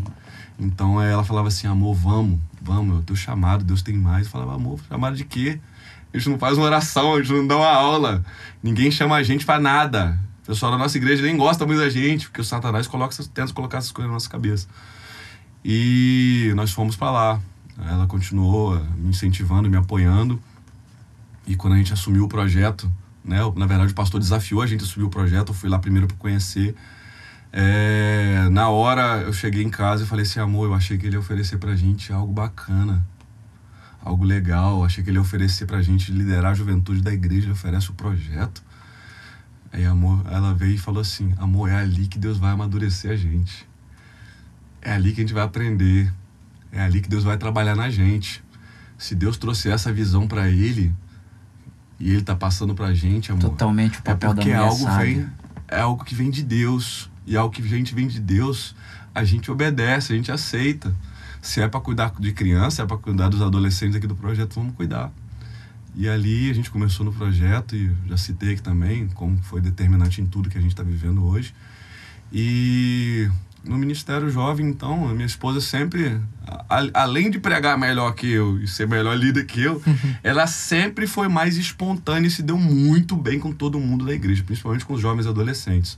Então 0.59 1.01
ela 1.01 1.25
falava 1.25 1.49
assim: 1.49 1.67
amor, 1.67 1.95
vamos, 1.95 2.41
vamos, 2.61 2.97
é 2.97 2.99
o 3.01 3.03
teu 3.03 3.17
chamado, 3.17 3.65
Deus 3.65 3.83
tem 3.83 3.95
mais. 3.95 4.27
Eu 4.27 4.33
falava, 4.33 4.55
amor, 4.55 4.81
chamado 4.89 5.17
de 5.17 5.25
quê? 5.25 5.61
A 6.13 6.19
gente 6.19 6.31
não 6.31 6.39
faz 6.39 6.57
uma 6.57 6.67
oração, 6.67 7.15
a 7.15 7.23
gente 7.23 7.33
não 7.33 7.47
dá 7.47 7.57
uma 7.57 7.71
aula. 7.71 8.25
Ninguém 8.63 8.91
chama 8.91 9.17
a 9.17 9.23
gente 9.23 9.45
para 9.45 9.61
nada. 9.61 10.19
O 10.45 10.47
pessoal 10.47 10.71
da 10.71 10.77
nossa 10.77 10.97
igreja 10.99 11.23
nem 11.23 11.39
gosta 11.39 11.65
muito 11.65 11.81
da 11.81 11.89
gente, 11.89 12.27
porque 12.27 12.43
o 12.43 12.45
Satanás 12.45 12.87
coloca, 12.87 13.17
tenta 13.33 13.51
colocar 13.55 13.79
essas 13.79 13.91
coisas 13.91 14.11
na 14.11 14.15
nossa 14.15 14.29
cabeça. 14.29 14.69
E 15.65 16.53
nós 16.55 16.71
fomos 16.71 16.97
para 16.97 17.11
lá. 17.11 17.41
Ela 17.89 18.07
continuou 18.07 18.77
eh, 18.77 18.83
me 18.99 19.09
incentivando, 19.09 19.71
me 19.71 19.77
apoiando. 19.79 20.39
E 21.47 21.57
quando 21.57 21.73
a 21.73 21.77
gente 21.79 21.95
assumiu 21.95 22.25
o 22.25 22.29
projeto, 22.29 22.93
né? 23.25 23.39
Na 23.57 23.65
verdade, 23.65 23.93
o 23.93 23.95
pastor 23.95 24.21
desafiou 24.21 24.61
a 24.61 24.67
gente 24.67 24.83
a 24.83 24.85
assumir 24.85 25.07
o 25.07 25.09
projeto. 25.09 25.49
Eu 25.49 25.55
fui 25.55 25.71
lá 25.71 25.79
primeiro 25.79 26.07
para 26.07 26.17
conhecer. 26.19 26.77
É, 27.51 28.47
na 28.51 28.69
hora 28.69 29.23
eu 29.23 29.33
cheguei 29.33 29.63
em 29.63 29.71
casa 29.71 30.05
e 30.05 30.07
falei 30.07 30.25
assim, 30.25 30.41
amor, 30.41 30.67
eu 30.67 30.75
achei 30.75 30.99
que 30.99 31.07
ele 31.07 31.17
ia 31.17 31.21
oferecer 31.21 31.57
pra 31.57 31.75
gente 31.77 32.13
algo 32.13 32.33
bacana, 32.33 33.07
algo 34.03 34.25
legal. 34.25 34.85
Achei 34.85 35.03
que 35.03 35.09
ele 35.09 35.17
ia 35.17 35.23
oferecer 35.23 35.65
pra 35.65 35.81
gente 35.81 36.13
liderar 36.13 36.53
a 36.53 36.55
juventude 36.55 37.01
da 37.01 37.13
igreja. 37.13 37.47
Ele 37.47 37.53
oferece 37.53 37.91
o 37.91 37.95
projeto. 37.95 38.63
Aí, 39.75 39.85
amor, 39.85 40.25
ela 40.31 40.55
veio 40.55 40.75
e 40.75 40.79
falou 40.79 41.01
assim: 41.01 41.35
amor, 41.37 41.69
é 41.69 41.75
ali 41.75 42.07
que 42.07 42.17
Deus 42.17 42.39
vai 42.39 42.53
amadurecer 42.53 43.11
a 43.11 43.17
gente. 43.17 43.69
É 44.81 44.93
ali 44.93 45.13
que 45.13 45.21
a 45.21 45.25
gente 45.25 45.35
vai 45.35 45.43
aprender. 45.43 46.13
É 46.71 46.81
ali 46.81 47.01
que 47.01 47.09
Deus 47.09 47.25
vai 47.25 47.37
trabalhar 47.37 47.75
na 47.75 47.91
gente. 47.91 48.41
Se 48.97 49.17
Deus 49.17 49.37
trouxe 49.37 49.69
essa 49.69 49.93
visão 49.93 50.29
pra 50.29 50.49
ele 50.49 50.95
e 51.99 52.13
ele 52.13 52.23
tá 52.23 52.37
passando 52.37 52.73
pra 52.73 52.95
gente, 52.95 53.33
amor. 53.33 53.51
Totalmente 53.51 53.99
o 53.99 54.01
É 54.01 54.03
papel 54.03 54.31
da 54.31 54.35
porque 54.37 54.51
mulher 54.51 54.65
algo 54.65 54.85
sábia. 54.85 55.05
vem, 55.05 55.31
é 55.67 55.81
algo 55.81 56.05
que 56.05 56.15
vem 56.15 56.31
de 56.31 56.45
Deus. 56.45 57.11
E 57.27 57.37
algo 57.37 57.53
que 57.53 57.61
a 57.61 57.67
gente 57.67 57.95
vem 57.97 58.07
de 58.07 58.21
Deus, 58.21 58.77
a 59.13 59.25
gente 59.25 59.51
obedece, 59.51 60.13
a 60.13 60.17
gente 60.17 60.31
aceita. 60.31 60.95
Se 61.43 61.61
é 61.61 61.67
para 61.67 61.81
cuidar 61.81 62.13
de 62.21 62.33
criança, 62.33 62.83
é 62.83 62.87
para 62.87 62.97
cuidar 62.97 63.29
dos 63.29 63.43
adolescentes 63.43 63.97
aqui 63.97 64.07
do 64.07 64.15
projeto, 64.15 64.55
vamos 64.55 64.77
cuidar. 64.77 65.11
E 65.97 66.09
ali 66.09 66.51
a 66.51 66.53
gente 66.55 66.71
começou 66.71 67.07
no 67.07 67.13
projeto, 67.13 67.77
e 67.77 67.91
já 68.09 68.17
citei 68.17 68.53
aqui 68.55 68.63
também, 68.63 69.07
como 69.15 69.37
foi 69.43 69.61
determinante 69.61 70.21
em 70.21 70.27
tudo 70.27 70.51
que 70.51 70.59
a 70.59 70.61
gente 70.61 70.73
está 70.73 70.83
vivendo 70.83 71.25
hoje. 71.25 71.55
E 72.33 73.29
no 73.65 73.79
Ministério 73.79 74.29
Jovem, 74.29 74.67
então, 74.67 75.09
a 75.09 75.13
minha 75.15 75.25
esposa 75.27 75.61
sempre, 75.61 76.21
a- 76.47 76.87
além 76.95 77.31
de 77.31 77.39
pregar 77.39 77.79
melhor 77.79 78.13
que 78.15 78.27
eu 78.31 78.61
e 78.61 78.67
ser 78.69 78.89
melhor 78.89 79.17
líder 79.17 79.47
que 79.47 79.61
eu, 79.63 79.81
ela 80.23 80.47
sempre 80.47 81.07
foi 81.07 81.29
mais 81.29 81.57
espontânea 81.57 82.27
e 82.27 82.31
se 82.31 82.43
deu 82.43 82.59
muito 82.59 83.17
bem 83.17 83.39
com 83.39 83.53
todo 83.53 83.79
mundo 83.79 84.05
da 84.05 84.13
igreja, 84.13 84.43
principalmente 84.43 84.85
com 84.85 84.95
os 84.95 85.01
jovens 85.01 85.27
adolescentes. 85.27 85.97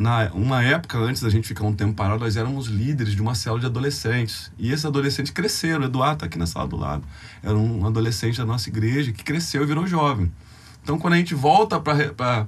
Na 0.00 0.30
uma 0.32 0.62
época, 0.62 0.96
antes 0.96 1.20
da 1.20 1.28
gente 1.28 1.46
ficar 1.46 1.66
um 1.66 1.74
tempo 1.74 1.92
parado, 1.92 2.24
nós 2.24 2.34
éramos 2.34 2.68
líderes 2.68 3.14
de 3.14 3.20
uma 3.20 3.34
célula 3.34 3.60
de 3.60 3.66
adolescentes. 3.66 4.50
E 4.58 4.72
esses 4.72 4.86
adolescentes 4.86 5.30
cresceram. 5.30 5.82
O 5.82 5.84
Eduardo 5.84 6.14
está 6.14 6.24
aqui 6.24 6.38
na 6.38 6.46
sala 6.46 6.66
do 6.66 6.74
lado. 6.74 7.04
Era 7.42 7.54
um 7.54 7.86
adolescente 7.86 8.38
da 8.38 8.46
nossa 8.46 8.70
igreja 8.70 9.12
que 9.12 9.22
cresceu 9.22 9.62
e 9.62 9.66
virou 9.66 9.86
jovem. 9.86 10.32
Então, 10.82 10.98
quando 10.98 11.12
a 11.12 11.16
gente 11.18 11.34
volta 11.34 11.78
para 11.78 12.46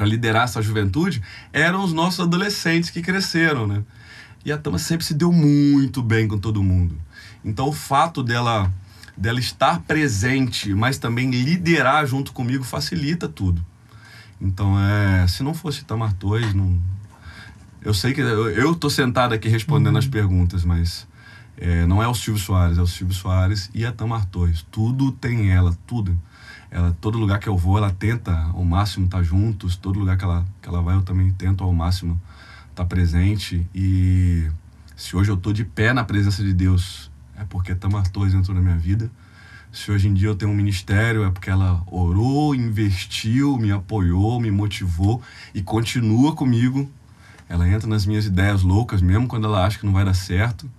liderar 0.00 0.44
essa 0.44 0.60
juventude, 0.60 1.22
eram 1.54 1.82
os 1.82 1.94
nossos 1.94 2.20
adolescentes 2.20 2.90
que 2.90 3.00
cresceram, 3.00 3.66
né? 3.66 3.82
E 4.44 4.52
a 4.52 4.58
Tama 4.58 4.78
sempre 4.78 5.06
se 5.06 5.14
deu 5.14 5.32
muito 5.32 6.02
bem 6.02 6.28
com 6.28 6.36
todo 6.36 6.62
mundo. 6.62 7.00
Então, 7.42 7.66
o 7.68 7.72
fato 7.72 8.22
dela 8.22 8.70
dela 9.16 9.40
estar 9.40 9.80
presente, 9.80 10.74
mas 10.74 10.98
também 10.98 11.30
liderar 11.30 12.06
junto 12.06 12.30
comigo 12.30 12.62
facilita 12.62 13.26
tudo. 13.26 13.64
Então, 14.42 14.76
é, 14.76 15.24
se 15.28 15.44
não 15.44 15.54
fosse 15.54 15.82
Itamar 15.82 16.12
Torres, 16.14 16.52
não... 16.52 16.76
eu 17.80 17.94
sei 17.94 18.12
que 18.12 18.20
eu, 18.20 18.50
eu 18.50 18.74
tô 18.74 18.90
sentado 18.90 19.32
aqui 19.32 19.48
respondendo 19.48 19.96
as 19.96 20.06
perguntas, 20.06 20.64
mas 20.64 21.06
é, 21.56 21.86
não 21.86 22.02
é 22.02 22.08
o 22.08 22.14
Silvio 22.14 22.42
Soares, 22.42 22.76
é 22.76 22.82
o 22.82 22.86
Silvio 22.86 23.14
Soares 23.14 23.70
e 23.72 23.86
a 23.86 23.92
Tamar 23.92 24.26
Torres. 24.26 24.66
Tudo 24.68 25.12
tem 25.12 25.52
ela, 25.52 25.72
tudo. 25.86 26.18
Ela, 26.72 26.96
todo 27.00 27.18
lugar 27.18 27.38
que 27.38 27.48
eu 27.48 27.56
vou, 27.56 27.78
ela 27.78 27.90
tenta 27.92 28.32
ao 28.52 28.64
máximo 28.64 29.04
estar 29.04 29.22
juntos. 29.22 29.76
Todo 29.76 30.00
lugar 30.00 30.18
que 30.18 30.24
ela, 30.24 30.44
que 30.60 30.68
ela 30.68 30.82
vai, 30.82 30.96
eu 30.96 31.02
também 31.02 31.30
tento 31.30 31.62
ao 31.62 31.72
máximo 31.72 32.20
estar 32.70 32.84
presente. 32.86 33.64
E 33.72 34.50
se 34.96 35.14
hoje 35.14 35.30
eu 35.30 35.36
tô 35.36 35.52
de 35.52 35.64
pé 35.64 35.92
na 35.92 36.02
presença 36.02 36.42
de 36.42 36.52
Deus, 36.52 37.12
é 37.36 37.44
porque 37.44 37.76
Tamar 37.76 38.08
Torres 38.08 38.34
entrou 38.34 38.56
na 38.56 38.60
minha 38.60 38.76
vida. 38.76 39.08
Se 39.72 39.90
hoje 39.90 40.06
em 40.06 40.12
dia 40.12 40.28
eu 40.28 40.34
tenho 40.34 40.50
um 40.50 40.54
ministério, 40.54 41.24
é 41.24 41.30
porque 41.30 41.48
ela 41.48 41.82
orou, 41.86 42.54
investiu, 42.54 43.56
me 43.56 43.72
apoiou, 43.72 44.38
me 44.38 44.50
motivou 44.50 45.22
e 45.54 45.62
continua 45.62 46.34
comigo. 46.34 46.90
Ela 47.48 47.66
entra 47.66 47.88
nas 47.88 48.04
minhas 48.04 48.26
ideias 48.26 48.62
loucas, 48.62 49.00
mesmo 49.00 49.26
quando 49.26 49.46
ela 49.46 49.64
acha 49.64 49.78
que 49.78 49.86
não 49.86 49.92
vai 49.92 50.04
dar 50.04 50.14
certo. 50.14 50.70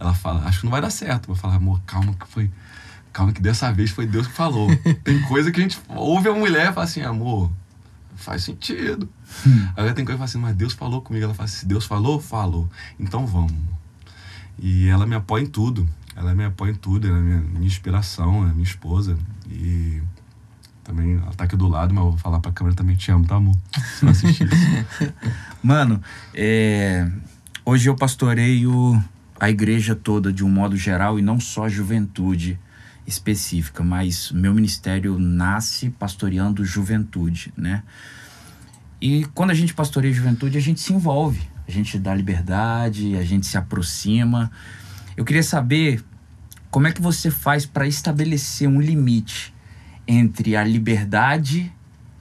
Ela 0.00 0.14
fala, 0.14 0.44
acho 0.46 0.60
que 0.60 0.64
não 0.64 0.70
vai 0.70 0.80
dar 0.80 0.90
certo. 0.90 1.30
Eu 1.30 1.34
falo, 1.34 1.54
amor, 1.54 1.80
calma 1.84 2.14
que 2.14 2.26
foi. 2.26 2.50
Calma 3.12 3.32
que 3.32 3.42
dessa 3.42 3.70
vez 3.70 3.90
foi 3.90 4.06
Deus 4.06 4.26
que 4.26 4.32
falou. 4.32 4.68
Tem 5.04 5.20
coisa 5.22 5.50
que 5.50 5.60
a 5.60 5.62
gente 5.62 5.78
ouve 5.88 6.28
a 6.28 6.34
mulher 6.34 6.70
e 6.70 6.72
fala 6.72 6.84
assim, 6.84 7.02
amor, 7.02 7.50
faz 8.16 8.44
sentido. 8.44 9.08
Hum. 9.46 9.68
Aí 9.76 9.92
tem 9.92 10.04
coisa 10.04 10.12
que 10.12 10.18
fala 10.18 10.24
assim, 10.24 10.38
mas 10.38 10.56
Deus 10.56 10.72
falou 10.72 11.02
comigo. 11.02 11.24
Ela 11.24 11.34
fala 11.34 11.44
assim, 11.44 11.58
se 11.58 11.66
Deus 11.66 11.84
falou, 11.84 12.20
falou. 12.20 12.68
Então 12.98 13.26
vamos. 13.26 13.52
E 14.58 14.88
ela 14.88 15.06
me 15.06 15.14
apoia 15.14 15.42
em 15.42 15.46
tudo. 15.46 15.88
Ela 16.18 16.34
me 16.34 16.44
apoia 16.44 16.72
em 16.72 16.74
tudo, 16.74 17.06
ela 17.06 17.16
é 17.16 17.20
minha, 17.20 17.38
minha 17.38 17.66
inspiração, 17.66 18.42
é 18.42 18.52
minha 18.52 18.64
esposa. 18.64 19.16
E 19.48 20.02
também 20.82 21.14
ela 21.14 21.32
tá 21.32 21.44
aqui 21.44 21.56
do 21.56 21.68
lado, 21.68 21.94
mas 21.94 22.02
eu 22.02 22.10
vou 22.10 22.18
falar 22.18 22.40
pra 22.40 22.50
câmera 22.50 22.74
também 22.74 22.96
te 22.96 23.12
amo, 23.12 23.24
tá, 23.24 23.36
amor? 23.36 23.56
Assistir 24.08 24.48
Mano, 25.62 26.02
é... 26.34 27.08
hoje 27.64 27.88
eu 27.88 27.94
pastoreio 27.94 29.00
a 29.38 29.48
igreja 29.48 29.94
toda 29.94 30.32
de 30.32 30.44
um 30.44 30.50
modo 30.50 30.76
geral 30.76 31.20
e 31.20 31.22
não 31.22 31.38
só 31.38 31.66
a 31.66 31.68
juventude 31.68 32.58
específica, 33.06 33.84
mas 33.84 34.32
meu 34.32 34.52
ministério 34.52 35.20
nasce 35.20 35.88
pastoreando 35.88 36.64
juventude, 36.64 37.52
né? 37.56 37.84
E 39.00 39.24
quando 39.34 39.50
a 39.50 39.54
gente 39.54 39.72
pastoreia 39.72 40.12
juventude, 40.12 40.58
a 40.58 40.60
gente 40.60 40.80
se 40.80 40.92
envolve, 40.92 41.40
a 41.66 41.70
gente 41.70 41.96
dá 41.96 42.12
liberdade, 42.12 43.16
a 43.16 43.22
gente 43.22 43.46
se 43.46 43.56
aproxima. 43.56 44.50
Eu 45.16 45.24
queria 45.24 45.42
saber 45.42 46.02
como 46.70 46.86
é 46.86 46.92
que 46.92 47.00
você 47.00 47.30
faz 47.30 47.64
para 47.64 47.86
estabelecer 47.86 48.68
um 48.68 48.80
limite 48.80 49.54
entre 50.06 50.56
a 50.56 50.64
liberdade 50.64 51.72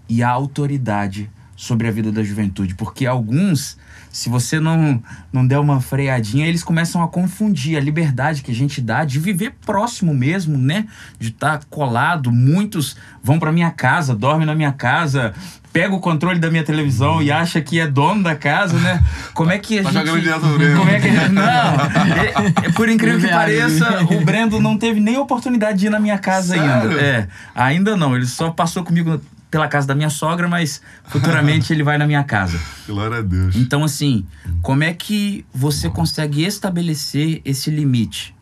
e 0.09 0.23
a 0.23 0.29
autoridade 0.29 1.29
sobre 1.57 1.87
a 1.87 1.91
vida 1.91 2.11
da 2.11 2.23
juventude, 2.23 2.75
porque 2.75 3.07
alguns, 3.07 3.79
se 4.11 4.29
você 4.29 4.59
não, 4.59 5.01
não 5.33 5.45
der 5.45 5.57
uma 5.57 5.81
freadinha, 5.81 6.45
eles 6.45 6.63
começam 6.63 7.01
a 7.01 7.07
confundir 7.07 7.75
a 7.75 7.81
liberdade 7.81 8.43
que 8.43 8.51
a 8.51 8.55
gente 8.55 8.79
dá 8.79 9.03
de 9.03 9.19
viver 9.19 9.55
próximo 9.65 10.13
mesmo, 10.13 10.55
né? 10.55 10.87
De 11.17 11.29
estar 11.29 11.57
tá 11.57 11.65
colado. 11.67 12.31
Muitos 12.31 12.95
vão 13.23 13.39
para 13.39 13.51
minha 13.51 13.71
casa, 13.71 14.15
dormem 14.15 14.45
na 14.45 14.53
minha 14.53 14.71
casa, 14.71 15.33
pega 15.77 15.93
o 15.93 15.99
controle 15.99 16.39
da 16.39 16.49
minha 16.49 16.63
televisão 16.63 17.21
e 17.21 17.31
acha 17.31 17.61
que 17.61 17.79
é 17.79 17.85
dono 17.85 18.23
da 18.23 18.35
casa, 18.35 18.79
né? 18.79 18.99
Como 19.35 19.51
é 19.51 19.59
que 19.59 19.77
a 19.77 19.83
tá 19.83 19.91
gente. 19.91 20.07
Jogando 20.07 20.21
direto 20.23 20.45
no 20.47 20.77
Como 20.79 20.89
é 20.89 20.99
que. 20.99 21.07
Não, 21.29 21.43
é, 21.43 22.65
é, 22.65 22.71
por 22.71 22.89
incrível 22.89 23.19
que 23.19 23.27
pareça, 23.27 24.03
o 24.11 24.25
Brendo 24.25 24.59
não 24.59 24.75
teve 24.75 24.99
nem 24.99 25.17
oportunidade 25.17 25.77
de 25.77 25.85
ir 25.85 25.89
na 25.91 25.99
minha 25.99 26.17
casa 26.17 26.55
Sério? 26.55 26.89
ainda. 26.89 26.99
É, 26.99 27.27
ainda 27.53 27.95
não. 27.95 28.15
Ele 28.15 28.25
só 28.25 28.49
passou 28.49 28.83
comigo 28.83 29.21
pela 29.51 29.67
casa 29.67 29.85
da 29.85 29.93
minha 29.93 30.09
sogra, 30.09 30.47
mas 30.47 30.81
futuramente 31.05 31.71
ele 31.71 31.83
vai 31.83 31.99
na 31.99 32.07
minha 32.07 32.23
casa. 32.23 32.59
Glória 32.87 33.19
a 33.19 33.21
Deus. 33.21 33.55
Então, 33.55 33.83
assim, 33.83 34.25
como 34.63 34.83
é 34.83 34.93
que 34.93 35.45
você 35.53 35.91
consegue 35.91 36.43
estabelecer 36.43 37.39
esse 37.45 37.69
limite 37.69 38.35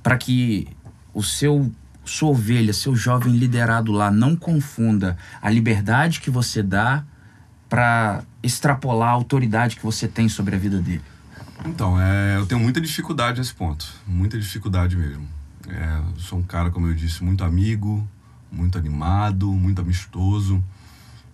para 0.00 0.16
que 0.16 0.68
o 1.12 1.24
seu 1.24 1.72
sua 2.08 2.30
ovelha, 2.30 2.72
seu 2.72 2.96
jovem 2.96 3.36
liderado 3.36 3.92
lá, 3.92 4.10
não 4.10 4.34
confunda 4.34 5.16
a 5.40 5.50
liberdade 5.50 6.20
que 6.20 6.30
você 6.30 6.62
dá 6.62 7.04
para 7.68 8.22
extrapolar 8.42 9.10
a 9.10 9.12
autoridade 9.12 9.76
que 9.76 9.82
você 9.82 10.08
tem 10.08 10.28
sobre 10.28 10.56
a 10.56 10.58
vida 10.58 10.80
dele? 10.80 11.02
Então, 11.64 12.00
é, 12.00 12.36
eu 12.36 12.46
tenho 12.46 12.60
muita 12.60 12.80
dificuldade 12.80 13.38
nesse 13.38 13.52
ponto, 13.52 13.86
muita 14.06 14.38
dificuldade 14.38 14.96
mesmo. 14.96 15.28
É, 15.68 16.00
sou 16.16 16.38
um 16.38 16.42
cara, 16.42 16.70
como 16.70 16.86
eu 16.86 16.94
disse, 16.94 17.22
muito 17.22 17.44
amigo, 17.44 18.08
muito 18.50 18.78
animado, 18.78 19.52
muito 19.52 19.80
amistoso. 19.80 20.62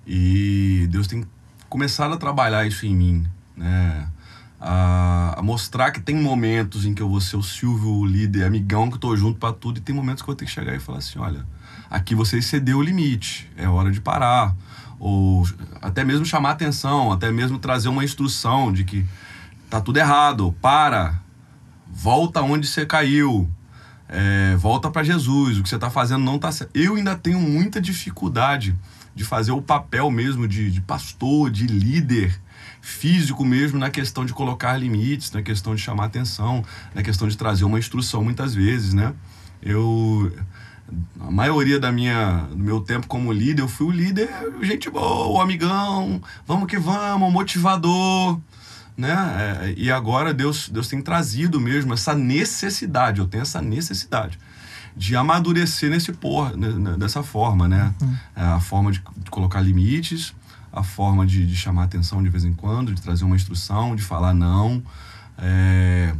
E 0.07 0.87
Deus 0.91 1.07
tem 1.07 1.25
começado 1.69 2.15
a 2.15 2.17
trabalhar 2.17 2.67
isso 2.67 2.85
em 2.87 2.95
mim, 2.95 3.27
né? 3.57 4.09
A, 4.67 5.39
mostrar 5.43 5.91
que 5.91 6.01
tem 6.01 6.17
momentos 6.17 6.87
em 6.87 6.95
que 6.95 7.03
eu 7.03 7.09
vou 7.09 7.21
ser 7.21 7.37
o 7.37 7.43
Silvio, 7.43 7.91
o 7.91 8.07
líder, 8.07 8.45
amigão, 8.45 8.89
que 8.89 8.95
eu 8.95 9.01
tô 9.01 9.15
junto 9.15 9.39
para 9.39 9.53
tudo, 9.53 9.77
e 9.77 9.81
tem 9.83 9.95
momentos 9.95 10.23
que 10.23 10.25
eu 10.25 10.33
vou 10.33 10.37
ter 10.37 10.47
que 10.47 10.51
chegar 10.51 10.75
e 10.75 10.81
falar 10.81 10.99
assim: 10.99 11.19
olha, 11.19 11.45
aqui 11.91 12.15
você 12.15 12.39
excedeu 12.39 12.79
o 12.79 12.83
limite, 12.83 13.51
é 13.59 13.69
hora 13.69 13.91
de 13.91 14.01
parar. 14.01 14.57
Ou 14.99 15.47
até 15.83 16.03
mesmo 16.03 16.25
chamar 16.25 16.53
atenção, 16.53 17.13
até 17.13 17.31
mesmo 17.31 17.59
trazer 17.59 17.91
uma 17.91 18.03
instrução 18.03 18.73
de 18.73 18.85
que 18.85 19.05
tá 19.69 19.83
tudo 19.83 19.99
errado, 19.99 20.55
para, 20.63 21.21
volta 21.87 22.41
onde 22.41 22.67
você 22.67 22.87
caiu, 22.87 23.47
é, 24.09 24.57
volta 24.57 24.91
para 24.91 25.03
Jesus, 25.03 25.59
o 25.59 25.63
que 25.63 25.69
você 25.69 25.75
está 25.75 25.91
fazendo 25.91 26.25
não 26.25 26.37
está 26.37 26.51
certo. 26.51 26.71
Eu 26.75 26.95
ainda 26.95 27.15
tenho 27.17 27.39
muita 27.39 27.83
dificuldade 27.83 28.75
de 29.15 29.25
fazer 29.25 29.53
o 29.53 29.61
papel 29.61 30.11
mesmo 30.11 30.49
de, 30.49 30.71
de, 30.71 30.81
pastor, 30.81 31.51
de 31.51 31.67
líder 31.67 32.41
físico 32.85 33.47
mesmo 33.47 33.79
na 33.79 33.89
questão 33.89 34.27
de 34.27 34.35
colocar 34.35 34.77
limites, 34.77 35.33
na 35.33 35.41
questão 35.41 35.75
de 35.75 35.81
chamar 35.81 36.05
atenção, 36.05 36.63
na 36.95 37.03
questão 37.03 37.27
de 37.27 37.35
trazer 37.35 37.65
uma 37.65 37.79
instrução 37.79 38.23
muitas 38.23 38.55
vezes, 38.55 38.93
né? 38.93 39.15
Eu 39.63 40.31
a 41.19 41.31
maioria 41.31 41.81
da 41.81 41.91
minha 41.91 42.47
do 42.51 42.59
meu 42.59 42.83
tempo 42.83 43.07
como 43.07 43.33
líder, 43.33 43.63
eu 43.63 43.69
fui 43.69 43.87
o 43.87 43.91
líder, 43.91 44.29
gente 44.61 44.91
boa, 44.91 45.43
amigão, 45.43 46.21
vamos 46.47 46.69
que 46.69 46.79
vamos, 46.79 47.33
motivador, 47.33 48.39
né? 48.95 49.15
É, 49.63 49.75
e 49.79 49.91
agora 49.91 50.35
Deus, 50.35 50.69
Deus 50.69 50.87
tem 50.87 51.01
trazido 51.01 51.59
mesmo 51.59 51.95
essa 51.95 52.15
necessidade, 52.15 53.19
eu 53.19 53.27
tenho 53.27 53.43
essa 53.43 53.63
necessidade 53.63 54.39
de 54.95 55.17
amadurecer 55.17 55.91
nesse 55.91 56.13
por, 56.13 56.55
né, 56.55 56.69
né, 56.69 56.97
dessa 56.99 57.23
forma, 57.23 57.67
né? 57.67 57.95
Uhum. 58.01 58.17
É, 58.37 58.43
a 58.43 58.61
forma 58.61 58.93
de, 58.93 59.03
de, 59.17 59.31
colocar 59.31 59.63
limites, 59.63 60.35
a 60.75 60.83
forma 60.83 61.25
de, 61.25 61.47
de, 61.47 61.55
chamar 61.55 61.85
atenção 61.85 62.21
de 62.21 62.29
vez 62.29 62.45
em 62.45 62.53
quando, 62.53 62.93
de 62.93 63.01
trazer 63.01 63.25
uma 63.25 63.37
instrução, 63.37 63.95
de 63.95 64.03
falar 64.03 64.35
não, 64.35 64.83
é, 65.39 66.13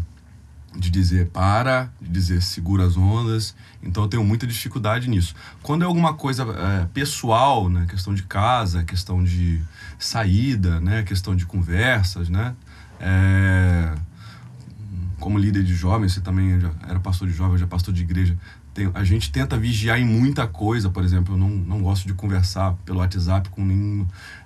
de 0.77 0.91
dizer 0.91 1.31
para, 1.31 1.91
de 2.01 2.09
dizer 2.09 2.41
segura 2.41 2.87
as 2.87 2.97
ondas. 2.97 3.55
Então 3.83 4.05
eu 4.05 4.09
tenho 4.09 4.23
muita 4.23 4.47
dificuldade 4.47 5.11
nisso. 5.11 5.35
Quando 5.61 5.83
é 5.83 5.87
alguma 5.87 6.15
coisa 6.15 6.45
é, 6.45 6.87
pessoal, 6.95 7.69
né? 7.69 7.85
Questão 7.89 8.15
de 8.15 8.23
casa, 8.23 8.85
questão 8.85 9.25
de 9.25 9.61
saída, 9.99 10.81
né? 10.81 11.03
Questão 11.03 11.35
de 11.35 11.45
conversas, 11.47 12.29
né? 12.29 12.55
É, 13.01 13.93
como 15.19 15.37
líder 15.37 15.65
de 15.65 15.75
jovens, 15.75 16.13
você 16.13 16.21
também 16.21 16.53
era 16.89 17.01
pastor 17.01 17.27
de 17.27 17.35
jovens, 17.35 17.59
já 17.59 17.67
pastor 17.67 17.93
de 17.93 18.03
igreja. 18.03 18.37
Tem, 18.75 18.91
a 18.93 19.05
gente 19.05 19.31
tenta 19.31 19.57
vigiar 19.57 20.01
em 20.01 20.05
muita 20.05 20.49
coisa, 20.49 20.91
por 20.91 21.05
exemplo, 21.05 21.35
eu 21.35 21.39
não, 21.39 21.49
não 21.49 21.81
gosto 21.81 22.09
de 22.09 22.13
conversar 22.13 22.75
pelo 22.85 22.99
WhatsApp 22.99 23.49
com 23.49 23.65
nenhum, 23.65 24.05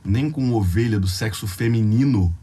nem 0.08 0.30
com 0.30 0.52
ovelha 0.52 0.98
do 0.98 1.06
sexo 1.06 1.46
feminino. 1.46 2.34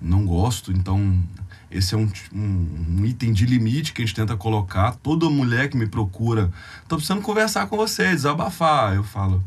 Não 0.00 0.24
gosto, 0.24 0.70
então 0.70 1.22
esse 1.70 1.94
é 1.94 1.98
um, 1.98 2.08
um, 2.32 3.00
um, 3.00 3.04
item 3.04 3.32
de 3.32 3.46
limite 3.46 3.92
que 3.92 4.02
a 4.02 4.04
gente 4.04 4.14
tenta 4.14 4.36
colocar. 4.36 4.92
Toda 4.96 5.28
mulher 5.28 5.68
que 5.68 5.76
me 5.76 5.86
procura, 5.86 6.52
tô 6.86 6.96
precisando 6.96 7.20
conversar 7.20 7.66
com 7.66 7.76
você, 7.76 8.10
desabafar. 8.10 8.94
Eu 8.94 9.02
falo, 9.02 9.42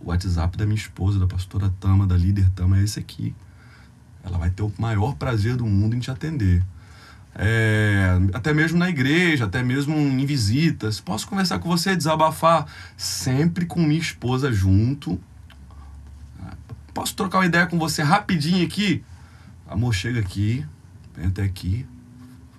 o 0.00 0.08
WhatsApp 0.08 0.56
da 0.58 0.64
minha 0.64 0.76
esposa, 0.76 1.18
da 1.18 1.26
pastora 1.26 1.72
Tama, 1.78 2.06
da 2.06 2.16
líder 2.16 2.50
Tama, 2.50 2.78
é 2.78 2.82
esse 2.82 2.98
aqui. 2.98 3.34
Ela 4.24 4.36
vai 4.36 4.50
ter 4.50 4.62
o 4.62 4.72
maior 4.78 5.14
prazer 5.14 5.56
do 5.56 5.66
mundo 5.66 5.94
em 5.94 6.00
te 6.00 6.10
atender. 6.10 6.62
É, 7.34 8.18
até 8.34 8.52
mesmo 8.52 8.78
na 8.78 8.90
igreja, 8.90 9.44
até 9.44 9.62
mesmo 9.62 9.96
em 9.96 10.26
visitas. 10.26 11.00
Posso 11.00 11.28
conversar 11.28 11.58
com 11.60 11.68
você, 11.68 11.94
desabafar, 11.94 12.66
sempre 12.96 13.64
com 13.64 13.80
minha 13.80 14.00
esposa 14.00 14.52
junto. 14.52 15.20
Posso 16.92 17.14
trocar 17.14 17.38
uma 17.38 17.46
ideia 17.46 17.66
com 17.66 17.78
você 17.78 18.02
rapidinho 18.02 18.66
aqui? 18.66 19.02
Amor, 19.68 19.94
chega 19.94 20.20
aqui, 20.20 20.66
vem 21.16 21.26
até 21.26 21.42
aqui. 21.42 21.86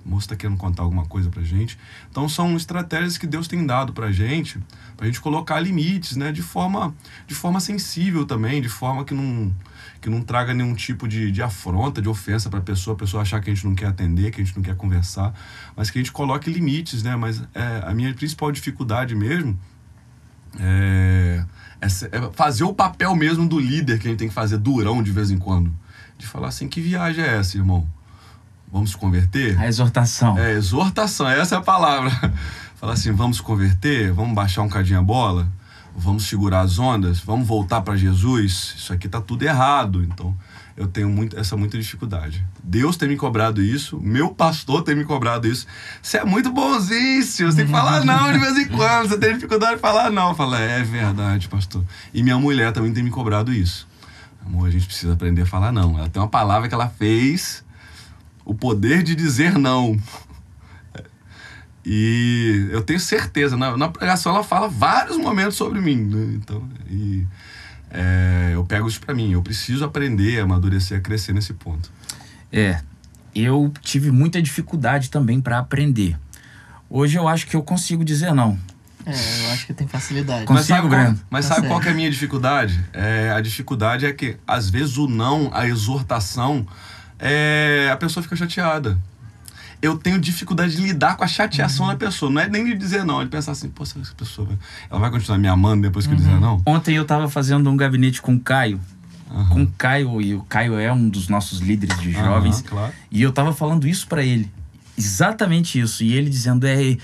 O 0.06 0.10
moço 0.10 0.26
está 0.26 0.36
querendo 0.36 0.58
contar 0.58 0.84
alguma 0.84 1.06
coisa 1.06 1.30
pra 1.30 1.44
gente. 1.44 1.78
Então 2.10 2.28
são 2.28 2.56
estratégias 2.58 3.18
que 3.18 3.28
Deus 3.28 3.48
tem 3.48 3.66
dado 3.66 3.94
pra 3.94 4.12
gente, 4.12 4.60
pra 4.98 5.06
gente 5.06 5.22
colocar 5.22 5.60
limites, 5.60 6.16
né? 6.16 6.32
De 6.32 6.42
forma, 6.42 6.94
de 7.28 7.36
forma 7.36 7.60
sensível 7.60 8.26
também, 8.26 8.62
de 8.62 8.70
forma 8.70 9.06
que 9.06 9.14
não 9.14 9.54
que 10.00 10.10
não 10.10 10.22
traga 10.22 10.52
nenhum 10.52 10.74
tipo 10.74 11.08
de, 11.08 11.32
de 11.32 11.44
afronta, 11.44 12.02
de 12.02 12.10
ofensa 12.10 12.50
para 12.50 12.58
a 12.58 12.64
pessoa, 12.64 12.96
a 12.96 12.98
pessoa 12.98 13.22
achar 13.22 13.40
que 13.40 13.52
a 13.52 13.54
gente 13.54 13.68
não 13.68 13.76
quer 13.76 13.86
atender, 13.86 14.32
que 14.32 14.42
a 14.42 14.44
gente 14.44 14.56
não 14.56 14.64
quer 14.64 14.76
conversar, 14.76 15.32
mas 15.76 15.92
que 15.92 16.00
a 16.00 16.02
gente 16.02 16.12
coloque 16.12 16.50
limites, 16.50 17.04
né? 17.04 17.16
Mas 17.16 17.44
é, 17.54 17.84
a 17.86 17.94
minha 17.94 18.12
principal 18.16 18.52
dificuldade 18.52 19.14
mesmo 19.14 19.60
é, 20.60 21.44
é, 21.82 21.86
é, 21.86 22.32
fazer 22.34 22.64
o 22.64 22.74
papel 22.74 23.16
mesmo 23.16 23.48
do 23.48 23.60
líder 23.60 24.00
que 24.00 24.08
a 24.08 24.10
gente 24.10 24.20
tem 24.20 24.28
que 24.28 24.34
fazer 24.34 24.58
durão 24.58 25.02
de 25.02 25.12
vez 25.12 25.32
em 25.32 25.38
quando. 25.38 25.72
De 26.18 26.28
falar 26.28 26.50
assim, 26.50 26.68
que 26.68 26.82
viagem 26.82 27.24
é 27.24 27.38
essa, 27.38 27.58
irmão? 27.58 27.88
Vamos 28.72 28.92
se 28.92 28.98
converter? 28.98 29.60
A 29.60 29.68
exortação. 29.68 30.38
É, 30.38 30.54
exortação, 30.54 31.28
essa 31.28 31.56
é 31.56 31.58
a 31.58 31.62
palavra. 31.62 32.12
Falar 32.76 32.94
assim, 32.94 33.12
vamos 33.12 33.38
se 33.38 33.44
converter? 33.44 34.12
Vamos 34.12 34.34
baixar 34.34 34.64
um 34.64 34.70
cadinho 34.70 35.00
a 35.00 35.04
bola? 35.04 35.48
vamos 35.96 36.26
segurar 36.26 36.62
as 36.62 36.80
ondas, 36.80 37.20
vamos 37.20 37.48
voltar 37.48 37.82
para 37.82 37.96
Jesus, 37.96 38.76
isso 38.78 38.94
aqui 38.94 39.08
está 39.08 39.22
tudo 39.22 39.44
errado. 39.44 40.04
Então, 40.04 40.36
eu 40.76 40.88
tenho 40.88 41.10
muito, 41.10 41.38
essa 41.38 41.58
muita 41.58 41.78
dificuldade. 41.78 42.46
Deus 42.64 42.98
tem 42.98 43.08
me 43.08 43.18
cobrado 43.18 43.62
isso, 43.62 44.00
meu 44.00 44.30
pastor 44.30 44.84
tem 44.84 44.96
me 44.96 45.04
cobrado 45.04 45.48
isso. 45.48 45.68
Você 46.02 46.18
é 46.18 46.26
muito 46.26 46.52
bonzinho, 46.52 47.24
você 47.24 47.56
tem 47.56 47.66
que 47.66 47.72
falar 47.72 48.06
não 48.06 48.32
de 48.32 48.40
vez 48.40 48.58
em 48.58 48.68
quando, 48.70 49.10
você 49.10 49.18
tem 49.18 49.34
dificuldade 49.34 49.76
de 49.76 49.82
falar 49.82 50.10
não. 50.10 50.34
Fala, 50.34 50.60
é 50.60 50.84
verdade, 50.84 51.48
pastor. 51.48 51.84
E 52.14 52.24
minha 52.24 52.38
mulher 52.38 52.72
também 52.72 52.94
tem 52.94 53.04
me 53.04 53.10
cobrado 53.10 53.54
isso. 53.54 53.88
Amor, 54.46 54.68
a 54.68 54.72
gente 54.72 54.86
precisa 54.86 55.14
aprender 55.14 55.44
a 55.44 55.46
falar 55.46 55.72
não. 55.72 55.98
Ela 55.98 56.10
tem 56.10 56.22
uma 56.22 56.28
palavra 56.28 56.68
que 56.68 56.74
ela 56.74 56.90
fez, 56.90 57.64
o 58.44 58.54
poder 58.54 59.04
de 59.04 59.16
dizer 59.16 59.58
não. 59.58 60.00
E 61.86 62.70
eu 62.72 62.82
tenho 62.84 63.00
certeza, 63.00 63.58
na, 63.58 63.76
na 63.76 63.90
pregação 63.90 64.34
ela 64.34 64.44
fala 64.44 64.68
vários 64.68 65.18
momentos 65.18 65.56
sobre 65.56 65.82
mim. 65.82 65.98
Né? 65.98 66.34
Então, 66.36 66.68
e, 66.90 67.26
é, 67.92 68.52
eu 68.54 68.64
pego 68.66 68.88
isso 68.88 69.00
para 69.00 69.14
mim. 69.14 69.32
Eu 69.32 69.42
preciso 69.42 69.84
aprender, 69.84 70.40
amadurecer, 70.40 70.98
a 70.98 71.02
crescer 71.02 71.34
nesse 71.34 71.54
ponto. 71.54 71.92
É, 72.52 72.82
eu 73.36 73.72
tive 73.82 74.12
muita 74.12 74.42
dificuldade 74.42 75.10
também 75.10 75.42
para 75.42 75.60
aprender. 75.60 76.18
Hoje 76.90 77.18
eu 77.18 77.28
acho 77.28 77.48
que 77.48 77.56
eu 77.56 77.64
consigo 77.64 78.04
dizer 78.04 78.34
não. 78.34 78.58
É, 79.06 79.46
eu 79.46 79.52
acho 79.52 79.66
que 79.66 79.74
tem 79.74 79.88
facilidade. 79.88 80.46
Consigo, 80.46 80.54
mas 80.54 80.66
sabe, 80.68 80.90
qual, 80.90 81.16
mas 81.30 81.48
Tá 81.48 81.56
sabe 81.56 81.68
qual 81.68 81.82
é 81.82 81.90
a 81.90 81.94
minha 81.94 82.12
dificuldade? 82.12 82.80
É, 82.94 83.32
a 83.32 83.42
dificuldade 83.42 84.06
é 84.06 84.14
que, 84.14 84.38
às 84.46 84.70
vezes, 84.70 84.98
o 84.98 85.08
não, 85.08 85.50
a 85.54 85.68
exortação, 85.68 86.68
é, 87.18 87.90
a 87.92 87.98
pessoa 87.98 88.22
fica 88.22 88.36
chateada. 88.36 88.98
Eu 89.82 89.98
tenho 89.98 90.20
dificuldade 90.20 90.76
de 90.76 90.82
lidar 90.84 91.16
com 91.18 91.24
a 91.24 91.28
chateação 91.28 91.86
Uhum. 91.88 91.92
da 91.94 91.98
pessoa. 91.98 92.32
Não 92.32 92.40
é 92.42 92.48
nem 92.48 92.66
de 92.66 92.76
dizer 92.76 93.04
não, 93.04 93.20
é 93.22 93.24
de 93.24 93.30
pensar 93.32 93.54
assim, 93.54 93.68
pô, 93.70 93.84
será 93.86 94.02
que 94.02 94.08
essa 94.08 94.16
pessoa 94.16 94.48
ela 94.90 95.00
vai 95.00 95.10
continuar 95.10 95.38
me 95.40 95.48
amando 95.48 95.82
depois 95.84 96.06
que 96.06 96.14
eu 96.14 96.18
Uhum. 96.18 96.24
dizer 96.24 96.40
não? 96.40 96.62
Ontem 96.66 96.96
eu 96.96 97.06
tava 97.06 97.28
fazendo 97.30 97.70
um 97.70 97.76
gabinete 97.76 98.22
com 98.22 98.36
o 98.36 98.40
Caio. 98.40 98.80
Aham. 99.34 99.50
Com 99.50 99.64
o 99.64 99.68
Caio, 99.78 100.22
e 100.22 100.36
o 100.36 100.42
Caio 100.44 100.78
é 100.78 100.92
um 100.92 101.08
dos 101.10 101.28
nossos 101.30 101.60
líderes 101.60 101.98
de 102.00 102.12
jovens. 102.12 102.62
Claro. 102.62 102.92
E 103.10 103.22
eu 103.22 103.32
tava 103.32 103.54
falando 103.54 103.88
isso 103.88 104.06
para 104.08 104.22
ele. 104.24 104.52
Exatamente 104.98 105.80
isso. 105.80 106.04
E 106.04 106.14
ele 106.14 106.30
dizendo: 106.30 106.66
é. 106.68 106.98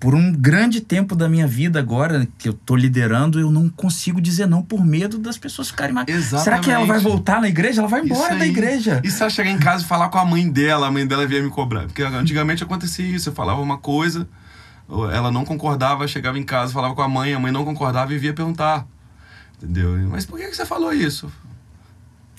Por 0.00 0.14
um 0.14 0.32
grande 0.32 0.80
tempo 0.80 1.16
da 1.16 1.28
minha 1.28 1.46
vida 1.46 1.80
agora, 1.80 2.28
que 2.38 2.48
eu 2.48 2.52
tô 2.52 2.76
liderando, 2.76 3.40
eu 3.40 3.50
não 3.50 3.68
consigo 3.68 4.20
dizer 4.20 4.46
não 4.46 4.62
por 4.62 4.84
medo 4.84 5.18
das 5.18 5.36
pessoas 5.36 5.70
ficarem 5.70 5.92
mais. 5.92 6.06
Exatamente. 6.08 6.44
Será 6.44 6.58
que 6.60 6.70
ela 6.70 6.86
vai 6.86 7.00
voltar 7.00 7.40
na 7.40 7.48
igreja? 7.48 7.80
Ela 7.80 7.88
vai 7.88 8.02
embora 8.02 8.36
da 8.36 8.46
igreja. 8.46 9.00
E 9.02 9.10
se 9.10 9.20
ela 9.20 9.30
chegar 9.30 9.50
em 9.50 9.58
casa 9.58 9.82
e 9.82 9.86
falar 9.86 10.08
com 10.08 10.18
a 10.18 10.24
mãe 10.24 10.48
dela, 10.48 10.86
a 10.86 10.90
mãe 10.90 11.04
dela 11.04 11.26
vinha 11.26 11.42
me 11.42 11.50
cobrar? 11.50 11.86
Porque 11.86 12.02
antigamente 12.02 12.62
acontecia 12.62 13.04
isso, 13.06 13.30
eu 13.30 13.32
falava 13.32 13.60
uma 13.60 13.76
coisa, 13.76 14.28
ela 15.12 15.32
não 15.32 15.44
concordava, 15.44 16.06
chegava 16.06 16.38
em 16.38 16.44
casa, 16.44 16.72
falava 16.72 16.94
com 16.94 17.02
a 17.02 17.08
mãe, 17.08 17.34
a 17.34 17.40
mãe 17.40 17.50
não 17.50 17.64
concordava 17.64 18.14
e 18.14 18.18
via 18.18 18.32
perguntar. 18.32 18.86
Entendeu? 19.60 19.98
Mas 20.08 20.24
por 20.24 20.38
que 20.38 20.46
que 20.46 20.54
você 20.54 20.64
falou 20.64 20.92
isso? 20.92 21.28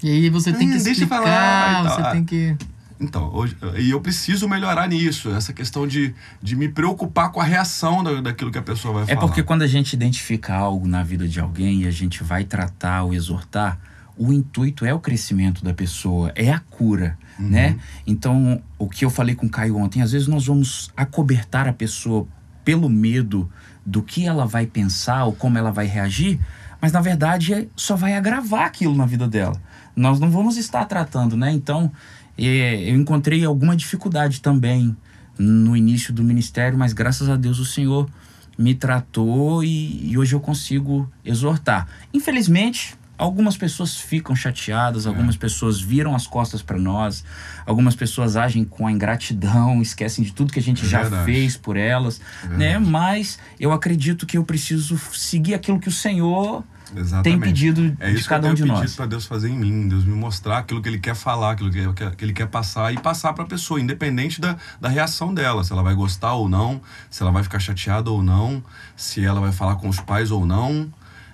E 0.02 0.10
aí 0.10 0.30
você 0.30 0.54
tem 0.54 0.70
que 0.70 0.76
Hum, 0.78 0.84
deixa 0.84 1.02
eu 1.02 1.04
explicar, 1.04 1.84
falar 1.84 1.90
você 1.90 2.12
tem 2.12 2.24
que... 2.24 2.56
Então, 3.00 3.34
hoje, 3.34 3.56
e 3.78 3.90
eu 3.92 4.02
preciso 4.02 4.48
melhorar 4.48 4.88
nisso, 4.88 5.30
essa 5.32 5.54
questão 5.54 5.88
de, 5.88 6.14
de 6.44 6.56
me 6.56 6.68
preocupar 6.68 7.32
com 7.32 7.40
a 7.40 7.44
reação 7.46 8.04
da, 8.04 8.20
daquilo 8.20 8.52
que 8.52 8.58
a 8.58 8.62
pessoa 8.62 8.94
vai 8.94 9.04
É 9.04 9.06
falar. 9.08 9.22
porque 9.22 9.42
quando 9.42 9.62
a 9.62 9.68
gente 9.68 9.94
identifica 9.94 10.54
algo 10.54 10.86
na 10.88 11.02
vida 11.02 11.28
de 11.28 11.40
alguém 11.40 11.84
e 11.84 11.88
a 11.88 11.92
gente 11.92 12.24
vai 12.24 12.44
tratar 12.44 13.04
ou 13.04 13.14
exortar, 13.14 13.80
o 14.18 14.34
intuito 14.34 14.84
é 14.86 14.94
o 14.94 15.00
crescimento 15.00 15.64
da 15.64 15.74
pessoa, 15.74 16.30
é 16.36 16.52
a 16.52 16.60
cura, 16.60 17.18
né? 17.40 17.78
Então, 18.06 18.62
o 18.78 18.90
que 18.90 19.06
eu 19.06 19.10
falei 19.10 19.34
com 19.34 19.46
o 19.46 19.50
Caio 19.50 19.78
ontem, 19.78 20.02
às 20.02 20.12
vezes 20.12 20.28
nós 20.28 20.46
vamos 20.48 20.92
acobertar 20.98 21.70
a 21.70 21.74
pessoa 21.74 22.28
pelo 22.66 22.90
medo 22.90 23.50
do 23.86 24.04
que 24.04 24.26
ela 24.26 24.46
vai 24.46 24.66
pensar 24.68 25.24
ou 25.24 25.32
como 25.32 25.58
ela 25.58 25.72
vai 25.72 25.86
reagir, 25.86 26.38
mas 26.82 26.92
na 26.92 27.00
verdade 27.00 27.54
é- 27.54 27.68
só 27.78 27.96
vai 27.96 28.14
agravar 28.14 28.66
aquilo 28.66 28.94
na 28.94 29.06
vida 29.06 29.26
dela. 29.26 29.56
Nós 29.96 30.20
não 30.20 30.30
vamos 30.30 30.58
estar 30.58 30.84
tratando, 30.84 31.38
né? 31.38 31.52
Então, 31.54 31.90
é, 31.90 32.19
eu 32.46 32.96
encontrei 32.96 33.44
alguma 33.46 33.76
dificuldade 33.76 34.42
também 34.42 34.96
no 35.38 35.76
início 35.76 36.14
do 36.14 36.24
ministério, 36.24 36.78
mas 36.78 36.94
graças 36.94 37.30
a 37.30 37.36
Deus 37.36 37.60
o 37.60 37.66
Senhor 37.66 38.10
me 38.58 38.76
tratou 38.76 39.64
e, 39.64 40.12
e 40.12 40.18
hoje 40.18 40.34
eu 40.36 40.40
consigo 40.40 41.10
exortar. 41.24 41.88
Infelizmente, 42.14 42.94
algumas 43.18 43.56
pessoas 43.56 43.96
ficam 43.98 44.36
chateadas, 44.36 45.08
algumas 45.08 45.38
pessoas 45.38 45.80
viram 45.80 46.14
as 46.14 46.28
costas 46.28 46.62
para 46.62 46.78
nós, 46.78 47.24
algumas 47.66 47.96
pessoas 47.96 48.36
agem 48.36 48.66
com 48.66 48.86
a 48.86 48.92
ingratidão, 48.92 49.80
esquecem 49.84 50.24
de 50.26 50.34
tudo 50.34 50.52
que 50.52 50.60
a 50.60 50.62
gente 50.64 50.86
É 50.86 50.90
já 50.90 51.02
verdade. 51.04 51.26
fez 51.26 51.56
por 51.56 51.78
elas, 51.78 52.20
É 52.44 52.48
né? 52.58 52.80
Mas 52.80 53.40
eu 53.60 53.72
acredito 53.72 54.26
que 54.26 54.38
eu 54.38 54.44
preciso 54.44 54.98
seguir 55.14 55.54
aquilo 55.54 55.80
que 55.80 55.88
o 55.88 55.92
Senhor 55.92 56.64
Exatamente. 56.96 57.24
tem 57.24 57.40
pedido 57.40 57.96
É 58.00 58.10
de 58.12 58.16
isso 58.20 58.28
cada 58.30 58.42
que 58.42 58.48
um 58.48 58.50
eu 58.52 58.56
de 58.56 58.62
tenho 58.64 58.74
pedido 58.74 58.88
nós. 58.90 58.96
para 58.96 59.06
Deus 59.06 59.26
fazer 59.26 59.50
em 59.50 59.58
mim, 59.58 59.88
Deus 59.88 60.04
me 60.06 60.14
mostrar 60.16 60.60
aquilo 60.60 60.82
que 60.82 60.90
Ele 60.90 61.00
quer 61.00 61.16
falar, 61.16 61.52
aquilo 61.52 61.70
que, 61.72 61.94
que- 61.94 62.16
que 62.16 62.26
Ele 62.26 62.34
quer 62.34 62.48
passar 62.48 62.94
e 62.94 62.98
passar 63.00 63.34
para 63.34 63.44
a 63.44 63.48
pessoa, 63.48 63.80
independente 63.80 64.42
da, 64.42 64.58
da 64.82 64.90
reação 64.90 65.34
dela, 65.34 65.64
se 65.64 65.72
ela 65.72 65.84
vai 65.84 65.94
gostar 65.96 66.34
ou 66.34 66.50
não, 66.50 66.82
se 67.10 67.22
ela 67.22 67.32
vai 67.32 67.44
ficar 67.44 67.60
chateada 67.60 68.10
ou 68.10 68.24
não, 68.24 68.64
se 68.96 69.24
ela 69.24 69.40
vai 69.40 69.52
falar 69.52 69.76
com 69.76 69.88
os 69.90 70.00
pais 70.00 70.32
ou 70.32 70.46
não. 70.46 70.92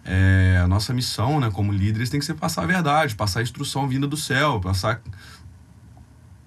É, 0.08 0.62
a 0.64 0.68
nossa 0.68 0.93
missão, 0.93 1.39
né, 1.39 1.49
como 1.51 1.72
líderes, 1.72 2.12
tem 2.12 2.20
que 2.20 2.26
ser 2.28 2.36
passar 2.36 2.62
a 2.62 2.68
verdade, 2.68 3.16
passar 3.16 3.39
a 3.39 3.43
instrução 3.43 3.88
vinda 3.88 4.06
do 4.06 4.16
céu, 4.16 4.60
passar 4.60 5.01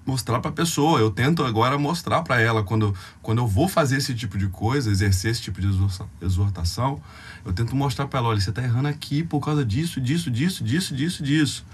mostrar 0.08 0.40
para 0.40 0.50
a 0.50 0.54
pessoa. 0.54 0.98
Eu 0.98 1.10
tento 1.10 1.44
agora 1.44 1.78
mostrar 1.78 2.22
para 2.22 2.40
ela 2.40 2.64
quando, 2.64 2.94
quando 3.22 3.38
eu 3.38 3.46
vou 3.46 3.68
fazer 3.68 3.98
esse 3.98 4.14
tipo 4.14 4.38
de 4.38 4.48
coisa, 4.48 4.90
exercer 4.90 5.30
esse 5.30 5.42
tipo 5.42 5.60
de 5.60 5.68
exorta- 5.68 6.06
exortação, 6.22 7.00
eu 7.44 7.52
tento 7.52 7.76
mostrar 7.76 8.06
para 8.06 8.18
ela, 8.20 8.28
olha, 8.30 8.40
você 8.40 8.48
está 8.50 8.62
errando 8.62 8.88
aqui 8.88 9.22
por 9.22 9.40
causa 9.40 9.64
disso, 9.64 10.00
disso, 10.00 10.30
disso, 10.30 10.64
disso, 10.64 10.94
disso, 10.94 11.22
disso. 11.22 11.64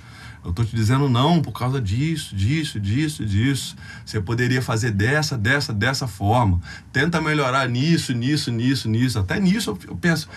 Eu 0.45 0.53
tô 0.53 0.62
te 0.62 0.76
dizendo 0.76 1.09
não 1.09 1.41
por 1.41 1.53
causa 1.53 1.80
disso, 1.80 2.35
disso, 2.37 2.78
disso, 2.78 3.24
disso. 3.24 3.76
Você 4.05 4.20
poderia 4.20 4.61
fazer 4.61 4.91
dessa, 4.91 5.39
dessa, 5.39 5.72
dessa 5.72 6.07
forma. 6.07 6.61
Tenta 6.93 7.18
melhorar 7.20 7.66
nisso, 7.68 8.12
nisso, 8.12 8.51
nisso, 8.51 8.89
nisso. 8.91 9.18
Até 9.18 9.41
nisso 9.41 9.78
eu- 9.87 9.97
penso. 9.97 10.28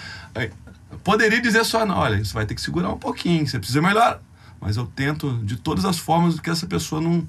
Poderia 1.04 1.42
dizer 1.42 1.66
só, 1.66 1.86
não, 1.86 1.98
olha, 1.98 2.24
você 2.24 2.34
vai 2.34 2.46
ter 2.46 2.56
que 2.56 2.62
segurar 2.62 2.90
um 2.90 2.98
pouquinho, 2.98 3.46
você 3.46 3.58
precisa 3.60 3.82
melhorar. 3.82 4.22
Mas 4.62 4.78
eu 4.78 4.86
tento 4.86 5.40
de 5.44 5.56
todas 5.58 5.84
as 5.84 5.98
formas 6.00 6.40
que 6.40 6.50
essa 6.50 6.66
pessoa 6.66 7.02
não, 7.02 7.28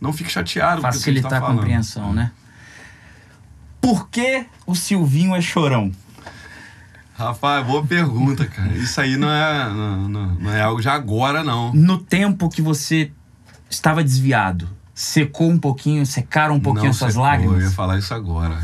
não 0.00 0.12
fique 0.12 0.30
chateada 0.30 0.80
com 0.80 0.86
o 0.86 0.90
que 0.90 0.96
você 0.96 1.10
está 1.10 1.12
Facilitar 1.20 1.38
a 1.38 1.40
falando. 1.40 1.56
compreensão, 1.58 2.12
né? 2.12 2.30
Por 3.80 4.08
que 4.08 4.44
o 4.66 4.74
Silvinho 4.74 5.34
é 5.34 5.40
chorão? 5.40 5.90
Rapaz, 7.14 7.66
boa 7.66 7.84
pergunta, 7.84 8.46
cara. 8.46 8.72
Isso 8.76 8.98
aí 9.00 9.16
não 9.16 9.30
é, 9.30 9.68
não, 9.68 10.08
não- 10.38 10.50
é 10.52 10.62
algo 10.62 10.80
de 10.80 10.88
agora, 10.88 11.44
não. 11.44 11.72
No 11.74 11.98
tempo 11.98 12.48
que 12.48 12.62
você 12.62 13.12
estava 13.68 14.02
desviado, 14.02 14.68
secou 14.94 15.50
um 15.50 15.58
pouquinho, 15.58 16.04
secaram 16.06 16.54
um 16.54 16.60
pouquinho 16.60 16.84
não 16.84 16.90
as 16.90 16.96
suas 16.96 17.12
secou, 17.12 17.26
Eu 17.26 17.32
ia 17.34 17.38
lágrimas? 17.48 17.74
falar 17.74 17.98
isso 17.98 18.14
agora. 18.14 18.58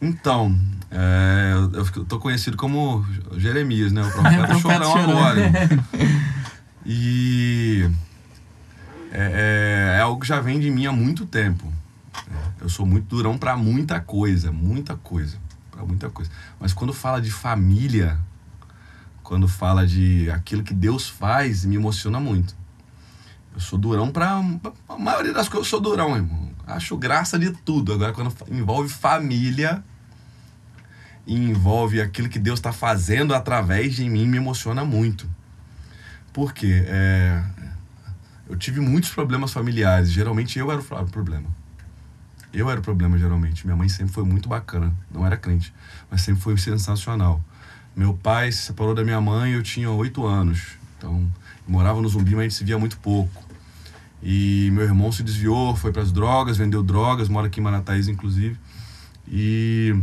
Então, 0.00 0.56
é, 0.90 1.52
eu, 1.54 1.86
eu 1.96 2.04
tô 2.04 2.18
conhecido 2.18 2.56
como 2.56 3.06
Jeremias, 3.36 3.92
né? 3.92 4.02
O 4.02 4.10
profeta, 4.10 4.46
Profeta 4.48 4.84
chorão 4.84 4.92
chorão. 4.92 5.18
agora. 5.24 5.52
E 6.84 7.88
é, 9.12 9.94
é- 9.94 9.98
é 9.98 10.00
algo 10.00 10.20
que 10.20 10.26
já 10.26 10.40
vem 10.40 10.58
de 10.58 10.70
mim 10.70 10.86
há 10.86 10.92
muito 10.92 11.26
tempo. 11.26 11.72
Eu 12.60 12.68
sou 12.68 12.86
muito 12.86 13.06
durão 13.06 13.36
para 13.36 13.56
muita 13.56 14.00
coisa, 14.00 14.52
muita 14.52 14.96
coisa, 14.96 15.36
para 15.70 15.84
muita 15.84 16.08
coisa. 16.08 16.30
Mas 16.60 16.72
quando 16.72 16.92
fala 16.92 17.20
de 17.20 17.30
família, 17.30 18.18
quando 19.22 19.48
fala 19.48 19.86
de 19.86 20.30
aquilo 20.30 20.62
que 20.62 20.72
Deus 20.74 21.08
faz, 21.08 21.64
me 21.64 21.76
emociona 21.76 22.20
muito. 22.20 22.54
Eu 23.54 23.60
sou 23.60 23.78
durão 23.78 24.10
para 24.10 24.42
a 24.88 24.98
maioria 24.98 25.32
das 25.32 25.48
coisas, 25.48 25.66
eu 25.66 25.70
sou 25.70 25.80
durão, 25.80 26.16
irmão. 26.16 26.50
Acho 26.66 26.96
graça 26.96 27.38
de 27.38 27.50
tudo. 27.50 27.92
Agora, 27.92 28.12
quando 28.12 28.32
envolve 28.50 28.88
família 28.88 29.82
envolve 31.26 32.00
aquilo 32.00 32.28
que 32.28 32.38
Deus 32.38 32.58
está 32.58 32.72
fazendo 32.72 33.34
através 33.34 33.94
de 33.94 34.08
mim, 34.08 34.26
me 34.26 34.36
emociona 34.36 34.84
muito. 34.84 35.28
Por 36.32 36.52
quê? 36.52 36.84
É, 36.86 37.42
eu 38.52 38.58
tive 38.58 38.80
muitos 38.80 39.10
problemas 39.10 39.50
familiares. 39.50 40.12
Geralmente 40.12 40.58
eu 40.58 40.70
era 40.70 40.80
o 40.80 41.06
problema. 41.06 41.48
Eu 42.52 42.68
era 42.70 42.78
o 42.78 42.82
problema, 42.82 43.16
geralmente. 43.18 43.66
Minha 43.66 43.74
mãe 43.74 43.88
sempre 43.88 44.12
foi 44.12 44.24
muito 44.24 44.46
bacana. 44.46 44.94
Não 45.10 45.24
era 45.24 45.38
crente, 45.38 45.72
mas 46.10 46.20
sempre 46.20 46.42
foi 46.42 46.56
sensacional. 46.58 47.42
Meu 47.96 48.12
pai 48.12 48.52
se 48.52 48.58
separou 48.58 48.94
da 48.94 49.02
minha 49.02 49.20
mãe, 49.22 49.52
eu 49.52 49.62
tinha 49.62 49.90
oito 49.90 50.26
anos. 50.26 50.76
Então, 50.98 51.32
morava 51.66 52.02
no 52.02 52.08
Zumbi, 52.08 52.32
mas 52.32 52.40
a 52.40 52.42
gente 52.42 52.54
se 52.54 52.64
via 52.64 52.78
muito 52.78 52.98
pouco. 52.98 53.42
E 54.22 54.68
meu 54.72 54.84
irmão 54.84 55.10
se 55.10 55.22
desviou, 55.22 55.74
foi 55.74 55.90
para 55.90 56.02
as 56.02 56.12
drogas, 56.12 56.58
vendeu 56.58 56.82
drogas, 56.82 57.30
mora 57.30 57.46
aqui 57.46 57.58
em 57.58 57.62
Marataízes, 57.62 58.08
inclusive. 58.08 58.58
E, 59.26 59.96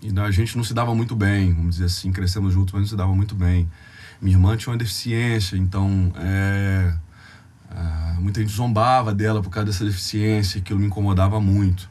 e 0.00 0.18
a 0.20 0.30
gente 0.30 0.56
não 0.56 0.62
se 0.62 0.72
dava 0.72 0.94
muito 0.94 1.16
bem, 1.16 1.52
vamos 1.52 1.74
dizer 1.74 1.86
assim, 1.86 2.12
crescemos 2.12 2.54
juntos, 2.54 2.72
mas 2.72 2.82
não 2.82 2.88
se 2.88 2.96
dava 2.96 3.12
muito 3.12 3.34
bem. 3.34 3.68
Minha 4.22 4.36
irmã 4.36 4.56
tinha 4.56 4.72
uma 4.72 4.78
deficiência, 4.78 5.56
então 5.56 6.12
é, 6.16 6.94
ah, 7.70 8.16
muita 8.20 8.40
gente 8.40 8.52
zombava 8.52 9.14
dela 9.14 9.42
por 9.42 9.50
causa 9.50 9.66
dessa 9.66 9.84
deficiência, 9.84 10.60
aquilo 10.60 10.80
me 10.80 10.86
incomodava 10.86 11.40
muito. 11.40 11.88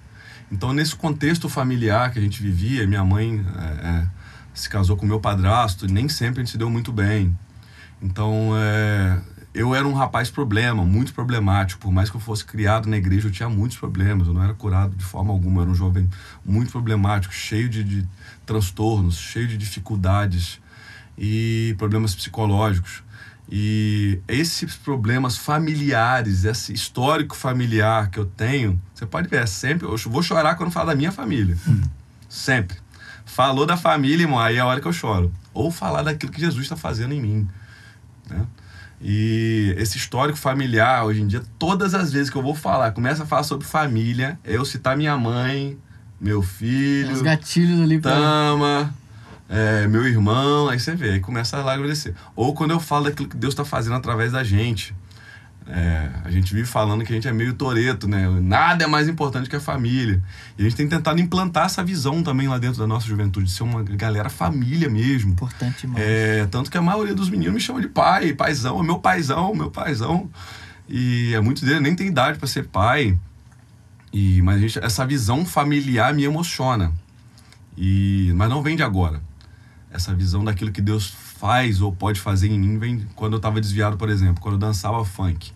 Então, 0.52 0.72
nesse 0.74 0.96
contexto 0.96 1.50
familiar 1.50 2.12
que 2.12 2.20
a 2.20 2.22
gente 2.22 2.42
vivia, 2.42 2.86
minha 2.86 3.04
mãe 3.04 3.44
é, 3.58 3.88
é, 3.88 4.08
se 4.54 4.70
casou 4.70 4.96
com 4.96 5.06
meu 5.06 5.20
padrasto, 5.20 5.86
e 5.86 5.92
nem 5.92 6.08
sempre 6.08 6.42
a 6.42 6.44
gente 6.44 6.52
se 6.52 6.58
deu 6.58 6.70
muito 6.70 6.92
bem. 6.92 7.36
Então, 8.02 8.52
é, 8.56 9.20
eu 9.54 9.76
era 9.76 9.88
um 9.88 9.94
rapaz 9.94 10.30
problema, 10.32 10.84
muito 10.84 11.14
problemático. 11.14 11.82
Por 11.82 11.92
mais 11.92 12.10
que 12.10 12.18
eu 12.18 12.22
fosse 12.22 12.44
criado 12.44 12.90
na 12.90 12.98
igreja, 12.98 13.28
eu 13.28 13.32
tinha 13.32 13.48
muitos 13.48 13.78
problemas. 13.78 14.28
Eu 14.28 14.34
não 14.34 14.44
era 14.44 14.54
curado 14.54 14.96
de 14.96 15.04
forma 15.04 15.32
alguma. 15.32 15.60
Eu 15.60 15.62
era 15.64 15.72
um 15.72 15.76
jovem 15.76 16.10
muito 16.44 16.72
problemático, 16.72 17.34
cheio 17.34 17.70
de, 17.70 17.84
de 17.84 18.08
transtornos, 18.46 19.16
cheio 19.16 19.48
de 19.48 19.58
dificuldades 19.58 20.60
e 21.18 21.76
problemas 21.78 22.16
psicológicos. 22.16 23.04
E 23.56 24.20
esses 24.28 24.76
problemas 24.76 25.38
familiares, 25.38 26.44
esse 26.44 26.74
histórico 26.74 27.36
familiar 27.36 28.10
que 28.10 28.18
eu 28.18 28.26
tenho, 28.26 28.82
você 28.96 29.06
pode 29.06 29.28
ver, 29.28 29.44
é 29.44 29.46
sempre. 29.46 29.86
Eu 29.86 29.96
vou 30.10 30.24
chorar 30.24 30.56
quando 30.56 30.72
falo 30.72 30.88
da 30.88 30.96
minha 30.96 31.12
família. 31.12 31.56
Sempre. 32.28 32.78
Falou 33.28 33.68
da 33.68 33.78
família, 33.78 34.24
irmão, 34.24 34.40
aí 34.40 34.56
é 34.56 34.60
a 34.60 34.66
hora 34.66 34.82
que 34.82 34.88
eu 34.88 34.92
choro. 34.92 35.32
Ou 35.54 35.70
falar 35.70 36.02
daquilo 36.02 36.32
que 36.32 36.42
Jesus 36.42 36.64
está 36.64 36.76
fazendo 36.76 37.14
em 37.14 37.22
mim. 37.22 37.48
Né? 38.28 38.44
E 39.00 39.76
esse 39.78 40.00
histórico 40.00 40.40
familiar, 40.40 41.06
hoje 41.06 41.22
em 41.22 41.28
dia, 41.28 41.44
todas 41.60 41.94
as 41.94 42.12
vezes 42.12 42.32
que 42.32 42.36
eu 42.36 42.42
vou 42.42 42.56
falar, 42.56 42.92
começa 42.92 43.22
a 43.22 43.26
falar 43.28 43.44
sobre 43.44 43.68
família, 43.68 44.40
eu 44.44 44.66
citar 44.66 44.98
minha 44.98 45.16
mãe, 45.16 45.78
meu 46.20 46.42
filho. 46.42 47.12
Os 47.12 47.22
gatilhos 47.22 47.80
ali 47.82 48.00
pra. 48.00 48.14
Tama, 48.14 48.96
é, 49.54 49.88
meu 49.88 50.08
irmão, 50.08 50.68
aí 50.68 50.80
você 50.80 50.96
vê, 50.96 51.12
aí 51.12 51.20
começa 51.20 51.56
a 51.56 51.64
lágrima 51.64 51.88
descer. 51.88 52.16
Ou 52.36 52.56
quando 52.56 52.72
eu 52.72 52.80
falo 52.80 53.06
daquilo 53.06 53.30
que 53.30 53.38
Deus 53.38 53.54
está 53.54 53.64
fazendo 53.64 53.96
através 53.96 54.32
da 54.32 54.44
gente. 54.44 54.96
É, 55.68 56.10
a 56.26 56.32
gente 56.32 56.54
vive 56.56 56.68
falando 56.68 57.06
que 57.06 57.14
a 57.14 57.16
gente 57.16 57.28
é 57.28 57.32
meio 57.32 57.54
toreto, 57.54 58.08
né? 58.08 58.28
Nada 58.42 58.84
é 58.84 58.88
mais 58.88 59.08
importante 59.08 59.48
que 59.48 59.56
a 59.56 59.60
família. 59.60 60.22
E 60.58 60.62
a 60.62 60.64
gente 60.64 60.76
tem 60.76 60.90
tentado 60.90 61.22
implantar 61.22 61.68
essa 61.68 61.84
visão 61.84 62.24
também 62.24 62.48
lá 62.48 62.58
dentro 62.58 62.80
da 62.80 62.88
nossa 62.88 63.06
juventude, 63.06 63.46
de 63.46 63.52
ser 63.52 63.62
uma 63.62 63.84
galera 63.84 64.28
família 64.28 64.90
mesmo. 64.90 65.34
Importante 65.34 65.82
demais. 65.82 66.04
É, 66.04 66.48
tanto 66.48 66.72
que 66.72 66.78
a 66.78 66.82
maioria 66.82 67.14
dos 67.14 67.30
meninos 67.30 67.54
me 67.54 67.60
chama 67.60 67.80
de 67.80 67.88
pai, 67.88 68.34
paizão, 68.34 68.82
meu 68.82 68.98
paizão, 68.98 69.54
meu 69.54 69.70
paizão. 69.70 70.32
E 70.90 71.32
é 71.36 71.40
muito 71.40 71.64
dele, 71.64 71.80
nem 71.80 71.96
tem 71.96 72.08
idade 72.08 72.40
para 72.40 72.48
ser 72.48 72.66
pai. 72.66 73.16
E, 74.12 74.42
mas 74.42 74.56
a 74.56 74.60
gente, 74.60 74.80
essa 74.80 75.06
visão 75.06 75.46
familiar 75.46 76.12
me 76.12 76.24
emociona. 76.24 76.92
E, 77.78 78.34
mas 78.36 78.50
não 78.50 78.64
vem 78.64 78.76
de 78.76 78.82
agora. 78.82 79.22
Essa 79.94 80.14
visão 80.14 80.44
daquilo 80.44 80.72
que 80.72 80.82
Deus 80.82 81.08
faz 81.38 81.80
ou 81.80 81.94
pode 81.94 82.20
fazer 82.20 82.48
em 82.48 82.60
mim 82.60 82.80
vem 82.80 83.08
quando 83.16 83.34
eu 83.34 83.38
estava 83.38 83.62
desviado, 83.62 83.96
por 83.96 84.10
exemplo, 84.10 84.42
quando 84.42 84.56
eu 84.56 84.60
dançava 84.60 85.06
funk. 85.06 85.52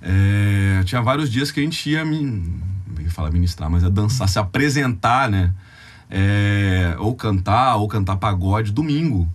É, 0.00 0.80
tinha 0.84 1.02
vários 1.02 1.28
dias 1.30 1.50
que 1.50 1.58
a 1.58 1.62
gente 1.62 1.90
ia, 1.90 2.04
me, 2.04 2.62
ia 3.00 3.10
falar 3.10 3.32
ministrar, 3.32 3.68
mas 3.68 3.82
é 3.82 3.90
dançar, 3.90 4.28
se 4.28 4.38
apresentar, 4.38 5.28
né? 5.28 5.52
É, 6.08 6.94
ou 6.98 7.14
cantar, 7.16 7.76
ou 7.76 7.88
cantar 7.88 8.16
pagode, 8.16 8.70
domingo. 8.72 9.28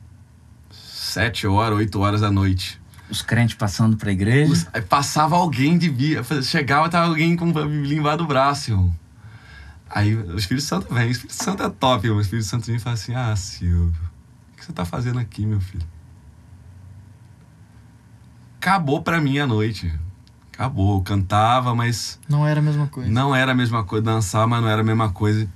Sete 0.72 1.45
horas, 1.45 1.78
oito 1.78 2.00
horas 2.00 2.22
da 2.22 2.32
noite. 2.32 2.82
Os 3.10 3.22
crentes 3.22 3.56
passando 3.56 3.98
pra 3.98 4.12
igreja. 4.12 4.52
Os- 4.52 4.64
passava 4.88 5.36
alguém 5.36 5.78
de 5.78 5.90
via, 5.90 6.24
chegava 6.41 6.90
tava 6.90 7.08
alguém 7.08 7.36
com 7.36 7.50
a 7.50 7.66
Bíblia 7.66 7.98
embaixo 7.98 8.20
do 8.20 8.26
braço, 8.26 8.72
irmão. 8.72 8.95
Aí 9.90 10.16
o 10.16 10.38
Espírito 10.38 10.66
Santo 10.66 10.91
vem, 10.91 11.08
o 11.10 11.12
Espírito 11.12 11.44
Santo 11.44 11.62
é 11.62 11.70
top, 11.70 12.08
irmão. 12.08 12.18
O 12.18 12.22
Espírito 12.22 12.48
Santo 12.48 12.66
vem 12.66 12.78
e 12.78 12.80
fala 12.80 12.95
assim: 12.95 13.14
Ah, 13.14 13.36
Silvio, 13.36 13.94
que 14.64 14.68
você 14.68 14.73
tá 14.73 14.85
fazendo 14.85 15.19
aqui, 15.19 15.45
meu 15.45 15.60
filho? 15.60 15.85
Acabou 18.60 19.02
pra 19.02 19.19
mim 19.19 19.40
a 19.40 19.45
noite. 19.48 19.94
Acabou. 20.53 20.98
Eu 20.98 21.02
cantava, 21.02 21.76
mas 21.76 22.19
Não 22.30 22.48
era 22.48 22.60
a 22.60 22.64
mesma 22.64 22.88
coisa. 22.88 23.10
não 23.10 23.35
era 23.35 23.52
a 23.52 23.56
mesma 23.56 23.84
coisa. 23.84 24.06
Dançar, 24.06 24.48
mas 24.48 24.61
não 24.61 24.69
era 24.69 24.81
a 24.81 24.85
mesma 24.85 25.11
coisa. 25.11 25.48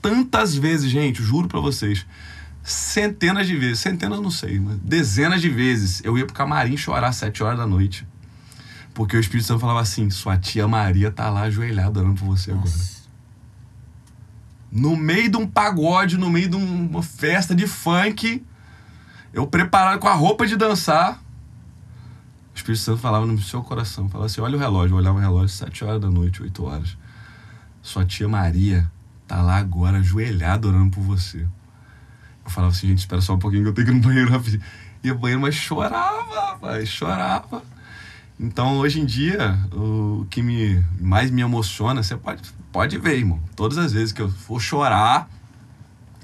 Tantas 0.00 0.54
vezes, 0.54 0.90
gente, 0.90 1.22
juro 1.22 1.48
pra 1.48 1.58
vocês. 1.58 2.06
Centenas 2.62 3.46
de 3.46 3.56
vezes, 3.56 3.78
centenas 3.80 4.20
não 4.20 4.30
sei, 4.30 4.58
mas 4.58 4.76
dezenas 4.78 5.40
de 5.40 5.48
vezes 5.48 6.02
eu 6.04 6.18
ia 6.18 6.26
pro 6.26 6.34
camarim 6.34 6.76
chorar 6.76 7.08
às 7.08 7.16
sete 7.16 7.42
horas 7.42 7.58
da 7.58 7.66
noite. 7.66 8.06
Porque 8.92 9.16
o 9.16 9.20
Espírito 9.20 9.46
Santo 9.46 9.60
falava 9.60 9.80
assim: 9.80 10.10
sua 10.10 10.36
tia 10.36 10.66
Maria 10.66 11.10
tá 11.10 11.28
lá 11.30 11.42
ajoelhada 11.42 12.00
orando 12.00 12.16
por 12.20 12.26
você 12.26 12.50
agora. 12.50 12.70
No 14.76 14.94
meio 14.94 15.30
de 15.30 15.38
um 15.38 15.46
pagode, 15.46 16.18
no 16.18 16.28
meio 16.28 16.50
de 16.50 16.56
um- 16.56 16.86
uma 16.90 17.02
festa 17.02 17.54
de 17.54 17.66
funk, 17.66 18.44
eu 19.32 19.46
preparado 19.46 19.98
com 19.98 20.06
a 20.06 20.12
roupa 20.12 20.46
de 20.46 20.54
dançar. 20.54 21.14
O 22.52 22.56
Espírito 22.56 22.82
Santo 22.82 22.98
falava 22.98 23.24
no 23.24 23.40
seu 23.40 23.62
coração, 23.62 24.06
falava 24.06 24.26
assim, 24.26 24.42
olha 24.42 24.54
o 24.54 24.60
relógio, 24.60 24.92
eu 24.92 24.98
olhava 24.98 25.16
o 25.16 25.20
relógio, 25.20 25.48
sete 25.48 25.82
horas 25.82 25.98
da 25.98 26.10
noite, 26.10 26.42
oito 26.42 26.62
horas. 26.66 26.94
Sua 27.80 28.04
tia 28.04 28.28
Maria 28.28 28.90
tá 29.26 29.40
lá 29.40 29.56
agora, 29.56 29.98
ajoelhada, 29.98 30.68
orando 30.68 30.90
por 30.90 31.00
você. 31.02 31.46
Eu 32.44 32.50
falava 32.50 32.72
assim, 32.74 32.88
gente, 32.88 32.98
espera 32.98 33.22
só 33.22 33.34
um 33.34 33.38
pouquinho 33.38 33.62
que 33.62 33.68
eu 33.70 33.72
tenho 33.72 33.86
que 33.86 33.92
ir 33.94 33.96
no 33.96 34.02
banheiro 34.02 34.30
rapidinho. 34.30 34.62
Ia 35.02 35.14
banheiro, 35.14 35.40
mas 35.40 35.54
chorava, 35.54 36.50
rapaz, 36.50 36.86
chorava. 36.88 37.62
Então, 38.38 38.78
hoje 38.78 39.00
em 39.00 39.06
dia, 39.06 39.58
o 39.72 40.26
que 40.28 40.42
me, 40.42 40.84
mais 41.00 41.30
me 41.30 41.40
emociona, 41.40 42.02
você 42.02 42.16
pode, 42.16 42.42
pode 42.70 42.98
ver, 42.98 43.16
irmão. 43.18 43.40
Todas 43.54 43.78
as 43.78 43.92
vezes 43.92 44.12
que 44.12 44.20
eu 44.20 44.28
for 44.28 44.60
chorar, 44.60 45.28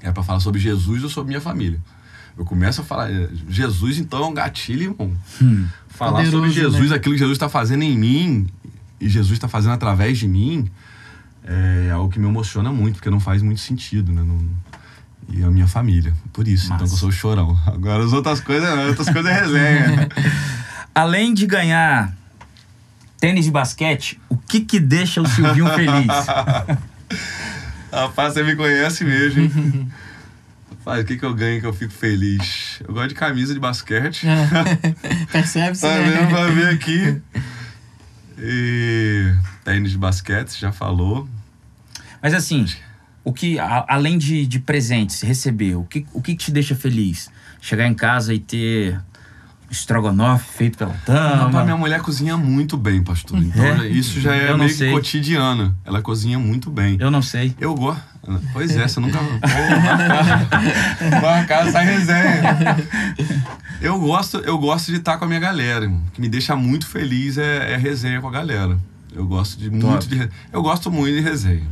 é 0.01 0.11
para 0.11 0.21
falar 0.21 0.39
sobre 0.39 0.59
Jesus 0.59 1.03
ou 1.03 1.09
sobre 1.09 1.29
minha 1.29 1.41
família. 1.41 1.79
Eu 2.37 2.45
começo 2.45 2.81
a 2.81 2.83
falar, 2.83 3.09
Jesus 3.49 3.97
então 3.97 4.23
é 4.23 4.27
um 4.27 4.33
gatilho, 4.33 4.91
irmão. 4.91 5.15
Falar 5.87 6.23
sobre 6.25 6.49
Poderoso, 6.49 6.53
Jesus, 6.53 6.89
né? 6.91 6.95
aquilo 6.97 7.13
que 7.15 7.19
Jesus 7.19 7.35
está 7.35 7.49
fazendo 7.49 7.83
em 7.83 7.97
mim 7.97 8.47
e 8.99 9.09
Jesus 9.09 9.33
está 9.33 9.47
fazendo 9.47 9.73
através 9.73 10.17
de 10.17 10.27
mim, 10.27 10.69
é 11.43 11.91
algo 11.91 12.11
que 12.11 12.19
me 12.19 12.27
emociona 12.27 12.71
muito, 12.71 12.95
porque 12.95 13.09
não 13.09 13.19
faz 13.19 13.41
muito 13.41 13.59
sentido, 13.61 14.11
né? 14.11 14.23
Não- 14.23 14.49
e 15.29 15.41
a 15.41 15.49
minha 15.49 15.67
família. 15.67 16.13
Por 16.33 16.47
isso, 16.47 16.65
então, 16.65 16.77
que 16.77 16.83
eu 16.83 16.87
Massa. 16.87 16.99
sou 16.99 17.11
chorão. 17.11 17.57
Agora 17.65 18.03
as 18.03 18.11
outras 18.13 18.41
coisas, 18.41 18.69
não, 18.69 18.87
outras 18.87 19.09
coisas 19.09 19.31
é 19.31 19.39
resenha. 19.39 20.09
Além 20.93 21.33
de 21.33 21.45
ganhar 21.47 22.13
tênis 23.19 23.45
de 23.45 23.51
basquete, 23.51 24.19
o 24.29 24.37
que 24.37 24.61
que 24.61 24.79
deixa 24.79 25.21
o 25.21 25.27
Silvinho 25.27 25.67
feliz? 25.73 26.27
Rapaz, 27.91 28.33
você 28.33 28.43
me 28.43 28.55
conhece 28.55 29.03
mesmo, 29.03 29.41
hein? 29.43 29.91
Rapaz, 30.79 31.03
o 31.03 31.05
que, 31.05 31.17
que 31.17 31.23
eu 31.25 31.33
ganho 31.33 31.61
que 31.61 31.67
eu 31.67 31.73
fico 31.73 31.93
feliz? 31.93 32.81
Eu 32.87 32.93
gosto 32.93 33.09
de 33.09 33.15
camisa 33.15 33.53
de 33.53 33.59
basquete. 33.59 34.25
Percebe-se, 35.31 35.81
Tá 35.81 35.95
né? 35.97 36.11
vendo 36.11 36.29
pra 36.29 36.47
ver 36.47 36.67
aqui? 36.73 37.21
E 38.37 39.33
tênis 39.63 39.91
de 39.91 39.97
basquete, 39.97 40.49
você 40.49 40.59
já 40.59 40.71
falou. 40.71 41.27
Mas 42.21 42.33
assim, 42.33 42.65
o 43.23 43.31
que, 43.31 43.59
a- 43.59 43.85
além 43.87 44.17
de, 44.17 44.45
de 44.45 44.59
presentes, 44.59 45.21
receber, 45.21 45.75
o 45.75 45.83
que, 45.85 46.05
o 46.13 46.21
que 46.21 46.35
que 46.35 46.45
te 46.45 46.51
deixa 46.51 46.75
feliz? 46.75 47.29
Chegar 47.61 47.87
em 47.87 47.93
casa 47.93 48.33
e 48.33 48.39
ter 48.39 48.99
estrogonofe 49.73 50.45
feito 50.57 50.77
pela 50.77 50.93
Rapaz, 50.93 51.51
minha 51.51 51.65
Tama? 51.65 51.77
mulher 51.77 52.01
cozinha 52.01 52.37
muito 52.37 52.77
bem, 52.77 53.03
pastor. 53.03 53.39
Então 53.41 53.63
É? 53.63 53.87
isso 53.87 54.19
já 54.21 54.33
é 54.35 54.51
Eu 54.51 54.57
meio 54.57 54.75
que 54.75 54.91
cotidiano. 54.91 55.75
Ela 55.83 56.01
cozinha 56.01 56.39
muito 56.39 56.69
bem. 56.69 56.95
Eu 56.99 57.11
não 57.11 57.21
sei. 57.21 57.53
Eu 57.59 57.75
gosto. 57.75 58.01
Pois 58.53 58.73
é, 58.75 58.87
você 58.87 58.99
nunca. 59.01 59.19
Pô, 59.19 59.25
marcar 61.21 61.67
essa 61.67 61.79
resenha. 61.79 62.77
Eu 63.81 63.99
gosto, 63.99 64.37
eu 64.37 64.57
gosto 64.57 64.91
de 64.91 64.97
estar 64.99 65.17
com 65.17 65.25
a 65.25 65.27
minha 65.27 65.39
galera. 65.41 65.87
O 65.89 66.01
que 66.13 66.21
me 66.21 66.29
deixa 66.29 66.55
muito 66.55 66.87
feliz 66.87 67.37
é, 67.37 67.73
é 67.73 67.77
resenha 67.77 68.21
com 68.21 68.27
a 68.27 68.31
galera. 68.31 68.77
Eu 69.13 69.27
gosto 69.27 69.59
de 69.59 69.69
muito 69.69 70.07
de. 70.07 70.29
Eu 70.51 70.61
gosto 70.63 70.89
muito 70.91 71.15
de 71.15 71.21
resenha. 71.21 71.67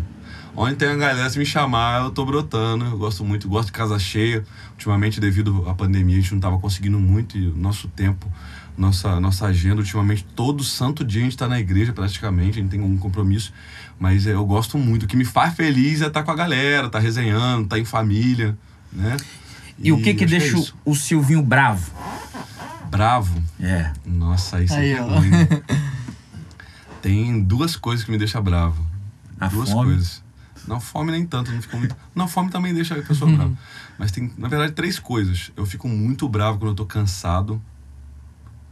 Onde 0.55 0.75
tem 0.75 0.89
a 0.89 0.95
galera, 0.95 1.29
se 1.29 1.39
me 1.39 1.45
chamar, 1.45 2.01
eu 2.03 2.11
tô 2.11 2.25
brotando. 2.25 2.85
Eu 2.85 2.97
gosto 2.97 3.23
muito, 3.23 3.47
gosto 3.47 3.67
de 3.67 3.71
casa 3.71 3.97
cheia. 3.97 4.43
Ultimamente, 4.73 5.19
devido 5.19 5.63
à 5.67 5.73
pandemia, 5.73 6.17
a 6.17 6.21
gente 6.21 6.33
não 6.33 6.41
tava 6.41 6.59
conseguindo 6.59 6.99
muito 6.99 7.37
e 7.37 7.47
o 7.47 7.55
nosso 7.55 7.87
tempo, 7.87 8.29
nossa, 8.77 9.19
nossa 9.19 9.45
agenda, 9.47 9.77
ultimamente, 9.77 10.25
todo 10.35 10.63
santo 10.63 11.05
dia 11.05 11.21
a 11.21 11.23
gente 11.23 11.37
tá 11.37 11.47
na 11.47 11.59
igreja 11.59 11.93
praticamente, 11.93 12.59
a 12.59 12.61
gente 12.61 12.69
tem 12.71 12.81
um 12.81 12.97
compromisso. 12.97 13.53
Mas 13.99 14.27
é, 14.27 14.33
eu 14.33 14.45
gosto 14.45 14.77
muito. 14.77 15.03
O 15.03 15.07
que 15.07 15.15
me 15.15 15.23
faz 15.25 15.53
feliz 15.55 16.01
é 16.01 16.07
estar 16.07 16.23
com 16.23 16.31
a 16.31 16.35
galera, 16.35 16.89
tá 16.89 16.99
resenhando, 16.99 17.67
tá 17.67 17.79
em 17.79 17.85
família, 17.85 18.57
né? 18.91 19.15
E, 19.79 19.91
o 19.91 19.97
que 20.01 20.13
que 20.13 20.25
acho 20.25 20.31
deixa 20.31 20.55
é 20.55 20.59
o- 20.59 20.61
isso. 20.93 20.95
Silvinho 20.95 21.41
bravo? 21.41 21.91
Bravo. 22.89 23.41
É. 23.59 23.91
Nossa, 24.05 24.57
você 24.65 24.73
Aí, 24.73 24.99
ó. 24.99 25.05
hein? 25.23 25.31
Tem 27.01 27.41
duas 27.41 27.75
coisas 27.75 28.03
que 28.05 28.11
me 28.11 28.17
deixam 28.17 28.43
bravo. 28.43 28.85
A 29.39 29.47
duas 29.47 29.69
fome? 29.71 29.91
coisas. 29.91 30.20
Não, 30.67 30.79
fome 30.79 31.11
nem 31.11 31.25
tanto, 31.25 31.51
não 31.51 31.61
fico 31.61 31.77
muito. 31.77 31.95
Não, 32.15 32.27
fome 32.27 32.49
também 32.49 32.73
deixa 32.73 32.95
a 32.95 33.01
pessoa 33.01 33.29
brava. 33.31 33.51
Mas 33.97 34.11
tem, 34.11 34.31
na 34.37 34.47
verdade, 34.47 34.73
três 34.73 34.99
coisas. 34.99 35.51
Eu 35.57 35.65
fico 35.65 35.87
muito 35.87 36.27
bravo 36.29 36.57
quando 36.59 36.69
eu 36.69 36.75
tô 36.75 36.85
cansado. 36.85 37.61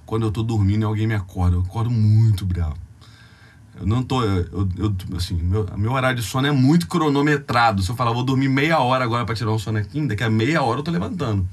Quando 0.05 0.25
eu 0.25 0.31
tô 0.31 0.41
dormindo 0.43 0.81
e 0.81 0.85
alguém 0.85 1.05
me 1.07 1.13
acorda. 1.15 1.55
Eu 1.55 1.61
acordo 1.61 1.89
muito 1.89 2.45
bravo. 2.45 2.75
Eu 3.79 3.85
não 3.85 4.03
tô. 4.03 4.23
Eu, 4.23 4.67
eu- 4.77 4.95
assim, 5.15 5.35
meu, 5.35 5.65
meu 5.77 5.91
horário 5.93 6.19
de 6.19 6.23
sono 6.25 6.47
é 6.47 6.51
muito 6.51 6.87
cronometrado. 6.87 7.81
Se 7.81 7.89
eu 7.91 7.95
falar, 7.95 8.11
vou 8.11 8.23
dormir 8.23 8.49
meia 8.49 8.79
hora 8.79 9.03
agora 9.03 9.25
pra 9.25 9.35
tirar 9.35 9.51
um 9.51 9.59
sono 9.59 9.77
aqui, 9.77 10.05
daqui 10.07 10.23
a 10.23 10.29
meia 10.29 10.61
hora 10.63 10.79
eu 10.79 10.83
tô 10.83 10.91
levantando. 10.91 11.47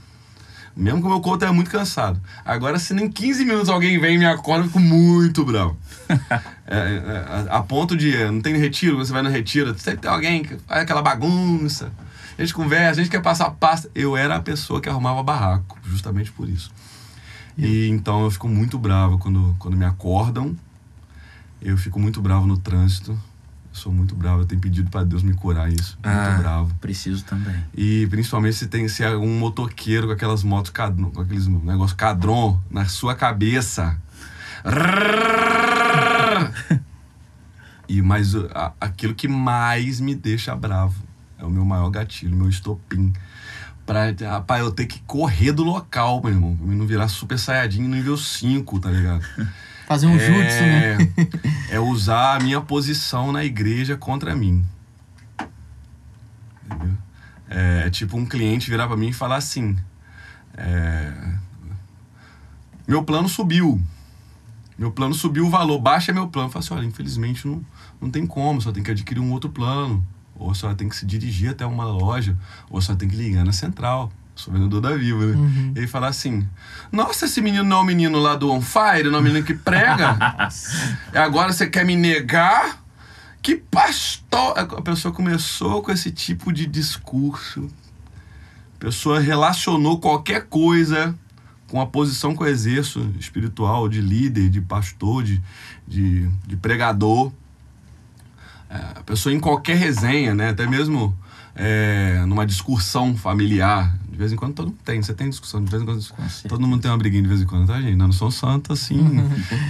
Mesmo 0.77 1.01
que 1.01 1.07
o 1.07 1.11
meu 1.11 1.21
corpo 1.21 1.37
esteja 1.37 1.53
muito 1.55 1.71
cansado. 1.71 2.21
Agora, 2.45 2.79
se 2.79 2.93
nem 2.93 3.11
15 3.11 3.47
minutos 3.47 3.71
alguém 3.71 3.99
vem 3.99 4.17
e 4.17 4.19
me 4.19 4.27
acorda, 4.27 4.65
eu 4.65 4.69
fico 4.69 4.81
muito 4.81 5.45
bravo. 5.45 5.77
É, 6.69 6.75
é, 6.75 7.49
a, 7.49 7.59
a 7.59 7.63
ponto 7.63 7.97
de. 7.97 8.13
Não 8.25 8.41
tem 8.41 8.57
retiro, 8.57 8.97
você 8.97 9.13
vai 9.13 9.23
no 9.23 9.31
retiro, 9.31 9.69
sempre 9.79 10.01
tem 10.01 10.11
alguém 10.11 10.43
que 10.43 10.57
faz 10.67 10.83
aquela 10.83 11.01
bagunça. 11.01 11.93
A 12.37 12.43
gente 12.43 12.53
conversa, 12.53 13.01
a 13.01 13.05
gente 13.05 13.11
quer 13.13 13.23
passar 13.23 13.51
pasta. 13.51 13.89
Eu 13.95 14.17
era 14.17 14.35
a 14.35 14.43
pessoa 14.43 14.81
que 14.81 14.89
arrumava 14.89 15.23
barraco, 15.23 15.79
justamente 15.85 16.33
por 16.33 16.49
isso. 16.49 16.73
E 17.57 17.87
então 17.89 18.25
eu 18.25 18.33
fico 18.33 18.49
muito 18.49 18.81
bravo 18.81 19.17
quando, 19.17 19.55
quando 19.61 19.77
me 19.77 19.85
acordam. 19.85 20.57
Eu 21.63 21.79
fico 21.79 22.01
muito 22.01 22.21
bravo 22.21 22.49
no 22.49 22.59
trânsito. 22.59 23.17
Eu 23.77 23.83
sou 23.83 23.93
muito 23.93 24.15
bravo, 24.17 24.41
eu 24.41 24.47
tenho 24.47 24.59
pedido 24.61 24.91
para 24.91 25.05
Deus 25.05 25.23
me 25.23 25.35
curar 25.35 25.71
isso. 25.71 25.99
Muito 26.03 26.19
Ah, 26.19 26.39
bravo. 26.41 26.75
Preciso 26.81 27.23
também. 27.25 27.55
E 27.77 28.07
principalmente 28.07 28.57
se 28.57 28.69
tem 28.69 28.89
se 28.89 29.03
é 29.05 29.15
um 29.15 29.39
motoqueiro 29.39 30.07
com 30.07 30.15
aquelas 30.15 30.43
motos 30.43 30.71
com 31.11 31.21
aqueles 31.21 31.47
negócios 31.47 31.93
cadron 31.93 32.59
na 32.71 32.87
sua 32.87 33.15
cabeça. 33.15 34.01
e 37.87 38.01
mas 38.01 38.35
a- 38.35 38.73
aquilo 38.81 39.15
que 39.15 39.29
mais 39.29 40.01
me 40.01 40.15
deixa 40.15 40.57
bravo 40.57 40.95
é 41.39 41.45
o 41.45 41.51
meu 41.51 41.65
maior 41.65 41.91
gatilho, 41.91 42.35
meu 42.35 42.49
estopim. 42.49 43.13
Pra, 43.85 44.07
rapaz, 44.27 44.63
eu 44.63 44.71
ter 44.73 44.87
que 44.87 45.01
correr 45.01 45.53
do 45.53 45.63
local, 45.63 46.21
meu 46.23 46.33
irmão. 46.33 46.57
Pra 46.57 46.67
mim 46.67 46.77
não 46.77 46.87
virar 46.87 47.09
super 47.09 47.39
saiyajin 47.39 47.83
nível 47.87 48.17
5, 48.17 48.81
tá 48.81 48.91
ligado? 48.91 49.23
Fazer 49.87 50.09
um 50.09 50.19
jutsu, 50.19 50.63
né? 50.63 50.99
é 51.71 51.79
usar 51.79 52.37
a 52.37 52.41
minha 52.41 52.61
posição 52.61 53.31
na 53.31 53.45
igreja 53.45 53.97
contra 53.97 54.35
mim. 54.35 54.67
Entendeu? 56.65 56.97
É, 57.49 57.85
é 57.87 57.91
tipo 57.91 58.17
um 58.17 58.27
cliente 58.27 58.69
virar 58.69 58.89
pra 58.89 58.97
mim 58.97 59.09
e 59.09 59.13
falar 59.13 59.37
assim: 59.37 59.77
é, 60.57 61.13
Meu 62.87 63.05
plano 63.05 63.29
subiu. 63.29 63.81
Meu 64.77 64.91
plano 64.91 65.15
subiu 65.15 65.47
o 65.47 65.51
valor, 65.51 65.79
baixa 65.79 66.13
meu 66.13 66.27
plano. 66.27 66.49
Eu 66.49 66.53
falo 66.53 66.65
assim: 66.65 66.75
olha, 66.75 66.85
infelizmente 66.85 67.47
não, 67.47 67.65
não 68.01 68.11
tem 68.11 68.27
como, 68.27 68.61
só 68.61 68.73
tem 68.73 68.83
que 68.83 68.91
adquirir 68.91 69.21
um 69.21 69.31
outro 69.31 69.51
plano. 69.51 70.05
Ou 70.35 70.53
só 70.53 70.75
tem 70.75 70.89
que 70.89 70.97
se 70.97 71.07
dirigir 71.07 71.51
até 71.51 71.65
uma 71.65 71.85
loja, 71.85 72.37
ou 72.69 72.81
só 72.83 72.95
tem 72.95 73.09
que 73.09 73.17
ligar 73.17 73.45
na 73.45 73.53
central. 73.53 74.13
Sou 74.37 74.53
vendedor 74.53 74.83
da 74.83 74.95
Viva, 74.95 75.25
né? 75.25 75.35
Uhum. 75.35 75.73
E 75.75 75.79
ele 75.79 75.87
fala 75.87 76.09
assim: 76.09 76.47
Nossa, 76.93 77.25
esse 77.25 77.41
menino 77.41 77.65
não 77.65 77.79
é 77.79 77.81
o 77.81 77.85
menino 77.85 78.19
lá 78.21 78.37
do 78.37 78.53
On 78.53 78.61
Fire, 78.61 79.05
não 79.05 79.17
é 79.17 79.21
o 79.21 79.25
menino 79.25 79.43
que 79.45 79.55
prega? 79.55 80.17
e 81.13 81.17
agora 81.17 81.53
você 81.53 81.67
quer 81.67 81.87
me 81.87 81.97
negar? 81.97 82.85
Que 83.43 83.57
pastor! 83.57 84.59
A 84.59 84.83
pessoa 84.83 85.15
começou 85.15 85.83
com 85.83 85.91
esse 85.91 86.11
tipo 86.11 86.53
de 86.53 86.67
discurso. 86.67 87.71
A 88.77 88.79
pessoa 88.79 89.21
relacionou 89.21 89.99
qualquer 89.99 90.47
coisa 90.49 91.15
com 91.69 91.81
a 91.81 91.87
posição 91.87 92.37
que 92.37 92.43
eu 92.43 92.47
exerço 92.47 93.11
espiritual, 93.19 93.89
de 93.89 94.03
líder, 94.03 94.51
de 94.51 94.61
pastor, 94.61 95.23
de, 95.23 95.43
de, 95.89 96.29
de 96.47 96.57
pregador. 96.57 97.33
É, 98.69 98.77
a 98.97 99.03
pessoa 99.03 99.33
em 99.35 99.41
qualquer 99.41 99.77
resenha, 99.77 100.35
né? 100.35 100.51
Até 100.51 100.67
mesmo 100.67 101.17
é, 101.55 102.23
numa 102.27 102.45
discussão 102.47 103.17
familiar. 103.17 103.97
De 104.17 104.21
vez 104.21 104.33
em 104.33 104.37
quando 104.37 104.55
todo 104.55 104.69
mundo 104.69 104.79
tem. 104.83 105.03
Você 105.03 105.13
tem 105.13 105.29
discussão, 105.29 105.63
de 105.63 105.71
vez 105.71 105.83
em 105.83 105.85
quando. 105.85 106.03
Todo 106.49 106.67
mundo 106.67 106.81
tem 106.81 106.91
uma 106.91 106.97
briguinha 106.97 107.23
de 107.23 107.29
vez 107.29 107.43
em 107.43 107.45
quando, 107.45 107.67
tá, 107.67 107.79
gente? 107.83 107.97
Nós 107.97 108.09
não 108.09 108.13
somos 108.13 108.35
santos 108.37 108.81
assim. 108.81 108.97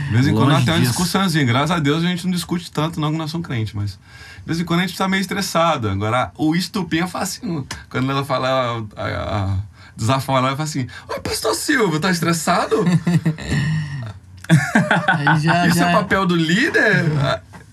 De 0.06 0.12
vez 0.12 0.28
em 0.28 0.32
quando 0.32 0.64
temos 0.64 0.68
uma 0.68 0.80
discussãozinha. 0.80 1.44
Graças 1.44 1.72
a 1.72 1.80
Deus 1.80 2.04
a 2.04 2.06
gente 2.06 2.24
não 2.24 2.30
discute 2.30 2.70
tanto, 2.70 3.00
não, 3.00 3.10
que 3.10 3.18
nós 3.18 3.28
somos 3.28 3.44
crentes, 3.44 3.74
mas. 3.74 3.94
De 3.94 4.46
vez 4.46 4.60
em 4.60 4.64
quando 4.64 4.80
a 4.80 4.86
gente 4.86 4.96
tá 4.96 5.08
meio 5.08 5.20
estressado. 5.20 5.88
Agora, 5.88 6.30
o 6.36 6.54
estupim 6.54 6.98
é 6.98 7.08
fácil. 7.08 7.66
Quando 7.90 8.08
ela 8.08 8.24
fala, 8.24 8.46
ela, 8.46 8.86
a, 8.96 9.46
a, 9.46 9.58
desafora 9.96 10.46
ela, 10.46 10.56
fala 10.56 10.68
assim: 10.68 10.86
Oi, 11.08 11.18
pastor 11.18 11.52
Silvio, 11.56 11.98
tá 11.98 12.12
estressado? 12.12 12.76
Já, 15.42 15.66
Isso 15.66 15.76
já 15.76 15.90
é 15.90 15.92
papel 15.92 16.24
do 16.24 16.36
líder? 16.36 17.04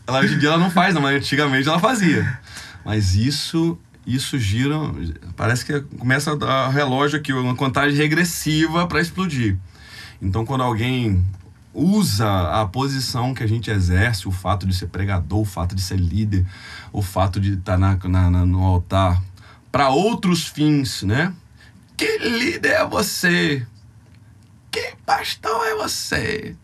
Ela, 0.07 0.21
hoje 0.21 0.33
em 0.33 0.39
dia 0.39 0.49
ela 0.49 0.57
não 0.57 0.71
faz, 0.71 0.95
não, 0.95 1.03
mas 1.03 1.17
antigamente 1.17 1.69
ela 1.69 1.77
fazia. 1.77 2.39
Mas 2.83 3.13
isso, 3.13 3.77
isso 4.05 4.37
gira. 4.37 4.75
Parece 5.35 5.65
que 5.65 5.79
começa 5.97 6.31
a 6.45 6.69
relógio 6.69 7.17
aqui, 7.19 7.31
uma 7.33 7.55
contagem 7.55 7.97
regressiva 7.97 8.87
para 8.87 9.01
explodir. 9.01 9.57
Então, 10.21 10.45
quando 10.45 10.63
alguém 10.63 11.23
usa 11.73 12.61
a 12.61 12.65
posição 12.67 13.33
que 13.33 13.43
a 13.43 13.47
gente 13.47 13.71
exerce, 13.71 14.27
o 14.27 14.31
fato 14.31 14.65
de 14.67 14.75
ser 14.75 14.87
pregador, 14.87 15.39
o 15.41 15.45
fato 15.45 15.73
de 15.75 15.81
ser 15.81 15.97
líder, 15.99 16.45
o 16.91 17.01
fato 17.01 17.39
de 17.39 17.53
estar 17.55 17.77
na, 17.77 17.95
na- 18.03 18.29
na- 18.29 18.45
no 18.45 18.61
altar, 18.63 19.21
para 19.71 19.89
outros 19.89 20.47
fins, 20.47 21.01
né? 21.03 21.33
Que 21.97 22.17
líder 22.19 22.73
é 22.73 22.85
você? 22.85 23.65
Que 24.71 24.93
pastor 25.05 25.65
é 25.67 25.75
você? 25.75 26.55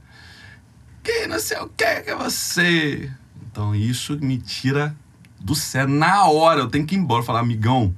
que 1.01 1.25
não 1.27 1.39
sei 1.39 1.57
o 1.57 1.67
que 1.69 2.01
que 2.01 2.09
é 2.11 2.15
você. 2.15 3.09
Então 3.51 3.73
isso 3.73 4.15
me 4.21 4.37
tira 4.37 4.95
do 5.39 5.55
sério. 5.55 5.93
Na 5.93 6.25
hora, 6.25 6.61
eu 6.61 6.67
tenho 6.67 6.85
que 6.85 6.95
ir 6.95 6.97
embora. 6.97 7.23
Falar, 7.23 7.39
amigão, 7.39 7.93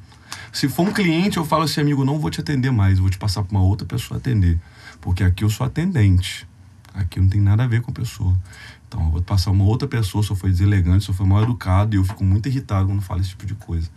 se 0.51 0.67
for 0.67 0.87
um 0.87 0.93
cliente, 0.93 1.37
eu 1.37 1.45
falo 1.45 1.63
assim, 1.63 1.81
amigo, 1.81 2.03
não 2.03 2.19
vou 2.19 2.29
te 2.29 2.41
atender 2.41 2.71
mais. 2.71 2.99
Vou 2.99 3.09
te 3.09 3.17
passar 3.17 3.43
para 3.43 3.57
uma 3.57 3.63
outra 3.63 3.85
pessoa 3.85 4.17
atender. 4.17 4.59
Porque 4.99 5.23
aqui 5.23 5.43
eu 5.43 5.49
sou 5.49 5.65
atendente. 5.65 6.47
Aqui 6.93 7.19
não 7.19 7.29
tem 7.29 7.41
nada 7.41 7.63
a 7.63 7.67
ver 7.67 7.81
com 7.81 7.91
a 7.91 7.93
pessoa. 7.93 8.37
Então 8.87 9.03
eu 9.05 9.11
vou 9.11 9.21
passar 9.21 9.51
uma 9.51 9.63
outra 9.63 9.87
pessoa 9.87 10.23
se 10.23 10.29
eu 10.29 10.35
for 10.35 10.49
deselegante, 10.49 11.05
se 11.05 11.09
eu 11.09 11.15
for 11.15 11.25
mal 11.25 11.41
educado. 11.41 11.95
E 11.95 11.97
eu 11.97 12.03
fico 12.03 12.23
muito 12.23 12.47
irritado 12.47 12.87
quando 12.87 13.01
falo 13.01 13.21
esse 13.21 13.29
tipo 13.29 13.45
de 13.45 13.55
coisa. 13.55 13.89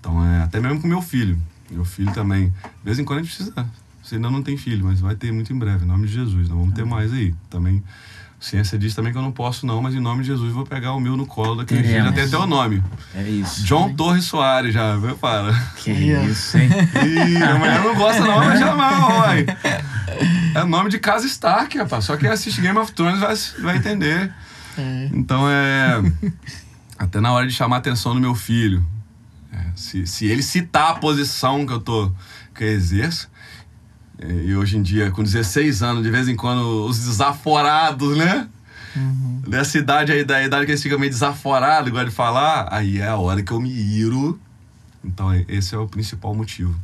Então 0.00 0.24
é 0.24 0.42
até 0.42 0.58
mesmo 0.58 0.80
com 0.80 0.88
meu 0.88 1.02
filho. 1.02 1.40
Meu 1.70 1.84
filho 1.84 2.12
também. 2.12 2.48
De 2.48 2.84
vez 2.84 2.98
em 2.98 3.04
quando 3.04 3.20
a 3.20 3.22
gente 3.22 3.34
precisa. 3.34 3.70
Você 4.02 4.14
ainda 4.14 4.30
não 4.30 4.42
tem 4.42 4.56
filho, 4.56 4.86
mas 4.86 5.00
vai 5.00 5.14
ter 5.14 5.30
muito 5.30 5.52
em 5.52 5.58
breve, 5.58 5.84
em 5.84 5.88
nome 5.88 6.06
de 6.06 6.14
Jesus. 6.14 6.48
Nós 6.48 6.58
vamos 6.58 6.74
ter 6.74 6.84
mais 6.86 7.12
aí. 7.12 7.34
Também. 7.50 7.82
Ciência 8.40 8.78
diz 8.78 8.94
também 8.94 9.12
que 9.12 9.18
eu 9.18 9.22
não 9.22 9.30
posso, 9.30 9.66
não, 9.66 9.82
mas 9.82 9.94
em 9.94 10.00
nome 10.00 10.22
de 10.22 10.28
Jesus 10.28 10.48
eu 10.48 10.54
vou 10.54 10.64
pegar 10.64 10.94
o 10.94 11.00
meu 11.00 11.14
no 11.14 11.26
colo 11.26 11.56
daquele 11.56 11.82
dia. 11.82 12.02
Já 12.04 12.10
tem 12.10 12.24
até 12.24 12.38
o 12.38 12.46
nome. 12.46 12.82
É 13.14 13.22
isso. 13.22 13.62
John 13.64 13.92
Torres 13.92 14.24
Soares 14.24 14.72
já, 14.72 14.96
viu? 14.96 15.14
Para. 15.18 15.52
Que 15.76 16.14
ó. 16.14 16.22
isso, 16.22 16.56
hein? 16.56 16.70
Ih, 17.04 17.42
a 17.42 17.58
mulher 17.58 17.84
não 17.84 17.94
gosta, 17.94 18.20
não, 18.22 18.38
vai 18.38 18.56
chamar, 18.56 19.08
uai. 19.10 19.46
É 20.54 20.64
nome 20.64 20.90
de 20.90 20.98
casa 20.98 21.26
Stark, 21.26 21.76
rapaz. 21.78 22.04
Só 22.06 22.16
quem 22.16 22.28
assiste 22.28 22.60
Game 22.60 22.76
of 22.78 22.92
Thrones 22.92 23.20
vai, 23.20 23.34
vai 23.62 23.76
entender. 23.76 24.32
É. 24.76 25.08
Então 25.12 25.48
é. 25.48 26.02
Até 26.98 27.20
na 27.20 27.32
hora 27.32 27.46
de 27.46 27.52
chamar 27.52 27.76
a 27.76 27.78
atenção 27.78 28.14
do 28.14 28.20
meu 28.20 28.34
filho. 28.34 28.84
é, 29.52 29.58
se, 29.76 30.06
se 30.06 30.26
ele 30.26 30.42
citar 30.42 30.90
a 30.90 30.94
posição 30.94 31.64
que 31.66 31.72
eu 31.72 31.80
tô. 31.80 32.10
que 32.54 32.64
eu 32.64 32.68
exerço. 32.68 33.28
É, 34.20 34.44
E 34.44 34.54
hoje 34.56 34.76
em 34.76 34.82
dia, 34.82 35.10
com 35.10 35.22
16 35.22 35.82
anos, 35.82 36.02
de 36.02 36.10
vez 36.10 36.28
em 36.28 36.36
quando, 36.36 36.86
os 36.86 36.98
desaforados, 36.98 38.16
né? 38.16 38.48
Uhum. 38.94 39.42
Dessa 39.48 39.78
idade 39.78 40.12
aí, 40.12 40.24
da 40.24 40.42
idade 40.42 40.66
que 40.66 40.72
eles 40.72 40.82
ficam 40.82 40.98
meio 40.98 41.10
desaforados, 41.10 41.88
igual 41.88 42.04
de 42.04 42.10
falar, 42.10 42.68
aí 42.70 42.98
é 42.98 43.08
a 43.08 43.16
hora 43.16 43.42
que 43.42 43.52
eu 43.52 43.60
me 43.60 43.70
iro. 43.70 44.38
Então, 45.04 45.32
é- 45.32 45.44
esse 45.48 45.74
é 45.74 45.78
o 45.78 45.86
principal 45.86 46.34
motivo. 46.34 46.74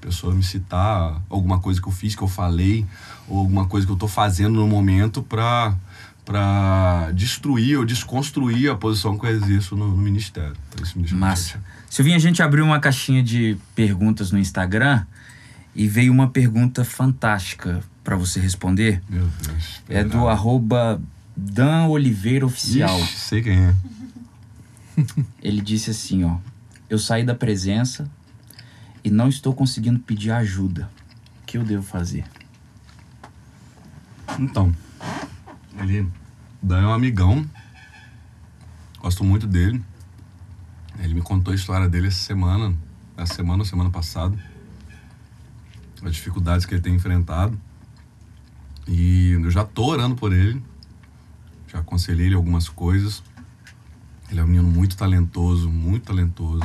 A 0.00 0.06
pessoa 0.06 0.34
me 0.34 0.42
citar 0.42 1.20
alguma 1.28 1.58
coisa 1.58 1.80
que 1.80 1.88
eu 1.88 1.92
fiz, 1.92 2.14
que 2.14 2.22
eu 2.22 2.28
falei, 2.28 2.86
ou 3.28 3.38
alguma 3.38 3.66
coisa 3.66 3.86
que 3.86 3.92
eu 3.92 3.96
tô 3.96 4.06
fazendo 4.06 4.54
no 4.54 4.66
momento 4.66 5.22
pra, 5.22 5.74
pra 6.24 7.10
destruir 7.12 7.78
ou 7.78 7.84
desconstruir 7.84 8.70
a 8.70 8.76
posição 8.76 9.18
que 9.18 9.26
eu 9.26 9.30
exerço 9.30 9.74
no, 9.74 9.88
no 9.88 9.96
ministério. 9.96 10.54
Então, 10.68 10.84
isso 10.84 10.96
me 10.96 11.02
deixa 11.02 11.16
muito 11.16 11.20
Massa. 11.20 11.60
Silvinho, 11.90 12.16
a 12.16 12.20
gente 12.20 12.42
abriu 12.42 12.64
uma 12.64 12.78
caixinha 12.78 13.22
de 13.22 13.56
perguntas 13.74 14.30
no 14.30 14.38
Instagram 14.38 15.04
e 15.76 15.86
veio 15.86 16.10
uma 16.10 16.30
pergunta 16.30 16.84
fantástica 16.84 17.82
para 18.02 18.16
você 18.16 18.40
responder. 18.40 19.02
Meu 19.10 19.28
Deus. 19.42 19.82
É 19.90 20.02
do 20.02 20.26
arroba 20.26 21.00
Dan 21.36 21.88
Oliveira 21.88 22.46
Oficial. 22.46 22.98
Ixi, 22.98 23.16
sei 23.18 23.42
quem 23.42 23.58
é. 23.58 23.74
Ele 25.42 25.60
disse 25.60 25.90
assim, 25.90 26.24
ó. 26.24 26.38
Eu 26.88 26.98
saí 26.98 27.24
da 27.24 27.34
presença 27.34 28.10
e 29.04 29.10
não 29.10 29.28
estou 29.28 29.52
conseguindo 29.52 29.98
pedir 29.98 30.30
ajuda. 30.30 30.88
O 31.42 31.46
que 31.46 31.58
eu 31.58 31.64
devo 31.64 31.82
fazer? 31.82 32.24
Então, 34.38 34.74
ele 35.78 36.08
Dan 36.62 36.80
é 36.80 36.86
um 36.86 36.92
amigão. 36.92 37.48
Gosto 39.00 39.22
muito 39.22 39.46
dele. 39.46 39.82
Ele 41.00 41.14
me 41.14 41.22
contou 41.22 41.52
a 41.52 41.54
história 41.54 41.88
dele 41.88 42.08
essa 42.08 42.20
semana, 42.20 42.74
essa 43.16 43.34
semana 43.34 43.58
ou 43.58 43.64
semana 43.66 43.90
passada. 43.90 44.36
As 46.06 46.14
dificuldades 46.14 46.64
que 46.64 46.72
ele 46.72 46.80
tem 46.80 46.94
enfrentado. 46.94 47.58
E 48.86 49.32
eu 49.32 49.50
já 49.50 49.64
tô 49.64 49.86
orando 49.86 50.14
por 50.14 50.32
ele. 50.32 50.62
Já 51.66 51.80
aconselhei 51.80 52.26
ele 52.26 52.36
algumas 52.36 52.68
coisas. 52.68 53.24
Ele 54.30 54.38
é 54.38 54.44
um 54.44 54.46
menino 54.46 54.68
muito 54.68 54.96
talentoso, 54.96 55.68
muito 55.68 56.04
talentoso. 56.04 56.62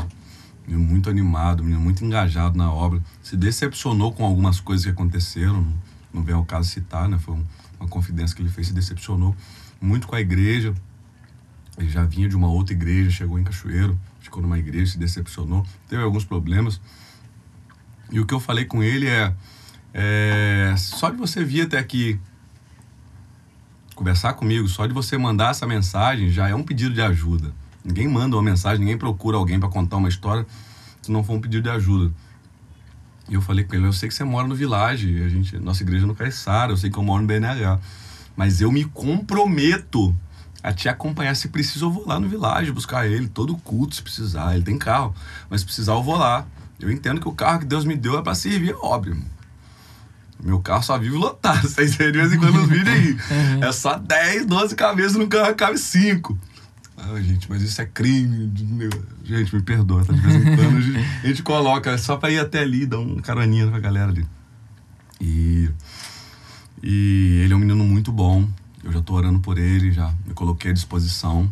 Menino 0.68 0.84
muito 0.88 1.10
animado, 1.10 1.64
menino 1.64 1.82
muito 1.82 2.06
engajado 2.06 2.56
na 2.56 2.72
obra. 2.72 3.02
Se 3.24 3.36
decepcionou 3.36 4.14
com 4.14 4.24
algumas 4.24 4.60
coisas 4.60 4.86
que 4.86 4.92
aconteceram. 4.92 5.62
Não, 5.62 5.74
não 6.14 6.24
vem 6.24 6.36
ao 6.36 6.46
caso 6.46 6.70
citar, 6.70 7.10
né? 7.10 7.18
Foi 7.18 7.34
um- 7.34 7.46
uma 7.80 7.90
confidência 7.90 8.36
que 8.36 8.44
ele 8.44 8.50
fez, 8.50 8.68
se 8.68 8.74
decepcionou 8.74 9.36
muito 9.82 10.08
com 10.08 10.16
a 10.16 10.22
igreja. 10.22 10.72
Ele 11.80 11.90
já 11.90 12.04
vinha 12.06 12.30
de 12.30 12.36
uma 12.36 12.48
outra 12.48 12.76
igreja, 12.76 13.10
chegou 13.10 13.40
em 13.40 13.44
Cachoeiro, 13.44 13.98
ficou 14.20 14.40
numa 14.40 14.60
igreja, 14.60 14.92
se 14.92 15.00
decepcionou, 15.00 15.66
teve 15.88 16.04
alguns 16.04 16.24
problemas. 16.24 16.80
E 18.12 18.20
o 18.20 18.26
que 18.26 18.34
eu 18.34 18.40
falei 18.40 18.66
com 18.66 18.84
ele 18.84 19.08
é, 19.08 19.34
é 19.94 20.76
só 20.78 21.10
de 21.10 21.18
você 21.18 21.44
vir 21.44 21.62
até 21.62 21.78
aqui 21.78 22.20
conversar 23.96 24.34
comigo, 24.34 24.68
só 24.68 24.86
de 24.86 24.94
você 24.94 25.18
mandar 25.18 25.52
essa 25.52 25.66
mensagem 25.68 26.30
já 26.30 26.50
é 26.50 26.56
um 26.56 26.64
pedido 26.64 26.94
de 26.94 27.02
ajuda. 27.02 27.54
Ninguém 27.84 28.08
manda 28.08 28.36
uma 28.36 28.44
mensagem, 28.44 28.80
ninguém 28.80 28.98
procura 28.98 29.38
alguém 29.38 29.60
para 29.60 29.70
contar 29.70 29.98
uma 29.98 30.10
história 30.10 30.46
se 31.02 31.12
não 31.12 31.24
for 31.24 31.34
um 31.34 31.42
pedido 31.42 31.64
de 31.64 31.70
ajuda. 31.70 32.14
E 33.30 33.34
eu 33.34 33.42
falei 33.42 33.64
com 33.64 33.76
ele, 33.76 33.86
eu 33.86 33.94
sei 33.94 34.10
que 34.10 34.16
você 34.16 34.24
mora 34.24 34.48
no 34.48 34.56
Village, 34.56 35.24
a 35.24 35.30
gente, 35.30 35.58
nossa 35.58 35.82
igreja 35.84 36.04
é 36.04 36.08
no 36.08 36.14
Caiçara, 36.14 36.72
eu 36.72 36.78
sei 36.78 36.90
que 36.90 36.98
eu 36.98 37.04
moro 37.04 37.22
no 37.22 37.28
BNH, 37.28 37.80
mas 38.36 38.60
eu 38.60 38.72
me 38.72 38.84
comprometo 38.86 40.16
a 40.64 40.74
te 40.74 40.90
acompanhar. 40.90 41.36
Se 41.36 41.48
precisa, 41.48 41.86
eu 41.86 41.92
vou 41.92 42.06
lá 42.06 42.20
no 42.20 42.28
Village 42.28 42.72
buscar 42.72 43.08
ele, 43.08 43.28
todo 43.28 43.56
culto, 43.58 43.96
se 43.96 44.02
precisar. 44.02 44.56
Ele 44.56 44.64
tem 44.64 44.78
carro, 44.78 45.16
mas 45.50 45.62
se 45.62 45.66
precisar, 45.66 45.94
eu 45.94 46.04
vou 46.04 46.18
lá. 46.18 46.46
Eu 46.82 46.92
entendo 46.92 47.22
que 47.22 47.28
o 47.28 47.32
carro 47.32 47.60
que 47.60 47.66
Deus 47.66 47.86
me 47.86 47.96
deu 47.96 48.18
é 48.18 48.22
para 48.22 48.36
servir 48.36 48.74
a 48.74 48.86
obra, 48.86 49.12
irmão. 49.12 49.26
Meu 50.44 50.60
carro 50.60 50.82
só 50.82 50.98
vive 50.98 51.16
lotado, 51.16 51.62
vocês 51.70 51.96
veem 51.96 52.12
de 52.12 52.18
vez 52.18 52.34
em 52.34 52.40
quando 52.40 52.58
os 52.62 52.68
vídeos 52.68 52.88
aí. 52.88 53.12
Uhum. 53.12 53.64
É 53.64 53.72
só 53.72 53.98
10, 53.98 54.46
12 54.48 54.76
cabeças 54.76 55.14
no 55.14 55.28
carro, 55.28 55.54
cabe 55.56 55.78
5. 55.78 56.38
Ah, 56.98 57.20
gente, 57.22 57.50
mas 57.50 57.62
isso 57.62 57.82
é 57.82 57.86
crime. 57.86 58.52
Meu, 58.64 58.90
gente, 59.24 59.56
me 59.56 59.62
perdoa, 59.62 60.04
tá? 60.04 60.14
De 60.14 60.20
vez 60.20 60.36
em 60.36 60.44
quando 60.56 60.78
a 60.78 60.82
gente, 60.82 60.98
a 61.24 61.28
gente 61.28 61.44
coloca 61.44 61.98
só 61.98 62.18
pra 62.18 62.30
ir 62.30 62.40
até 62.40 62.60
ali, 62.60 62.86
dar 62.86 63.00
um 63.00 63.18
caroninha 63.18 63.68
pra 63.68 63.80
galera 63.80 64.12
ali. 64.12 64.26
E, 65.20 65.70
e 66.82 67.42
ele 67.44 67.54
é 67.54 67.56
um 67.56 67.60
menino 67.60 67.84
muito 67.84 68.12
bom. 68.12 68.48
Eu 68.84 68.92
já 68.92 69.02
tô 69.02 69.14
orando 69.14 69.40
por 69.40 69.60
ele, 69.60 69.92
já 69.92 70.12
me 70.26 70.34
coloquei 70.34 70.72
à 70.72 70.74
disposição. 70.74 71.50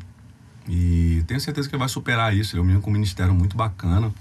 E 0.68 1.24
tenho 1.28 1.40
certeza 1.40 1.68
que 1.68 1.76
ele 1.76 1.80
vai 1.80 1.90
superar 1.90 2.36
isso. 2.36 2.56
Ele 2.56 2.60
é 2.60 2.64
um 2.64 2.66
menino 2.66 2.82
com 2.82 2.90
um 2.90 2.94
ministério 2.94 3.34
muito 3.34 3.56
bacana. 3.56 4.12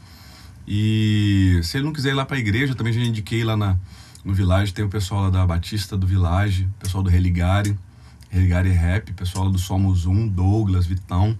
E 0.70 1.61
se 1.62 1.78
ele 1.78 1.86
não 1.86 1.95
quiser 1.95 2.11
ir 2.11 2.15
lá 2.15 2.27
pra 2.27 2.39
igreja, 2.39 2.74
também 2.74 2.93
já 2.93 3.01
indiquei 3.01 3.43
lá 3.43 3.57
na, 3.57 3.74
no 4.23 4.35
Village, 4.35 4.74
tem 4.74 4.85
o 4.85 4.89
pessoal 4.90 5.23
lá 5.23 5.31
da 5.31 5.47
Batista 5.47 5.97
do 5.97 6.07
Village, 6.07 6.65
o 6.65 6.85
pessoal 6.85 7.03
do 7.03 7.09
Religare, 7.09 7.74
Religare 8.28 8.69
Rap, 8.70 9.11
pessoal 9.15 9.47
lá 9.47 9.51
do 9.51 9.59
Somos 9.59 10.05
Um, 10.05 10.28
Douglas, 10.28 10.85
Vitão. 10.86 11.35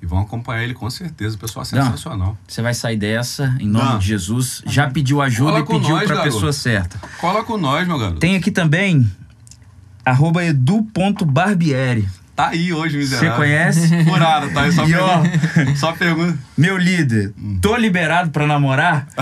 E 0.00 0.06
vão 0.06 0.18
acompanhar 0.18 0.64
ele 0.64 0.74
com 0.74 0.88
certeza, 0.88 1.36
o 1.36 1.38
pessoal 1.38 1.62
é 1.62 1.66
sensacional. 1.66 2.36
Você 2.48 2.60
vai 2.62 2.72
sair 2.74 2.96
dessa, 2.96 3.54
em 3.60 3.68
nome 3.68 4.00
de 4.00 4.06
Jesus. 4.06 4.62
Já 4.66 4.90
pediu 4.90 5.20
ajuda 5.20 5.62
Cola 5.62 5.76
e 5.76 5.80
pediu 5.80 5.96
pra 5.98 6.06
garoto. 6.06 6.24
pessoa 6.24 6.52
certa. 6.52 6.98
Cola 7.20 7.44
com 7.44 7.56
nós, 7.58 7.86
meu 7.86 7.98
garoto. 7.98 8.18
Tem 8.18 8.34
aqui 8.34 8.50
também, 8.50 9.08
arroba 10.04 10.42
edu.barbieri. 10.44 12.08
Tá 12.42 12.48
aí 12.48 12.72
hoje, 12.72 12.94
Você 12.96 13.14
miserável. 13.14 13.36
conhece? 13.36 14.04
Furado, 14.04 14.50
tá 14.50 14.62
aí, 14.62 14.72
só 14.72 14.84
E 14.88 14.94
ó, 14.96 15.20
pergunta. 15.20 15.76
Só 15.76 15.92
pergunta. 15.92 16.36
Meu 16.58 16.76
líder, 16.76 17.32
tô 17.60 17.76
liberado 17.76 18.30
pra 18.30 18.46
namorar? 18.46 19.06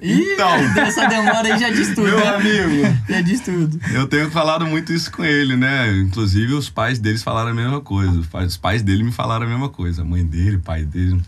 Ih, 0.00 0.34
Então. 0.34 0.74
dessa 0.74 1.06
demora 1.08 1.52
aí 1.54 1.58
já 1.58 1.70
diz 1.70 1.88
tudo, 1.88 2.02
Meu 2.02 2.18
né? 2.18 2.28
amigo. 2.28 2.96
Já 3.08 3.20
diz 3.20 3.40
tudo. 3.40 3.80
Eu 3.92 4.06
tenho 4.06 4.30
falado 4.30 4.64
muito 4.66 4.92
isso 4.92 5.10
com 5.10 5.24
ele, 5.24 5.56
né? 5.56 5.90
Inclusive, 5.98 6.54
os 6.54 6.70
pais 6.70 6.98
deles 7.00 7.22
falaram 7.22 7.50
a 7.50 7.54
mesma 7.54 7.80
coisa. 7.80 8.20
Os 8.46 8.56
pais, 8.56 8.82
dele 8.82 9.02
me 9.02 9.10
falaram 9.12 9.46
a 9.46 9.48
mesma 9.48 9.68
coisa. 9.68 10.02
A 10.02 10.04
mãe 10.04 10.24
dele, 10.24 10.56
o 10.56 10.60
pai 10.60 10.84
dele. 10.84 11.20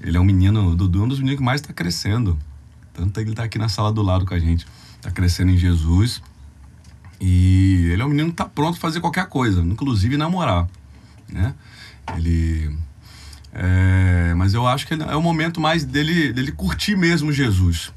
Ele 0.00 0.16
é 0.16 0.20
um 0.20 0.24
menino, 0.24 0.68
o 0.70 0.76
Dudu 0.76 1.00
é 1.00 1.04
um 1.04 1.08
dos 1.08 1.18
meninos 1.18 1.38
que 1.38 1.44
mais 1.44 1.60
está 1.60 1.72
crescendo. 1.72 2.38
Tanto 2.94 3.18
é 3.18 3.22
que 3.24 3.28
ele 3.30 3.36
tá 3.36 3.42
aqui 3.44 3.58
na 3.58 3.68
sala 3.68 3.92
do 3.92 4.02
lado 4.02 4.24
com 4.24 4.34
a 4.34 4.38
gente. 4.38 4.66
Tá 5.00 5.10
crescendo 5.10 5.50
em 5.50 5.56
Jesus. 5.58 6.22
E 7.22 7.90
ele 7.92 8.02
é 8.02 8.04
um 8.04 8.08
menino 8.08 8.30
que 8.30 8.36
tá 8.36 8.44
pronto 8.44 8.72
pra 8.72 8.88
fazer 8.88 9.00
qualquer 9.00 9.26
coisa, 9.26 9.60
inclusive 9.62 10.16
namorar, 10.16 10.68
né? 11.28 11.54
Ele... 12.16 12.76
é, 13.54 14.34
mas 14.36 14.54
eu 14.54 14.66
acho 14.66 14.86
que 14.86 14.94
é 14.94 15.16
o 15.16 15.22
momento 15.22 15.60
mais 15.60 15.84
dele, 15.84 16.32
dele 16.32 16.50
curtir 16.50 16.96
mesmo 16.96 17.32
Jesus 17.32 17.92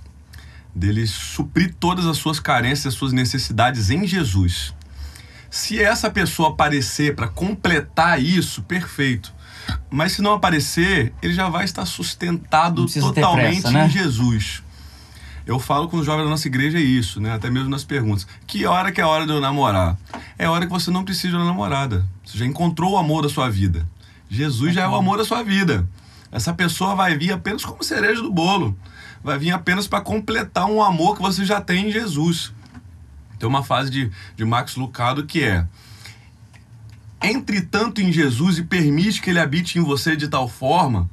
dele 0.76 1.07
suprir 1.07 1.73
todas 1.80 2.06
as 2.06 2.18
suas 2.18 2.39
carências, 2.39 2.88
as 2.88 2.99
suas 2.99 3.14
necessidades 3.14 3.89
em 3.89 4.06
Jesus. 4.06 4.73
Se 5.49 5.81
essa 5.81 6.11
pessoa 6.11 6.49
aparecer 6.49 7.15
para 7.15 7.30
completar 7.30 8.22
isso, 8.22 8.61
perfeito. 8.64 9.34
Mas 9.89 10.11
se 10.11 10.22
não 10.22 10.34
aparecer, 10.34 11.14
ele 11.22 11.34
já 11.34 11.47
vai 11.47 11.64
estar 11.64 11.85
sustentado 11.85 12.85
totalmente 12.88 13.61
pressa, 13.61 13.72
né? 13.72 13.85
em 13.85 13.89
Jesus. 13.89 14.61
Eu 15.45 15.59
falo 15.59 15.88
com 15.88 15.97
os 15.97 16.05
jovens 16.05 16.23
da 16.23 16.30
nossa 16.31 16.47
igreja 16.47 16.80
isso, 16.80 17.22
né? 17.22 17.34
Até 17.34 17.51
mesmo 17.51 17.69
nas 17.69 17.84
perguntas. 17.84 18.26
Que 18.47 18.65
hora 18.65 18.91
que 18.91 18.99
é 18.99 19.03
a 19.03 19.07
hora 19.07 19.27
de 19.27 19.31
eu 19.31 19.39
namorar? 19.39 19.95
É 20.39 20.45
a 20.45 20.51
hora 20.51 20.65
que 20.65 20.72
você 20.72 20.89
não 20.89 21.05
precisa 21.05 21.30
de 21.30 21.35
uma 21.35 21.45
namorada. 21.45 22.05
Você 22.26 22.38
já 22.38 22.45
encontrou 22.45 22.93
o 22.93 22.97
amor 22.97 23.22
da 23.22 23.30
sua 23.30 23.47
vida. 23.49 23.88
Jesus 24.27 24.73
já 24.73 24.84
é 24.84 24.88
o 24.88 24.95
amor 24.95 25.19
da 25.19 25.23
sua 25.23 25.43
vida. 25.43 25.88
Essa 26.31 26.51
pessoa 26.51 26.95
vai 26.95 27.15
vir 27.15 27.31
apenas 27.31 27.63
como 27.63 27.84
cereja 27.84 28.22
do 28.22 28.31
bolo. 28.31 28.76
Vai 29.23 29.38
vir 29.38 29.51
apenas 29.51 29.88
para 29.88 30.01
completar 30.01 30.65
um 30.65 30.81
amor 30.81 31.15
que 31.15 31.22
você 31.22 31.45
já 31.45 31.61
tem 31.61 31.89
em 31.89 31.91
Jesus. 31.91 32.51
Tem 33.38 33.47
uma 33.47 33.63
frase 33.63 33.91
de, 33.91 34.11
de 34.35 34.43
Max 34.43 34.76
Lucado 34.76 35.26
que 35.26 35.43
é: 35.43 35.67
Entre 37.22 37.61
tanto 37.61 38.01
em 38.01 38.11
Jesus 38.11 38.57
e 38.57 38.63
permite 38.63 39.22
que 39.22 39.30
ele 39.30 39.39
habite 39.39 39.77
em 39.77 39.84
você 39.84 40.15
de 40.15 40.27
tal 40.27 40.49
forma, 40.49 41.09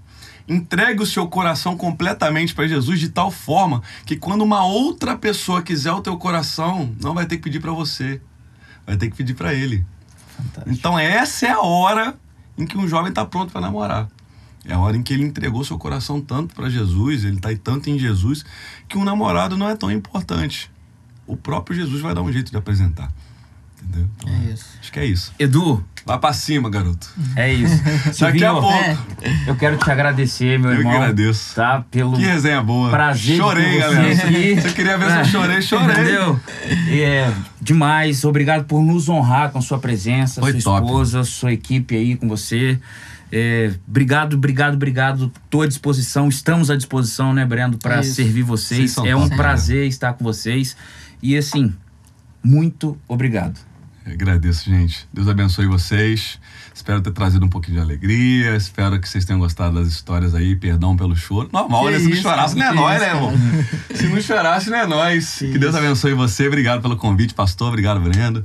entregue 0.52 1.02
o 1.02 1.06
seu 1.06 1.26
coração 1.26 1.76
completamente 1.76 2.54
para 2.54 2.66
Jesus 2.66 3.00
de 3.00 3.08
tal 3.08 3.30
forma 3.30 3.82
que 4.04 4.16
quando 4.16 4.42
uma 4.42 4.64
outra 4.64 5.16
pessoa 5.16 5.62
quiser 5.62 5.92
o 5.92 6.00
teu 6.00 6.16
coração, 6.16 6.94
não 7.00 7.14
vai 7.14 7.26
ter 7.26 7.36
que 7.36 7.42
pedir 7.42 7.60
para 7.60 7.72
você, 7.72 8.20
vai 8.86 8.96
ter 8.96 9.10
que 9.10 9.16
pedir 9.16 9.34
para 9.34 9.54
ele. 9.54 9.84
Fantástico. 10.36 10.70
Então 10.70 10.98
essa 10.98 11.46
é 11.46 11.50
a 11.50 11.60
hora 11.60 12.14
em 12.56 12.66
que 12.66 12.76
um 12.76 12.86
jovem 12.86 13.08
está 13.08 13.24
pronto 13.24 13.52
para 13.52 13.60
namorar. 13.60 14.08
É 14.64 14.74
a 14.74 14.78
hora 14.78 14.96
em 14.96 15.02
que 15.02 15.12
ele 15.12 15.24
entregou 15.24 15.64
seu 15.64 15.76
coração 15.76 16.20
tanto 16.20 16.54
para 16.54 16.70
Jesus, 16.70 17.24
ele 17.24 17.36
está 17.36 17.48
aí 17.48 17.56
tanto 17.56 17.90
em 17.90 17.98
Jesus, 17.98 18.44
que 18.88 18.96
um 18.96 19.04
namorado 19.04 19.56
não 19.56 19.68
é 19.68 19.74
tão 19.74 19.90
importante. 19.90 20.70
O 21.26 21.36
próprio 21.36 21.76
Jesus 21.76 22.00
vai 22.00 22.14
dar 22.14 22.22
um 22.22 22.32
jeito 22.32 22.50
de 22.50 22.56
apresentar. 22.56 23.12
Entendeu? 23.82 24.08
Então, 24.18 24.32
É 24.34 24.52
isso. 24.52 24.66
Acho 24.80 24.92
que 24.92 24.98
é 25.00 25.04
isso. 25.06 25.32
Edu, 25.38 25.84
Vai 26.04 26.18
para 26.18 26.32
cima, 26.34 26.68
garoto. 26.68 27.08
é 27.36 27.52
isso. 27.52 27.80
Daqui 28.20 28.44
a 28.44 28.52
pouco. 28.52 28.68
É. 28.72 28.96
Eu 29.46 29.54
quero 29.54 29.76
te 29.76 29.88
agradecer, 29.88 30.58
meu 30.58 30.70
Eu 30.70 30.76
que 30.78 30.82
irmão. 30.82 30.96
agradeço. 31.00 31.54
Tá? 31.54 31.84
Pelo 31.90 32.16
Que 32.16 32.24
resenha 32.24 32.60
boa. 32.60 32.90
prazer 32.90 33.36
Chorei, 33.36 33.72
você 33.74 33.78
galera. 33.78 34.12
aqui. 34.12 34.60
Você 34.60 34.70
queria 34.72 34.98
ver 34.98 35.10
se 35.10 35.16
É. 35.16 35.20
eu 35.20 35.24
chorei? 35.26 35.62
Chorei. 35.62 35.92
Entendeu? 35.92 36.40
É, 36.88 37.32
demais. 37.60 38.24
Obrigado 38.24 38.64
por 38.64 38.82
nos 38.82 39.08
honrar 39.08 39.50
com 39.52 39.60
sua 39.62 39.78
presença, 39.78 40.40
Foi 40.40 40.60
sua 40.60 40.80
top. 40.80 40.86
esposa, 40.86 41.22
sua 41.24 41.52
equipe 41.52 41.94
aí 41.96 42.16
com 42.16 42.28
você. 42.28 42.80
É, 43.30 43.72
obrigado, 43.86 44.34
obrigado, 44.34 44.74
obrigado. 44.74 45.32
Tô 45.48 45.62
à 45.62 45.66
disposição, 45.68 46.28
estamos 46.28 46.68
à 46.68 46.76
disposição, 46.76 47.32
né, 47.32 47.46
Brendo, 47.46 47.78
para 47.78 48.00
Isso. 48.00 48.14
servir 48.16 48.42
Vocês 48.42 48.94
vocês. 48.94 49.06
É 49.06 49.14
um 49.14 49.22
top, 49.22 49.36
prazer 49.36 49.86
estar 49.86 50.12
com 50.14 50.24
vocês. 50.24 50.76
E 51.22 51.36
assim, 51.36 51.72
muito 52.42 52.98
obrigado. 53.06 53.58
Eu 54.04 54.12
Agradeço, 54.14 54.68
gente. 54.68 55.06
Deus 55.12 55.28
abençoe 55.28 55.66
vocês. 55.66 56.38
Espero 56.74 57.00
ter 57.00 57.12
trazido 57.12 57.44
um 57.46 57.48
pouquinho 57.48 57.76
de 57.76 57.82
alegria. 57.82 58.56
Espero 58.56 59.00
que 59.00 59.08
vocês 59.08 59.24
tenham 59.24 59.38
gostado 59.38 59.76
das 59.76 59.88
histórias 59.88 60.34
aí. 60.34 60.56
Perdão 60.56 60.96
pelo 60.96 61.14
choro. 61.14 61.48
Normal, 61.52 61.90
né? 61.90 61.98
Se 62.00 62.08
não 62.08 62.16
chorasse, 62.16 62.56
não 62.56 62.64
é 62.64 62.68
que 62.70 62.74
nós, 62.74 63.00
né, 63.00 63.08
irmão? 63.08 63.32
Se 63.94 64.06
não 64.08 64.20
chorasse, 64.20 64.70
não 64.70 64.78
é 64.78 64.86
nós. 64.86 65.38
Que 65.38 65.58
Deus 65.58 65.74
abençoe 65.74 66.14
você. 66.14 66.46
Obrigado 66.48 66.82
pelo 66.82 66.96
convite, 66.96 67.32
pastor. 67.34 67.68
Obrigado, 67.68 68.00
Brendo. 68.00 68.44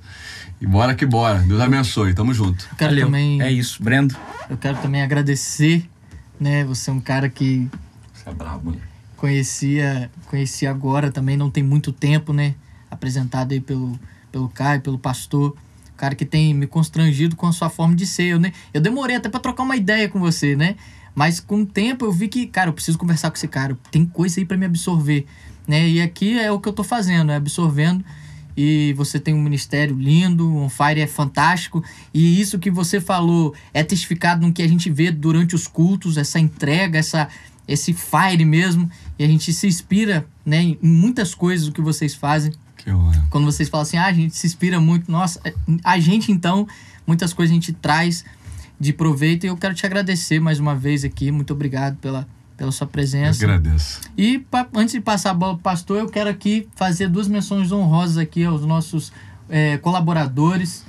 E 0.62 0.66
bora 0.68 0.94
que 0.94 1.06
bora. 1.06 1.40
Deus 1.40 1.60
abençoe. 1.60 2.14
Tamo 2.14 2.34
junto. 2.34 2.66
Eu 2.72 2.78
quero 2.78 2.92
Valeu. 2.92 3.06
também, 3.08 3.42
É 3.42 3.52
isso, 3.52 3.82
Brendo. 3.82 4.16
eu 4.50 4.58
quero 4.58 4.78
também 4.78 5.02
agradecer, 5.02 5.88
né? 6.40 6.64
Você 6.66 6.90
é 6.90 6.94
um 6.94 7.00
cara 7.00 7.30
que 7.30 7.68
Você 8.14 8.30
é 8.30 8.34
brabo, 8.34 8.72
né? 8.72 8.78
conhecia, 9.16 10.12
conhecia 10.28 10.70
agora 10.70 11.12
também, 11.12 11.36
não 11.36 11.50
tem 11.50 11.64
muito 11.64 11.92
tempo, 11.92 12.32
né? 12.34 12.54
Apresentado 12.90 13.52
aí 13.52 13.60
pelo, 13.60 14.00
pelo 14.38 14.50
Caio, 14.50 14.82
pelo 14.82 15.00
pastor. 15.00 15.56
O 15.94 15.98
cara 15.98 16.14
que 16.14 16.26
tem 16.26 16.54
me 16.54 16.68
constrangido 16.68 17.36
com 17.36 17.48
a 17.48 17.52
sua 17.52 17.70
forma 17.70 17.96
de 17.96 18.06
ser, 18.06 18.26
eu, 18.26 18.40
né? 18.40 18.54
Eu 18.72 18.80
demorei 18.80 19.16
até 19.16 19.28
pra 19.28 19.40
trocar 19.40 19.64
uma 19.64 19.76
ideia 19.76 20.08
com 20.08 20.20
você, 20.20 20.56
né? 20.56 20.76
Mas 21.16 21.40
com 21.40 21.62
o 21.62 21.66
tempo 21.66 22.06
eu 22.06 22.12
vi 22.12 22.28
que, 22.28 22.46
cara, 22.46 22.70
eu 22.70 22.74
preciso 22.74 23.00
conversar 23.00 23.32
com 23.32 23.36
esse 23.36 23.48
cara. 23.48 23.76
Tem 23.90 24.06
coisa 24.06 24.40
aí 24.40 24.46
pra 24.46 24.56
me 24.56 24.68
absorver, 24.68 25.26
né? 25.68 25.90
E 25.90 26.00
aqui 26.00 26.38
é 26.38 26.52
o 26.52 26.60
que 26.60 26.70
eu 26.70 26.74
tô 26.74 26.84
fazendo, 26.84 27.32
é 27.32 27.36
absorvendo. 27.36 28.06
E 28.56 28.94
você 28.94 29.20
tem 29.20 29.34
um 29.34 29.42
ministério 29.42 29.96
lindo, 29.96 30.48
um 30.48 30.70
fire 30.70 31.02
é 31.02 31.08
fantástico. 31.08 31.84
E 32.14 32.40
isso 32.40 32.60
que 32.60 32.70
você 32.70 33.02
falou 33.02 33.56
é 33.74 33.84
testificado 33.84 34.46
no 34.46 34.54
que 34.54 34.62
a 34.62 34.68
gente 34.68 34.92
vê 34.92 35.10
durante 35.10 35.56
os 35.56 35.68
cultos, 35.68 36.18
essa 36.18 36.40
entrega, 36.40 37.00
essa, 37.00 37.28
esse 37.68 37.94
fire 37.94 38.46
mesmo. 38.46 38.90
E 39.18 39.24
a 39.24 39.28
gente 39.28 39.52
se 39.52 39.66
inspira 39.66 40.28
né, 40.46 40.62
em 40.62 40.80
muitas 40.82 41.34
coisas 41.34 41.66
do 41.66 41.72
que 41.72 41.82
vocês 41.82 42.14
fazem. 42.14 42.52
Quando 43.30 43.46
vocês 43.46 43.68
falam 43.70 43.84
assim, 43.84 43.98
ah, 43.98 44.06
a 44.06 44.14
gente 44.14 44.36
se 44.36 44.48
inspira 44.48 44.80
muito. 44.80 45.12
Nossa, 45.12 45.42
a 45.84 46.00
gente 46.00 46.32
então, 46.32 46.68
muitas 47.06 47.34
coisas 47.34 47.52
a 47.52 47.56
gente 47.56 47.74
traz 47.74 48.24
de 48.80 48.94
proveito. 48.94 49.44
E 49.46 49.48
eu 49.48 49.58
quero 49.58 49.74
te 49.74 49.86
agradecer 49.86 50.40
mais 50.40 50.60
uma 50.60 50.76
vez 50.76 51.04
aqui. 51.04 51.32
Muito 51.32 51.52
obrigado 51.54 51.98
pela, 51.98 52.28
pela 52.56 52.72
sua 52.72 52.86
Eu 52.86 52.90
presença. 52.90 53.44
agradeço. 53.44 54.02
E 54.18 54.40
pa- 54.40 54.68
antes 54.74 54.94
de 54.94 55.02
passar 55.02 55.32
a 55.32 55.34
bola 55.34 55.54
pro 55.56 55.64
pastor, 55.64 55.98
eu 56.00 56.08
quero 56.10 56.30
aqui 56.30 56.68
fazer 56.76 57.10
duas 57.10 57.28
menções 57.28 57.72
honrosas 57.72 58.18
aqui 58.18 58.44
aos 58.46 58.66
nossos 58.66 59.12
é, 59.50 59.78
colaboradores. 59.78 60.86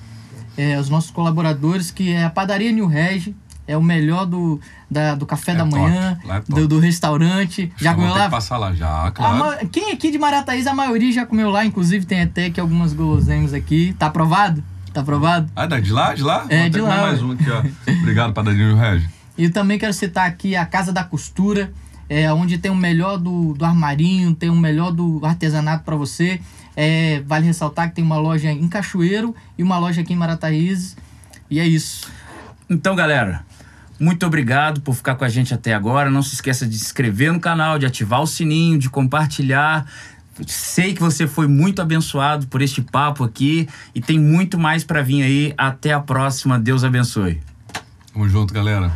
É, 0.56 0.74
aos 0.74 0.88
nossos 0.88 1.12
colaboradores, 1.12 1.92
que 1.92 2.10
é 2.12 2.24
a 2.24 2.30
Padaria 2.30 2.72
New 2.72 2.88
Reg, 2.88 3.32
é 3.68 3.76
o 3.76 3.82
melhor 3.82 4.26
do, 4.26 4.58
da- 4.90 5.14
do 5.14 5.24
café 5.24 5.52
É 5.52 5.54
da 5.56 5.64
top, 5.64 5.76
manhã, 5.78 6.18
é 6.28 6.40
do, 6.52 6.66
do 6.66 6.78
restaurante. 6.80 7.70
Já 7.76 7.94
comeu 7.94 8.10
lá? 8.10 8.24
que 8.24 8.30
passar 8.30 8.56
lá 8.58 8.72
já, 8.74 9.06
A 9.06 9.10
claro. 9.12 9.38
ma- 9.38 9.56
Quem 9.70 9.92
aqui 9.92 10.10
de 10.10 10.18
Marataízes, 10.18 10.66
a 10.66 10.74
maioria 10.74 11.12
já 11.12 11.24
comeu 11.26 11.50
lá, 11.50 11.64
inclusive 11.64 12.04
tem 12.06 12.22
até 12.22 12.46
aqui 12.46 12.58
algumas 12.58 12.92
guloseimas 12.92 13.52
aqui. 13.54 13.94
Tá 13.98 14.06
aprovado? 14.06 14.64
Tá 14.92 15.02
aprovado? 15.02 15.48
Ah, 15.54 15.66
de 15.66 15.92
lá? 15.92 16.14
De 16.14 16.22
lá? 16.22 16.46
É, 16.48 16.62
Vou 16.62 16.70
de 16.70 16.80
lá, 16.80 17.02
mais 17.02 17.22
um 17.22 17.32
aqui, 17.32 17.44
ó. 17.50 17.62
Obrigado, 18.00 18.32
Padarinho 18.32 18.74
Regis. 18.74 19.08
E 19.36 19.48
também 19.48 19.78
quero 19.78 19.92
citar 19.92 20.26
aqui 20.26 20.56
a 20.56 20.66
Casa 20.66 20.92
da 20.92 21.04
Costura. 21.04 21.70
é, 22.08 22.32
onde 22.32 22.56
tem 22.56 22.70
o 22.70 22.74
melhor 22.74 23.18
do, 23.18 23.52
do 23.52 23.64
armarinho, 23.66 24.34
tem 24.34 24.48
o 24.48 24.56
melhor 24.56 24.90
do 24.90 25.20
artesanato 25.24 25.84
para 25.84 25.94
você. 25.94 26.40
É, 26.74 27.22
vale 27.26 27.44
ressaltar 27.44 27.90
que 27.90 27.96
tem 27.96 28.02
uma 28.04 28.16
loja 28.16 28.50
em 28.50 28.66
Cachoeiro 28.66 29.34
e 29.58 29.62
uma 29.62 29.76
loja 29.78 30.00
aqui 30.00 30.14
em 30.14 30.16
Marataízes. 30.16 30.96
E 31.50 31.60
é 31.60 31.66
isso. 31.66 32.10
Então, 32.70 32.96
galera, 32.96 33.44
muito 33.98 34.24
obrigado 34.24 34.80
por 34.80 34.94
ficar 34.94 35.14
com 35.16 35.24
a 35.24 35.28
gente 35.28 35.52
até 35.52 35.74
agora. 35.74 36.10
Não 36.10 36.22
se 36.22 36.34
esqueça 36.34 36.66
de 36.66 36.78
se 36.78 36.84
inscrever 36.84 37.32
no 37.32 37.40
canal, 37.40 37.78
de 37.78 37.86
ativar 37.86 38.22
o 38.22 38.26
sininho, 38.26 38.78
de 38.78 38.88
compartilhar. 38.88 39.86
Sei 40.46 40.94
que 40.94 41.00
você 41.00 41.26
foi 41.26 41.48
muito 41.48 41.82
abençoado 41.82 42.46
por 42.46 42.62
este 42.62 42.80
papo 42.80 43.24
aqui 43.24 43.68
e 43.94 44.00
tem 44.00 44.18
muito 44.18 44.58
mais 44.58 44.84
para 44.84 45.02
vir 45.02 45.22
aí. 45.22 45.54
Até 45.58 45.92
a 45.92 46.00
próxima. 46.00 46.58
Deus 46.58 46.84
abençoe. 46.84 47.40
Tamo 48.12 48.28
junto, 48.28 48.54
galera. 48.54 48.92